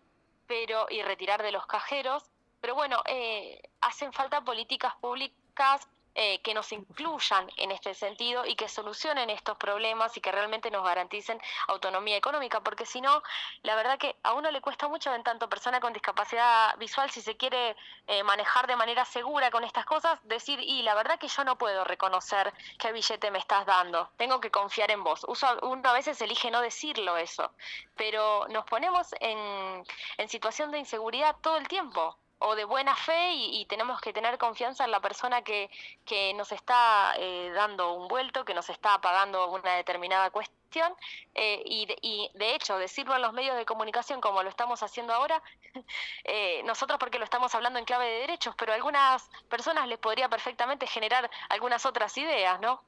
pero 0.47 0.87
y 0.91 1.03
retirar 1.03 1.43
de 1.43 1.53
los 1.53 1.65
cajeros. 1.67 2.25
Pero 2.61 2.75
bueno, 2.75 3.03
eh, 3.07 3.63
hacen 3.81 4.13
falta 4.13 4.41
políticas 4.41 4.95
públicas 5.01 5.87
eh, 6.15 6.41
que 6.43 6.55
nos 6.55 6.73
incluyan 6.73 7.49
en 7.57 7.71
este 7.71 7.95
sentido 7.95 8.45
y 8.45 8.57
que 8.57 8.69
solucionen 8.69 9.31
estos 9.31 9.57
problemas 9.57 10.17
y 10.17 10.21
que 10.21 10.33
realmente 10.33 10.71
nos 10.71 10.85
garanticen 10.85 11.41
autonomía 11.69 12.17
económica, 12.17 12.61
porque 12.61 12.85
si 12.85 13.01
no, 13.01 13.23
la 13.63 13.77
verdad 13.77 13.99
que 13.99 14.17
a 14.25 14.33
uno 14.33 14.51
le 14.51 14.61
cuesta 14.61 14.89
mucho 14.89 15.15
en 15.15 15.23
tanto 15.23 15.49
persona 15.49 15.81
con 15.81 15.93
discapacidad 15.93 16.77
visual, 16.79 17.11
si 17.11 17.23
se 17.23 17.37
quiere 17.37 17.77
eh, 18.07 18.23
manejar 18.25 18.67
de 18.67 18.77
manera 18.77 19.05
segura 19.05 19.51
con 19.51 19.63
estas 19.65 19.87
cosas, 19.87 20.19
decir, 20.25 20.59
y 20.61 20.83
la 20.83 20.95
verdad 20.95 21.19
que 21.19 21.29
yo 21.29 21.45
no 21.45 21.57
puedo 21.57 21.85
reconocer 21.85 22.53
qué 22.79 22.93
billete 22.93 23.31
me 23.31 23.39
estás 23.39 23.65
dando, 23.67 24.11
tengo 24.17 24.41
que 24.41 24.51
confiar 24.51 24.91
en 24.91 25.05
vos. 25.05 25.25
Uso, 25.29 25.47
uno 25.63 25.89
a 25.89 25.93
veces 25.93 26.21
elige 26.21 26.51
no 26.51 26.61
decirlo 26.61 27.17
eso, 27.17 27.53
pero 27.97 28.49
nos 28.49 28.65
ponemos 28.65 29.15
en, 29.21 29.85
en 30.19 30.29
situación 30.29 30.71
de 30.73 30.79
inseguridad 30.79 31.37
todo 31.41 31.57
el 31.57 31.69
tiempo 31.69 32.17
o 32.41 32.55
de 32.55 32.65
buena 32.65 32.95
fe 32.97 33.33
y, 33.33 33.61
y 33.61 33.65
tenemos 33.67 34.01
que 34.01 34.13
tener 34.13 34.37
confianza 34.39 34.85
en 34.85 34.91
la 34.91 35.01
persona 35.01 35.43
que, 35.43 35.71
que 36.05 36.35
nos 36.35 36.53
está 36.53 37.15
eh, 37.19 37.51
dando 37.55 37.95
un 37.95 38.09
vuelto, 38.09 38.45
que 38.45 38.55
nos 38.55 38.69
está 38.69 39.01
pagando 39.01 39.51
una 39.51 39.75
determinada 39.77 40.31
cuestión 40.31 40.93
eh, 41.35 41.63
y, 41.65 41.87
de, 41.87 41.97
y 42.03 42.31
de 42.35 42.55
hecho 42.55 42.79
decirlo 42.79 43.15
en 43.17 43.23
los 43.23 43.33
medios 43.33 43.57
de 43.57 43.65
comunicación 43.65 44.21
como 44.21 44.43
lo 44.43 44.49
estamos 44.49 44.83
haciendo 44.83 45.13
ahora, 45.13 45.43
eh, 46.25 46.63
nosotros 46.65 46.99
porque 46.99 47.19
lo 47.19 47.25
estamos 47.25 47.55
hablando 47.55 47.79
en 47.79 47.85
clave 47.85 48.07
de 48.07 48.21
derechos, 48.21 48.55
pero 48.57 48.73
a 48.73 48.77
algunas 48.77 49.29
personas 49.49 49.87
les 49.89 49.99
podría 49.99 50.29
perfectamente 50.29 50.87
generar 50.87 51.31
algunas 51.49 51.87
otras 51.87 52.17
ideas, 52.19 52.61
¿no? 52.61 52.83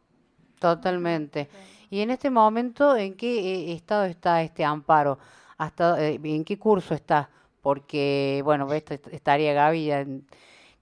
Totalmente. 0.58 1.48
Y 1.90 2.00
en 2.00 2.10
este 2.10 2.30
momento, 2.30 2.96
¿en 2.96 3.16
qué 3.16 3.70
eh, 3.70 3.72
estado 3.72 4.04
está 4.04 4.42
este 4.42 4.64
amparo? 4.64 5.18
Hasta, 5.58 6.00
eh, 6.00 6.20
¿En 6.22 6.44
qué 6.44 6.58
curso 6.58 6.94
está? 6.94 7.28
Porque, 7.62 8.42
bueno, 8.44 8.66
ves, 8.66 8.84
est- 8.90 9.06
estaría 9.08 9.54
Gaby, 9.54 9.86
ya 9.86 10.04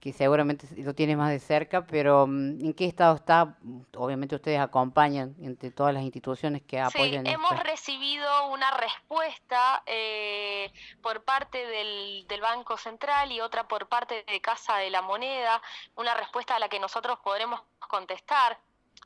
que 0.01 0.15
seguramente 0.15 0.67
lo 0.83 0.95
tiene 0.95 1.15
más 1.15 1.31
de 1.31 1.39
cerca, 1.39 1.87
pero 1.87 2.27
mm, 2.27 2.65
¿en 2.65 2.73
qué 2.73 2.87
estado 2.87 3.15
está? 3.17 3.59
Obviamente 3.95 4.35
ustedes 4.35 4.59
acompañan 4.59 5.35
entre 5.43 5.71
todas 5.71 5.93
las 5.93 6.03
instituciones 6.03 6.63
que 6.63 6.77
Sí, 6.79 6.83
apoyan 6.83 7.27
hemos 7.27 7.53
esta- 7.53 7.63
recibido 7.65 8.47
una 8.49 8.71
respuesta 8.79 9.83
eh, 9.85 10.73
por 11.03 11.23
parte 11.23 11.67
del, 11.67 12.25
del 12.29 12.41
Banco 12.41 12.79
Central 12.79 13.31
y 13.31 13.43
otra 13.43 13.69
por 13.69 13.89
parte 13.89 14.25
de 14.27 14.41
Casa 14.41 14.79
de 14.79 14.89
la 14.89 15.03
Moneda, 15.03 15.61
una 15.97 16.15
respuesta 16.15 16.57
a 16.57 16.59
la 16.59 16.71
que 16.71 16.81
nosotros 16.81 17.19
podremos 17.23 17.61
contestar. 17.87 18.59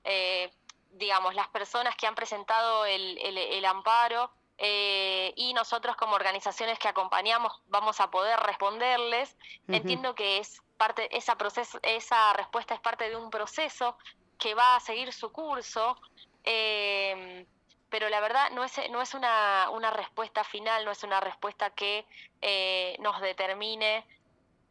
Eh, 0.05 0.48
digamos, 0.92 1.34
las 1.34 1.48
personas 1.48 1.96
que 1.96 2.06
han 2.06 2.14
presentado 2.14 2.86
el, 2.86 3.18
el- 3.18 3.36
el 3.38 3.64
amparo 3.64 4.30
eh, 4.59 5.32
y 5.36 5.52
nosotros 5.55 5.97
como 5.97 6.14
organizaciones 6.14 6.78
que 6.78 6.89
acompañamos 6.89 7.52
vamos 7.66 8.01
a 8.01 8.10
poder 8.10 8.39
responderles. 8.40 9.36
Entiendo 9.68 10.14
que 10.14 10.39
es 10.39 10.62
parte, 10.76 11.16
esa, 11.16 11.36
proceso, 11.36 11.78
esa 11.82 12.32
respuesta 12.35 12.74
es 12.74 12.81
parte 12.81 13.09
de 13.09 13.16
un 13.16 13.31
proceso 13.31 13.97
que 14.39 14.55
va 14.55 14.76
a 14.76 14.81
seguir 14.81 15.12
su 15.12 15.32
curso. 15.32 15.97
eh, 16.44 17.47
pero 17.94 18.09
la 18.09 18.18
verdad 18.18 18.51
no 18.51 18.64
es, 18.64 18.72
no 18.90 19.01
es 19.01 19.14
una, 19.14 19.70
una 19.70 19.93
respuesta 19.93 20.43
final, 20.43 20.85
no 20.85 20.90
es 20.90 21.05
una 21.05 21.20
respuesta 21.20 21.70
que 21.70 22.05
eh, 22.43 22.97
nos 22.98 23.20
determine 23.20 24.05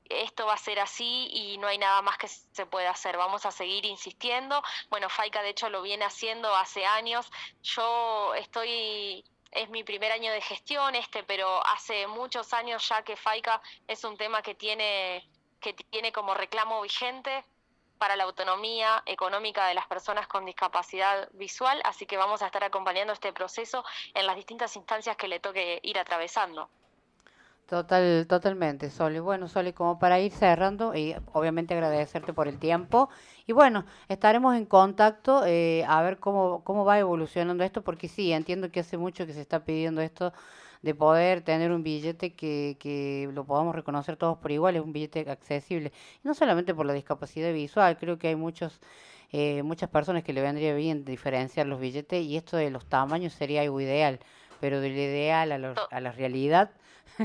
esto 0.09 0.45
va 0.45 0.53
a 0.53 0.57
ser 0.57 0.79
así 0.79 1.29
y 1.31 1.57
no 1.57 1.67
hay 1.67 1.77
nada 1.77 2.01
más 2.01 2.17
que 2.17 2.27
se 2.27 2.65
pueda 2.65 2.91
hacer. 2.91 3.17
Vamos 3.17 3.45
a 3.45 3.51
seguir 3.51 3.85
insistiendo. 3.85 4.61
Bueno, 4.89 5.09
FAICA 5.09 5.41
de 5.41 5.49
hecho 5.49 5.69
lo 5.69 5.81
viene 5.81 6.05
haciendo 6.05 6.53
hace 6.55 6.85
años. 6.85 7.31
Yo 7.61 8.33
estoy, 8.35 9.23
es 9.55 9.69
mi 9.69 9.83
primer 9.83 10.11
año 10.11 10.31
de 10.31 10.41
gestión 10.41 10.95
este, 10.95 11.23
pero 11.23 11.65
hace 11.67 12.07
muchos 12.07 12.53
años 12.53 12.87
ya 12.87 13.03
que 13.03 13.15
FAICA 13.15 13.61
es 13.87 14.03
un 14.03 14.17
tema 14.17 14.41
que 14.41 14.55
tiene, 14.55 15.27
que 15.59 15.73
tiene 15.73 16.11
como 16.11 16.33
reclamo 16.33 16.81
vigente 16.81 17.43
para 17.97 18.15
la 18.15 18.25
autonomía 18.25 19.01
económica 19.05 19.67
de 19.67 19.75
las 19.75 19.87
personas 19.87 20.27
con 20.27 20.45
discapacidad 20.45 21.29
visual, 21.33 21.81
así 21.85 22.05
que 22.05 22.17
vamos 22.17 22.41
a 22.41 22.47
estar 22.47 22.63
acompañando 22.63 23.13
este 23.13 23.31
proceso 23.31 23.85
en 24.13 24.25
las 24.25 24.35
distintas 24.35 24.75
instancias 24.75 25.15
que 25.15 25.27
le 25.27 25.39
toque 25.39 25.79
ir 25.83 25.97
atravesando. 25.97 26.69
Total, 27.65 28.27
totalmente, 28.27 28.89
Sole. 28.89 29.21
Bueno, 29.21 29.47
Sole, 29.47 29.73
como 29.73 29.97
para 29.99 30.19
ir 30.19 30.33
cerrando, 30.33 30.93
y 30.95 31.15
obviamente 31.31 31.73
agradecerte 31.73 32.33
por 32.33 32.47
el 32.47 32.59
tiempo. 32.59 33.09
Y 33.45 33.51
bueno, 33.53 33.85
estaremos 34.07 34.55
en 34.55 34.65
contacto 34.65 35.43
eh, 35.45 35.83
a 35.87 36.01
ver 36.01 36.17
cómo, 36.19 36.63
cómo 36.63 36.85
va 36.85 36.99
evolucionando 36.99 37.63
esto, 37.63 37.83
porque 37.83 38.07
sí, 38.07 38.31
entiendo 38.31 38.71
que 38.71 38.79
hace 38.81 38.97
mucho 38.97 39.25
que 39.25 39.33
se 39.33 39.41
está 39.41 39.65
pidiendo 39.65 40.01
esto 40.01 40.33
de 40.81 40.95
poder 40.95 41.41
tener 41.41 41.71
un 41.71 41.83
billete 41.83 42.33
que, 42.35 42.77
que 42.79 43.29
lo 43.33 43.45
podamos 43.45 43.75
reconocer 43.75 44.17
todos 44.17 44.37
por 44.37 44.51
igual, 44.51 44.75
es 44.75 44.81
un 44.81 44.93
billete 44.93 45.29
accesible. 45.29 45.91
Y 46.23 46.27
no 46.27 46.33
solamente 46.33 46.73
por 46.73 46.85
la 46.85 46.93
discapacidad 46.93 47.53
visual, 47.53 47.97
creo 47.97 48.17
que 48.17 48.29
hay 48.29 48.35
muchos, 48.35 48.79
eh, 49.31 49.63
muchas 49.63 49.89
personas 49.89 50.23
que 50.23 50.33
le 50.33 50.41
vendría 50.41 50.73
bien 50.75 51.05
diferenciar 51.05 51.67
los 51.67 51.79
billetes 51.79 52.23
y 52.23 52.37
esto 52.37 52.57
de 52.57 52.69
los 52.69 52.85
tamaños 52.85 53.33
sería 53.33 53.61
algo 53.61 53.79
ideal, 53.81 54.19
pero 54.59 54.79
del 54.81 54.93
ideal 54.93 55.51
a, 55.51 55.57
lo- 55.57 55.75
a 55.89 55.99
la 56.01 56.11
realidad 56.11 56.71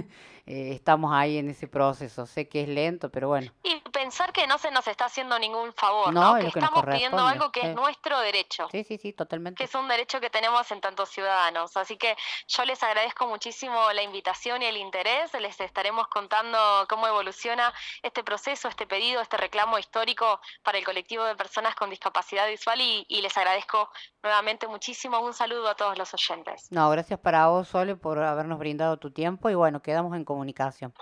eh, 0.47 0.73
estamos 0.73 1.13
ahí 1.13 1.39
en 1.39 1.49
ese 1.51 1.69
proceso. 1.69 2.27
Sé 2.27 2.49
que 2.49 2.63
es 2.63 2.69
lento, 2.69 3.11
pero 3.11 3.29
bueno. 3.29 3.53
Y 3.63 3.78
pensar 3.99 4.33
que 4.33 4.47
no 4.47 4.59
se 4.59 4.71
nos 4.71 4.87
está 4.87 5.07
haciendo 5.07 5.39
ningún 5.39 5.73
favor, 5.75 6.13
No, 6.15 6.21
¿no? 6.21 6.37
es 6.37 6.45
Que 6.47 6.53
que 6.53 6.59
estamos 6.61 6.85
pidiendo 6.85 7.27
algo 7.27 7.51
que 7.51 7.61
es 7.63 7.75
nuestro 7.75 8.21
derecho. 8.21 8.69
Sí, 8.71 8.85
sí, 8.85 8.97
sí, 8.99 9.13
totalmente. 9.13 9.57
que 9.59 9.65
es 9.65 9.75
un 9.75 9.89
derecho 9.89 10.21
que 10.21 10.31
tenemos 10.31 10.71
en 10.71 10.81
tantos 10.81 11.09
ciudadanos. 11.09 11.77
Así 11.77 11.97
que 11.97 12.17
yo 12.47 12.65
les 12.65 12.81
agradezco 12.83 13.27
muchísimo 13.27 13.93
la 13.93 14.03
invitación 14.03 14.63
y 14.63 14.67
el 14.67 14.77
interés. 14.77 15.33
Les 15.41 15.59
estaremos 15.61 16.07
contando 16.09 16.59
cómo 16.89 17.07
evoluciona 17.09 17.73
este 18.03 18.23
proceso, 18.23 18.69
este 18.69 18.87
pedido, 18.87 19.21
este 19.21 19.37
reclamo 19.37 19.79
histórico 19.79 20.41
para 20.63 20.79
el 20.79 20.85
colectivo 20.85 21.25
de 21.25 21.35
personas 21.35 21.75
con 21.75 21.91
discapacidad 21.91 22.47
visual 22.49 22.81
y, 22.81 23.05
y 23.09 23.21
les 23.23 23.37
agradezco 23.37 23.91
nuevamente 24.23 24.69
muchísimo. 24.69 25.19
Un 25.21 25.35
saludo 25.35 25.69
a 25.69 25.75
todos 25.75 25.99
los 25.99 26.15
oyentes. 26.15 26.71
No, 26.71 26.89
gracias 26.91 27.19
para 27.19 27.49
vos, 27.49 27.69
Sole, 27.69 27.97
por 27.97 28.23
habernos 28.23 28.59
brindado 28.59 28.97
tu 28.99 29.11
tiempo 29.11 29.51
y 29.51 29.55
bueno, 29.55 29.83
quedamos 29.83 30.15
en 30.17 30.25
comunicación. 30.25 30.95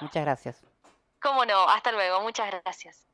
Muchas 0.00 0.22
gracias. 0.24 0.73
Cómo 1.24 1.46
no, 1.46 1.66
hasta 1.70 1.90
luego. 1.90 2.20
Muchas 2.20 2.50
gracias. 2.50 3.06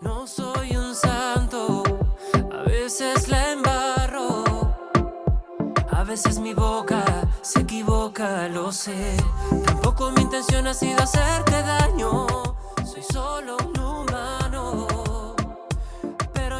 No 0.00 0.28
soy 0.28 0.76
un 0.76 0.94
santo, 0.94 1.82
a 2.52 2.62
veces 2.62 3.26
la 3.28 3.50
embarro, 3.50 4.44
a 5.90 6.04
veces 6.04 6.38
mi 6.38 6.54
boca 6.54 7.04
se 7.42 7.62
equivoca, 7.62 8.46
lo 8.46 8.70
sé. 8.70 9.16
Tampoco 9.66 10.12
mi 10.12 10.22
intención 10.22 10.68
ha 10.68 10.74
sido 10.74 11.02
hacerte 11.02 11.60
daño, 11.62 12.26
soy 12.86 13.02
solo 13.02 13.56
un 13.56 13.73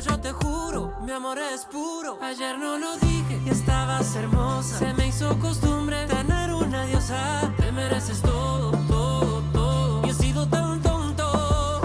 yo 0.05 0.20
te 0.20 0.32
juro, 0.32 0.93
mi 1.02 1.12
amor 1.12 1.39
es 1.39 1.64
puro. 1.64 2.18
Ayer 2.20 2.59
no 2.59 2.78
lo 2.78 2.97
dije 2.98 3.40
y 3.44 3.51
estabas 3.51 4.14
hermosa. 4.16 4.78
Se 4.78 4.93
me 4.94 5.09
hizo 5.09 5.39
costumbre 5.39 6.06
tener 6.06 6.52
una 6.52 6.85
diosa. 6.85 7.52
Te 7.56 7.72
mereces 7.72 8.20
todo, 8.20 8.72
todo, 8.89 9.43
todo. 9.52 10.06
Y 10.06 10.10
he 10.10 10.14
sido 10.14 10.47
tan 10.48 10.81
tonto. 10.82 11.81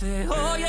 De 0.00 0.28
hoy 0.28 0.62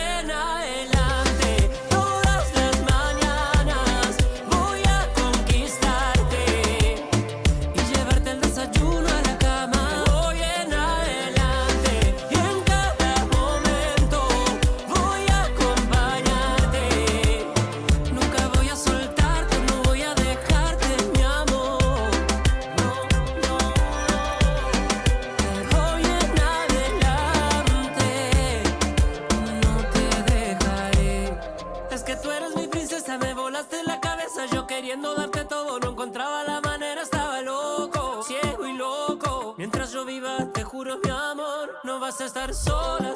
estar 42.25 42.53
sola, 42.53 43.13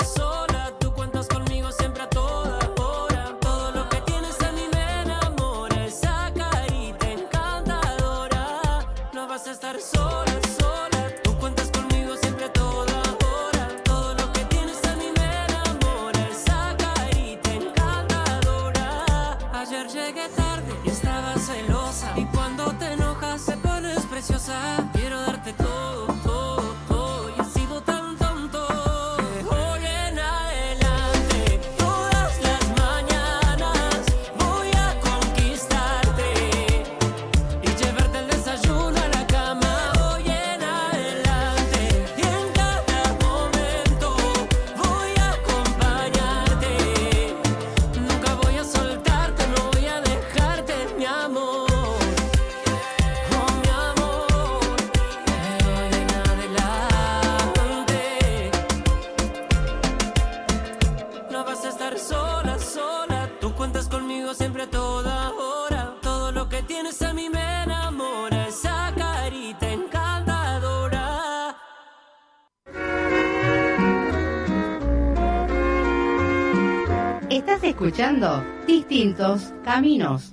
Distintos 79.05 79.53
Caminos. 79.63 80.31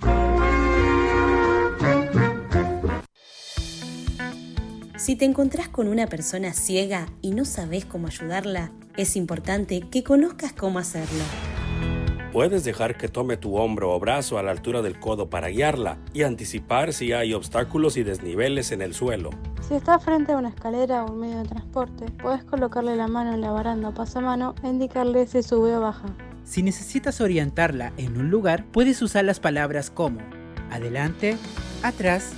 Si 4.97 5.15
te 5.15 5.27
encontrás 5.27 5.69
con 5.69 5.89
una 5.89 6.07
persona 6.07 6.55
ciega 6.55 7.07
y 7.21 7.33
no 7.33 7.45
sabes 7.45 7.85
cómo 7.85 8.07
ayudarla, 8.07 8.73
es 8.97 9.15
importante 9.17 9.83
que 9.91 10.03
conozcas 10.03 10.55
cómo 10.55 10.79
hacerlo. 10.79 11.23
Puedes 12.33 12.65
dejar 12.65 12.97
que 12.97 13.09
tome 13.09 13.37
tu 13.37 13.59
hombro 13.59 13.93
o 13.93 14.01
brazo 14.01 14.39
a 14.39 14.43
la 14.43 14.53
altura 14.53 14.81
del 14.81 14.99
codo 14.99 15.29
para 15.29 15.49
guiarla 15.49 15.99
y 16.15 16.23
anticipar 16.23 16.95
si 16.95 17.13
hay 17.13 17.35
obstáculos 17.35 17.99
y 17.99 18.05
desniveles 18.05 18.73
en 18.73 18.81
el 18.81 18.95
suelo. 18.95 19.29
Si 19.69 19.75
estás 19.75 20.03
frente 20.03 20.33
a 20.33 20.39
una 20.39 20.49
escalera 20.49 21.05
o 21.05 21.13
un 21.13 21.21
medio 21.21 21.43
de 21.43 21.49
transporte, 21.49 22.07
puedes 22.23 22.43
colocarle 22.45 22.97
la 22.97 23.07
mano 23.07 23.35
en 23.35 23.43
la 23.43 23.51
baranda 23.51 23.91
o 23.91 23.95
pasamano 23.95 24.55
e 24.63 24.69
indicarle 24.69 25.27
si 25.27 25.43
sube 25.43 25.77
o 25.77 25.81
baja. 25.83 26.07
Si 26.45 26.63
necesitas 26.63 27.21
orientarla 27.21 27.93
en 27.97 28.19
un 28.19 28.31
lugar, 28.31 28.65
puedes 28.73 29.01
usar 29.03 29.25
las 29.25 29.41
palabras 29.41 29.91
como 29.91 30.21
adelante, 30.71 31.37
atrás, 31.83 32.33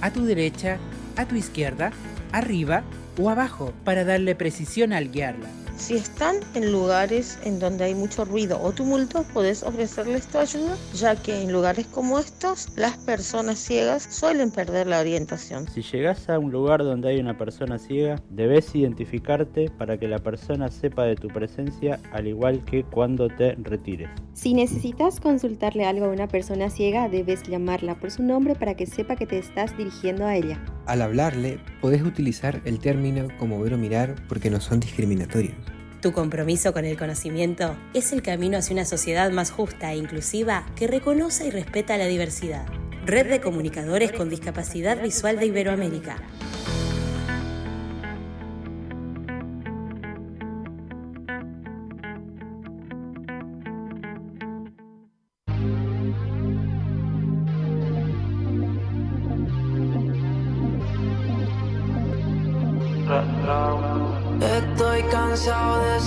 a 0.00 0.10
tu 0.10 0.24
derecha, 0.24 0.78
a 1.16 1.26
tu 1.26 1.36
izquierda, 1.36 1.92
arriba 2.32 2.82
o 3.18 3.30
abajo 3.30 3.72
para 3.84 4.04
darle 4.04 4.34
precisión 4.34 4.92
al 4.92 5.10
guiarla. 5.10 5.61
Si 5.82 5.94
están 5.94 6.36
en 6.54 6.70
lugares 6.70 7.40
en 7.44 7.58
donde 7.58 7.82
hay 7.82 7.96
mucho 7.96 8.24
ruido 8.24 8.56
o 8.62 8.70
tumulto, 8.70 9.24
puedes 9.34 9.64
ofrecerles 9.64 10.28
tu 10.28 10.38
ayuda, 10.38 10.76
ya 10.94 11.16
que 11.16 11.42
en 11.42 11.52
lugares 11.52 11.88
como 11.88 12.20
estos, 12.20 12.68
las 12.76 12.96
personas 12.98 13.58
ciegas 13.58 14.04
suelen 14.04 14.52
perder 14.52 14.86
la 14.86 15.00
orientación. 15.00 15.66
Si 15.74 15.82
llegas 15.82 16.28
a 16.28 16.38
un 16.38 16.52
lugar 16.52 16.84
donde 16.84 17.08
hay 17.08 17.18
una 17.18 17.36
persona 17.36 17.80
ciega, 17.80 18.22
debes 18.30 18.72
identificarte 18.76 19.72
para 19.76 19.98
que 19.98 20.06
la 20.06 20.20
persona 20.20 20.70
sepa 20.70 21.02
de 21.02 21.16
tu 21.16 21.26
presencia 21.26 21.98
al 22.12 22.28
igual 22.28 22.64
que 22.64 22.84
cuando 22.84 23.26
te 23.26 23.56
retires. 23.56 24.08
Si 24.34 24.54
necesitas 24.54 25.18
consultarle 25.18 25.84
algo 25.84 26.04
a 26.04 26.10
una 26.10 26.28
persona 26.28 26.70
ciega, 26.70 27.08
debes 27.08 27.42
llamarla 27.42 27.96
por 27.96 28.12
su 28.12 28.22
nombre 28.22 28.54
para 28.54 28.76
que 28.76 28.86
sepa 28.86 29.16
que 29.16 29.26
te 29.26 29.38
estás 29.38 29.76
dirigiendo 29.76 30.26
a 30.26 30.36
ella. 30.36 30.64
Al 30.86 31.02
hablarle, 31.02 31.58
podés 31.80 32.02
utilizar 32.02 32.62
el 32.64 32.78
término 32.78 33.26
como 33.38 33.60
ver 33.60 33.74
o 33.74 33.78
mirar 33.78 34.14
porque 34.28 34.48
no 34.48 34.60
son 34.60 34.78
discriminatorios. 34.78 35.71
Tu 36.02 36.10
compromiso 36.10 36.72
con 36.72 36.84
el 36.84 36.98
conocimiento 36.98 37.76
es 37.94 38.12
el 38.12 38.22
camino 38.22 38.58
hacia 38.58 38.74
una 38.74 38.84
sociedad 38.84 39.30
más 39.30 39.52
justa 39.52 39.92
e 39.92 39.98
inclusiva 39.98 40.66
que 40.74 40.88
reconoce 40.88 41.46
y 41.46 41.50
respeta 41.52 41.96
la 41.96 42.06
diversidad. 42.06 42.66
Red 43.06 43.28
de 43.28 43.40
Comunicadores 43.40 44.10
con 44.10 44.28
Discapacidad 44.28 45.00
Visual 45.00 45.38
de 45.38 45.46
Iberoamérica. 45.46 46.16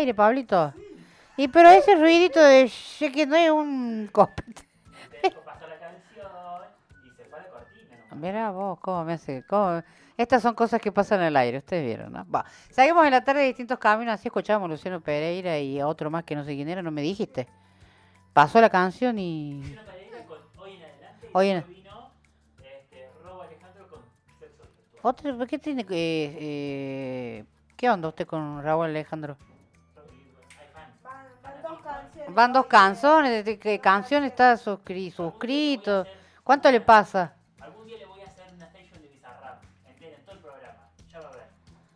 Aire, 0.00 0.14
Pablito. 0.14 0.72
Y 1.36 1.48
pero 1.48 1.68
ese 1.70 1.94
ruidito 1.94 2.42
de 2.42 2.64
sh- 2.64 3.12
que 3.12 3.26
no 3.26 3.36
es 3.36 3.50
un 3.50 4.08
copete. 4.12 4.62
Mira 8.16 8.50
vos, 8.50 8.78
cómo 8.80 9.04
me 9.04 9.12
hace. 9.14 9.44
Cómo... 9.48 9.82
Estas 10.16 10.42
son 10.42 10.54
cosas 10.54 10.80
que 10.80 10.92
pasan 10.92 11.20
en 11.20 11.26
el 11.28 11.36
aire, 11.36 11.58
ustedes 11.58 11.84
vieron, 11.84 12.12
¿no? 12.12 12.26
Va. 12.30 12.44
Seguimos 12.70 13.06
en 13.06 13.12
la 13.12 13.24
tarde 13.24 13.40
de 13.40 13.46
distintos 13.46 13.78
caminos, 13.78 14.14
así 14.14 14.28
escuchábamos 14.28 14.66
a 14.68 14.72
Luciano 14.72 15.00
Pereira 15.00 15.58
y 15.58 15.80
a 15.80 15.86
otro 15.86 16.10
más 16.10 16.24
que 16.24 16.34
no 16.34 16.44
sé 16.44 16.54
quién 16.54 16.68
era, 16.68 16.82
no 16.82 16.90
me 16.90 17.00
dijiste. 17.00 17.46
Pasó 18.34 18.60
la 18.60 18.68
canción 18.68 19.18
y. 19.18 19.62
Hoy 21.32 21.48
en 21.48 21.64
Otro, 25.02 25.38
¿por 25.38 25.46
¿Qué 25.46 25.58
tiene 25.58 25.84
que.? 25.86 26.36
eh, 26.38 27.44
¿Qué 27.76 27.88
onda 27.88 28.08
usted 28.08 28.26
con 28.26 28.62
Raúl 28.62 28.86
Alejandro? 28.86 29.38
Van 32.34 32.52
dos 32.52 32.66
canciones. 32.66 33.32
Van 33.32 33.32
dos 33.32 33.40
canciones, 33.40 33.44
¿de 33.44 33.58
qué 33.58 33.78
canción 33.78 34.24
está 34.24 34.54
suscri- 34.54 35.12
suscrito? 35.12 36.06
¿Cuánto 36.44 36.70
le 36.70 36.80
pasa? 36.80 37.34
Algún 37.60 37.86
día 37.86 37.98
le 37.98 38.06
voy 38.06 38.20
a 38.22 38.26
hacer 38.26 38.44
una 38.54 38.66
station 38.66 39.02
de 39.02 39.08
Bizarrap, 39.08 39.62
entera, 39.86 40.16
en 40.16 40.24
todo 40.24 40.34
el 40.34 40.40
programa. 40.40 40.88
Ya 41.10 41.20
va 41.20 41.28
a 41.28 41.32
ver, 41.32 41.46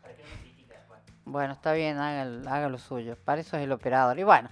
para 0.02 0.14
que 0.14 0.22
no 0.22 0.28
me 0.30 0.36
critique 0.42 0.72
después. 0.72 1.00
Bueno, 1.24 1.54
está 1.54 1.72
bien, 1.72 1.98
haga, 1.98 2.54
haga 2.54 2.68
lo 2.68 2.78
suyo. 2.78 3.16
Para 3.24 3.40
eso 3.40 3.56
es 3.56 3.62
el 3.64 3.72
operador. 3.72 4.18
Y 4.18 4.22
bueno, 4.22 4.48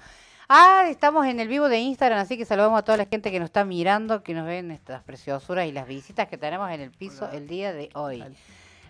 ah, 0.49 0.87
estamos 0.89 1.27
en 1.27 1.41
el 1.41 1.49
vivo 1.49 1.69
de 1.69 1.79
Instagram, 1.79 2.19
así 2.19 2.37
que 2.37 2.45
saludamos 2.45 2.79
a 2.79 2.83
toda 2.83 2.99
la 2.99 3.07
gente 3.07 3.31
que 3.31 3.39
nos 3.39 3.47
está 3.47 3.65
mirando, 3.65 4.23
que 4.23 4.35
nos 4.35 4.47
ven 4.47 4.71
estas 4.71 5.03
preciosuras 5.03 5.67
y 5.67 5.73
las 5.73 5.87
visitas 5.87 6.29
que 6.29 6.39
tenemos 6.39 6.71
en 6.71 6.81
el 6.81 6.91
piso 6.91 7.31
el 7.31 7.47
día 7.47 7.73
de 7.73 7.91
hoy. 7.95 8.25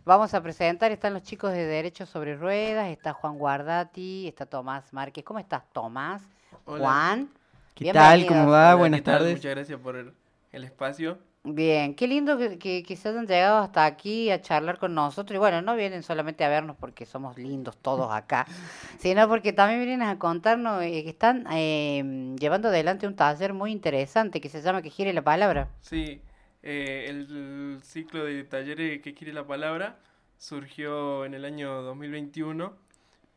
Vamos 0.04 0.34
a 0.34 0.42
presentar, 0.42 0.90
están 0.90 1.14
los 1.14 1.22
chicos 1.22 1.52
de 1.52 1.64
Derechos 1.64 2.08
sobre 2.08 2.34
Ruedas, 2.34 2.88
está 2.88 3.12
Juan 3.12 3.38
Guardati, 3.38 4.26
está 4.26 4.46
Tomás 4.46 4.92
Márquez. 4.92 5.22
¿Cómo 5.24 5.38
estás, 5.38 5.62
Tomás? 5.72 6.22
Hola. 6.64 6.84
Juan. 6.84 7.28
¿Qué 7.74 7.92
tal? 7.92 8.26
¿Cómo 8.26 8.48
va? 8.48 8.68
Hola, 8.68 8.74
Buenas 8.76 9.02
tardes. 9.02 9.36
Muchas 9.36 9.54
gracias 9.54 9.80
por 9.80 9.96
el, 9.96 10.12
el 10.52 10.64
espacio. 10.64 11.18
Bien, 11.44 11.96
qué 11.96 12.06
lindo 12.06 12.38
que, 12.38 12.56
que, 12.56 12.84
que 12.84 12.94
se 12.94 13.08
hayan 13.08 13.26
llegado 13.26 13.58
hasta 13.58 13.84
aquí 13.84 14.30
a 14.30 14.40
charlar 14.40 14.78
con 14.78 14.94
nosotros. 14.94 15.34
Y 15.34 15.38
bueno, 15.38 15.60
no 15.60 15.74
vienen 15.74 16.04
solamente 16.04 16.44
a 16.44 16.48
vernos 16.48 16.76
porque 16.76 17.04
somos 17.04 17.36
lindos 17.36 17.76
todos 17.78 18.12
acá, 18.12 18.46
sino 18.98 19.26
porque 19.28 19.52
también 19.52 19.80
vienen 19.80 20.02
a 20.02 20.20
contarnos 20.20 20.80
eh, 20.84 21.02
que 21.02 21.10
están 21.10 21.44
eh, 21.50 22.36
llevando 22.38 22.68
adelante 22.68 23.08
un 23.08 23.16
taller 23.16 23.54
muy 23.54 23.72
interesante 23.72 24.40
que 24.40 24.48
se 24.48 24.62
llama 24.62 24.82
Que 24.82 24.90
Gire 24.90 25.12
la 25.12 25.22
Palabra. 25.22 25.68
Sí, 25.80 26.22
eh, 26.62 27.06
el 27.08 27.80
ciclo 27.82 28.24
de 28.24 28.44
talleres 28.44 29.02
que 29.02 29.12
quiere 29.12 29.32
la 29.32 29.44
palabra 29.44 29.98
surgió 30.38 31.24
en 31.24 31.34
el 31.34 31.44
año 31.44 31.82
2021 31.82 32.76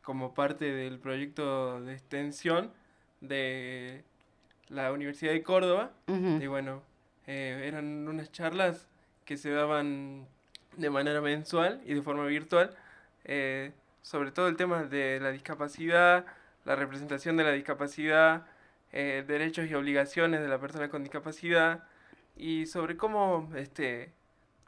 como 0.02 0.32
parte 0.32 0.66
del 0.66 1.00
proyecto 1.00 1.80
de 1.80 1.94
extensión 1.94 2.70
de 3.20 4.04
la 4.68 4.92
Universidad 4.92 5.32
de 5.32 5.42
Córdoba. 5.42 5.92
Ujú. 6.08 6.38
Y 6.42 6.46
bueno, 6.46 6.82
eh, 7.26 7.64
eran 7.66 8.06
unas 8.08 8.30
charlas 8.32 8.86
que 9.24 9.36
se 9.36 9.50
daban 9.50 10.26
de 10.76 10.90
manera 10.90 11.20
mensual 11.20 11.80
y 11.84 11.94
de 11.94 12.02
forma 12.02 12.26
virtual 12.26 12.76
eh, 13.24 13.72
sobre 14.02 14.30
todo 14.30 14.46
el 14.46 14.56
tema 14.56 14.84
de 14.84 15.18
la 15.20 15.30
discapacidad, 15.32 16.26
la 16.64 16.76
representación 16.76 17.36
de 17.36 17.42
la 17.44 17.50
discapacidad, 17.50 18.46
eh, 18.92 19.24
derechos 19.26 19.68
y 19.68 19.74
obligaciones 19.74 20.40
de 20.40 20.48
la 20.48 20.58
persona 20.58 20.88
con 20.88 21.02
discapacidad 21.02 21.82
y 22.36 22.66
sobre 22.66 22.96
cómo 22.96 23.50
este, 23.56 24.12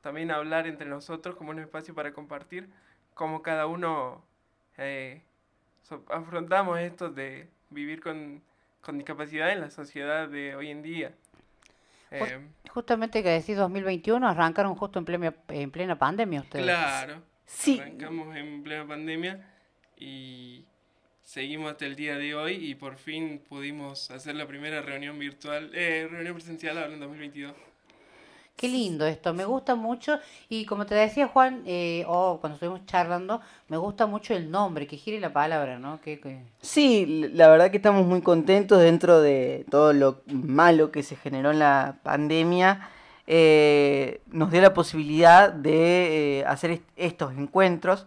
también 0.03 0.33
hablar 0.33 0.67
entre 0.67 0.89
nosotros 0.89 1.37
como 1.37 1.51
un 1.51 1.61
espacio 1.61 1.95
para 1.95 2.13
compartir 2.13 2.69
cómo 3.15 3.43
cada 3.43 3.67
uno 3.67 4.25
eh, 4.77 5.23
so- 5.85 6.05
afrontamos 6.09 6.81
esto 6.81 7.09
de 7.11 7.49
vivir 7.71 8.01
con, 8.01 8.43
con 8.81 8.99
discapacidad 8.99 9.53
en 9.53 9.61
la 9.61 9.71
sociedad 9.71 10.29
de 10.29 10.57
hoy 10.57 10.71
en 10.71 10.83
día. 10.83 11.13
Eh, 12.11 12.41
Justamente 12.71 13.23
que 13.23 13.29
decís 13.31 13.57
2021, 13.57 14.27
arrancaron 14.27 14.75
justo 14.75 14.99
en 14.99 15.05
plena, 15.05 15.35
en 15.49 15.71
plena 15.71 15.99
pandemia 15.99 16.41
ustedes. 16.41 16.65
Claro. 16.65 17.23
Sí. 17.45 17.79
Arrancamos 17.81 18.37
en 18.37 18.63
plena 18.63 18.87
pandemia 18.87 19.47
y 19.97 20.65
seguimos 21.23 21.73
hasta 21.73 21.87
el 21.87 21.97
día 21.97 22.17
de 22.17 22.35
hoy 22.35 22.55
y 22.55 22.75
por 22.75 22.97
fin 22.97 23.43
pudimos 23.49 24.11
hacer 24.11 24.35
la 24.37 24.47
primera 24.47 24.81
reunión 24.81 25.19
virtual, 25.19 25.71
eh, 25.75 26.09
reunión 26.11 26.35
presencial 26.35 26.79
ahora 26.79 26.95
en 26.95 27.01
2022. 27.01 27.55
Qué 28.59 28.67
lindo 28.67 29.07
esto, 29.07 29.33
me 29.35 29.45
gusta 29.45 29.77
mucho 29.77 30.19
y 30.49 30.65
como 30.67 30.85
te 30.85 30.97
decía 30.97 31.29
Juan, 31.29 31.63
eh, 31.65 32.05
o 32.09 32.39
cuando 32.41 32.55
estuvimos 32.55 32.85
charlando, 32.87 33.41
me 33.69 33.77
gusta 33.77 34.07
mucho 34.07 34.35
el 34.35 34.51
nombre, 34.51 34.89
que 34.89 34.97
gire 34.97 35.21
la 35.21 35.33
palabra, 35.33 35.79
¿no? 35.79 36.01
Que, 36.01 36.41
Sí, 36.61 37.31
la 37.35 37.47
verdad 37.49 37.71
que 37.71 37.77
estamos 37.77 38.05
muy 38.05 38.21
contentos 38.21 38.81
dentro 38.81 39.21
de 39.21 39.65
todo 39.71 39.93
lo 39.93 40.23
malo 40.27 40.91
que 40.91 41.05
se 41.05 41.15
generó 41.15 41.53
en 41.53 41.61
la 41.61 41.99
pandemia. 42.03 42.91
eh, 43.29 44.23
nos 44.27 44.51
dio 44.51 44.61
la 44.61 44.75
posibilidad 44.75 45.53
de 45.53 46.41
eh, 46.41 46.45
hacer 46.47 46.73
est- 46.73 46.83
estos 46.97 47.33
encuentros. 47.35 48.07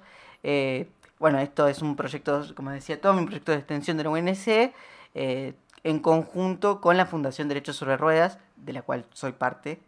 Bueno, 1.20 1.40
esto 1.40 1.68
es 1.70 1.82
un 1.82 1.96
proyecto, 1.96 2.44
como 2.56 2.72
decía 2.72 3.00
Tommy, 3.00 3.20
un 3.20 3.26
proyecto 3.28 3.54
de 3.54 3.60
extensión 3.60 3.96
de 3.98 4.04
la 4.04 4.10
UNC 4.10 4.74
en 5.14 6.00
conjunto 6.00 6.82
con 6.82 6.98
la 6.98 7.06
Fundación 7.06 7.48
Derechos 7.48 7.78
sobre 7.78 7.96
Ruedas, 7.96 8.38
de 8.58 8.74
la 8.74 8.82
cual 8.82 9.06
soy 9.14 9.32
parte. 9.32 9.80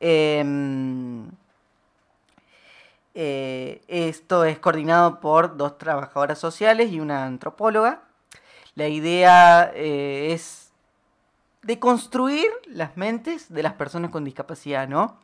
Em, 0.00 1.30
eh, 3.14 3.82
esto 3.88 4.44
es 4.44 4.58
coordinado 4.58 5.20
por 5.20 5.56
dos 5.56 5.76
trabajadoras 5.78 6.38
sociales 6.38 6.90
y 6.90 7.00
una 7.00 7.26
antropóloga. 7.26 8.02
La 8.74 8.88
idea 8.88 9.70
eh, 9.74 10.32
es 10.32 10.70
de 11.62 11.78
construir 11.78 12.48
las 12.66 12.96
mentes 12.96 13.52
de 13.52 13.62
las 13.62 13.74
personas 13.74 14.10
con 14.10 14.24
discapacidad, 14.24 14.88
¿no? 14.88 15.18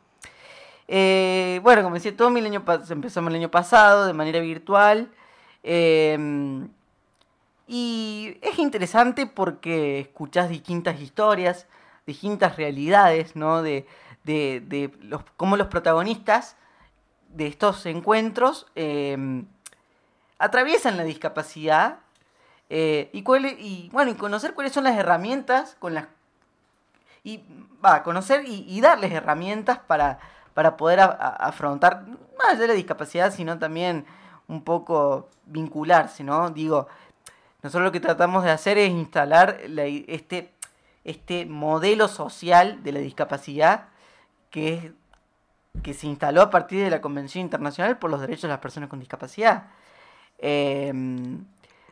Eh, 0.88 1.60
bueno, 1.62 1.82
como 1.82 1.94
decía 1.94 2.16
Tommy, 2.16 2.40
el 2.40 2.46
año 2.46 2.64
empezamos 2.90 3.30
el 3.30 3.36
año 3.36 3.50
pasado 3.50 4.06
de 4.06 4.12
manera 4.12 4.40
virtual. 4.40 5.10
em, 5.62 6.68
y 7.68 8.38
es 8.42 8.58
interesante 8.58 9.26
porque 9.26 10.00
escuchás 10.00 10.48
distintas 10.48 11.00
historias, 11.00 11.66
distintas 12.06 12.56
realidades, 12.56 13.34
¿no? 13.34 13.62
De, 13.62 13.86
de, 14.26 14.60
de 14.66 14.92
los, 15.02 15.22
cómo 15.36 15.56
los 15.56 15.68
protagonistas 15.68 16.56
de 17.30 17.46
estos 17.46 17.86
encuentros 17.86 18.66
eh, 18.74 19.16
atraviesan 20.38 20.96
la 20.96 21.04
discapacidad 21.04 21.98
eh, 22.68 23.08
y, 23.12 23.22
cuál- 23.22 23.46
y, 23.46 23.88
bueno, 23.92 24.10
y 24.10 24.14
conocer 24.14 24.52
cuáles 24.54 24.72
son 24.72 24.84
las 24.84 24.96
herramientas 24.96 25.76
con 25.78 25.94
las 25.94 26.06
y 27.24 27.42
va 27.84 28.02
conocer 28.02 28.44
y, 28.46 28.80
darles 28.80 29.12
herramientas 29.12 29.78
para, 29.78 30.18
para 30.54 30.76
poder 30.76 31.00
a- 31.00 31.06
a- 31.06 31.46
afrontar 31.48 32.04
más 32.38 32.48
allá 32.50 32.60
de 32.60 32.68
la 32.68 32.74
discapacidad, 32.74 33.32
sino 33.32 33.58
también 33.58 34.04
un 34.48 34.62
poco 34.62 35.28
vincularse, 35.46 36.22
¿no? 36.22 36.50
Digo, 36.50 36.86
nosotros 37.62 37.84
lo 37.84 37.92
que 37.92 37.98
tratamos 38.00 38.44
de 38.44 38.50
hacer 38.52 38.78
es 38.78 38.90
instalar 38.90 39.58
la 39.68 39.84
este, 39.86 40.52
este 41.02 41.46
modelo 41.46 42.06
social 42.06 42.82
de 42.84 42.92
la 42.92 43.00
discapacidad 43.00 43.88
que 45.82 45.94
se 45.94 46.06
instaló 46.06 46.42
a 46.42 46.50
partir 46.50 46.82
de 46.82 46.90
la 46.90 47.00
Convención 47.00 47.42
Internacional 47.42 47.98
por 47.98 48.10
los 48.10 48.20
Derechos 48.20 48.42
de 48.42 48.48
las 48.48 48.58
Personas 48.58 48.88
con 48.88 48.98
Discapacidad. 48.98 49.68
Em, 50.38 51.44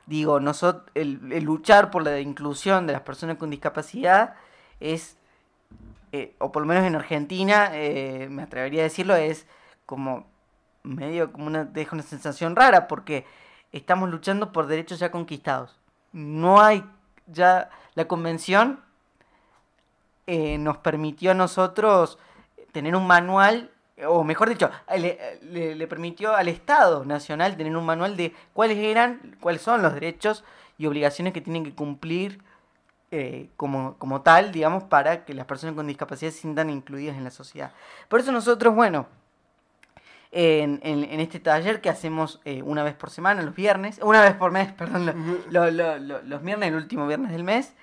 digo, 0.06 0.40
nosotros, 0.40 0.84
el, 0.94 1.32
el 1.32 1.44
luchar 1.44 1.90
por 1.90 2.02
la 2.04 2.20
inclusión 2.20 2.86
de 2.86 2.92
las 2.92 3.02
personas 3.02 3.36
con 3.36 3.50
discapacidad 3.50 4.34
es, 4.80 5.16
eh, 6.12 6.34
o 6.38 6.52
por 6.52 6.62
lo 6.62 6.68
menos 6.68 6.84
en 6.84 6.94
Argentina, 6.94 7.70
eh, 7.72 8.28
me 8.30 8.42
atrevería 8.42 8.82
a 8.82 8.84
decirlo, 8.84 9.14
es 9.16 9.46
como 9.86 10.26
medio 10.82 11.32
como 11.32 11.46
una, 11.46 11.64
deja 11.64 11.94
una 11.96 12.02
sensación 12.02 12.54
rara 12.56 12.86
porque 12.88 13.24
estamos 13.72 14.10
luchando 14.10 14.52
por 14.52 14.66
derechos 14.66 14.98
ya 14.98 15.10
conquistados. 15.10 15.80
No 16.12 16.60
hay 16.60 16.84
ya, 17.26 17.70
la 17.94 18.06
convención 18.06 18.80
eh, 20.26 20.58
nos 20.58 20.78
permitió 20.78 21.30
a 21.32 21.34
nosotros 21.34 22.18
tener 22.74 22.94
un 22.96 23.06
manual, 23.06 23.70
o 24.06 24.24
mejor 24.24 24.48
dicho, 24.50 24.68
le, 24.98 25.38
le- 25.42 25.74
le 25.76 25.86
permitió 25.86 26.34
al 26.34 26.48
Estado 26.48 27.04
Nacional 27.04 27.56
tener 27.56 27.74
un 27.76 27.86
manual 27.86 28.16
de 28.16 28.34
cuáles 28.52 28.76
eran, 28.78 29.36
cuáles 29.40 29.62
son 29.62 29.80
los 29.80 29.94
derechos 29.94 30.44
y 30.76 30.86
obligaciones 30.86 31.32
que 31.32 31.40
tienen 31.40 31.64
que 31.64 31.72
cumplir 31.74 32.42
eh, 33.12 33.48
como, 33.56 33.96
como 33.96 34.22
tal, 34.22 34.50
digamos, 34.50 34.82
para 34.82 35.24
que 35.24 35.34
las 35.34 35.46
personas 35.46 35.76
con 35.76 35.86
discapacidad 35.86 36.32
se 36.32 36.38
sientan 36.40 36.68
incluidas 36.68 37.16
en 37.16 37.22
la 37.22 37.30
sociedad. 37.30 37.70
Por 38.08 38.18
eso 38.18 38.32
nosotros, 38.32 38.74
bueno, 38.74 39.06
en, 40.32 40.80
en- 40.82 41.04
en 41.04 41.20
este 41.20 41.38
taller 41.38 41.80
que 41.80 41.88
hacemos 41.88 42.40
eh, 42.44 42.60
una 42.62 42.82
vez 42.82 42.94
por 42.94 43.10
semana, 43.10 43.42
los 43.42 43.54
viernes, 43.54 44.00
una 44.02 44.20
vez 44.20 44.34
por 44.34 44.50
mes, 44.50 44.72
perdón, 44.78 45.06
lo- 45.06 45.14
lo- 45.50 45.70
lo- 45.70 45.98
lo- 45.98 46.22
los 46.22 46.42
viernes, 46.42 46.70
el 46.70 46.74
último 46.74 47.06
viernes 47.06 47.30
del 47.30 47.44
mes, 47.44 47.74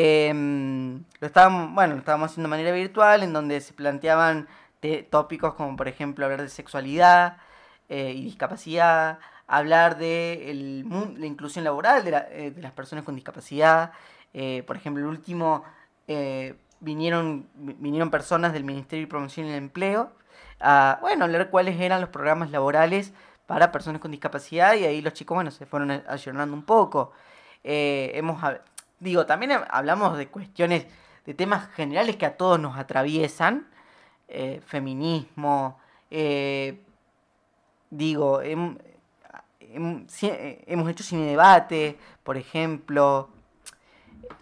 em, 0.00 1.02
lo 1.20 1.26
estábamos, 1.26 1.72
bueno, 1.74 1.94
lo 1.94 2.00
estábamos 2.00 2.30
haciendo 2.30 2.48
de 2.48 2.50
manera 2.50 2.72
virtual, 2.72 3.22
en 3.22 3.32
donde 3.32 3.60
se 3.62 3.72
planteaban 3.72 4.46
te- 4.80 5.02
tópicos 5.04 5.54
como, 5.54 5.74
por 5.76 5.88
ejemplo, 5.88 6.24
hablar 6.26 6.42
de 6.42 6.48
sexualidad 6.50 7.38
eh, 7.88 8.12
y 8.14 8.22
discapacidad, 8.24 9.18
hablar 9.46 9.96
de 9.96 10.50
el 10.50 10.84
la 11.18 11.26
inclusión 11.26 11.64
laboral 11.64 12.04
de, 12.04 12.10
la- 12.10 12.26
eh, 12.30 12.50
de 12.50 12.62
las 12.62 12.72
personas 12.72 13.04
con 13.04 13.14
discapacidad. 13.14 13.92
eh, 14.34 14.62
por 14.66 14.76
ejemplo, 14.76 15.02
el 15.02 15.08
último, 15.08 15.62
eh, 16.08 16.54
vinieron, 16.80 17.48
vi- 17.54 17.76
vinieron 17.78 18.10
personas 18.10 18.52
del 18.52 18.64
Ministerio 18.64 19.06
de 19.06 19.10
Promoción 19.10 19.46
y 19.46 19.50
el 19.50 19.56
Empleo 19.56 20.12
a, 20.60 20.98
bueno, 21.00 21.24
hablar 21.24 21.48
cuáles 21.50 21.80
eran 21.80 22.00
los 22.02 22.10
programas 22.10 22.50
laborales 22.50 23.12
para 23.46 23.72
personas 23.72 24.00
con 24.02 24.10
discapacidad 24.10 24.74
y 24.74 24.84
ahí 24.84 25.00
los 25.00 25.14
chicos, 25.14 25.36
bueno, 25.36 25.50
se 25.50 25.64
fueron 25.66 25.90
ayornando 26.08 26.54
un 26.54 26.64
poco. 26.64 27.12
Eh, 27.64 28.10
hemos, 28.14 28.42
digo, 29.00 29.26
también 29.26 29.52
ha- 29.52 29.66
hablamos 29.70 30.16
de 30.18 30.28
cuestiones, 30.28 30.86
de 31.24 31.34
temas 31.34 31.68
generales 31.74 32.16
que 32.16 32.26
a 32.26 32.36
todos 32.36 32.58
nos 32.60 32.76
atraviesan, 32.78 33.66
eh, 34.28 34.60
feminismo, 34.66 35.78
eh, 36.10 36.80
digo, 37.90 38.40
eh, 38.42 38.56
hemos 39.66 40.90
hecho 40.90 41.04
cine 41.04 41.26
debate, 41.26 41.98
por 42.22 42.36
ejemplo, 42.36 43.30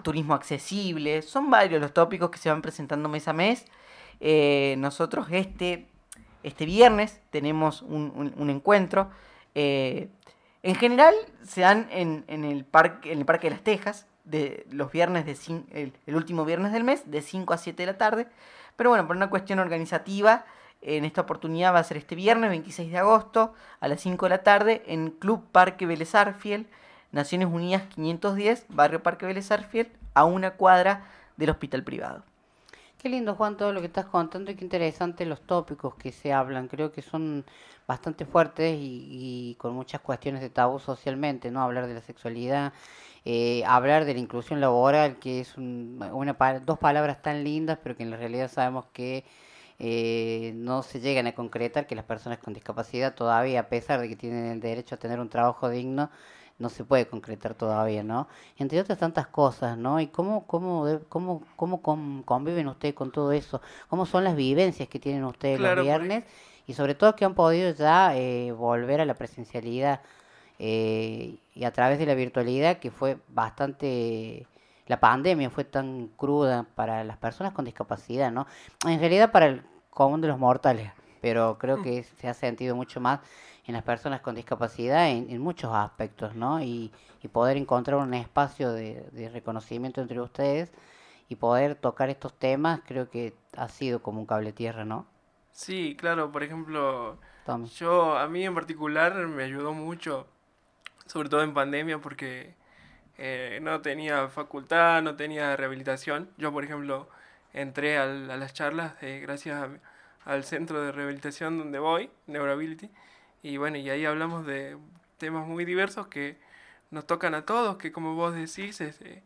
turismo 0.03 0.35
accesible, 0.35 1.23
son 1.23 1.51
varios 1.51 1.81
los 1.81 1.93
tópicos 1.93 2.31
que 2.31 2.39
se 2.39 2.49
van 2.51 2.63
presentando 2.63 3.09
mes 3.09 3.29
a 3.29 3.33
mes. 3.33 3.67
Nosotros 4.79 5.27
este, 5.31 5.87
este 6.43 6.65
viernes 6.67 7.21
tenemos 7.31 7.83
un, 7.83 8.13
un- 8.15 8.35
un 8.37 8.51
encuentro. 8.51 9.11
en 9.55 10.75
general 10.77 11.15
se 11.43 11.61
dan 11.63 11.89
en, 11.91 12.25
en 12.29 12.45
el 12.45 12.65
parque, 12.65 13.13
en 13.13 13.19
el 13.21 13.25
Parque 13.27 13.49
de 13.49 13.55
las 13.57 13.63
Tejas, 13.65 14.07
de 14.25 14.67
los 14.71 14.91
viernes 14.91 15.27
de 15.27 15.93
el 16.07 16.17
último 16.17 16.45
viernes 16.45 16.73
del 16.73 16.85
mes, 16.85 17.11
de 17.11 17.23
5 17.23 17.55
a 17.55 17.59
7 17.59 17.83
de 17.83 17.87
la 17.87 17.99
tarde. 17.99 18.27
Pero 18.77 18.91
bueno, 18.91 19.07
por 19.07 19.17
una 19.17 19.31
cuestión 19.31 19.59
organizativa, 19.59 20.45
en 20.81 21.05
esta 21.05 21.23
oportunidad 21.23 21.73
va 21.75 21.79
a 21.79 21.85
ser 21.85 21.97
este 21.97 22.15
viernes 22.15 22.51
26 22.51 22.91
de 22.91 22.99
agosto 22.99 23.55
a 23.81 23.89
las 23.89 24.01
5 24.01 24.27
de 24.27 24.31
la 24.31 24.43
tarde 24.43 24.83
en 24.87 25.11
Club 25.11 25.45
Parque 25.51 25.87
Vélez 25.87 26.15
Arfiel, 26.15 26.67
Naciones 27.13 27.49
Unidas 27.49 27.85
510, 27.95 28.67
Barrio 28.69 29.03
Parque 29.03 29.27
Vélez 29.27 29.51
Arfiel, 29.51 29.91
a 30.15 30.25
una 30.25 30.53
cuadra 30.53 31.05
del 31.37 31.51
hospital 31.51 31.85
privado. 31.85 32.25
Qué 32.99 33.09
lindo, 33.09 33.35
Juan, 33.35 33.57
todo 33.57 33.73
lo 33.73 33.81
que 33.81 33.87
estás 33.87 34.07
contando 34.07 34.51
y 34.51 34.55
qué 34.55 34.65
interesante 34.65 35.27
los 35.27 35.43
tópicos 35.43 35.95
que 35.95 36.11
se 36.11 36.33
hablan. 36.33 36.69
Creo 36.69 36.91
que 36.91 37.03
son 37.03 37.45
bastante 37.87 38.25
fuertes 38.25 38.77
y, 38.79 39.09
y 39.51 39.55
con 39.57 39.75
muchas 39.75 40.01
cuestiones 40.01 40.41
de 40.41 40.51
tabú 40.51 40.79
socialmente, 40.79 41.51
¿no? 41.51 41.63
Hablar 41.63 41.87
de 41.87 41.95
la 41.95 42.01
sexualidad, 42.01 42.73
eh, 43.25 43.63
hablar 43.67 44.05
de 44.05 44.15
la 44.15 44.21
inclusión 44.21 44.61
laboral, 44.61 45.19
que 45.19 45.41
es 45.41 45.57
un- 45.57 45.99
una, 46.13 46.35
dos 46.65 46.79
palabras 46.79 47.23
tan 47.23 47.45
lindas, 47.45 47.79
pero 47.83 47.97
que 47.97 48.03
en 48.03 48.11
la 48.11 48.17
realidad 48.17 48.51
sabemos 48.51 48.87
que 48.93 49.25
eh, 49.81 50.53
no 50.57 50.83
se 50.83 51.01
llegan 51.01 51.27
a 51.27 51.35
concretar, 51.35 51.87
que 51.87 51.97
las 51.97 52.05
personas 52.05 52.39
con 52.39 52.55
discapacidad 52.55 53.15
todavía, 53.15 53.61
a 53.61 53.69
pesar 53.69 54.01
de 54.01 54.09
que 54.09 54.17
tienen 54.17 54.47
el 54.47 54.61
derecho 54.61 54.95
a 54.95 54.99
tener 54.99 55.19
un 55.21 55.29
trabajo 55.29 55.69
digno, 55.69 56.11
no 56.61 56.69
se 56.69 56.85
puede 56.85 57.09
concretar 57.09 57.55
todavía, 57.55 58.05
¿no? 58.05 58.29
Entre 58.57 58.81
otras 58.81 58.99
tantas 58.99 59.27
cosas, 59.27 59.77
¿no? 59.77 59.99
¿Y 60.01 60.07
cómo, 60.07 60.47
cómo, 60.47 60.87
cómo, 61.09 61.43
cómo 61.57 61.83
con- 61.83 62.23
conviven 62.23 62.69
ustedes 62.69 62.95
con 62.95 63.11
todo 63.11 63.33
eso? 63.33 63.61
¿Cómo 63.89 64.07
son 64.07 64.23
las 64.23 64.37
vivencias 64.37 64.89
que 64.89 65.01
tienen 65.01 65.25
ustedes 65.25 65.59
Claro, 65.59 65.83
los 65.83 65.93
porque- 65.93 66.07
viernes? 66.07 66.25
Y 66.67 66.75
sobre 66.75 66.95
todo 66.95 67.17
que 67.17 67.25
han 67.25 67.35
podido 67.35 67.71
ya 67.73 68.17
eh, 68.17 68.53
volver 68.53 69.01
a 69.01 69.05
la 69.05 69.15
presencialidad 69.15 70.01
eh, 70.59 71.37
y 71.55 71.65
a 71.65 71.73
través 71.73 71.99
de 71.99 72.07
la 72.07 72.15
virtualidad 72.15 72.79
que 72.79 72.91
fue 72.91 73.19
bastante... 73.29 74.47
La 74.87 75.01
pandemia 75.01 75.49
fue 75.49 75.65
tan 75.65 76.09
cruda 76.09 76.67
para 76.75 77.05
las 77.05 77.17
personas 77.17 77.55
con 77.55 77.65
discapacidad, 77.65 78.31
¿no? 78.31 78.47
En 78.87 79.01
realidad 79.01 79.33
para 79.33 79.47
el 79.47 79.63
común 79.91 80.21
de 80.21 80.29
los 80.29 80.39
mortales, 80.39 80.93
pero 81.23 81.57
creo 81.59 81.81
que 81.81 82.03
se 82.03 82.29
ha 82.29 82.35
sentido 82.35 82.77
mucho 82.77 83.01
más 83.01 83.21
en 83.67 83.73
las 83.75 83.83
personas 83.83 84.21
con 84.21 84.35
discapacidad 84.35 85.09
en, 85.09 85.31
en 85.31 85.41
muchos 85.41 85.73
aspectos, 85.75 86.35
¿no? 86.35 86.63
Y, 86.63 86.93
y 87.23 87.29
poder 87.29 87.57
encontrar 87.57 87.99
un 87.99 88.13
espacio 88.13 88.73
de, 88.73 89.09
de 89.13 89.31
reconocimiento 89.31 90.03
entre 90.03 90.21
ustedes 90.21 90.71
y 91.29 91.37
poder 91.37 91.77
tocar 91.77 92.11
estos 92.11 92.35
temas, 92.35 92.81
creo 92.87 93.09
que 93.11 93.35
ha 93.57 93.69
sido 93.69 94.03
como 94.03 94.21
un 94.21 94.27
cable 94.27 94.53
tierra, 94.53 94.85
¿no? 94.85 95.07
Sí, 95.55 95.97
claro, 95.99 96.33
por 96.33 96.43
ejemplo, 96.43 97.19
yo 97.79 98.17
a 98.19 98.29
mí 98.29 98.45
en 98.45 98.55
particular 98.55 99.15
me 99.29 99.45
ayudó 99.45 99.73
mucho, 99.73 100.27
sobre 101.07 101.29
todo 101.31 101.43
en 101.45 101.55
pandemia, 101.55 101.99
porque 102.01 102.55
eh, 103.19 103.61
no 103.63 103.81
tenía 103.83 104.29
facultad, 104.29 105.03
no 105.03 105.17
tenía 105.17 105.57
rehabilitación. 105.57 106.31
Yo, 106.39 106.53
por 106.53 106.65
ejemplo, 106.65 107.09
entré 107.55 107.99
al- 107.99 108.31
a 108.31 108.37
las 108.39 108.55
charlas 108.55 108.95
eh, 109.03 109.21
gracias 109.23 109.63
a- 109.63 109.71
al 110.31 110.45
centro 110.45 110.83
de 110.83 110.93
rehabilitación 110.93 111.59
donde 111.59 111.79
voy, 111.81 112.11
Neurability, 112.29 112.91
y 113.43 113.59
bueno, 113.59 113.79
y 113.79 113.91
ahí 113.91 114.07
hablamos 114.07 114.47
de 114.47 114.79
temas 115.19 115.47
muy 115.49 115.65
diversos 115.67 116.09
que 116.09 116.39
nos 116.91 117.07
tocan 117.07 117.35
a 117.35 117.45
todos, 117.47 117.77
que 117.79 117.93
como 117.93 118.15
vos 118.17 118.35
decís, 118.35 118.81
es, 118.81 119.01
eh, 119.03 119.23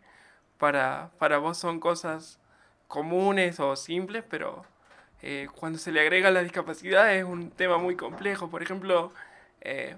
para, 0.59 1.11
para 1.19 1.39
vos 1.39 1.59
son 1.59 1.81
cosas 1.81 2.39
comunes 2.89 3.61
o 3.61 3.77
simples, 3.77 4.25
pero 4.29 4.65
eh, 5.23 5.49
cuando 5.55 5.79
se 5.79 5.93
le 5.93 6.01
agrega 6.01 6.31
la 6.31 6.43
discapacidad 6.43 7.15
es 7.15 7.25
un 7.25 7.51
tema 7.51 7.79
muy 7.79 7.97
complejo. 7.97 8.51
Por 8.51 8.63
ejemplo, 8.63 9.13
eh, 9.61 9.97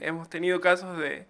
hemos 0.00 0.28
tenido 0.28 0.60
casos 0.60 0.98
de, 0.98 1.26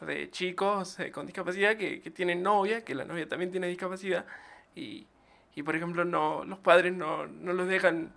de 0.00 0.30
chicos 0.30 0.98
eh, 1.00 1.10
con 1.10 1.26
discapacidad 1.26 1.76
que, 1.76 2.00
que 2.00 2.10
tienen 2.10 2.42
novia, 2.42 2.84
que 2.84 2.94
la 2.94 3.04
novia 3.04 3.28
también 3.28 3.50
tiene 3.50 3.66
discapacidad, 3.68 4.26
y, 4.74 5.06
y 5.54 5.62
por 5.62 5.76
ejemplo 5.76 6.04
no, 6.04 6.44
los 6.44 6.58
padres 6.58 6.92
no, 6.92 7.26
no 7.26 7.52
los 7.52 7.68
dejan 7.68 8.12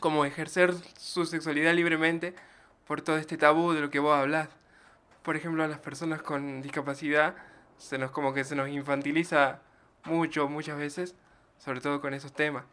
como 0.00 0.24
ejercer 0.24 0.74
su 0.98 1.24
sexualidad 1.24 1.74
libremente 1.74 2.34
por 2.86 3.00
todo 3.00 3.16
este 3.16 3.36
tabú 3.36 3.72
de 3.72 3.80
lo 3.80 3.90
que 3.90 3.98
vos 3.98 4.16
hablás. 4.16 4.48
Por 5.22 5.36
ejemplo, 5.36 5.64
a 5.64 5.68
las 5.68 5.80
personas 5.80 6.22
con 6.22 6.62
discapacidad 6.62 7.34
se 7.78 7.98
nos 7.98 8.10
como 8.10 8.32
que 8.32 8.44
se 8.44 8.54
nos 8.54 8.68
infantiliza 8.68 9.60
mucho, 10.04 10.48
muchas 10.48 10.78
veces, 10.78 11.16
sobre 11.58 11.80
todo 11.80 12.00
con 12.00 12.14
esos 12.14 12.32
temas. 12.32 12.64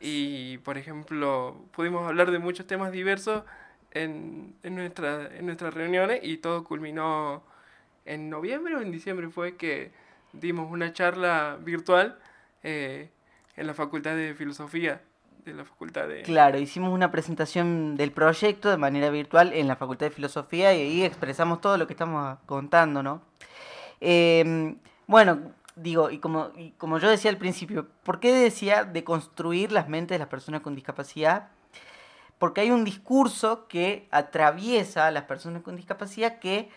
Y, 0.00 0.58
por 0.58 0.78
ejemplo, 0.78 1.56
pudimos 1.72 2.06
hablar 2.06 2.30
de 2.30 2.38
muchos 2.38 2.66
temas 2.66 2.90
diversos 2.90 3.44
en, 3.90 4.54
en, 4.62 4.74
nuestra, 4.74 5.28
en 5.36 5.46
nuestras 5.46 5.74
reuniones 5.74 6.20
y 6.22 6.38
todo 6.38 6.64
culminó 6.64 7.42
en 8.06 8.30
noviembre 8.30 8.76
o 8.76 8.80
en 8.80 8.90
diciembre 8.90 9.28
fue 9.28 9.56
que 9.56 9.90
dimos 10.32 10.70
una 10.70 10.92
charla 10.92 11.58
virtual 11.60 12.18
eh, 12.62 13.10
en 13.56 13.66
la 13.66 13.74
Facultad 13.74 14.16
de 14.16 14.34
Filosofía 14.34 15.00
de 15.44 15.54
la 15.54 15.64
Facultad 15.64 16.08
de... 16.08 16.22
Claro, 16.22 16.58
hicimos 16.58 16.92
una 16.92 17.10
presentación 17.10 17.96
del 17.96 18.12
proyecto 18.12 18.70
de 18.70 18.76
manera 18.76 19.10
virtual 19.10 19.52
en 19.52 19.68
la 19.68 19.76
Facultad 19.76 20.06
de 20.06 20.10
Filosofía 20.10 20.74
y 20.74 20.80
ahí 20.80 21.02
expresamos 21.02 21.60
todo 21.60 21.76
lo 21.76 21.86
que 21.86 21.94
estamos 21.94 22.38
contando, 22.46 23.02
¿no? 23.02 23.22
Eh, 24.00 24.74
bueno, 25.06 25.52
digo, 25.82 26.10
y 26.10 26.18
como, 26.18 26.52
como 26.78 26.98
yo 26.98 27.08
decía 27.08 27.30
al 27.30 27.38
principio, 27.38 27.88
¿por 28.02 28.20
qué 28.20 28.32
decía 28.32 28.84
de 28.84 29.04
construir 29.04 29.72
las 29.72 29.88
mentes 29.88 30.14
de 30.14 30.18
las 30.18 30.28
personas 30.28 30.60
con 30.60 30.74
discapacidad? 30.74 31.48
Porque 32.38 32.62
hay 32.62 32.70
un 32.70 32.84
discurso 32.84 33.66
que 33.68 34.08
atraviesa 34.10 35.06
a 35.06 35.10
las 35.10 35.24
personas 35.24 35.62
con 35.62 35.76
discapacidad 35.76 36.38
que 36.38 36.70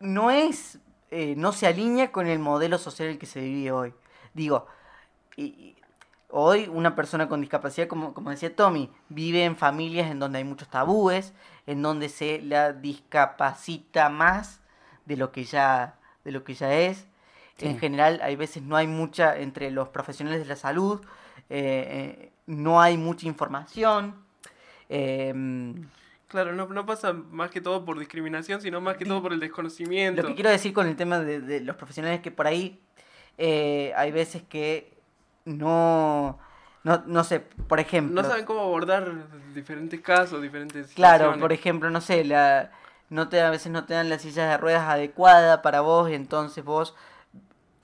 no 0.00 0.30
es, 0.30 0.78
eh, 1.10 1.34
no 1.36 1.52
se 1.52 1.66
alinea 1.66 2.12
con 2.12 2.26
el 2.26 2.38
modelo 2.38 2.78
social 2.78 3.08
en 3.08 3.14
el 3.14 3.18
que 3.18 3.26
se 3.26 3.40
vive 3.40 3.72
hoy. 3.72 3.94
Digo, 4.34 4.66
y 5.36 5.76
hoy 6.30 6.68
una 6.68 6.94
persona 6.94 7.28
con 7.28 7.40
discapacidad, 7.40 7.88
como, 7.88 8.12
como 8.14 8.30
decía 8.30 8.54
Tommy, 8.54 8.90
vive 9.08 9.44
en 9.44 9.56
familias 9.56 10.10
en 10.10 10.18
donde 10.18 10.38
hay 10.38 10.44
muchos 10.44 10.68
tabúes, 10.68 11.32
en 11.66 11.82
donde 11.82 12.08
se 12.08 12.40
la 12.42 12.72
discapacita 12.72 14.08
más 14.08 14.60
de 15.06 15.16
lo 15.16 15.32
que 15.32 15.44
ya, 15.44 15.96
de 16.24 16.32
lo 16.32 16.44
que 16.44 16.54
ya 16.54 16.74
es. 16.74 17.06
En 17.60 17.78
general, 17.78 18.20
hay 18.22 18.36
veces 18.36 18.62
no 18.62 18.76
hay 18.76 18.86
mucha, 18.86 19.38
entre 19.38 19.70
los 19.70 19.88
profesionales 19.88 20.40
de 20.40 20.46
la 20.46 20.56
salud, 20.56 21.00
eh, 21.48 22.20
eh, 22.20 22.32
no 22.46 22.80
hay 22.80 22.96
mucha 22.96 23.26
información. 23.26 24.16
em, 24.88 25.86
Claro, 26.28 26.52
no, 26.52 26.66
no 26.66 26.84
pasa 26.84 27.12
más 27.12 27.50
que 27.50 27.60
todo 27.60 27.84
por 27.84 27.96
discriminación, 27.96 28.60
sino 28.60 28.80
más 28.80 28.96
que 28.96 29.04
todo 29.04 29.22
por 29.22 29.32
el 29.32 29.38
desconocimiento. 29.38 30.20
Lo 30.20 30.28
que 30.28 30.34
quiero 30.34 30.50
decir 30.50 30.72
con 30.72 30.88
el 30.88 30.96
tema 30.96 31.20
de, 31.20 31.40
de 31.40 31.60
los 31.60 31.76
profesionales 31.76 32.16
es 32.18 32.22
que 32.24 32.32
por 32.32 32.48
ahí 32.48 32.80
eh, 33.38 33.92
hay 33.96 34.10
veces 34.10 34.42
que 34.42 34.92
no, 35.44 36.38
no, 36.82 37.02
no 37.06 37.24
sé, 37.24 37.40
por 37.40 37.80
ejemplo. 37.80 38.20
No 38.20 38.28
saben 38.28 38.44
cómo 38.44 38.60
abordar 38.60 39.12
diferentes 39.54 40.00
casos, 40.00 40.42
diferentes 40.42 40.92
Claro, 40.94 41.38
por 41.38 41.52
ejemplo, 41.52 41.90
no 41.90 42.00
sé, 42.00 42.24
la, 42.24 42.70
no 43.10 43.28
te, 43.28 43.40
a 43.40 43.50
veces 43.50 43.70
no 43.70 43.84
te 43.84 43.94
dan 43.94 44.08
las 44.08 44.22
sillas 44.22 44.50
de 44.50 44.56
ruedas 44.56 44.88
adecuadas 44.88 45.60
para 45.60 45.80
vos, 45.82 46.10
y 46.10 46.14
entonces 46.14 46.64
vos 46.64 46.94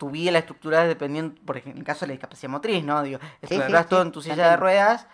tu 0.01 0.11
vida 0.11 0.31
la 0.33 0.39
estructuras 0.39 0.89
dependiendo, 0.89 1.39
por 1.45 1.59
ejemplo, 1.59 1.73
en 1.73 1.79
el 1.81 1.85
caso 1.85 2.01
de 2.01 2.07
la 2.07 2.13
discapacidad 2.13 2.51
motriz, 2.51 2.83
¿no? 2.83 3.03
Digo, 3.03 3.19
sí, 3.21 3.29
estructuras 3.43 3.87
todo 3.87 4.01
sí, 4.01 4.07
en 4.07 4.13
tu 4.13 4.23
silla 4.23 4.51
de 4.51 4.57
ruedas 4.57 5.07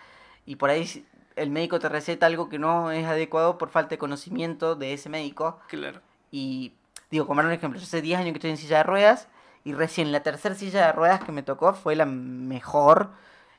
y 0.45 0.55
por 0.55 0.69
ahí 0.69 1.05
el 1.35 1.49
médico 1.49 1.77
te 1.77 1.89
receta 1.89 2.25
algo 2.25 2.47
que 2.47 2.57
no 2.57 2.89
es 2.91 3.05
adecuado 3.05 3.57
por 3.57 3.69
falta 3.69 3.89
de 3.89 3.97
conocimiento 3.97 4.75
de 4.75 4.93
ese 4.93 5.09
médico. 5.09 5.59
Claro. 5.67 5.99
Y 6.31 6.71
digo, 7.11 7.27
como 7.27 7.41
un 7.41 7.51
ejemplo, 7.51 7.77
yo 7.77 7.83
hace 7.83 8.01
10 8.01 8.17
años 8.17 8.31
que 8.31 8.37
estoy 8.37 8.51
en 8.51 8.57
silla 8.57 8.77
de 8.77 8.83
ruedas 8.83 9.27
y 9.65 9.73
recién 9.73 10.13
la 10.13 10.23
tercera 10.23 10.55
silla 10.55 10.85
de 10.85 10.91
ruedas 10.93 11.21
que 11.21 11.33
me 11.33 11.43
tocó 11.43 11.73
fue 11.73 11.97
la 11.97 12.05
mejor 12.05 13.09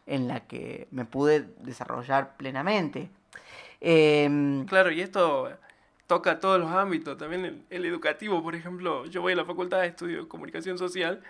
en 0.06 0.28
la 0.28 0.40
que 0.40 0.88
me 0.90 1.04
pude 1.04 1.46
desarrollar 1.58 2.38
plenamente. 2.38 3.10
Em, 3.82 4.64
Claro, 4.64 4.90
y 4.90 5.02
esto 5.02 5.50
toca 6.08 6.40
todos 6.40 6.58
los 6.58 6.70
ámbitos, 6.72 7.16
también 7.16 7.44
el, 7.44 7.62
el 7.70 7.84
educativo, 7.84 8.42
por 8.42 8.56
ejemplo, 8.56 9.06
yo 9.06 9.20
voy 9.22 9.34
a 9.34 9.36
la 9.36 9.44
facultad 9.44 9.80
de 9.82 9.86
estudio 9.88 10.28
comunicación 10.28 10.76
social 10.78 11.22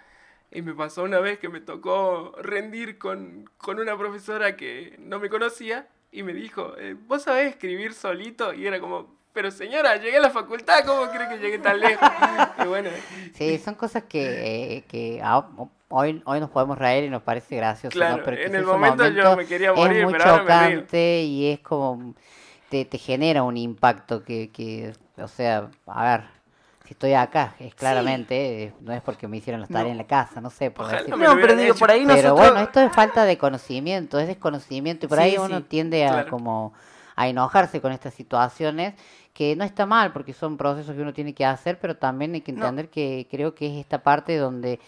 y 0.50 0.62
me 0.62 0.72
pasó 0.72 1.02
una 1.02 1.18
vez 1.20 1.38
que 1.38 1.50
me 1.50 1.60
tocó 1.60 2.34
rendir 2.40 2.96
con, 2.96 3.50
con 3.58 3.78
una 3.80 3.98
profesora 3.98 4.56
que 4.56 4.96
no 4.98 5.18
me 5.18 5.28
conocía 5.28 5.86
y 6.10 6.22
me 6.22 6.32
dijo, 6.32 6.74
eh, 6.78 6.96
¿vos 7.06 7.24
sabés 7.24 7.50
escribir 7.50 7.92
solito? 7.92 8.54
Y 8.54 8.66
era 8.66 8.80
como, 8.80 9.14
pero 9.34 9.50
señora, 9.50 9.96
llegué 9.96 10.16
a 10.16 10.20
la 10.20 10.30
facultad, 10.30 10.84
¿cómo 10.86 11.10
cree 11.10 11.28
que 11.28 11.38
llegué 11.38 11.58
tan 11.58 11.80
lejos? 11.80 12.08
Y 12.64 12.66
bueno, 12.66 12.90
Sí, 13.34 13.58
son 13.58 13.74
cosas 13.74 14.04
que, 14.04 14.76
eh, 14.76 14.84
que 14.88 15.20
hoy, 15.88 16.22
hoy 16.24 16.40
nos 16.40 16.50
podemos 16.50 16.78
reír 16.78 17.04
y 17.04 17.10
nos 17.10 17.22
parece 17.22 17.56
gracioso, 17.56 17.92
Claro, 17.92 18.18
¿no? 18.18 18.22
Pero 18.22 18.38
en 18.38 18.54
el 18.54 18.62
ese 18.62 18.64
momento 18.64 19.06
yo 19.08 19.34
me 19.34 19.46
quería 19.46 19.72
morir, 19.72 19.98
es 19.98 20.04
muy 20.04 20.12
pero 20.12 20.24
ahora 20.24 20.44
me 20.44 20.56
río. 20.56 20.80
chocante 20.80 21.22
y 21.22 21.50
es 21.50 21.60
como, 21.60 22.14
te, 22.68 22.84
te 22.84 22.98
genera 22.98 23.42
un 23.42 23.56
impacto 23.56 24.22
que, 24.22 24.50
que, 24.50 24.92
o 25.16 25.28
sea, 25.28 25.70
a 25.86 26.04
ver, 26.04 26.24
si 26.84 26.94
estoy 26.94 27.12
acá, 27.14 27.54
es 27.58 27.74
claramente, 27.74 28.64
eh, 28.64 28.72
no 28.80 28.92
es 28.92 29.02
porque 29.02 29.28
me 29.28 29.36
hicieron 29.36 29.60
las 29.60 29.68
tareas 29.70 29.92
en 29.92 29.98
la 29.98 30.06
casa, 30.06 30.40
no 30.40 30.50
sé, 30.50 30.70
por 30.70 30.84
Ojalá 30.86 31.02
decir- 31.02 31.16
No, 31.16 31.34
pero 31.34 31.56
digo, 31.56 31.74
por 31.74 31.90
ahí 31.90 32.00
Pero 32.06 32.14
nosotros- 32.30 32.38
bueno, 32.50 32.60
esto 32.60 32.80
es 32.80 32.92
falta 32.92 33.24
de 33.24 33.36
conocimiento, 33.38 34.18
es 34.18 34.26
desconocimiento 34.26 35.06
y 35.06 35.08
por 35.08 35.18
Sí, 35.18 35.24
ahí 35.24 35.38
uno 35.38 35.62
tiende 35.64 36.06
a 36.06 36.10
claro. 36.12 36.30
como 36.30 36.72
a 37.16 37.28
enojarse 37.28 37.80
con 37.80 37.90
estas 37.92 38.14
situaciones 38.14 38.94
que 39.34 39.54
no 39.56 39.64
está 39.64 39.86
mal 39.86 40.12
porque 40.12 40.32
son 40.32 40.56
procesos 40.56 40.94
que 40.94 41.02
uno 41.02 41.12
tiene 41.12 41.34
que 41.34 41.44
hacer, 41.44 41.78
pero 41.80 41.96
también 41.96 42.32
hay 42.34 42.40
que 42.42 42.52
No. 42.52 42.60
entender 42.64 42.88
que 42.90 43.26
creo 43.30 43.54
que 43.54 43.66
es 43.66 43.80
esta 43.80 44.02
parte 44.02 44.36
donde 44.36 44.78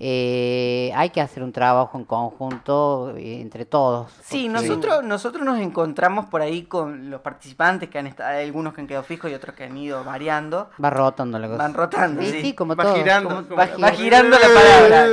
eh, 0.00 0.92
hay 0.94 1.10
que 1.10 1.20
hacer 1.20 1.42
un 1.42 1.50
trabajo 1.52 1.98
en 1.98 2.04
conjunto 2.04 3.14
eh, 3.16 3.40
entre 3.40 3.64
todos. 3.64 4.12
Sí, 4.22 4.48
nosotros, 4.48 5.02
nosotros 5.02 5.44
nos 5.44 5.58
encontramos 5.58 6.26
por 6.26 6.40
ahí 6.40 6.62
con 6.64 7.10
los 7.10 7.20
participantes 7.20 7.88
que 7.88 7.98
han 7.98 8.06
estado, 8.06 8.30
hay 8.38 8.44
algunos 8.46 8.74
que 8.74 8.80
han 8.80 8.86
quedado 8.86 9.02
fijos 9.04 9.30
y 9.30 9.34
otros 9.34 9.54
que 9.56 9.64
han 9.64 9.76
ido 9.76 10.04
variando. 10.04 10.70
Va 10.82 10.90
rotando 10.90 11.38
la 11.38 11.48
cosa. 11.48 11.58
Van 11.58 11.74
rotando, 11.74 12.22
Sí, 12.22 12.30
sí. 12.30 12.40
sí, 12.42 12.52
como 12.54 12.76
Va 12.76 12.84
todo. 12.84 12.94
girando, 12.96 13.28
Como- 13.48 13.56
va 13.56 13.66
va 13.82 13.90
girando 13.90 14.38
la 14.38 14.46
palabra. 14.48 15.06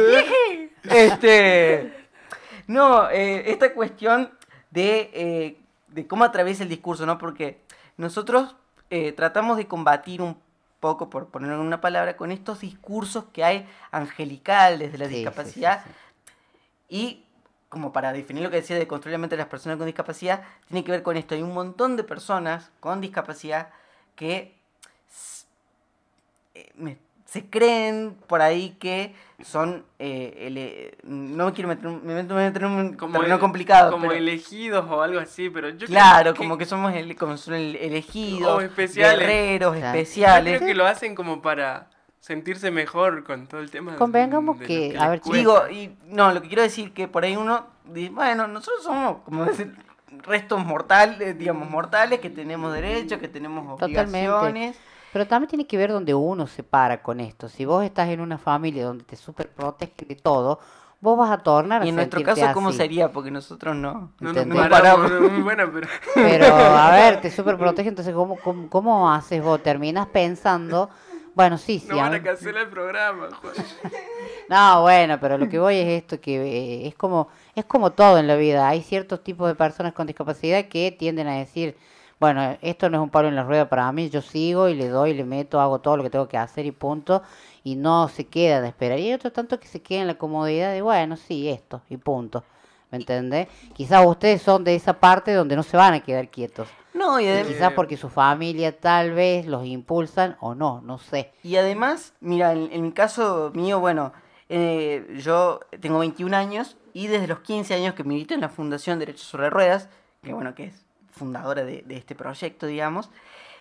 este, 0.84 1.94
no, 2.68 3.10
eh, 3.10 3.52
esta 3.52 3.74
cuestión 3.74 4.30
de, 4.72 5.10
eh, 5.14 5.58
de 5.88 6.08
cómo 6.08 6.24
atraviesa 6.24 6.64
el 6.64 6.70
discurso, 6.70 7.06
¿no? 7.06 7.18
Porque 7.18 7.62
nosotros 7.98 8.56
eh, 8.90 9.14
tratamos 9.14 9.58
de 9.58 9.68
combatir 9.68 10.22
un 10.22 10.38
poco, 10.86 11.10
por 11.10 11.30
ponerlo 11.30 11.56
en 11.56 11.62
una 11.62 11.82
palabra, 11.82 12.16
con 12.16 12.32
estos 12.32 12.60
discursos 12.60 13.26
que 13.34 13.44
hay 13.44 13.68
angelical 13.92 14.78
desde 14.78 15.00
la 15.00 15.06
Sí, 15.08 15.12
sí, 15.12 15.18
sí, 15.18 15.24
discapacidad 15.24 15.84
y 16.88 17.24
como 17.70 17.92
para 17.92 18.14
definir 18.14 18.44
lo 18.44 18.52
que 18.52 18.58
decía 18.58 18.78
de 18.78 18.88
construir 18.88 19.14
la 19.14 19.18
mente 19.18 19.36
de 19.36 19.42
las 19.42 19.50
personas 19.50 19.78
con 19.78 19.88
discapacidad, 19.88 20.44
tiene 20.68 20.84
que 20.84 20.92
ver 20.92 21.02
con 21.02 21.18
esto. 21.18 21.34
Hay 21.34 21.42
un 21.42 21.54
montón 21.54 21.98
de 21.98 22.04
personas 22.04 22.70
con 22.80 23.02
discapacidad 23.02 23.70
que 24.16 24.56
eh, 26.54 26.72
me- 26.76 26.98
se 27.26 27.50
creen 27.50 28.16
por 28.28 28.42
ahí 28.42 28.76
que 28.80 29.14
son 29.44 29.84
eh, 30.00 30.34
ele- 30.48 30.98
no 31.04 31.48
me 31.48 31.54
quiero 31.54 31.68
meter 31.68 31.86
en 31.88 31.92
un- 31.96 32.06
me 32.06 32.14
meto- 32.14 32.36
me 32.36 32.44
meto 32.46 32.60
en 32.60 32.66
un 32.66 32.92
terreno 33.12 33.26
ele- 33.26 33.40
complicado 33.40 33.92
como 33.92 34.04
pero- 34.08 34.14
elegidos 34.14 34.86
o 34.90 35.02
algo 35.02 35.20
así, 35.20 35.50
pero 35.50 35.70
yo 35.70 35.78
creo 35.80 35.90
claro 35.90 36.34
que- 36.34 36.38
como 36.38 36.58
que 36.58 36.66
somos 36.66 36.94
ele- 36.94 37.16
como 37.16 37.36
son 37.38 37.56
el- 37.56 37.76
elegidos 37.76 38.58
o 38.58 38.62
especiales. 38.62 39.20
guerreros 39.20 39.76
especiales 39.76 40.58
creo 40.58 40.68
que 40.68 40.74
lo 40.76 40.86
hacen 40.86 41.16
como 41.16 41.42
para 41.42 41.90
sentirse 42.20 42.72
mejor 42.72 43.24
con 43.24 43.48
todo 43.48 43.60
el 43.62 43.70
tema. 43.72 43.92
de- 43.94 43.98
Convengamos 43.98 44.58
de 44.60 44.64
lo 44.64 44.68
que, 44.68 44.90
les 44.94 45.02
a 45.02 45.10
ver, 45.10 45.22
cuesta. 45.22 45.38
Digo, 45.38 45.70
y 45.70 45.96
no, 46.06 46.32
lo 46.34 46.42
que 46.42 46.48
quiero 46.48 46.64
decir 46.64 46.94
que 46.94 47.08
por 47.08 47.24
ahí 47.24 47.36
uno 47.36 47.68
dice, 47.86 48.12
bueno, 48.12 48.48
nosotros 48.48 48.84
somos 48.84 49.18
como 49.26 49.46
decir, 49.46 49.76
restos 50.24 50.64
mortales, 50.66 51.38
digamos, 51.38 51.70
mortales, 51.70 52.20
que 52.20 52.30
tenemos 52.30 52.72
derechos, 52.74 53.20
que 53.20 53.28
tenemos 53.28 53.78
Totalmente. 53.78 54.74
Pero 55.16 55.28
también 55.28 55.48
tiene 55.48 55.66
que 55.66 55.78
ver 55.78 55.94
donde 55.94 56.14
uno 56.14 56.46
se 56.46 56.62
para 56.62 57.02
con 57.02 57.22
esto. 57.22 57.48
Si 57.48 57.64
vos 57.64 57.86
estás 57.86 58.10
en 58.10 58.20
una 58.20 58.38
familia 58.38 58.84
donde 58.84 59.06
te 59.06 59.16
super 59.16 59.48
protegen 59.48 60.10
de 60.10 60.16
todo, 60.18 60.60
vos 61.00 61.18
vas 61.18 61.32
a 61.32 61.38
tornar 61.38 61.84
a 61.84 61.86
Y 61.86 61.88
en 61.88 61.96
nuestro 61.96 62.22
caso, 62.22 62.46
¿cómo 62.54 62.68
así. 62.68 62.80
sería? 62.80 63.14
Porque 63.14 63.32
nosotros 63.32 63.78
no. 63.78 64.12
No 64.20 64.34
nos 64.34 64.36
¿entendés? 64.36 64.68
paramos, 64.68 65.10
muy 65.32 65.42
buena, 65.42 65.72
pero... 65.72 65.88
Pero, 66.16 66.54
a 66.54 66.92
ver, 66.92 67.22
te 67.22 67.32
super 67.32 67.58
protege, 67.58 67.88
entonces, 67.88 68.14
¿cómo, 68.14 68.36
cómo, 68.36 68.70
cómo 68.70 69.10
haces 69.10 69.42
vos? 69.42 69.64
Terminas 69.64 70.08
pensando, 70.08 70.90
bueno, 71.34 71.58
sí, 71.58 71.80
sí. 71.80 71.88
No 71.88 71.96
van 71.96 72.16
a 72.16 72.22
cancelar 72.22 72.64
el 72.64 72.70
programa, 72.70 73.30
Juan. 73.42 73.54
No, 74.50 74.82
bueno, 74.82 75.18
pero 75.22 75.38
lo 75.38 75.48
que 75.48 75.60
voy 75.60 75.78
es 75.78 75.88
esto, 76.04 76.20
que 76.20 76.36
eh, 76.36 76.88
es 76.90 76.96
como 76.96 77.30
es 77.56 77.64
como 77.64 77.94
todo 77.94 78.18
en 78.18 78.28
la 78.28 78.36
vida. 78.36 78.68
Hay 78.68 78.84
ciertos 78.84 79.24
tipos 79.24 79.48
de 79.48 79.56
personas 79.56 79.94
con 79.94 80.08
discapacidad 80.08 80.66
que 80.66 80.92
tienden 80.92 81.30
a 81.30 81.36
decir, 81.36 81.78
bueno, 82.20 82.58
esto 82.62 82.90
no 82.90 82.98
es 82.98 83.04
un 83.04 83.10
palo 83.10 83.28
en 83.28 83.36
la 83.36 83.44
rueda 83.44 83.68
para 83.70 83.92
mí, 83.92 84.10
yo 84.10 84.22
sigo 84.22 84.70
y 84.70 84.74
le 84.76 84.88
doy, 84.90 85.14
le 85.14 85.24
meto, 85.26 85.60
hago 85.60 85.80
todo 85.80 85.98
lo 85.98 86.04
que 86.04 86.10
tengo 86.10 86.28
que 86.28 86.38
hacer 86.38 86.66
y 86.66 86.72
punto, 86.72 87.22
y 87.64 87.76
no 87.76 88.08
se 88.08 88.28
queda 88.28 88.62
de 88.62 88.70
esperar. 88.70 89.00
Y 89.00 89.08
hay 89.08 89.14
otros 89.14 89.34
tanto 89.34 89.60
que 89.60 89.68
se 89.68 89.82
queda 89.82 90.02
en 90.02 90.08
la 90.08 90.18
comodidad 90.18 90.72
de, 90.72 90.82
bueno, 90.82 91.18
sí, 91.18 91.50
esto 91.50 91.82
y 91.90 91.98
punto. 91.98 92.44
¿Me 92.92 93.00
entendés? 93.00 93.48
Quizás 93.74 94.06
ustedes 94.06 94.42
son 94.42 94.64
de 94.64 94.76
esa 94.76 94.94
parte 95.00 95.34
donde 95.34 95.56
no 95.56 95.64
se 95.64 95.76
van 95.76 95.94
a 95.96 96.00
quedar 96.02 96.30
quietos. 96.30 96.70
No, 96.94 97.20
y 97.20 97.26
Y 97.26 97.28
adem- 97.28 97.48
quizás 97.48 97.74
porque 97.74 97.98
su 97.98 98.08
familia 98.10 98.80
tal 98.80 99.12
vez 99.12 99.46
los 99.48 99.66
impulsan 99.66 100.38
o 100.40 100.56
no, 100.56 100.80
no 100.82 100.98
sé. 101.00 101.34
Y 101.44 101.58
además, 101.58 102.14
mira, 102.22 102.54
en, 102.54 102.70
en 102.72 102.84
mi 102.84 102.92
caso 102.94 103.52
mío, 103.54 103.80
bueno, 103.82 104.14
eh, 104.48 105.06
yo 105.18 105.60
tengo 105.82 106.00
21 106.00 106.34
años 106.36 106.78
y 106.94 107.08
desde 107.08 107.28
los 107.28 107.40
15 107.40 107.74
años 107.74 107.96
que 107.96 108.04
milito 108.06 108.34
en 108.36 108.42
la 108.42 108.50
Fundación 108.50 109.00
Derechos 109.00 109.28
sobre 109.28 109.50
Ruedas, 109.50 109.90
que 110.22 110.32
bueno, 110.34 110.54
que 110.56 110.66
es 110.66 110.85
fundadora 111.16 111.64
de, 111.64 111.84
este 111.90 112.14
proyecto, 112.16 112.68
digamos, 112.68 113.10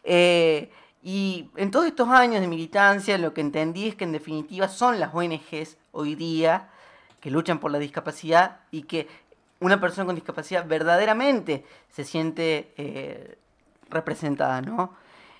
eh, 0.02 0.70
y 1.02 1.50
en 1.56 1.70
todos 1.70 1.86
estos 1.86 2.08
años 2.08 2.40
de 2.40 2.48
militancia 2.48 3.18
lo 3.18 3.34
que 3.34 3.40
entendí 3.40 3.88
es 3.88 3.94
que 3.94 4.04
en 4.04 4.12
definitiva 4.12 4.68
son 4.68 4.98
las 5.00 5.14
ONGs 5.14 5.76
hoy 5.92 6.14
día 6.14 6.70
que 7.20 7.30
luchan 7.30 7.58
por 7.58 7.70
la 7.70 7.78
discapacidad 7.78 8.60
y 8.70 8.82
que 8.82 9.06
una 9.60 9.80
persona 9.80 10.06
con 10.06 10.14
discapacidad 10.14 10.66
verdaderamente 10.66 11.64
se 11.90 12.04
siente 12.04 12.72
eh, 12.76 13.38
representada, 13.88 14.60
¿no? 14.60 14.94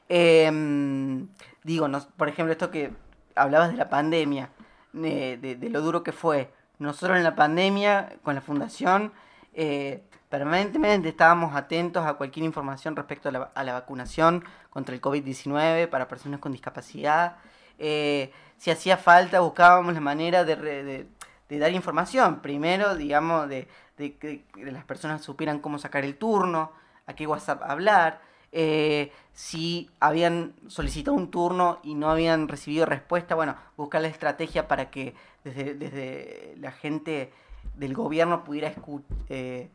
Em, 0.09 1.28
digo, 1.62 1.89
por 2.16 2.28
ejemplo, 2.28 2.53
esto 2.53 2.70
que 2.70 2.93
hablabas 3.35 3.70
de 3.70 3.77
la 3.77 3.89
pandemia, 3.89 4.51
de, 4.93 5.36
de- 5.39 5.70
lo 5.70 5.81
duro 5.81 6.03
que 6.03 6.12
fue. 6.12 6.51
Nosotros 6.78 7.16
en 7.16 7.24
la 7.24 7.35
pandemia, 7.35 8.16
con 8.23 8.35
la 8.35 8.41
fundación, 8.41 9.12
eh, 9.55 10.03
permanentemente 10.39 11.11
estábamos 11.11 11.55
atentos 11.55 12.05
a 12.05 12.15
cualquier 12.15 12.44
información 12.44 12.97
respecto 12.97 13.28
a 13.28 13.62
la, 13.62 13.73
vacunación 13.73 14.43
contra 14.69 14.93
el 14.93 15.01
COVID-19 15.01 15.89
para 15.89 16.09
personas 16.09 16.40
con 16.40 16.51
discapacidad. 16.51 17.36
Eh, 17.78 18.32
si 18.56 18.73
hacía 18.73 18.97
falta, 18.97 19.39
buscábamos 19.39 19.94
la 19.94 20.01
manera 20.01 20.43
de, 20.43 21.06
dar 21.48 21.70
información. 21.70 22.40
Primero, 22.40 22.97
digamos, 22.97 23.48
de, 23.48 23.69
que 23.97 24.44
las 24.56 24.82
personas 24.85 25.23
supieran 25.23 25.61
cómo 25.61 25.78
sacar 25.78 26.05
el 26.05 26.16
turno, 26.16 26.73
a 27.06 27.15
qué 27.15 27.28
WhatsApp 27.28 27.62
hablar. 27.62 28.20
eh, 28.51 29.12
si 29.32 29.89
habían 30.01 30.55
solicitado 30.66 31.16
un 31.16 31.31
turno 31.31 31.78
y 31.85 31.94
no 31.94 32.11
habían 32.11 32.48
recibido 32.48 32.86
respuesta, 32.86 33.36
bueno, 33.36 33.55
buscar 33.77 34.02
la 34.02 34.09
estrategia 34.09 34.66
para 34.66 34.90
que 34.90 35.15
desde, 35.44 36.56
la 36.59 36.73
gente 36.73 37.32
del 37.77 37.94
gobierno 37.94 38.43
pudiera 38.43 38.74
escu- 38.74 39.05
eh, 39.28 39.70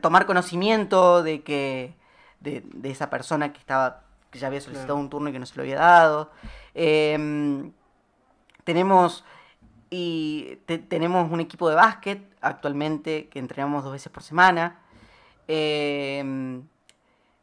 tomar 0.00 0.26
conocimiento 0.26 1.22
de 1.22 1.42
que 1.42 1.94
de, 2.40 2.62
de 2.72 2.90
esa 2.90 3.08
persona 3.10 3.52
que 3.52 3.58
estaba 3.58 4.02
que 4.30 4.38
ya 4.38 4.46
había 4.46 4.60
solicitado 4.60 4.94
Claro. 4.94 5.00
un 5.04 5.10
turno 5.10 5.28
y 5.28 5.32
que 5.32 5.38
no 5.38 5.46
se 5.46 5.56
lo 5.56 5.62
había 5.62 5.76
dado. 5.78 6.30
Em, 6.74 7.70
tenemos 8.64 9.24
y 9.90 10.56
te- 10.64 10.78
tenemos 10.78 11.30
un 11.30 11.40
equipo 11.40 11.68
de 11.68 11.74
básquet 11.74 12.22
actualmente 12.40 13.28
que 13.28 13.38
entrenamos 13.38 13.84
dos 13.84 13.92
veces 13.92 14.10
por 14.10 14.22
semana. 14.22 14.78
Em, 15.48 16.62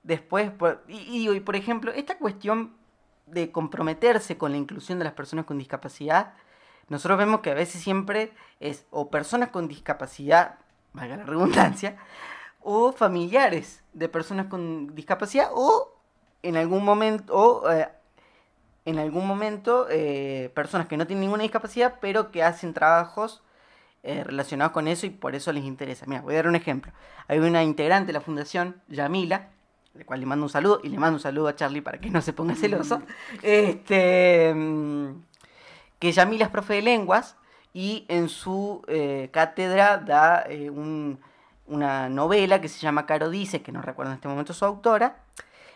después, 0.03 0.49
por, 0.51 0.83
y, 0.87 1.29
y 1.29 1.39
por 1.41 1.55
ejemplo, 1.55 1.91
esta 1.91 2.17
cuestión 2.17 2.73
de 3.27 3.51
comprometerse 3.51 4.37
con 4.37 4.51
la 4.51 4.57
inclusión 4.57 4.97
de 4.97 5.05
las 5.05 5.13
personas 5.13 5.45
con 5.45 5.59
discapacidad, 5.59 6.33
nosotros 6.87 7.19
vemos 7.19 7.41
que 7.41 7.51
a 7.51 7.53
veces 7.53 7.83
siempre 7.83 8.31
es 8.59 8.87
o 8.89 9.11
personas 9.11 9.49
con 9.49 9.67
discapacidad, 9.67 10.57
valga 10.93 11.17
la 11.17 11.23
redundancia, 11.23 11.97
o 12.61 12.91
familiares 12.91 13.83
de 13.93 14.09
personas 14.09 14.47
con 14.47 14.95
discapacidad, 14.95 15.49
o 15.53 15.95
en 16.43 16.57
algún 16.57 16.83
momento, 16.83 17.33
o 17.35 17.71
eh, 17.71 17.89
en 18.85 18.99
algún 18.99 19.27
momento 19.27 19.87
eh, 19.89 20.51
personas 20.53 20.87
que 20.87 20.97
no 20.97 21.05
tienen 21.07 21.21
ninguna 21.21 21.43
discapacidad, 21.43 21.95
pero 22.01 22.31
que 22.31 22.43
hacen 22.43 22.73
trabajos 22.73 23.43
eh, 24.01 24.23
relacionados 24.23 24.71
con 24.71 24.87
eso 24.87 25.05
y 25.05 25.09
por 25.09 25.35
eso 25.35 25.51
les 25.51 25.65
interesa. 25.65 26.05
Mira, 26.07 26.21
voy 26.21 26.33
a 26.33 26.37
dar 26.37 26.47
un 26.47 26.55
ejemplo. 26.55 26.91
Hay 27.27 27.39
una 27.39 27.63
integrante 27.63 28.07
de 28.07 28.13
la 28.13 28.21
fundación, 28.21 28.81
Yamila, 28.87 29.49
la 29.93 30.05
cual 30.05 30.21
le 30.21 30.25
mando 30.25 30.45
un 30.45 30.49
saludo 30.49 30.79
y 30.83 30.89
le 30.89 30.97
mando 30.97 31.17
un 31.17 31.21
saludo 31.21 31.49
a 31.49 31.55
Charlie 31.55 31.81
para 31.81 31.99
que 31.99 32.09
no 32.09 32.21
se 32.21 32.33
ponga 32.33 32.55
celoso. 32.55 33.01
Este, 33.41 34.53
mm, 34.55 35.21
que 35.99 36.11
Yamila 36.11 36.45
es 36.45 36.51
profe 36.51 36.75
de 36.75 36.81
lenguas 36.81 37.35
y 37.73 38.05
en 38.07 38.29
su 38.29 38.83
eh, 38.87 39.29
cátedra 39.31 39.97
da 39.97 40.43
eh, 40.47 40.69
un- 40.69 41.19
una 41.67 42.09
novela 42.09 42.59
que 42.61 42.67
se 42.67 42.79
llama 42.79 43.05
Caro 43.05 43.29
Dice, 43.29 43.61
que 43.61 43.71
no 43.71 43.81
recuerdo 43.81 44.11
en 44.11 44.15
este 44.15 44.27
momento 44.27 44.53
su 44.53 44.65
autora, 44.65 45.17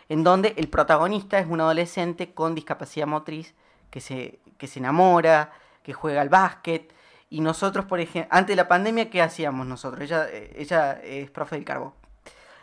en 0.08 0.24
donde 0.24 0.52
el 0.56 0.68
protagonista 0.68 1.38
es 1.38 1.46
un 1.46 1.60
adolescente 1.60 2.34
con 2.34 2.54
discapacidad 2.54 3.06
motriz 3.06 3.54
que 3.90 4.00
se, 4.00 4.40
que 4.58 4.66
se 4.66 4.80
enamora, 4.80 5.52
que 5.84 5.92
juega 5.92 6.20
al 6.20 6.28
básquet. 6.28 6.92
Y 7.30 7.40
nosotros, 7.40 7.84
por 7.86 8.00
ejemplo, 8.00 8.28
antes 8.36 8.48
de 8.56 8.56
la 8.62 8.68
pandemia, 8.68 9.08
¿qué 9.08 9.22
hacíamos 9.22 9.66
nosotros? 9.66 10.02
Ella, 10.02 10.26
ella 10.56 10.92
es 11.02 11.30
profe 11.30 11.56
del 11.56 11.64
Carbo. 11.64 11.94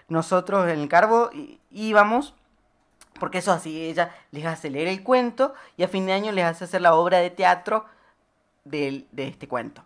Nosotros 0.09 0.69
en 0.69 0.79
el 0.79 0.89
Carbo 0.89 1.29
íbamos, 1.71 2.35
porque 3.19 3.37
eso 3.37 3.51
así, 3.53 3.81
ella 3.85 4.13
les 4.31 4.45
hace 4.45 4.69
leer 4.69 4.87
el 4.89 5.03
cuento 5.03 5.53
y 5.77 5.83
a 5.83 5.87
fin 5.87 6.05
de 6.05 6.13
año 6.13 6.31
les 6.33 6.43
hace 6.45 6.65
hacer 6.65 6.81
la 6.81 6.95
obra 6.95 7.19
de 7.19 7.29
teatro 7.29 7.85
de 8.65 9.05
este 9.27 9.47
cuento. 9.47 9.83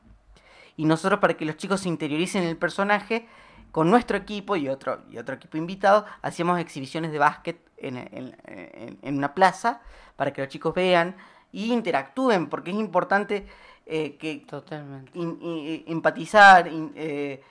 Y 0.77 0.85
nosotros, 0.85 1.19
para 1.19 1.35
que 1.35 1.45
los 1.45 1.57
chicos 1.57 1.81
se 1.81 1.89
interioricen 1.89 2.43
en 2.43 2.49
el 2.49 2.57
personaje, 2.57 3.27
con 3.71 3.89
nuestro 3.89 4.17
equipo 4.17 4.55
y 4.55 4.69
otro, 4.69 5.01
y 5.09 5.17
otro 5.17 5.35
equipo 5.35 5.57
invitado, 5.57 6.05
hacíamos 6.21 6.59
exhibiciones 6.59 7.11
de 7.11 7.19
básquet 7.19 7.59
en, 7.77 7.97
en- 7.97 8.35
en- 8.45 8.97
en 9.01 9.17
una 9.17 9.33
plaza 9.33 9.81
para 10.15 10.31
que 10.33 10.41
los 10.41 10.49
chicos 10.49 10.73
vean 10.73 11.15
y 11.51 11.71
interactúen, 11.73 12.47
porque 12.47 12.71
es 12.71 12.77
importante 12.77 13.45
eh, 13.85 14.15
que 14.17 14.45
in- 15.13 15.39
i- 15.41 15.83
empatizar, 15.87 16.67
in- 16.67 16.91
eh, 16.95 17.43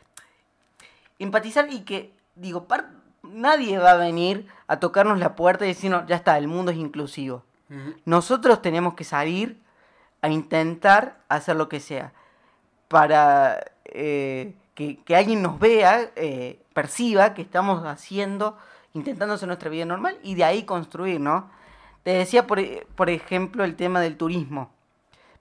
empatizar 1.18 1.72
y 1.72 1.80
que, 1.82 2.12
digo, 2.34 2.64
par- 2.64 2.90
nadie 3.22 3.78
va 3.78 3.92
a 3.92 3.96
venir 3.96 4.46
a 4.66 4.80
tocarnos 4.80 5.18
la 5.18 5.36
puerta 5.36 5.64
y 5.64 5.68
decirnos, 5.68 6.06
ya 6.06 6.16
está, 6.16 6.36
el 6.38 6.48
mundo 6.48 6.70
es 6.72 6.76
inclusivo. 6.78 7.44
Nosotros 8.04 8.60
tenemos 8.62 8.94
que 8.94 9.04
salir 9.04 9.60
a 10.24 10.30
intentar 10.30 11.18
hacer 11.28 11.54
lo 11.54 11.68
que 11.68 11.80
sea 11.80 12.14
para 12.88 13.62
eh, 13.84 14.54
que, 14.74 14.98
alguien 15.14 15.42
nos 15.42 15.58
vea, 15.58 16.12
eh, 16.16 16.62
perciba 16.72 17.34
que 17.34 17.42
estamos 17.42 17.84
haciendo, 17.84 18.56
intentando 18.94 19.34
hacer 19.34 19.48
nuestra 19.48 19.68
vida 19.68 19.84
normal 19.84 20.18
y 20.22 20.34
de 20.34 20.44
ahí 20.44 20.62
construir, 20.62 21.20
¿no? 21.20 21.50
Te 22.04 22.12
decía, 22.12 22.46
por, 22.46 22.58
e- 22.58 22.86
por 22.94 23.10
ejemplo, 23.10 23.64
el 23.64 23.76
tema 23.76 24.00
del 24.00 24.16
turismo. 24.16 24.70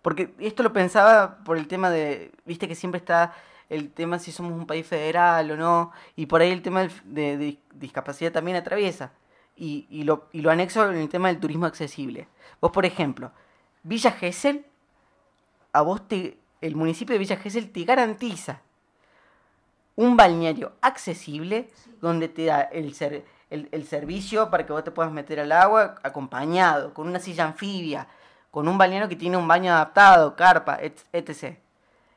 Porque 0.02 0.34
esto 0.40 0.64
lo 0.64 0.74
pensaba 0.74 1.38
por 1.46 1.58
el 1.58 1.70
tema 1.70 1.90
de, 1.90 2.34
viste 2.46 2.68
que 2.68 2.76
siempre 2.76 2.98
está 2.98 3.34
el 3.70 3.90
tema 3.90 4.20
si 4.20 4.34
somos 4.34 4.52
un 4.52 4.68
país 4.68 4.86
federal 4.86 5.50
o 5.52 5.56
no, 5.56 5.94
y 6.18 6.26
por 6.26 6.42
ahí 6.42 6.52
el 6.52 6.62
tema 6.62 6.90
de 7.06 7.58
discapacidad 7.74 8.34
también 8.34 8.58
atraviesa. 8.58 9.14
Y, 9.56 9.88
y 9.90 10.04
lo, 10.04 10.28
y 10.34 10.42
lo 10.42 10.52
anexo 10.52 10.92
en 10.92 10.98
el 10.98 11.08
tema 11.08 11.30
del 11.30 11.40
turismo 11.40 11.68
accesible. 11.68 12.28
Vos, 12.60 12.72
por 12.72 12.86
ejemplo, 12.86 13.32
Villa 13.84 14.12
Gesell, 14.12 14.66
a 15.74 15.82
vos 15.82 16.08
te, 16.08 16.38
el 16.62 16.76
municipio 16.76 17.14
de 17.14 17.20
Villa 17.20 17.38
Gesell 17.38 17.72
te 17.72 17.84
garantiza 17.84 18.62
un 19.96 20.18
balneario 20.18 20.74
accesible 20.82 21.70
donde 22.02 22.28
te 22.28 22.46
da 22.46 22.62
el, 22.62 22.94
ser- 22.96 23.26
el, 23.50 23.70
el 23.72 23.86
servicio 23.86 24.50
para 24.50 24.66
que 24.66 24.74
vos 24.74 24.84
te 24.84 24.92
puedas 24.92 25.12
meter 25.12 25.40
al 25.40 25.52
agua 25.52 25.96
acompañado, 26.04 26.94
con 26.94 27.08
una 27.08 27.20
silla 27.20 27.46
anfibia, 27.46 28.08
con 28.52 28.68
un 28.68 28.78
balneario 28.78 29.10
que 29.10 29.16
tiene 29.16 29.38
un 29.38 29.48
baño 29.48 29.72
adaptado, 29.72 30.36
carpa, 30.36 30.78
et- 30.82 31.06
etc. 31.14 31.58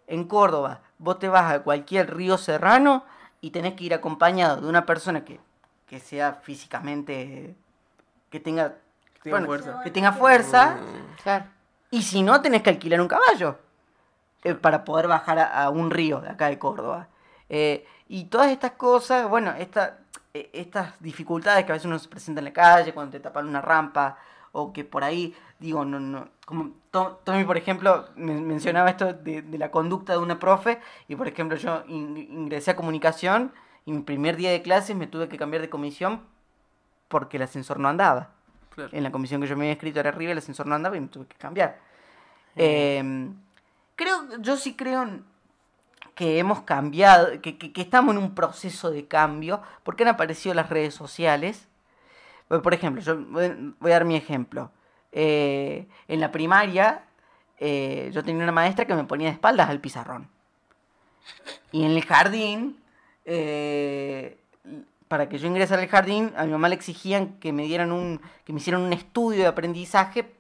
En 0.07 0.25
Córdoba, 0.25 0.81
vos 0.99 1.19
te 1.19 1.29
vas 1.29 1.53
a 1.53 1.63
cualquier 1.63 2.15
río 2.15 2.39
serrano 2.39 3.05
y 3.41 3.51
tenés 3.51 3.75
que 3.75 3.85
ir 3.85 3.95
acompañado 3.95 4.61
de 4.63 4.69
una 4.69 4.87
persona 4.87 5.25
que, 5.25 5.39
que 5.87 6.01
sea 6.01 6.33
físicamente, 6.35 7.55
que 8.31 8.41
tenga, 8.41 8.77
tenga 9.23 9.37
bueno, 9.39 9.47
fuerza. 9.47 9.81
que 9.83 9.91
tenga 9.91 10.13
fuerza, 10.13 10.79
Claro. 11.23 11.45
Y 11.91 12.03
si 12.03 12.23
no, 12.23 12.41
tenés 12.41 12.63
que 12.63 12.71
alquilar 12.71 13.01
un 13.01 13.09
caballo 13.09 13.59
eh, 14.45 14.55
para 14.55 14.85
poder 14.85 15.09
bajar 15.09 15.39
a, 15.39 15.69
un 15.71 15.91
río 15.91 16.21
de 16.21 16.31
acá 16.31 16.49
de 16.49 16.59
Córdoba. 16.59 17.09
Eh, 17.49 17.87
y 18.09 18.25
todas 18.25 18.51
estas 18.51 18.73
cosas, 18.73 19.29
bueno, 19.29 19.53
esta, 19.59 19.99
eh, 20.35 20.51
estas 20.53 21.01
dificultades 21.01 21.65
que 21.65 21.73
a 21.73 21.75
veces 21.75 21.87
uno 21.87 21.99
se 21.99 22.09
presenta 22.09 22.41
en 22.41 22.47
la 22.47 22.53
calle, 22.53 22.93
cuando 22.95 23.13
te 23.13 23.21
tapan 23.21 23.49
una 23.49 23.61
rampa, 23.61 24.19
o 24.53 24.73
que 24.73 24.85
por 24.85 25.05
ahí, 25.05 25.35
digo, 25.59 25.85
no, 25.85 26.01
no, 26.01 26.29
como 26.47 26.71
To- 26.91 27.21
Tommy, 27.25 27.45
por 27.45 27.57
ejemplo, 27.59 28.09
men- 28.17 28.47
mencionaba 28.47 28.89
esto 28.91 29.13
de, 29.13 29.45
la 29.59 29.71
conducta 29.71 30.13
de 30.15 30.19
una 30.19 30.39
profe, 30.39 30.81
y 31.09 31.17
por 31.17 31.29
ejemplo 31.29 31.57
yo 31.59 31.83
in- 31.89 32.17
ingresé 32.17 32.71
a 32.71 32.77
comunicación, 32.77 33.53
y 33.85 33.93
mi 33.93 34.03
primer 34.03 34.37
día 34.37 34.51
de 34.51 34.63
clases 34.63 34.97
me 34.97 35.07
tuve 35.07 35.29
que 35.29 35.37
cambiar 35.39 35.63
de 35.63 35.69
comisión 35.71 36.23
porque 37.09 37.37
el 37.37 37.43
ascensor 37.45 37.79
no 37.79 37.89
andaba. 37.89 38.31
Claro. 38.77 38.91
En 38.93 39.03
la 39.03 39.11
comisión 39.11 39.41
que 39.41 39.49
yo 39.49 39.57
me 39.57 39.65
había 39.65 39.73
escrito 39.73 40.01
era 40.01 40.11
arriba, 40.11 40.33
el 40.33 40.39
ascensor 40.39 40.67
no 40.67 40.75
andaba 40.77 40.97
y 40.97 41.01
me 41.01 41.09
tuve 41.09 41.27
que 41.27 41.37
cambiar. 41.37 41.79
Eh, 42.57 43.03
creo, 43.97 44.39
yo 44.41 44.57
sí 44.57 44.75
creo 44.77 45.07
que 46.15 46.39
hemos 46.39 46.63
cambiado, 46.63 47.41
que, 47.43 47.59
que- 47.59 47.73
que 47.73 47.83
estamos 47.83 48.15
en 48.15 48.23
un 48.23 48.35
proceso 48.35 48.91
de 48.91 49.07
cambio, 49.07 49.63
porque 49.85 50.05
han 50.05 50.11
aparecido 50.11 50.55
las 50.55 50.71
redes 50.71 50.95
sociales. 50.95 51.69
Por 52.49 52.63
por 52.63 52.75
ejemplo, 52.75 53.03
yo 53.03 53.19
voy 53.19 53.75
voy 53.81 53.93
a 53.93 53.95
dar 53.95 54.05
mi 54.07 54.17
ejemplo. 54.17 54.71
Eh, 55.13 55.89
en 56.09 56.21
la 56.21 56.33
primaria, 56.33 57.05
eh, 57.59 58.11
yo 58.15 58.23
tenía 58.25 58.43
una 58.45 58.53
maestra 58.53 58.87
que 58.87 58.95
me 58.95 59.05
ponía 59.05 59.29
de 59.29 59.35
espaldas 59.35 59.71
al 59.71 59.81
pizarrón. 59.81 60.29
Y 61.73 61.85
en 61.85 61.93
el 61.93 62.05
jardín, 62.05 62.79
eh, 63.25 64.39
para 65.09 65.29
que 65.29 65.39
yo 65.39 65.47
ingresara 65.47 65.83
al 65.83 65.89
jardín, 65.89 66.33
a 66.37 66.45
mi 66.45 66.53
mamá 66.53 66.69
le 66.69 66.75
exigían 66.75 67.39
que 67.39 67.53
me 67.53 67.65
dieran 67.65 67.93
un, 67.93 68.21
que 68.45 68.53
me 68.53 68.59
hicieran 68.61 68.83
un 68.83 68.93
estudio 68.93 69.41
de 69.43 69.47
aprendizaje 69.47 70.33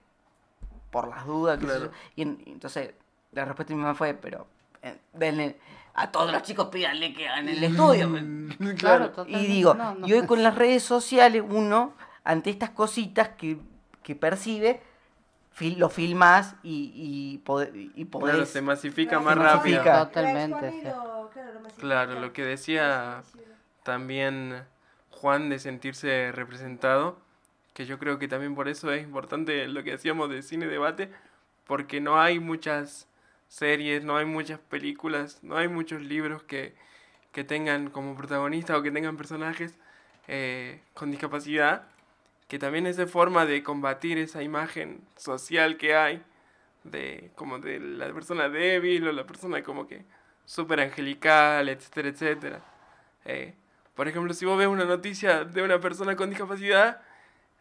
por 0.91 1.09
las 1.09 1.25
dudas. 1.27 1.61
yo. 1.61 1.91
Y, 2.17 2.23
en- 2.23 2.43
y 2.47 2.53
entonces 2.53 2.91
la 3.33 3.45
respuesta 3.45 3.73
de 3.73 3.77
mi 3.77 3.83
mamá 3.83 3.95
fue, 3.95 4.15
pero 4.15 4.47
eh, 4.83 4.97
denle- 5.15 5.57
a 5.95 6.11
todos 6.11 6.31
los 6.33 6.43
chicos 6.43 6.67
pídanle 6.69 7.15
que 7.15 7.29
hagan 7.29 7.49
el 7.49 7.63
estudio. 7.65 8.11
Claro, 8.77 9.07
y 9.07 9.09
totalmente, 9.11 9.47
digo, 9.49 9.75
no, 9.75 9.95
no. 9.95 10.07
y 10.07 10.13
hoy 10.13 10.27
con 10.27 10.43
las 10.43 10.55
redes 10.55 10.83
sociales 10.83 11.43
uno, 11.49 11.93
ante 12.25 12.51
estas 12.51 12.71
cositas 12.71 13.31
que, 13.31 13.59
que 14.03 14.15
percibe, 14.15 14.83
fil- 15.57 15.77
lo 15.79 15.89
filmas 15.89 16.55
y, 16.63 16.93
y, 16.95 17.39
pode- 17.47 17.71
y 17.95 18.05
podés... 18.07 18.31
Claro, 18.35 18.47
se 18.47 18.61
masifica 18.61 19.19
Se 19.19 19.25
más 19.25 19.39
rápido. 19.39 19.79
masifica. 19.79 20.07
Totalmente. 20.07 20.83
Claro, 21.79 22.21
lo 22.21 22.33
que 22.33 22.45
decía 22.45 23.23
también 23.87 24.65
Juan 25.11 25.49
de 25.49 25.61
sentirse 25.61 26.33
representado, 26.33 27.19
que 27.73 27.87
yo 27.87 27.99
creo 27.99 28.19
que 28.19 28.27
también 28.27 28.57
por 28.57 28.69
eso 28.69 28.93
es 28.93 29.05
importante 29.05 29.69
lo 29.69 29.85
que 29.85 29.93
hacíamos 29.93 30.29
de 30.29 30.43
cine 30.43 30.67
debate, 30.67 31.09
porque 31.67 32.01
no 32.01 32.21
hay 32.21 32.41
muchas 32.41 33.09
series, 33.49 34.05
no 34.05 34.17
hay 34.17 34.27
muchas 34.27 34.59
películas, 34.59 35.39
no 35.43 35.57
hay 35.57 35.69
muchos 35.69 36.03
libros 36.03 36.43
que, 36.43 36.75
que 37.33 37.45
tengan 37.45 37.91
como 37.91 38.17
protagonista 38.17 38.77
o 38.77 38.83
que 38.83 38.91
tengan 38.91 39.17
personajes 39.17 39.79
eh, 40.27 40.81
con 40.95 41.13
discapacidad, 41.13 41.87
que 42.49 42.59
también 42.59 42.87
es 42.87 42.97
de 42.97 43.07
forma 43.07 43.47
de 43.47 43.63
combatir 43.63 44.19
esa 44.19 44.43
imagen 44.43 45.01
social 45.17 45.77
que 45.77 45.95
hay 45.95 46.23
de 46.83 47.31
como 47.37 47.59
de 47.61 47.79
la 47.81 48.13
persona 48.13 48.49
débil 48.49 49.07
o 49.09 49.13
la 49.13 49.27
persona 49.27 49.63
como 49.63 49.87
que 49.87 50.05
súper 50.45 50.81
angelical, 50.81 51.69
etcétera, 51.69 52.09
etcétera. 52.09 52.63
Eh, 53.25 53.55
por 53.97 54.07
ejemplo, 54.07 54.33
si 54.35 54.45
vos 54.45 54.57
ves 54.57 54.69
una 54.69 54.85
noticia 54.85 55.45
de 55.45 55.63
una 55.63 55.81
persona 55.81 56.15
con 56.15 56.31
discapacidad, 56.31 57.01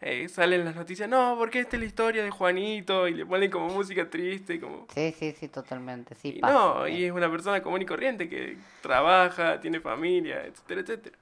eh, 0.01 0.27
salen 0.29 0.65
las 0.65 0.75
noticias, 0.75 1.09
no, 1.09 1.35
porque 1.39 1.61
esta 1.61 1.77
es 1.77 1.79
la 1.79 1.85
historia 1.87 2.23
de 2.23 2.29
Juanito, 2.29 3.07
y 3.07 3.13
le 3.15 3.25
ponen 3.25 3.49
como 3.49 3.69
música 3.69 4.07
triste, 4.09 4.55
y 4.55 4.59
como... 4.59 4.85
Sí, 4.93 5.11
sí, 5.17 5.31
sí, 5.31 5.47
totalmente. 5.47 6.13
Sí, 6.15 6.33
Y 6.35 6.41
pasa. 6.41 6.53
no, 6.53 6.87
y 6.87 7.05
es 7.05 7.11
una 7.11 7.31
persona 7.31 7.63
común 7.63 7.81
y 7.81 7.85
corriente 7.85 8.29
que 8.29 8.57
trabaja, 8.81 9.59
tiene 9.61 9.79
familia, 9.79 10.45
etcétera, 10.45 10.81
etcétera. 10.81 11.17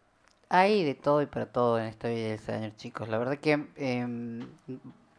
Hay 0.49 0.84
de 0.84 0.95
todo 0.95 1.22
y 1.22 1.26
para 1.27 1.45
todo 1.48 1.80
en 1.80 1.85
esta 1.85 2.10
vida 2.10 2.30
del 2.30 2.40
Señor, 2.40 2.76
chicos. 2.76 3.07
La 3.10 3.18
verdad 3.18 3.38
que 3.40 3.53
em, 3.76 4.45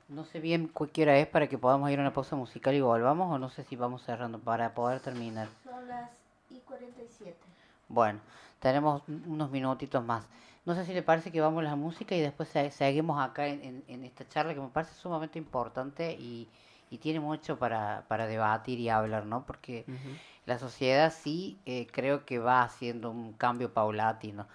no 0.09 0.25
sé 0.25 0.39
bien 0.41 0.69
cu- 0.69 0.89
qué 0.93 1.03
hora 1.03 1.19
es 1.19 1.27
para 1.27 1.49
que 1.49 1.59
podamos 1.59 1.91
ir 1.91 1.99
a 1.99 2.03
una 2.03 2.12
pausa 2.12 2.37
musical 2.37 2.75
y 2.75 2.81
volvamos, 2.81 3.33
o 3.33 3.39
no 3.39 3.49
sé 3.51 3.65
si 3.65 3.75
vamos 3.77 4.03
cerrando 4.03 4.39
para 4.39 4.75
poder 4.75 5.01
terminar. 5.01 5.49
Son 5.65 5.89
las 5.89 6.11
y 6.51 6.59
47. 6.61 7.37
Bueno, 7.89 8.21
tenemos 8.65 9.03
un- 9.09 9.23
unos 9.28 9.51
minutitos 9.51 10.03
más. 10.05 10.27
No 10.65 10.74
sé 10.74 10.85
si 10.86 10.95
le 10.95 11.03
parece 11.03 11.31
que 11.31 11.41
vamos 11.43 11.61
a 11.61 11.65
la 11.65 11.77
música 11.77 12.15
y 12.16 12.20
después 12.23 12.49
se- 12.49 12.70
seguimos 12.70 13.23
acá 13.23 13.47
en, 13.47 13.62
en- 13.62 13.85
en 13.89 14.05
esta 14.05 14.27
charla 14.28 14.55
que 14.55 14.61
me 14.61 14.69
parece 14.69 14.95
sumamente 14.95 15.39
importante 15.39 16.12
y, 16.19 16.49
y 16.91 16.99
tiene 16.99 17.20
mucho 17.20 17.59
para, 17.59 18.05
para 18.09 18.27
debatir 18.27 18.81
y 18.81 18.89
hablar, 18.89 19.27
¿no? 19.27 19.45
Porque 19.47 19.85
la 20.47 20.59
sociedad 20.59 21.12
sí 21.12 21.59
eh, 21.66 21.86
creo 21.93 22.24
que 22.24 22.39
va 22.39 22.62
haciendo 22.62 23.11
un 23.11 23.35
cambio 23.35 23.73
paulatino. 23.74 24.47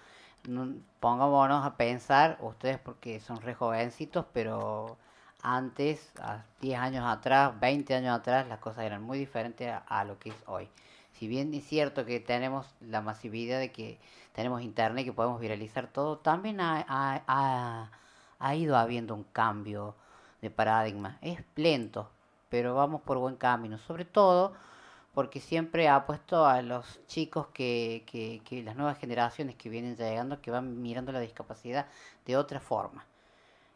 No- 0.48 0.74
pongámonos 1.00 1.64
a 1.64 1.76
pensar, 1.76 2.36
ustedes 2.40 2.78
porque 2.78 3.20
son 3.20 3.40
re 3.40 3.54
jovencitos, 3.54 4.26
pero 4.32 4.96
antes, 5.42 6.12
a 6.20 6.42
10 6.60 6.78
años 6.80 7.04
atrás, 7.06 7.58
20 7.60 7.94
años 7.94 8.18
atrás, 8.18 8.46
las 8.48 8.58
cosas 8.58 8.84
eran 8.84 9.02
muy 9.02 9.18
diferentes 9.18 9.68
a, 9.72 9.78
a 9.78 10.04
lo 10.04 10.18
que 10.18 10.30
es 10.30 10.36
hoy. 10.46 10.68
Si 11.20 11.28
bien 11.28 11.52
es 11.52 11.66
cierto 11.66 12.06
que 12.06 12.18
tenemos 12.18 12.66
la 12.80 13.02
masividad 13.02 13.58
de 13.58 13.70
que 13.70 13.98
tenemos 14.32 14.62
internet, 14.62 15.04
que 15.04 15.12
podemos 15.12 15.38
viralizar 15.38 15.86
todo, 15.86 16.16
también 16.16 16.56
ha 16.62 17.90
ido 18.54 18.74
habiendo 18.78 19.14
un 19.14 19.24
cambio 19.24 19.94
de 20.40 20.48
paradigma. 20.48 21.18
Es 21.20 21.44
lento, 21.56 22.08
pero 22.48 22.74
vamos 22.74 23.02
por 23.02 23.18
buen 23.18 23.36
camino. 23.36 23.76
Sobre 23.76 24.06
todo 24.06 24.54
porque 25.12 25.40
siempre 25.40 25.90
ha 25.90 26.06
puesto 26.06 26.46
a 26.46 26.62
los 26.62 27.06
chicos 27.06 27.48
que, 27.48 28.02
que, 28.06 28.40
que 28.42 28.62
las 28.62 28.74
nuevas 28.74 28.96
generaciones 28.96 29.56
que 29.56 29.68
vienen 29.68 29.96
llegando, 29.96 30.40
que 30.40 30.50
van 30.50 30.80
mirando 30.80 31.12
la 31.12 31.20
discapacidad 31.20 31.84
de 32.24 32.38
otra 32.38 32.60
forma. 32.60 33.04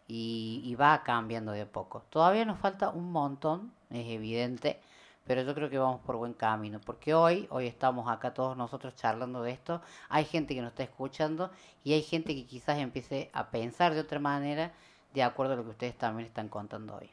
Y, 0.08 0.62
y 0.64 0.74
va 0.76 1.02
cambiando 1.02 1.52
de 1.52 1.60
a 1.60 1.66
poco. 1.66 2.04
Todavía 2.08 2.46
nos 2.46 2.58
falta 2.58 2.88
un 2.88 3.12
montón, 3.12 3.70
es 3.90 4.06
evidente, 4.08 4.80
pero 5.26 5.42
yo 5.42 5.54
creo 5.54 5.70
que 5.70 5.78
vamos 5.78 6.00
por 6.02 6.16
buen 6.16 6.34
camino. 6.34 6.80
Porque 6.84 7.14
hoy, 7.14 7.46
hoy 7.50 7.66
estamos 7.66 8.08
acá 8.10 8.34
todos 8.34 8.56
nosotros 8.56 8.94
charlando 8.96 9.42
de 9.42 9.52
esto. 9.52 9.80
Hay 10.08 10.24
gente 10.24 10.54
que 10.54 10.62
nos 10.62 10.70
está 10.70 10.82
escuchando 10.82 11.50
y 11.82 11.92
hay 11.92 12.02
gente 12.02 12.34
que 12.34 12.46
quizás 12.46 12.78
empiece 12.78 13.30
a 13.32 13.50
pensar 13.50 13.94
de 13.94 14.00
otra 14.00 14.18
manera 14.18 14.72
de 15.14 15.22
acuerdo 15.22 15.54
a 15.54 15.56
lo 15.56 15.64
que 15.64 15.70
ustedes 15.70 15.96
también 15.96 16.26
están 16.26 16.48
contando 16.48 16.96
hoy. 16.96 17.10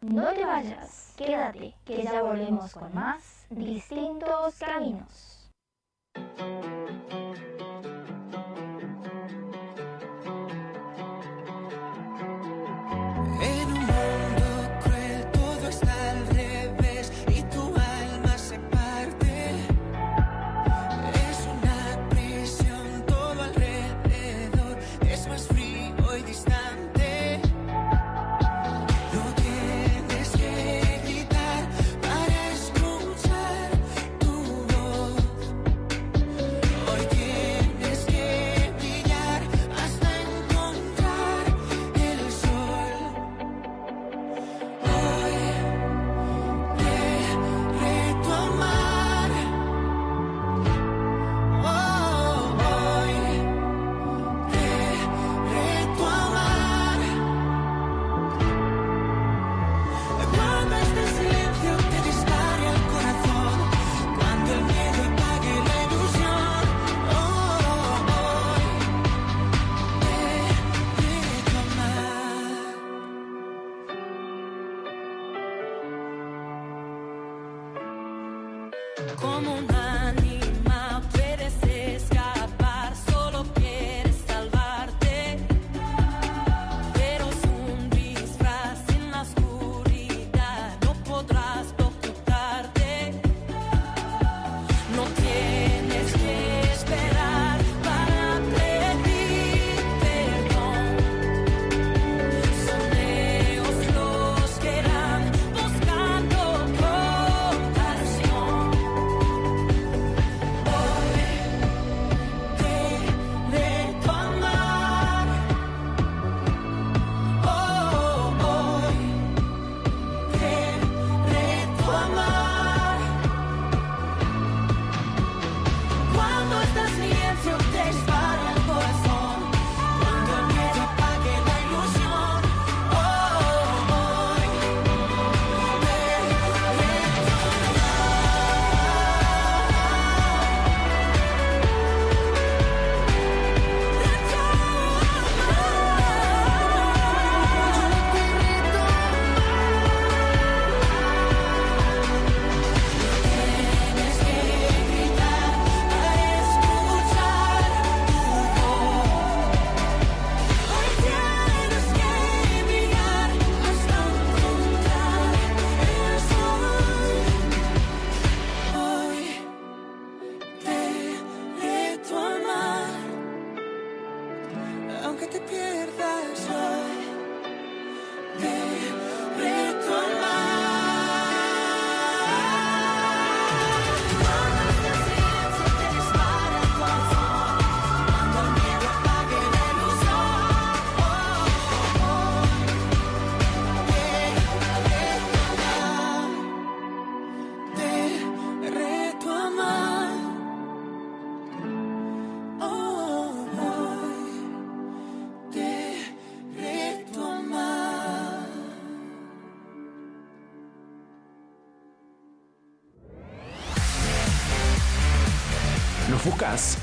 No 0.00 0.32
te 0.32 0.46
vayas, 0.46 1.12
quédate, 1.16 1.74
que 1.84 2.02
ya 2.02 2.22
volvemos 2.22 2.72
con 2.72 2.94
más 2.94 3.44
distintos 3.50 4.58
caminos. 4.58 5.50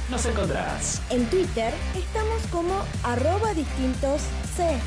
Nos 0.09 0.25
encontrarás. 0.25 1.01
En 1.09 1.25
Twitter 1.25 1.73
estamos 1.95 2.41
como 2.51 2.83
arroba 3.03 3.53
distintos 3.53 4.21
C. 4.55 4.77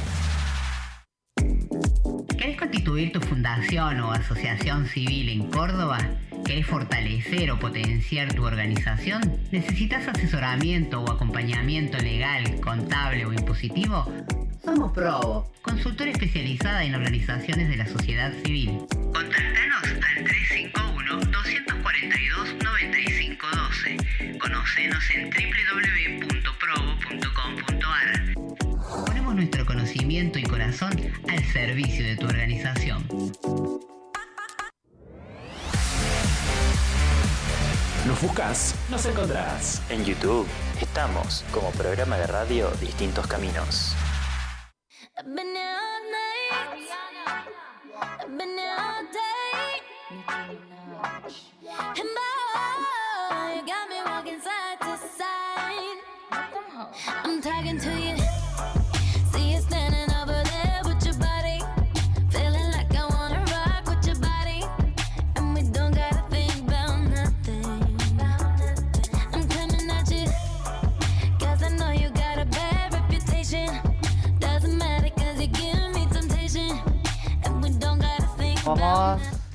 ¿Querés 2.39 2.57
constituir 2.57 3.13
tu 3.13 3.21
fundación 3.21 4.01
o 4.01 4.13
asociación 4.13 4.87
civil 4.87 5.29
en 5.29 5.51
Córdoba? 5.51 5.99
¿Querés 6.45 6.67
fortalecer 6.67 7.51
o 7.51 7.59
potenciar 7.59 8.33
tu 8.33 8.45
organización? 8.45 9.21
¿Necesitas 9.53 10.09
asesoramiento 10.09 11.03
o 11.03 11.11
acompañamiento 11.11 11.99
legal, 11.99 12.61
contable 12.61 13.27
o 13.27 13.33
impositivo? 13.33 14.07
Somos 14.65 14.93
Probo, 14.93 15.51
consultora 15.63 16.11
especializada 16.11 16.85
en 16.85 16.95
organizaciones 16.95 17.69
de 17.69 17.77
la 17.77 17.87
sociedad 17.87 18.33
civil. 18.43 18.79
En 39.91 40.05
YouTube 40.05 40.47
estamos 40.81 41.45
como 41.51 41.71
programa 41.73 42.17
de 42.17 42.27
radio 42.29 42.71
Distintos 42.81 43.27
Caminos. 43.27 43.93
I'm 57.25 57.41
talking 57.43 57.79
to 57.79 57.91
you. 57.91 58.20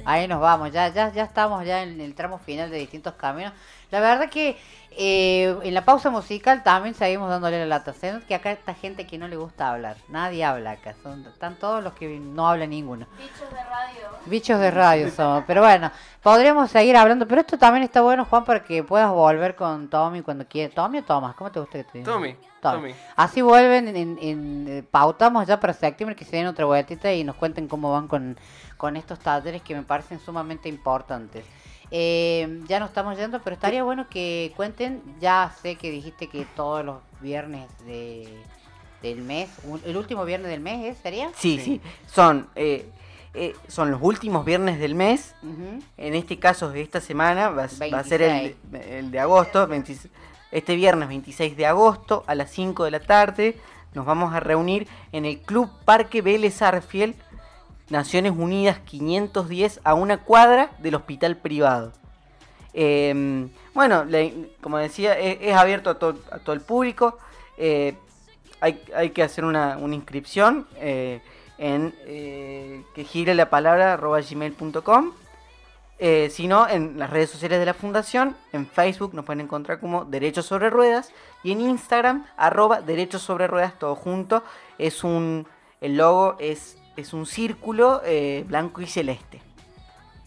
Ahí 0.05 0.27
nos 0.27 0.39
vamos, 0.41 0.71
ya, 0.71 0.89
ya, 0.89 1.11
ya 1.11 1.23
estamos 1.23 1.65
ya 1.65 1.83
en 1.83 1.99
el 2.01 2.15
tramo 2.15 2.39
final 2.39 2.69
de 2.71 2.77
distintos 2.77 3.15
caminos. 3.15 3.53
La 3.91 3.99
verdad 3.99 4.29
que 4.29 4.57
eh, 4.97 5.55
en 5.63 5.73
la 5.73 5.83
pausa 5.85 6.09
musical 6.09 6.63
también 6.63 6.95
seguimos 6.95 7.29
dándole 7.29 7.59
la 7.59 7.65
lata. 7.65 7.93
Que 8.27 8.35
acá 8.35 8.51
esta 8.51 8.73
gente 8.73 9.05
que 9.07 9.17
no 9.17 9.27
le 9.27 9.35
gusta 9.35 9.69
hablar, 9.71 9.97
nadie 10.09 10.43
habla 10.43 10.71
acá, 10.71 10.95
son, 11.03 11.25
están 11.25 11.55
todos 11.55 11.83
los 11.83 11.93
que 11.93 12.19
no 12.19 12.47
habla 12.49 12.65
ninguno. 12.67 13.07
Bichos 13.17 13.49
de 13.51 13.63
radio. 13.63 14.07
Bichos 14.25 14.59
de 14.59 14.71
radio 14.71 15.11
somos, 15.11 15.43
pero 15.45 15.61
bueno, 15.61 15.91
podríamos 16.21 16.71
seguir 16.71 16.97
hablando, 16.97 17.27
pero 17.27 17.41
esto 17.41 17.57
también 17.57 17.83
está 17.83 18.01
bueno, 18.01 18.25
Juan, 18.25 18.43
para 18.45 18.63
que 18.63 18.83
puedas 18.83 19.11
volver 19.11 19.55
con 19.55 19.89
Tommy 19.89 20.21
cuando 20.21 20.45
quieras. 20.47 20.73
¿Tommy 20.75 20.99
o 20.99 21.03
Tomás? 21.03 21.35
¿Cómo 21.35 21.51
te 21.51 21.59
gusta 21.59 21.77
que 21.79 21.83
te 21.83 21.97
diga? 21.99 22.11
Tommy, 22.11 22.35
Tommy. 22.61 22.77
Tommy. 22.91 22.95
Así 23.15 23.41
vuelven, 23.41 23.87
en, 23.89 24.17
en- 24.21 24.65
eh, 24.67 24.83
pautamos 24.89 25.45
ya 25.45 25.59
para 25.59 25.73
septiembre 25.73 26.15
que 26.15 26.25
se 26.25 26.37
den 26.37 26.47
otra 26.47 26.65
vueltita 26.65 27.13
y 27.13 27.23
nos 27.23 27.35
cuenten 27.35 27.67
cómo 27.67 27.91
van 27.91 28.07
con, 28.07 28.37
con 28.77 28.97
estos 28.97 29.19
talleres 29.19 29.61
que 29.61 29.75
me 29.75 29.83
parecen 29.83 30.19
sumamente 30.19 30.67
importantes. 30.69 31.45
Eh, 31.97 32.59
ya 32.67 32.81
nos 32.81 32.89
estamos 32.89 33.17
yendo, 33.17 33.39
pero 33.41 33.53
estaría 33.53 33.81
bueno 33.81 34.07
que 34.09 34.51
cuenten, 34.57 35.01
ya 35.21 35.55
sé 35.61 35.75
que 35.77 35.89
dijiste 35.91 36.27
que 36.27 36.45
todos 36.53 36.83
los 36.83 36.97
viernes 37.21 37.69
de, 37.85 38.27
del 39.01 39.21
mes, 39.21 39.49
un- 39.63 39.81
el 39.85 39.95
último 39.95 40.25
viernes 40.25 40.49
del 40.51 40.59
mes, 40.59 40.83
¿eh? 40.93 40.97
¿sería? 41.01 41.31
Sí, 41.37 41.57
sí. 41.57 41.79
Son, 42.05 42.49
eh, 42.57 42.89
eh, 43.33 43.55
son 43.69 43.91
los 43.91 44.01
últimos 44.01 44.43
viernes 44.43 44.77
del 44.77 44.93
mes. 44.93 45.35
En 45.95 46.15
este 46.15 46.37
caso, 46.37 46.69
de 46.69 46.81
esta 46.81 46.99
semana, 46.99 47.47
va, 47.49 47.63
a- 47.63 47.89
va 47.93 47.99
a 47.99 48.03
ser 48.03 48.21
el, 48.23 48.55
el 48.73 49.09
de 49.11 49.19
agosto. 49.21 49.65
26 49.65 50.11
este 50.51 50.75
viernes 50.75 51.07
26 51.07 51.55
de 51.55 51.65
agosto 51.65 52.25
a 52.27 52.35
las 52.35 52.51
5 52.51 52.83
de 52.83 52.91
la 52.91 52.99
tarde. 52.99 53.57
Nos 53.93 54.05
vamos 54.05 54.33
a 54.33 54.41
reunir 54.41 54.85
en 55.13 55.23
el 55.23 55.39
Club 55.39 55.69
Parque 55.85 56.21
Vélez 56.21 56.61
Arfiel, 56.61 57.15
Naciones 57.89 58.33
Unidas 58.35 58.79
510, 58.79 59.81
a 59.83 59.93
una 59.93 60.17
cuadra 60.23 60.71
del 60.79 60.95
hospital 60.95 61.37
privado. 61.37 61.93
Eh, 62.73 63.47
bueno, 63.73 64.05
como 64.61 64.77
decía, 64.77 65.17
es, 65.17 65.37
es 65.41 65.55
abierto 65.55 65.89
a, 65.89 65.99
to- 65.99 66.19
a 66.31 66.39
todo 66.39 66.53
el 66.53 66.61
público. 66.61 67.17
Eh, 67.57 67.95
hay, 68.61 69.11
que 69.11 69.21
hacer 69.21 69.45
una, 69.45 69.77
inscripción 69.91 70.67
eh, 70.77 71.21
en 71.57 71.93
eh, 72.05 72.83
que 72.95 73.03
gire 73.03 73.35
la 73.35 73.49
palabra 73.49 73.95
gmail.com. 73.97 75.11
Si 76.29 76.47
no, 76.47 76.67
en 76.67 76.97
las 76.99 77.09
redes 77.09 77.29
sociales 77.29 77.59
de 77.59 77.65
la 77.65 77.73
fundación, 77.73 78.35
en 78.51 78.65
Facebook 78.67 79.13
nos 79.13 79.23
pueden 79.23 79.41
encontrar 79.41 79.79
como 79.79 80.03
Derechos 80.03 80.45
sobre 80.45 80.69
Ruedas 80.69 81.11
y 81.43 81.51
en 81.51 81.61
Instagram 81.61 82.25
arroba 82.37 82.81
Derechos 82.81 83.21
sobre 83.21 83.47
Ruedas 83.47 83.77
todo 83.79 83.95
junto. 83.95 84.43
Es 84.77 85.03
un, 85.03 85.47
el 85.79 85.95
logo 85.97 86.35
es, 86.39 86.77
es 86.95 87.13
un 87.13 87.25
círculo 87.25 88.01
eh, 88.05 88.43
blanco 88.47 88.81
y 88.81 88.87
celeste. 88.87 89.41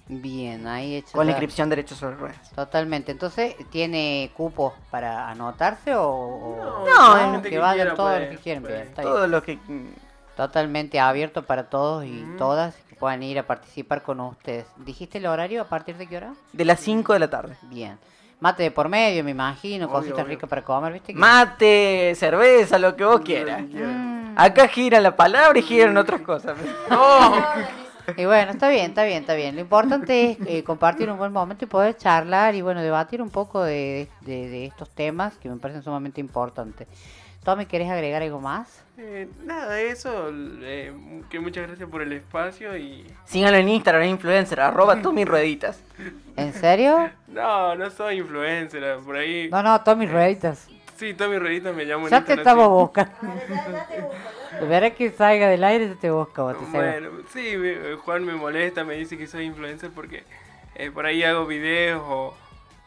Bien, 0.09 0.67
ahí 0.67 0.97
hecho. 0.97 1.13
Con 1.13 1.27
la 1.27 1.33
inscripción 1.33 1.69
Derechos 1.69 1.99
sobre 1.99 2.17
Ruedas. 2.17 2.51
Totalmente. 2.55 3.13
Entonces, 3.13 3.55
¿tiene 3.71 4.31
cupos 4.35 4.73
para 4.91 5.29
anotarse 5.29 5.95
o, 5.95 6.85
No, 6.87 7.33
no, 7.33 7.43
que 7.43 7.51
que 7.51 7.59
vayan 7.59 7.95
todos 7.95 8.19
los 8.19 8.31
que 8.31 8.37
quieren? 8.39 8.63
puede. 8.63 8.77
bien, 8.77 8.89
está 8.89 9.03
Todos 9.03 9.29
los 9.29 9.43
que 9.43 9.59
Totalmente 10.35 11.01
abierto 11.01 11.45
para 11.45 11.69
todos 11.69 12.05
y 12.05 12.25
todas 12.39 12.77
que 12.89 12.95
puedan 12.95 13.25
ir 13.25 13.41
a 13.41 13.47
participar 13.47 14.03
con 14.03 14.21
ustedes. 14.21 14.67
¿Dijiste 14.77 15.19
el 15.19 15.27
horario? 15.27 15.61
¿A 15.63 15.69
partir 15.69 15.97
de 15.97 16.07
qué 16.07 16.17
hora? 16.17 16.33
De 16.53 16.65
las 16.65 16.79
5 16.79 17.13
de 17.13 17.19
la 17.19 17.29
tarde. 17.29 17.57
Bien. 17.63 17.99
Mate 18.41 18.63
de 18.63 18.71
por 18.71 18.89
medio, 18.89 19.25
me 19.25 19.33
imagino, 19.33 19.87
Obvio, 19.87 19.97
cositas 19.97 20.19
obvio. 20.21 20.29
ricas 20.35 20.49
para 20.49 20.63
comer, 20.63 20.93
¿viste? 20.93 21.13
que- 21.13 21.19
Mate, 21.19 22.13
cerveza, 22.15 22.79
lo 22.79 22.95
que 22.97 23.05
vos 23.05 23.21
quieras. 23.21 23.63
Acá 24.37 24.69
gira 24.69 25.01
la 25.01 25.17
palabra 25.17 25.59
y 25.59 25.63
giran 25.63 25.97
otras 25.97 26.21
cosas. 26.21 26.57
Y 28.17 28.25
bueno, 28.25 28.53
está 28.53 28.71
bien, 28.71 28.87
está 28.87 29.05
bien, 29.05 29.19
está 29.19 29.35
bien. 29.35 29.55
Lo 29.55 29.61
importante 29.61 30.31
es 30.31 30.39
eh, 30.47 30.65
compartir 30.65 31.11
un 31.11 31.19
buen 31.19 31.31
momento 31.31 31.67
y 31.67 31.69
poder 31.69 31.95
charlar 31.95 32.55
y 32.55 32.63
bueno, 32.63 32.81
debatir 32.81 33.21
un 33.21 33.29
poco 33.29 33.63
de, 33.63 34.09
de- 34.23 34.49
de 34.49 34.65
estos 34.65 34.89
temas 34.89 35.37
que 35.37 35.51
me 35.51 35.57
parecen 35.59 35.83
sumamente 35.83 36.19
importantes. 36.19 36.89
Tommy, 37.45 37.67
¿querés 37.67 37.91
agregar 37.91 38.23
algo 38.23 38.41
más? 38.41 38.83
Eh, 39.01 39.29
nada, 39.45 39.81
eso, 39.81 40.29
eh, 40.63 40.93
que 41.31 41.39
muchas 41.39 41.69
gracias 41.69 41.89
por 41.89 42.03
el 42.03 42.13
espacio 42.13 42.77
y... 42.77 43.07
Síganlo 43.27 43.59
en 43.59 43.69
Instagram, 43.69 44.03
es 44.03 44.11
influencer, 44.11 44.61
arroba 44.61 45.01
Tommy 45.03 45.25
Rueditas. 45.25 45.81
¿En 46.37 46.53
serio? 46.53 47.09
No, 47.29 47.77
no 47.77 47.91
soy 47.91 48.19
influencer, 48.19 48.99
por 49.05 49.17
ahí... 49.17 49.49
No, 49.53 49.63
no, 49.63 49.81
Tommy 49.83 50.07
Rueditas. 50.07 50.67
Sí, 50.97 51.15
Tommy 51.15 51.39
Rueditas 51.39 51.77
me 51.77 51.85
llamo 51.85 52.07
en 52.07 52.11
Ya 52.11 52.25
te 52.25 52.33
Instagram, 52.35 52.39
estamos 52.41 52.67
sí. 52.67 52.71
buscando. 52.83 54.61
De 54.61 54.67
verdad 54.67 54.93
que 54.93 55.11
salga 55.13 55.49
del 55.49 55.63
aire, 55.63 55.89
ya 55.91 55.95
te 55.95 56.11
busca. 56.11 56.43
vos, 56.43 56.59
te 56.59 56.65
salga. 56.73 56.91
Bueno, 56.93 57.11
sí, 57.33 57.57
me- 57.57 57.71
eh, 57.93 57.97
Juan 58.05 58.25
me 58.25 58.33
molesta, 58.33 58.83
me 58.83 58.95
dice 58.97 59.17
que 59.17 59.29
soy 59.29 59.45
influencer 59.45 59.91
porque 59.95 60.25
eh, 60.75 60.91
por 60.91 61.07
ahí 61.07 61.23
hago 61.23 61.47
videos 61.47 62.03
o 62.05 62.35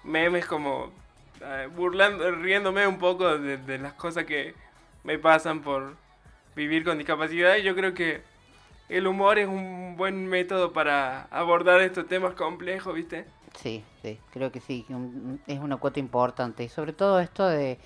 memes 0.03 0.45
como 0.45 0.91
eh, 1.39 1.69
burlando, 1.73 2.29
riéndome 2.31 2.85
un 2.85 2.99
poco 2.99 3.38
de, 3.38 3.55
de 3.55 3.77
las 3.77 3.93
cosas 3.93 4.25
que 4.25 4.55
me 5.03 5.18
pasan 5.18 5.61
por 5.61 5.95
vivir 6.56 6.84
con 6.84 6.98
discapacidad 6.98 7.56
y 7.56 7.64
yo 7.64 7.76
creo 7.76 7.94
que 7.94 8.22
el 8.90 9.07
humor 9.07 9.40
es 9.40 9.48
un 9.48 9.95
buen 9.98 10.28
método 10.28 10.73
para 10.73 11.23
abordar 11.32 11.80
estos 11.82 12.07
temas 12.07 12.34
complejos, 12.34 12.94
¿viste? 12.94 13.26
Sí, 13.56 13.84
sí, 14.02 14.19
creo 14.34 14.52
que 14.52 14.60
sí, 14.60 14.86
es 15.48 15.60
una 15.60 15.78
cuota 15.78 15.99
importante. 15.99 16.64
Y 16.64 16.69
sobre 16.69 16.91
todo 16.91 17.19
esto 17.19 17.48
de, 17.48 17.80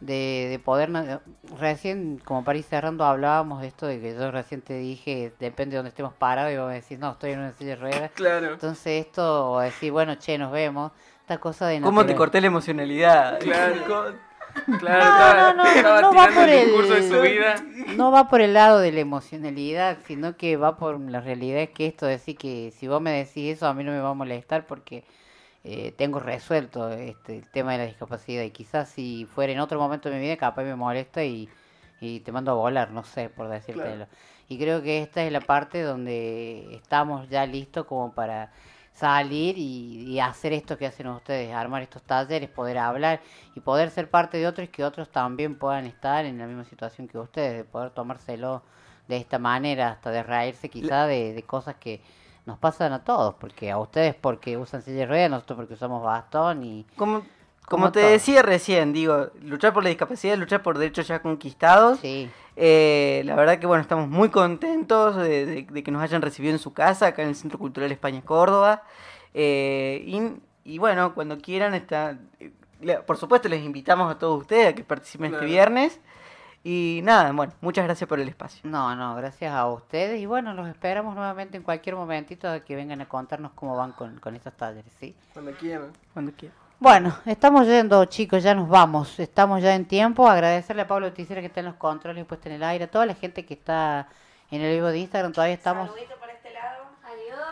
de, 0.00 0.48
de 0.50 0.58
poder... 0.58 1.20
Recién, 1.58 2.20
como 2.24 2.44
para 2.44 2.58
ir 2.58 2.64
cerrando, 2.64 3.04
hablábamos 3.04 3.62
de 3.62 3.68
esto 3.68 3.86
de 3.86 4.00
que 4.00 4.14
yo 4.14 4.30
recién 4.30 4.60
te 4.60 4.74
dije, 4.74 5.32
depende 5.40 5.72
de 5.72 5.76
donde 5.78 5.88
estemos 5.88 6.12
parados, 6.12 6.52
y 6.52 6.56
vos 6.56 6.68
me 6.68 6.74
decís, 6.74 6.98
no, 6.98 7.12
estoy 7.12 7.32
en 7.32 7.40
una 7.40 7.52
silla 7.52 7.70
de 7.70 7.76
ruedas. 7.76 8.10
Claro. 8.14 8.52
Entonces 8.52 9.06
esto, 9.06 9.52
o 9.52 9.60
decir, 9.60 9.90
bueno, 9.90 10.16
che, 10.16 10.36
nos 10.36 10.52
vemos, 10.52 10.92
esta 11.20 11.38
cosa 11.38 11.66
de... 11.66 11.80
¿Cómo 11.80 12.04
te 12.04 12.14
corté 12.14 12.40
la 12.40 12.48
emocionalidad? 12.48 13.38
Claro. 13.40 14.14
Claro, 14.78 15.56
No, 15.56 15.64
estaba, 15.66 16.02
no, 16.02 16.02
no, 16.02 16.12
no 16.12 16.14
va 16.16 16.28
por 16.28 16.48
el 16.48 16.88
de 16.88 17.08
su 17.08 17.20
vida. 17.20 17.56
No 17.96 18.10
va 18.10 18.28
por 18.28 18.40
el 18.40 18.54
lado 18.54 18.78
de 18.78 18.92
la 18.92 19.00
emocionalidad, 19.00 19.98
sino 20.06 20.36
que 20.36 20.56
va 20.56 20.76
por 20.76 21.00
la 21.00 21.20
realidad 21.20 21.62
es 21.62 21.70
que 21.70 21.86
esto 21.86 22.06
de 22.06 22.12
decir 22.12 22.36
que 22.36 22.72
si 22.72 22.88
vos 22.88 23.00
me 23.00 23.10
decís 23.12 23.56
eso 23.56 23.66
a 23.66 23.74
mí 23.74 23.84
no 23.84 23.92
me 23.92 24.00
va 24.00 24.10
a 24.10 24.14
molestar 24.14 24.66
porque 24.66 25.04
eh, 25.64 25.92
tengo 25.96 26.18
resuelto 26.18 26.90
este 26.90 27.36
el 27.36 27.48
tema 27.50 27.72
de 27.72 27.78
la 27.78 27.86
discapacidad 27.86 28.42
y 28.42 28.50
quizás 28.50 28.88
si 28.88 29.26
fuera 29.26 29.52
en 29.52 29.60
otro 29.60 29.78
momento 29.78 30.08
de 30.08 30.16
mi 30.16 30.22
vida 30.22 30.36
capaz 30.36 30.64
me 30.64 30.74
molesta 30.74 31.22
y, 31.24 31.48
y 32.00 32.20
te 32.20 32.32
mando 32.32 32.52
a 32.52 32.54
volar, 32.54 32.90
no 32.90 33.04
sé, 33.04 33.28
por 33.28 33.48
decírtelo. 33.48 34.06
Y 34.48 34.58
creo 34.58 34.82
que 34.82 35.02
esta 35.02 35.22
es 35.24 35.32
la 35.32 35.40
parte 35.40 35.82
donde 35.82 36.74
estamos 36.74 37.28
ya 37.28 37.46
listos 37.46 37.86
como 37.86 38.12
para 38.12 38.50
salir 39.02 39.58
y, 39.58 40.12
y 40.12 40.20
hacer 40.20 40.52
esto 40.52 40.78
que 40.78 40.86
hacen 40.86 41.08
ustedes, 41.08 41.52
armar 41.52 41.82
estos 41.82 42.02
talleres, 42.02 42.48
poder 42.48 42.78
hablar 42.78 43.20
y 43.56 43.58
poder 43.58 43.90
ser 43.90 44.08
parte 44.08 44.38
de 44.38 44.46
otros 44.46 44.68
y 44.68 44.70
que 44.70 44.84
otros 44.84 45.08
también 45.10 45.58
puedan 45.58 45.86
estar 45.86 46.24
en 46.24 46.38
la 46.38 46.46
misma 46.46 46.62
situación 46.64 47.08
que 47.08 47.18
ustedes, 47.18 47.56
de 47.56 47.64
poder 47.64 47.90
tomárselo 47.90 48.62
de 49.08 49.16
esta 49.16 49.40
manera, 49.40 49.90
hasta 49.90 50.12
de 50.12 50.22
reírse 50.22 50.68
quizá 50.68 51.06
de, 51.06 51.32
de 51.32 51.42
cosas 51.42 51.74
que 51.80 52.00
nos 52.46 52.60
pasan 52.60 52.92
a 52.92 53.02
todos, 53.02 53.34
porque 53.40 53.72
a 53.72 53.78
ustedes 53.78 54.14
porque 54.14 54.56
usan 54.56 54.82
silla 54.82 54.98
de 54.98 55.06
ruedas, 55.06 55.30
nosotros 55.32 55.56
porque 55.56 55.74
usamos 55.74 56.00
bastón 56.04 56.62
y... 56.62 56.86
Como, 57.68 57.90
te 57.90 58.02
todo. 58.02 58.10
decía 58.10 58.42
recién, 58.42 58.92
digo, 58.92 59.30
luchar 59.40 59.72
por 59.72 59.82
la 59.82 59.88
discapacidad, 59.88 60.36
luchar 60.36 60.62
por 60.62 60.78
derechos 60.78 61.08
ya 61.08 61.22
conquistados. 61.22 61.98
Eh, 62.56 63.22
la 63.24 63.34
verdad 63.34 63.58
que 63.58 63.66
bueno, 63.66 63.80
estamos 63.82 64.08
muy 64.08 64.28
contentos 64.28 65.16
de, 65.16 65.46
de- 65.46 65.62
de 65.70 65.82
que 65.82 65.90
nos 65.90 66.02
hayan 66.02 66.20
recibido 66.22 66.52
en 66.52 66.58
su 66.58 66.72
casa, 66.72 67.06
acá 67.08 67.22
en 67.22 67.28
el 67.28 67.34
Centro 67.36 67.58
Cultural 67.58 67.90
España 67.92 68.20
Córdoba. 68.22 68.82
Eh, 69.34 70.04
y, 70.06 70.72
y 70.74 70.78
bueno, 70.78 71.14
cuando 71.14 71.38
quieran, 71.38 71.74
está, 71.74 72.18
eh, 72.40 72.52
por 73.06 73.16
supuesto 73.16 73.48
les 73.48 73.62
invitamos 73.64 74.10
a 74.10 74.18
todos 74.18 74.40
ustedes 74.40 74.68
a 74.68 74.74
que 74.74 74.84
participen 74.84 75.32
este 75.34 75.46
viernes. 75.46 76.00
Y 76.64 77.00
nada, 77.02 77.32
bueno, 77.32 77.52
muchas 77.60 77.84
gracias 77.84 78.06
por 78.06 78.20
el 78.20 78.28
espacio. 78.28 78.60
No, 78.62 78.94
no, 78.94 79.16
gracias 79.16 79.52
a 79.52 79.66
ustedes. 79.66 80.20
Y 80.20 80.26
bueno, 80.26 80.54
los 80.54 80.68
esperamos 80.68 81.16
nuevamente 81.16 81.56
en 81.56 81.64
cualquier 81.64 81.96
momentito 81.96 82.48
de 82.48 82.62
que 82.62 82.76
vengan 82.76 83.00
a 83.00 83.08
contarnos 83.08 83.50
cómo 83.54 83.76
van 83.76 83.90
con, 83.92 84.20
con 84.20 84.36
estos 84.36 84.52
talleres, 84.56 84.92
¿sí? 85.00 85.16
Cuando 85.32 85.50
quieran. 85.52 85.90
Cuando 86.12 86.30
quieran. 86.32 86.56
Bueno, 86.82 87.16
estamos 87.26 87.68
yendo, 87.68 88.04
chicos, 88.06 88.42
ya 88.42 88.56
nos 88.56 88.68
vamos. 88.68 89.20
Estamos 89.20 89.62
ya 89.62 89.76
en 89.76 89.84
tiempo. 89.84 90.26
Agradecerle 90.26 90.82
a 90.82 90.88
Pablo 90.88 91.12
Ticera 91.12 91.40
que 91.40 91.46
está 91.46 91.60
en 91.60 91.66
los 91.66 91.76
controles 91.76 92.22
y 92.22 92.24
puesto 92.24 92.48
en 92.48 92.56
el 92.56 92.64
aire. 92.64 92.86
A 92.86 92.90
toda 92.90 93.06
la 93.06 93.14
gente 93.14 93.46
que 93.46 93.54
está 93.54 94.08
en 94.50 94.62
el 94.62 94.74
vivo 94.74 94.88
de 94.88 94.98
Instagram. 94.98 95.32
Todavía 95.32 95.54
estamos. 95.54 95.88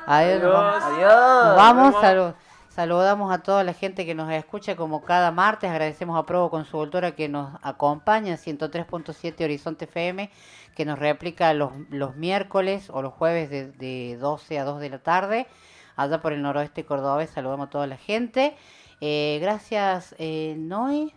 Adiós. 0.05 0.43
nos 0.43 0.53
vamos. 0.53 0.83
Adiós. 0.83 1.45
Nos 1.45 1.57
vamos. 1.57 2.35
Saludamos 2.71 3.33
a 3.33 3.39
toda 3.39 3.63
la 3.63 3.73
gente 3.73 4.05
que 4.05 4.17
nos 4.17 4.29
escucha 4.33 4.75
como 4.75 5.05
cada 5.05 5.31
martes. 5.31 5.71
Agradecemos 5.71 6.19
a 6.19 6.27
Provo 6.27 6.51
Consultora 6.51 7.13
que 7.13 7.29
nos 7.29 7.57
acompaña 7.63 8.33
en 8.33 8.37
103.7 8.37 9.45
Horizonte 9.45 9.85
FM, 9.85 10.29
que 10.75 10.85
nos 10.85 10.99
replica 10.99 11.55
los, 11.55 11.71
los 11.91 12.17
miércoles 12.17 12.91
o 12.91 13.01
los 13.01 13.13
jueves 13.13 13.49
de, 13.49 13.71
de 13.71 14.17
12 14.17 14.59
a 14.59 14.65
2 14.65 14.81
de 14.81 14.91
la 14.91 14.99
tarde. 14.99 15.47
Allá 15.95 16.21
por 16.21 16.33
el 16.33 16.43
noroeste 16.43 16.85
cordobés 16.85 17.31
saludamos 17.31 17.69
a 17.69 17.71
toda 17.71 17.87
la 17.87 17.97
gente. 17.97 18.57
Eh, 19.01 19.39
gracias, 19.41 20.15
eh, 20.19 20.55
Noy. 20.59 21.15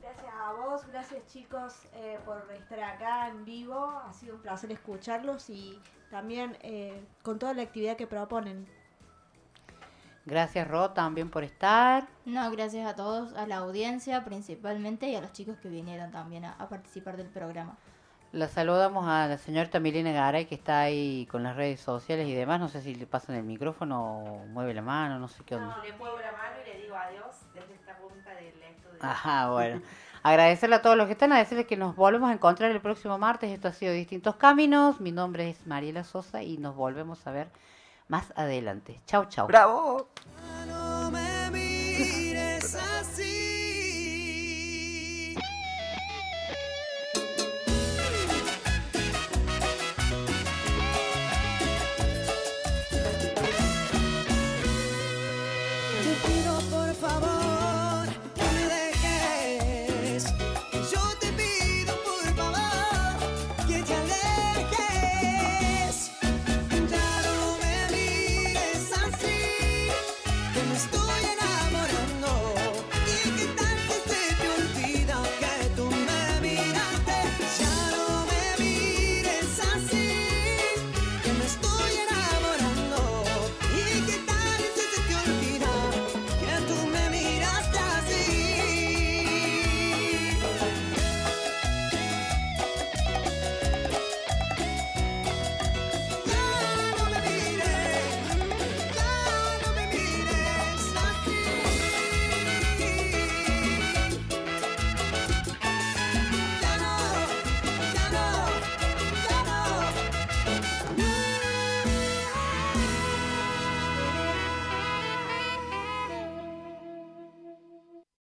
Gracias 0.00 0.32
a 0.34 0.52
vos, 0.52 0.86
gracias 0.86 1.26
chicos 1.26 1.74
eh, 1.94 2.18
por 2.24 2.50
estar 2.52 2.82
acá 2.82 3.28
en 3.28 3.44
vivo. 3.44 4.02
Ha 4.06 4.12
sido 4.14 4.36
un 4.36 4.40
placer 4.42 4.72
escucharlos 4.72 5.50
y 5.50 5.78
también 6.10 6.56
eh, 6.62 7.04
con 7.22 7.38
toda 7.38 7.52
la 7.52 7.62
actividad 7.62 7.96
que 7.96 8.06
proponen. 8.06 8.66
Gracias, 10.24 10.66
Ro, 10.68 10.90
también 10.90 11.30
por 11.30 11.44
estar. 11.44 12.08
No, 12.24 12.50
gracias 12.50 12.86
a 12.86 12.94
todos, 12.94 13.34
a 13.34 13.46
la 13.46 13.58
audiencia 13.58 14.24
principalmente 14.24 15.08
y 15.08 15.14
a 15.14 15.20
los 15.20 15.32
chicos 15.32 15.58
que 15.58 15.68
vinieron 15.68 16.10
también 16.10 16.44
a, 16.44 16.52
a 16.52 16.68
participar 16.68 17.16
del 17.16 17.28
programa. 17.28 17.76
La 18.32 18.46
saludamos 18.48 19.08
a 19.08 19.26
la 19.26 19.38
señorita 19.38 19.80
Milena 19.80 20.12
Garay 20.12 20.44
que 20.44 20.54
está 20.54 20.80
ahí 20.80 21.26
con 21.30 21.42
las 21.42 21.56
redes 21.56 21.80
sociales 21.80 22.28
y 22.28 22.34
demás. 22.34 22.60
No 22.60 22.68
sé 22.68 22.82
si 22.82 22.94
le 22.94 23.06
pasan 23.06 23.36
el 23.36 23.42
micrófono 23.42 24.22
o 24.22 24.46
mueve 24.46 24.74
la 24.74 24.82
mano, 24.82 25.18
no 25.18 25.28
sé 25.28 25.42
qué 25.44 25.56
onda. 25.56 25.78
le 25.82 25.92
muevo 25.94 26.18
la 26.18 26.32
mano 26.32 26.56
y 26.62 26.68
le 26.68 26.82
digo 26.82 26.94
adiós 26.94 27.36
desde 27.54 27.74
esta 27.74 27.96
punta 27.96 28.30
del 28.34 28.48
estudio. 28.48 28.98
Ajá, 29.00 29.50
bueno. 29.50 29.80
Agradecerle 30.22 30.76
a 30.76 30.82
todos 30.82 30.96
los 30.96 31.06
que 31.06 31.12
están, 31.12 31.32
agradecerles 31.32 31.66
que 31.66 31.76
nos 31.78 31.96
volvemos 31.96 32.28
a 32.28 32.34
encontrar 32.34 32.70
el 32.70 32.80
próximo 32.82 33.16
martes. 33.16 33.50
Esto 33.50 33.68
ha 33.68 33.72
sido 33.72 33.94
Distintos 33.94 34.36
Caminos. 34.36 35.00
Mi 35.00 35.10
nombre 35.10 35.48
es 35.48 35.66
Mariela 35.66 36.04
Sosa 36.04 36.42
y 36.42 36.58
nos 36.58 36.76
volvemos 36.76 37.26
a 37.26 37.30
ver 37.30 37.48
más 38.08 38.32
adelante. 38.36 39.00
Chau, 39.06 39.24
chau. 39.26 39.46
¡Bravo! 39.46 40.08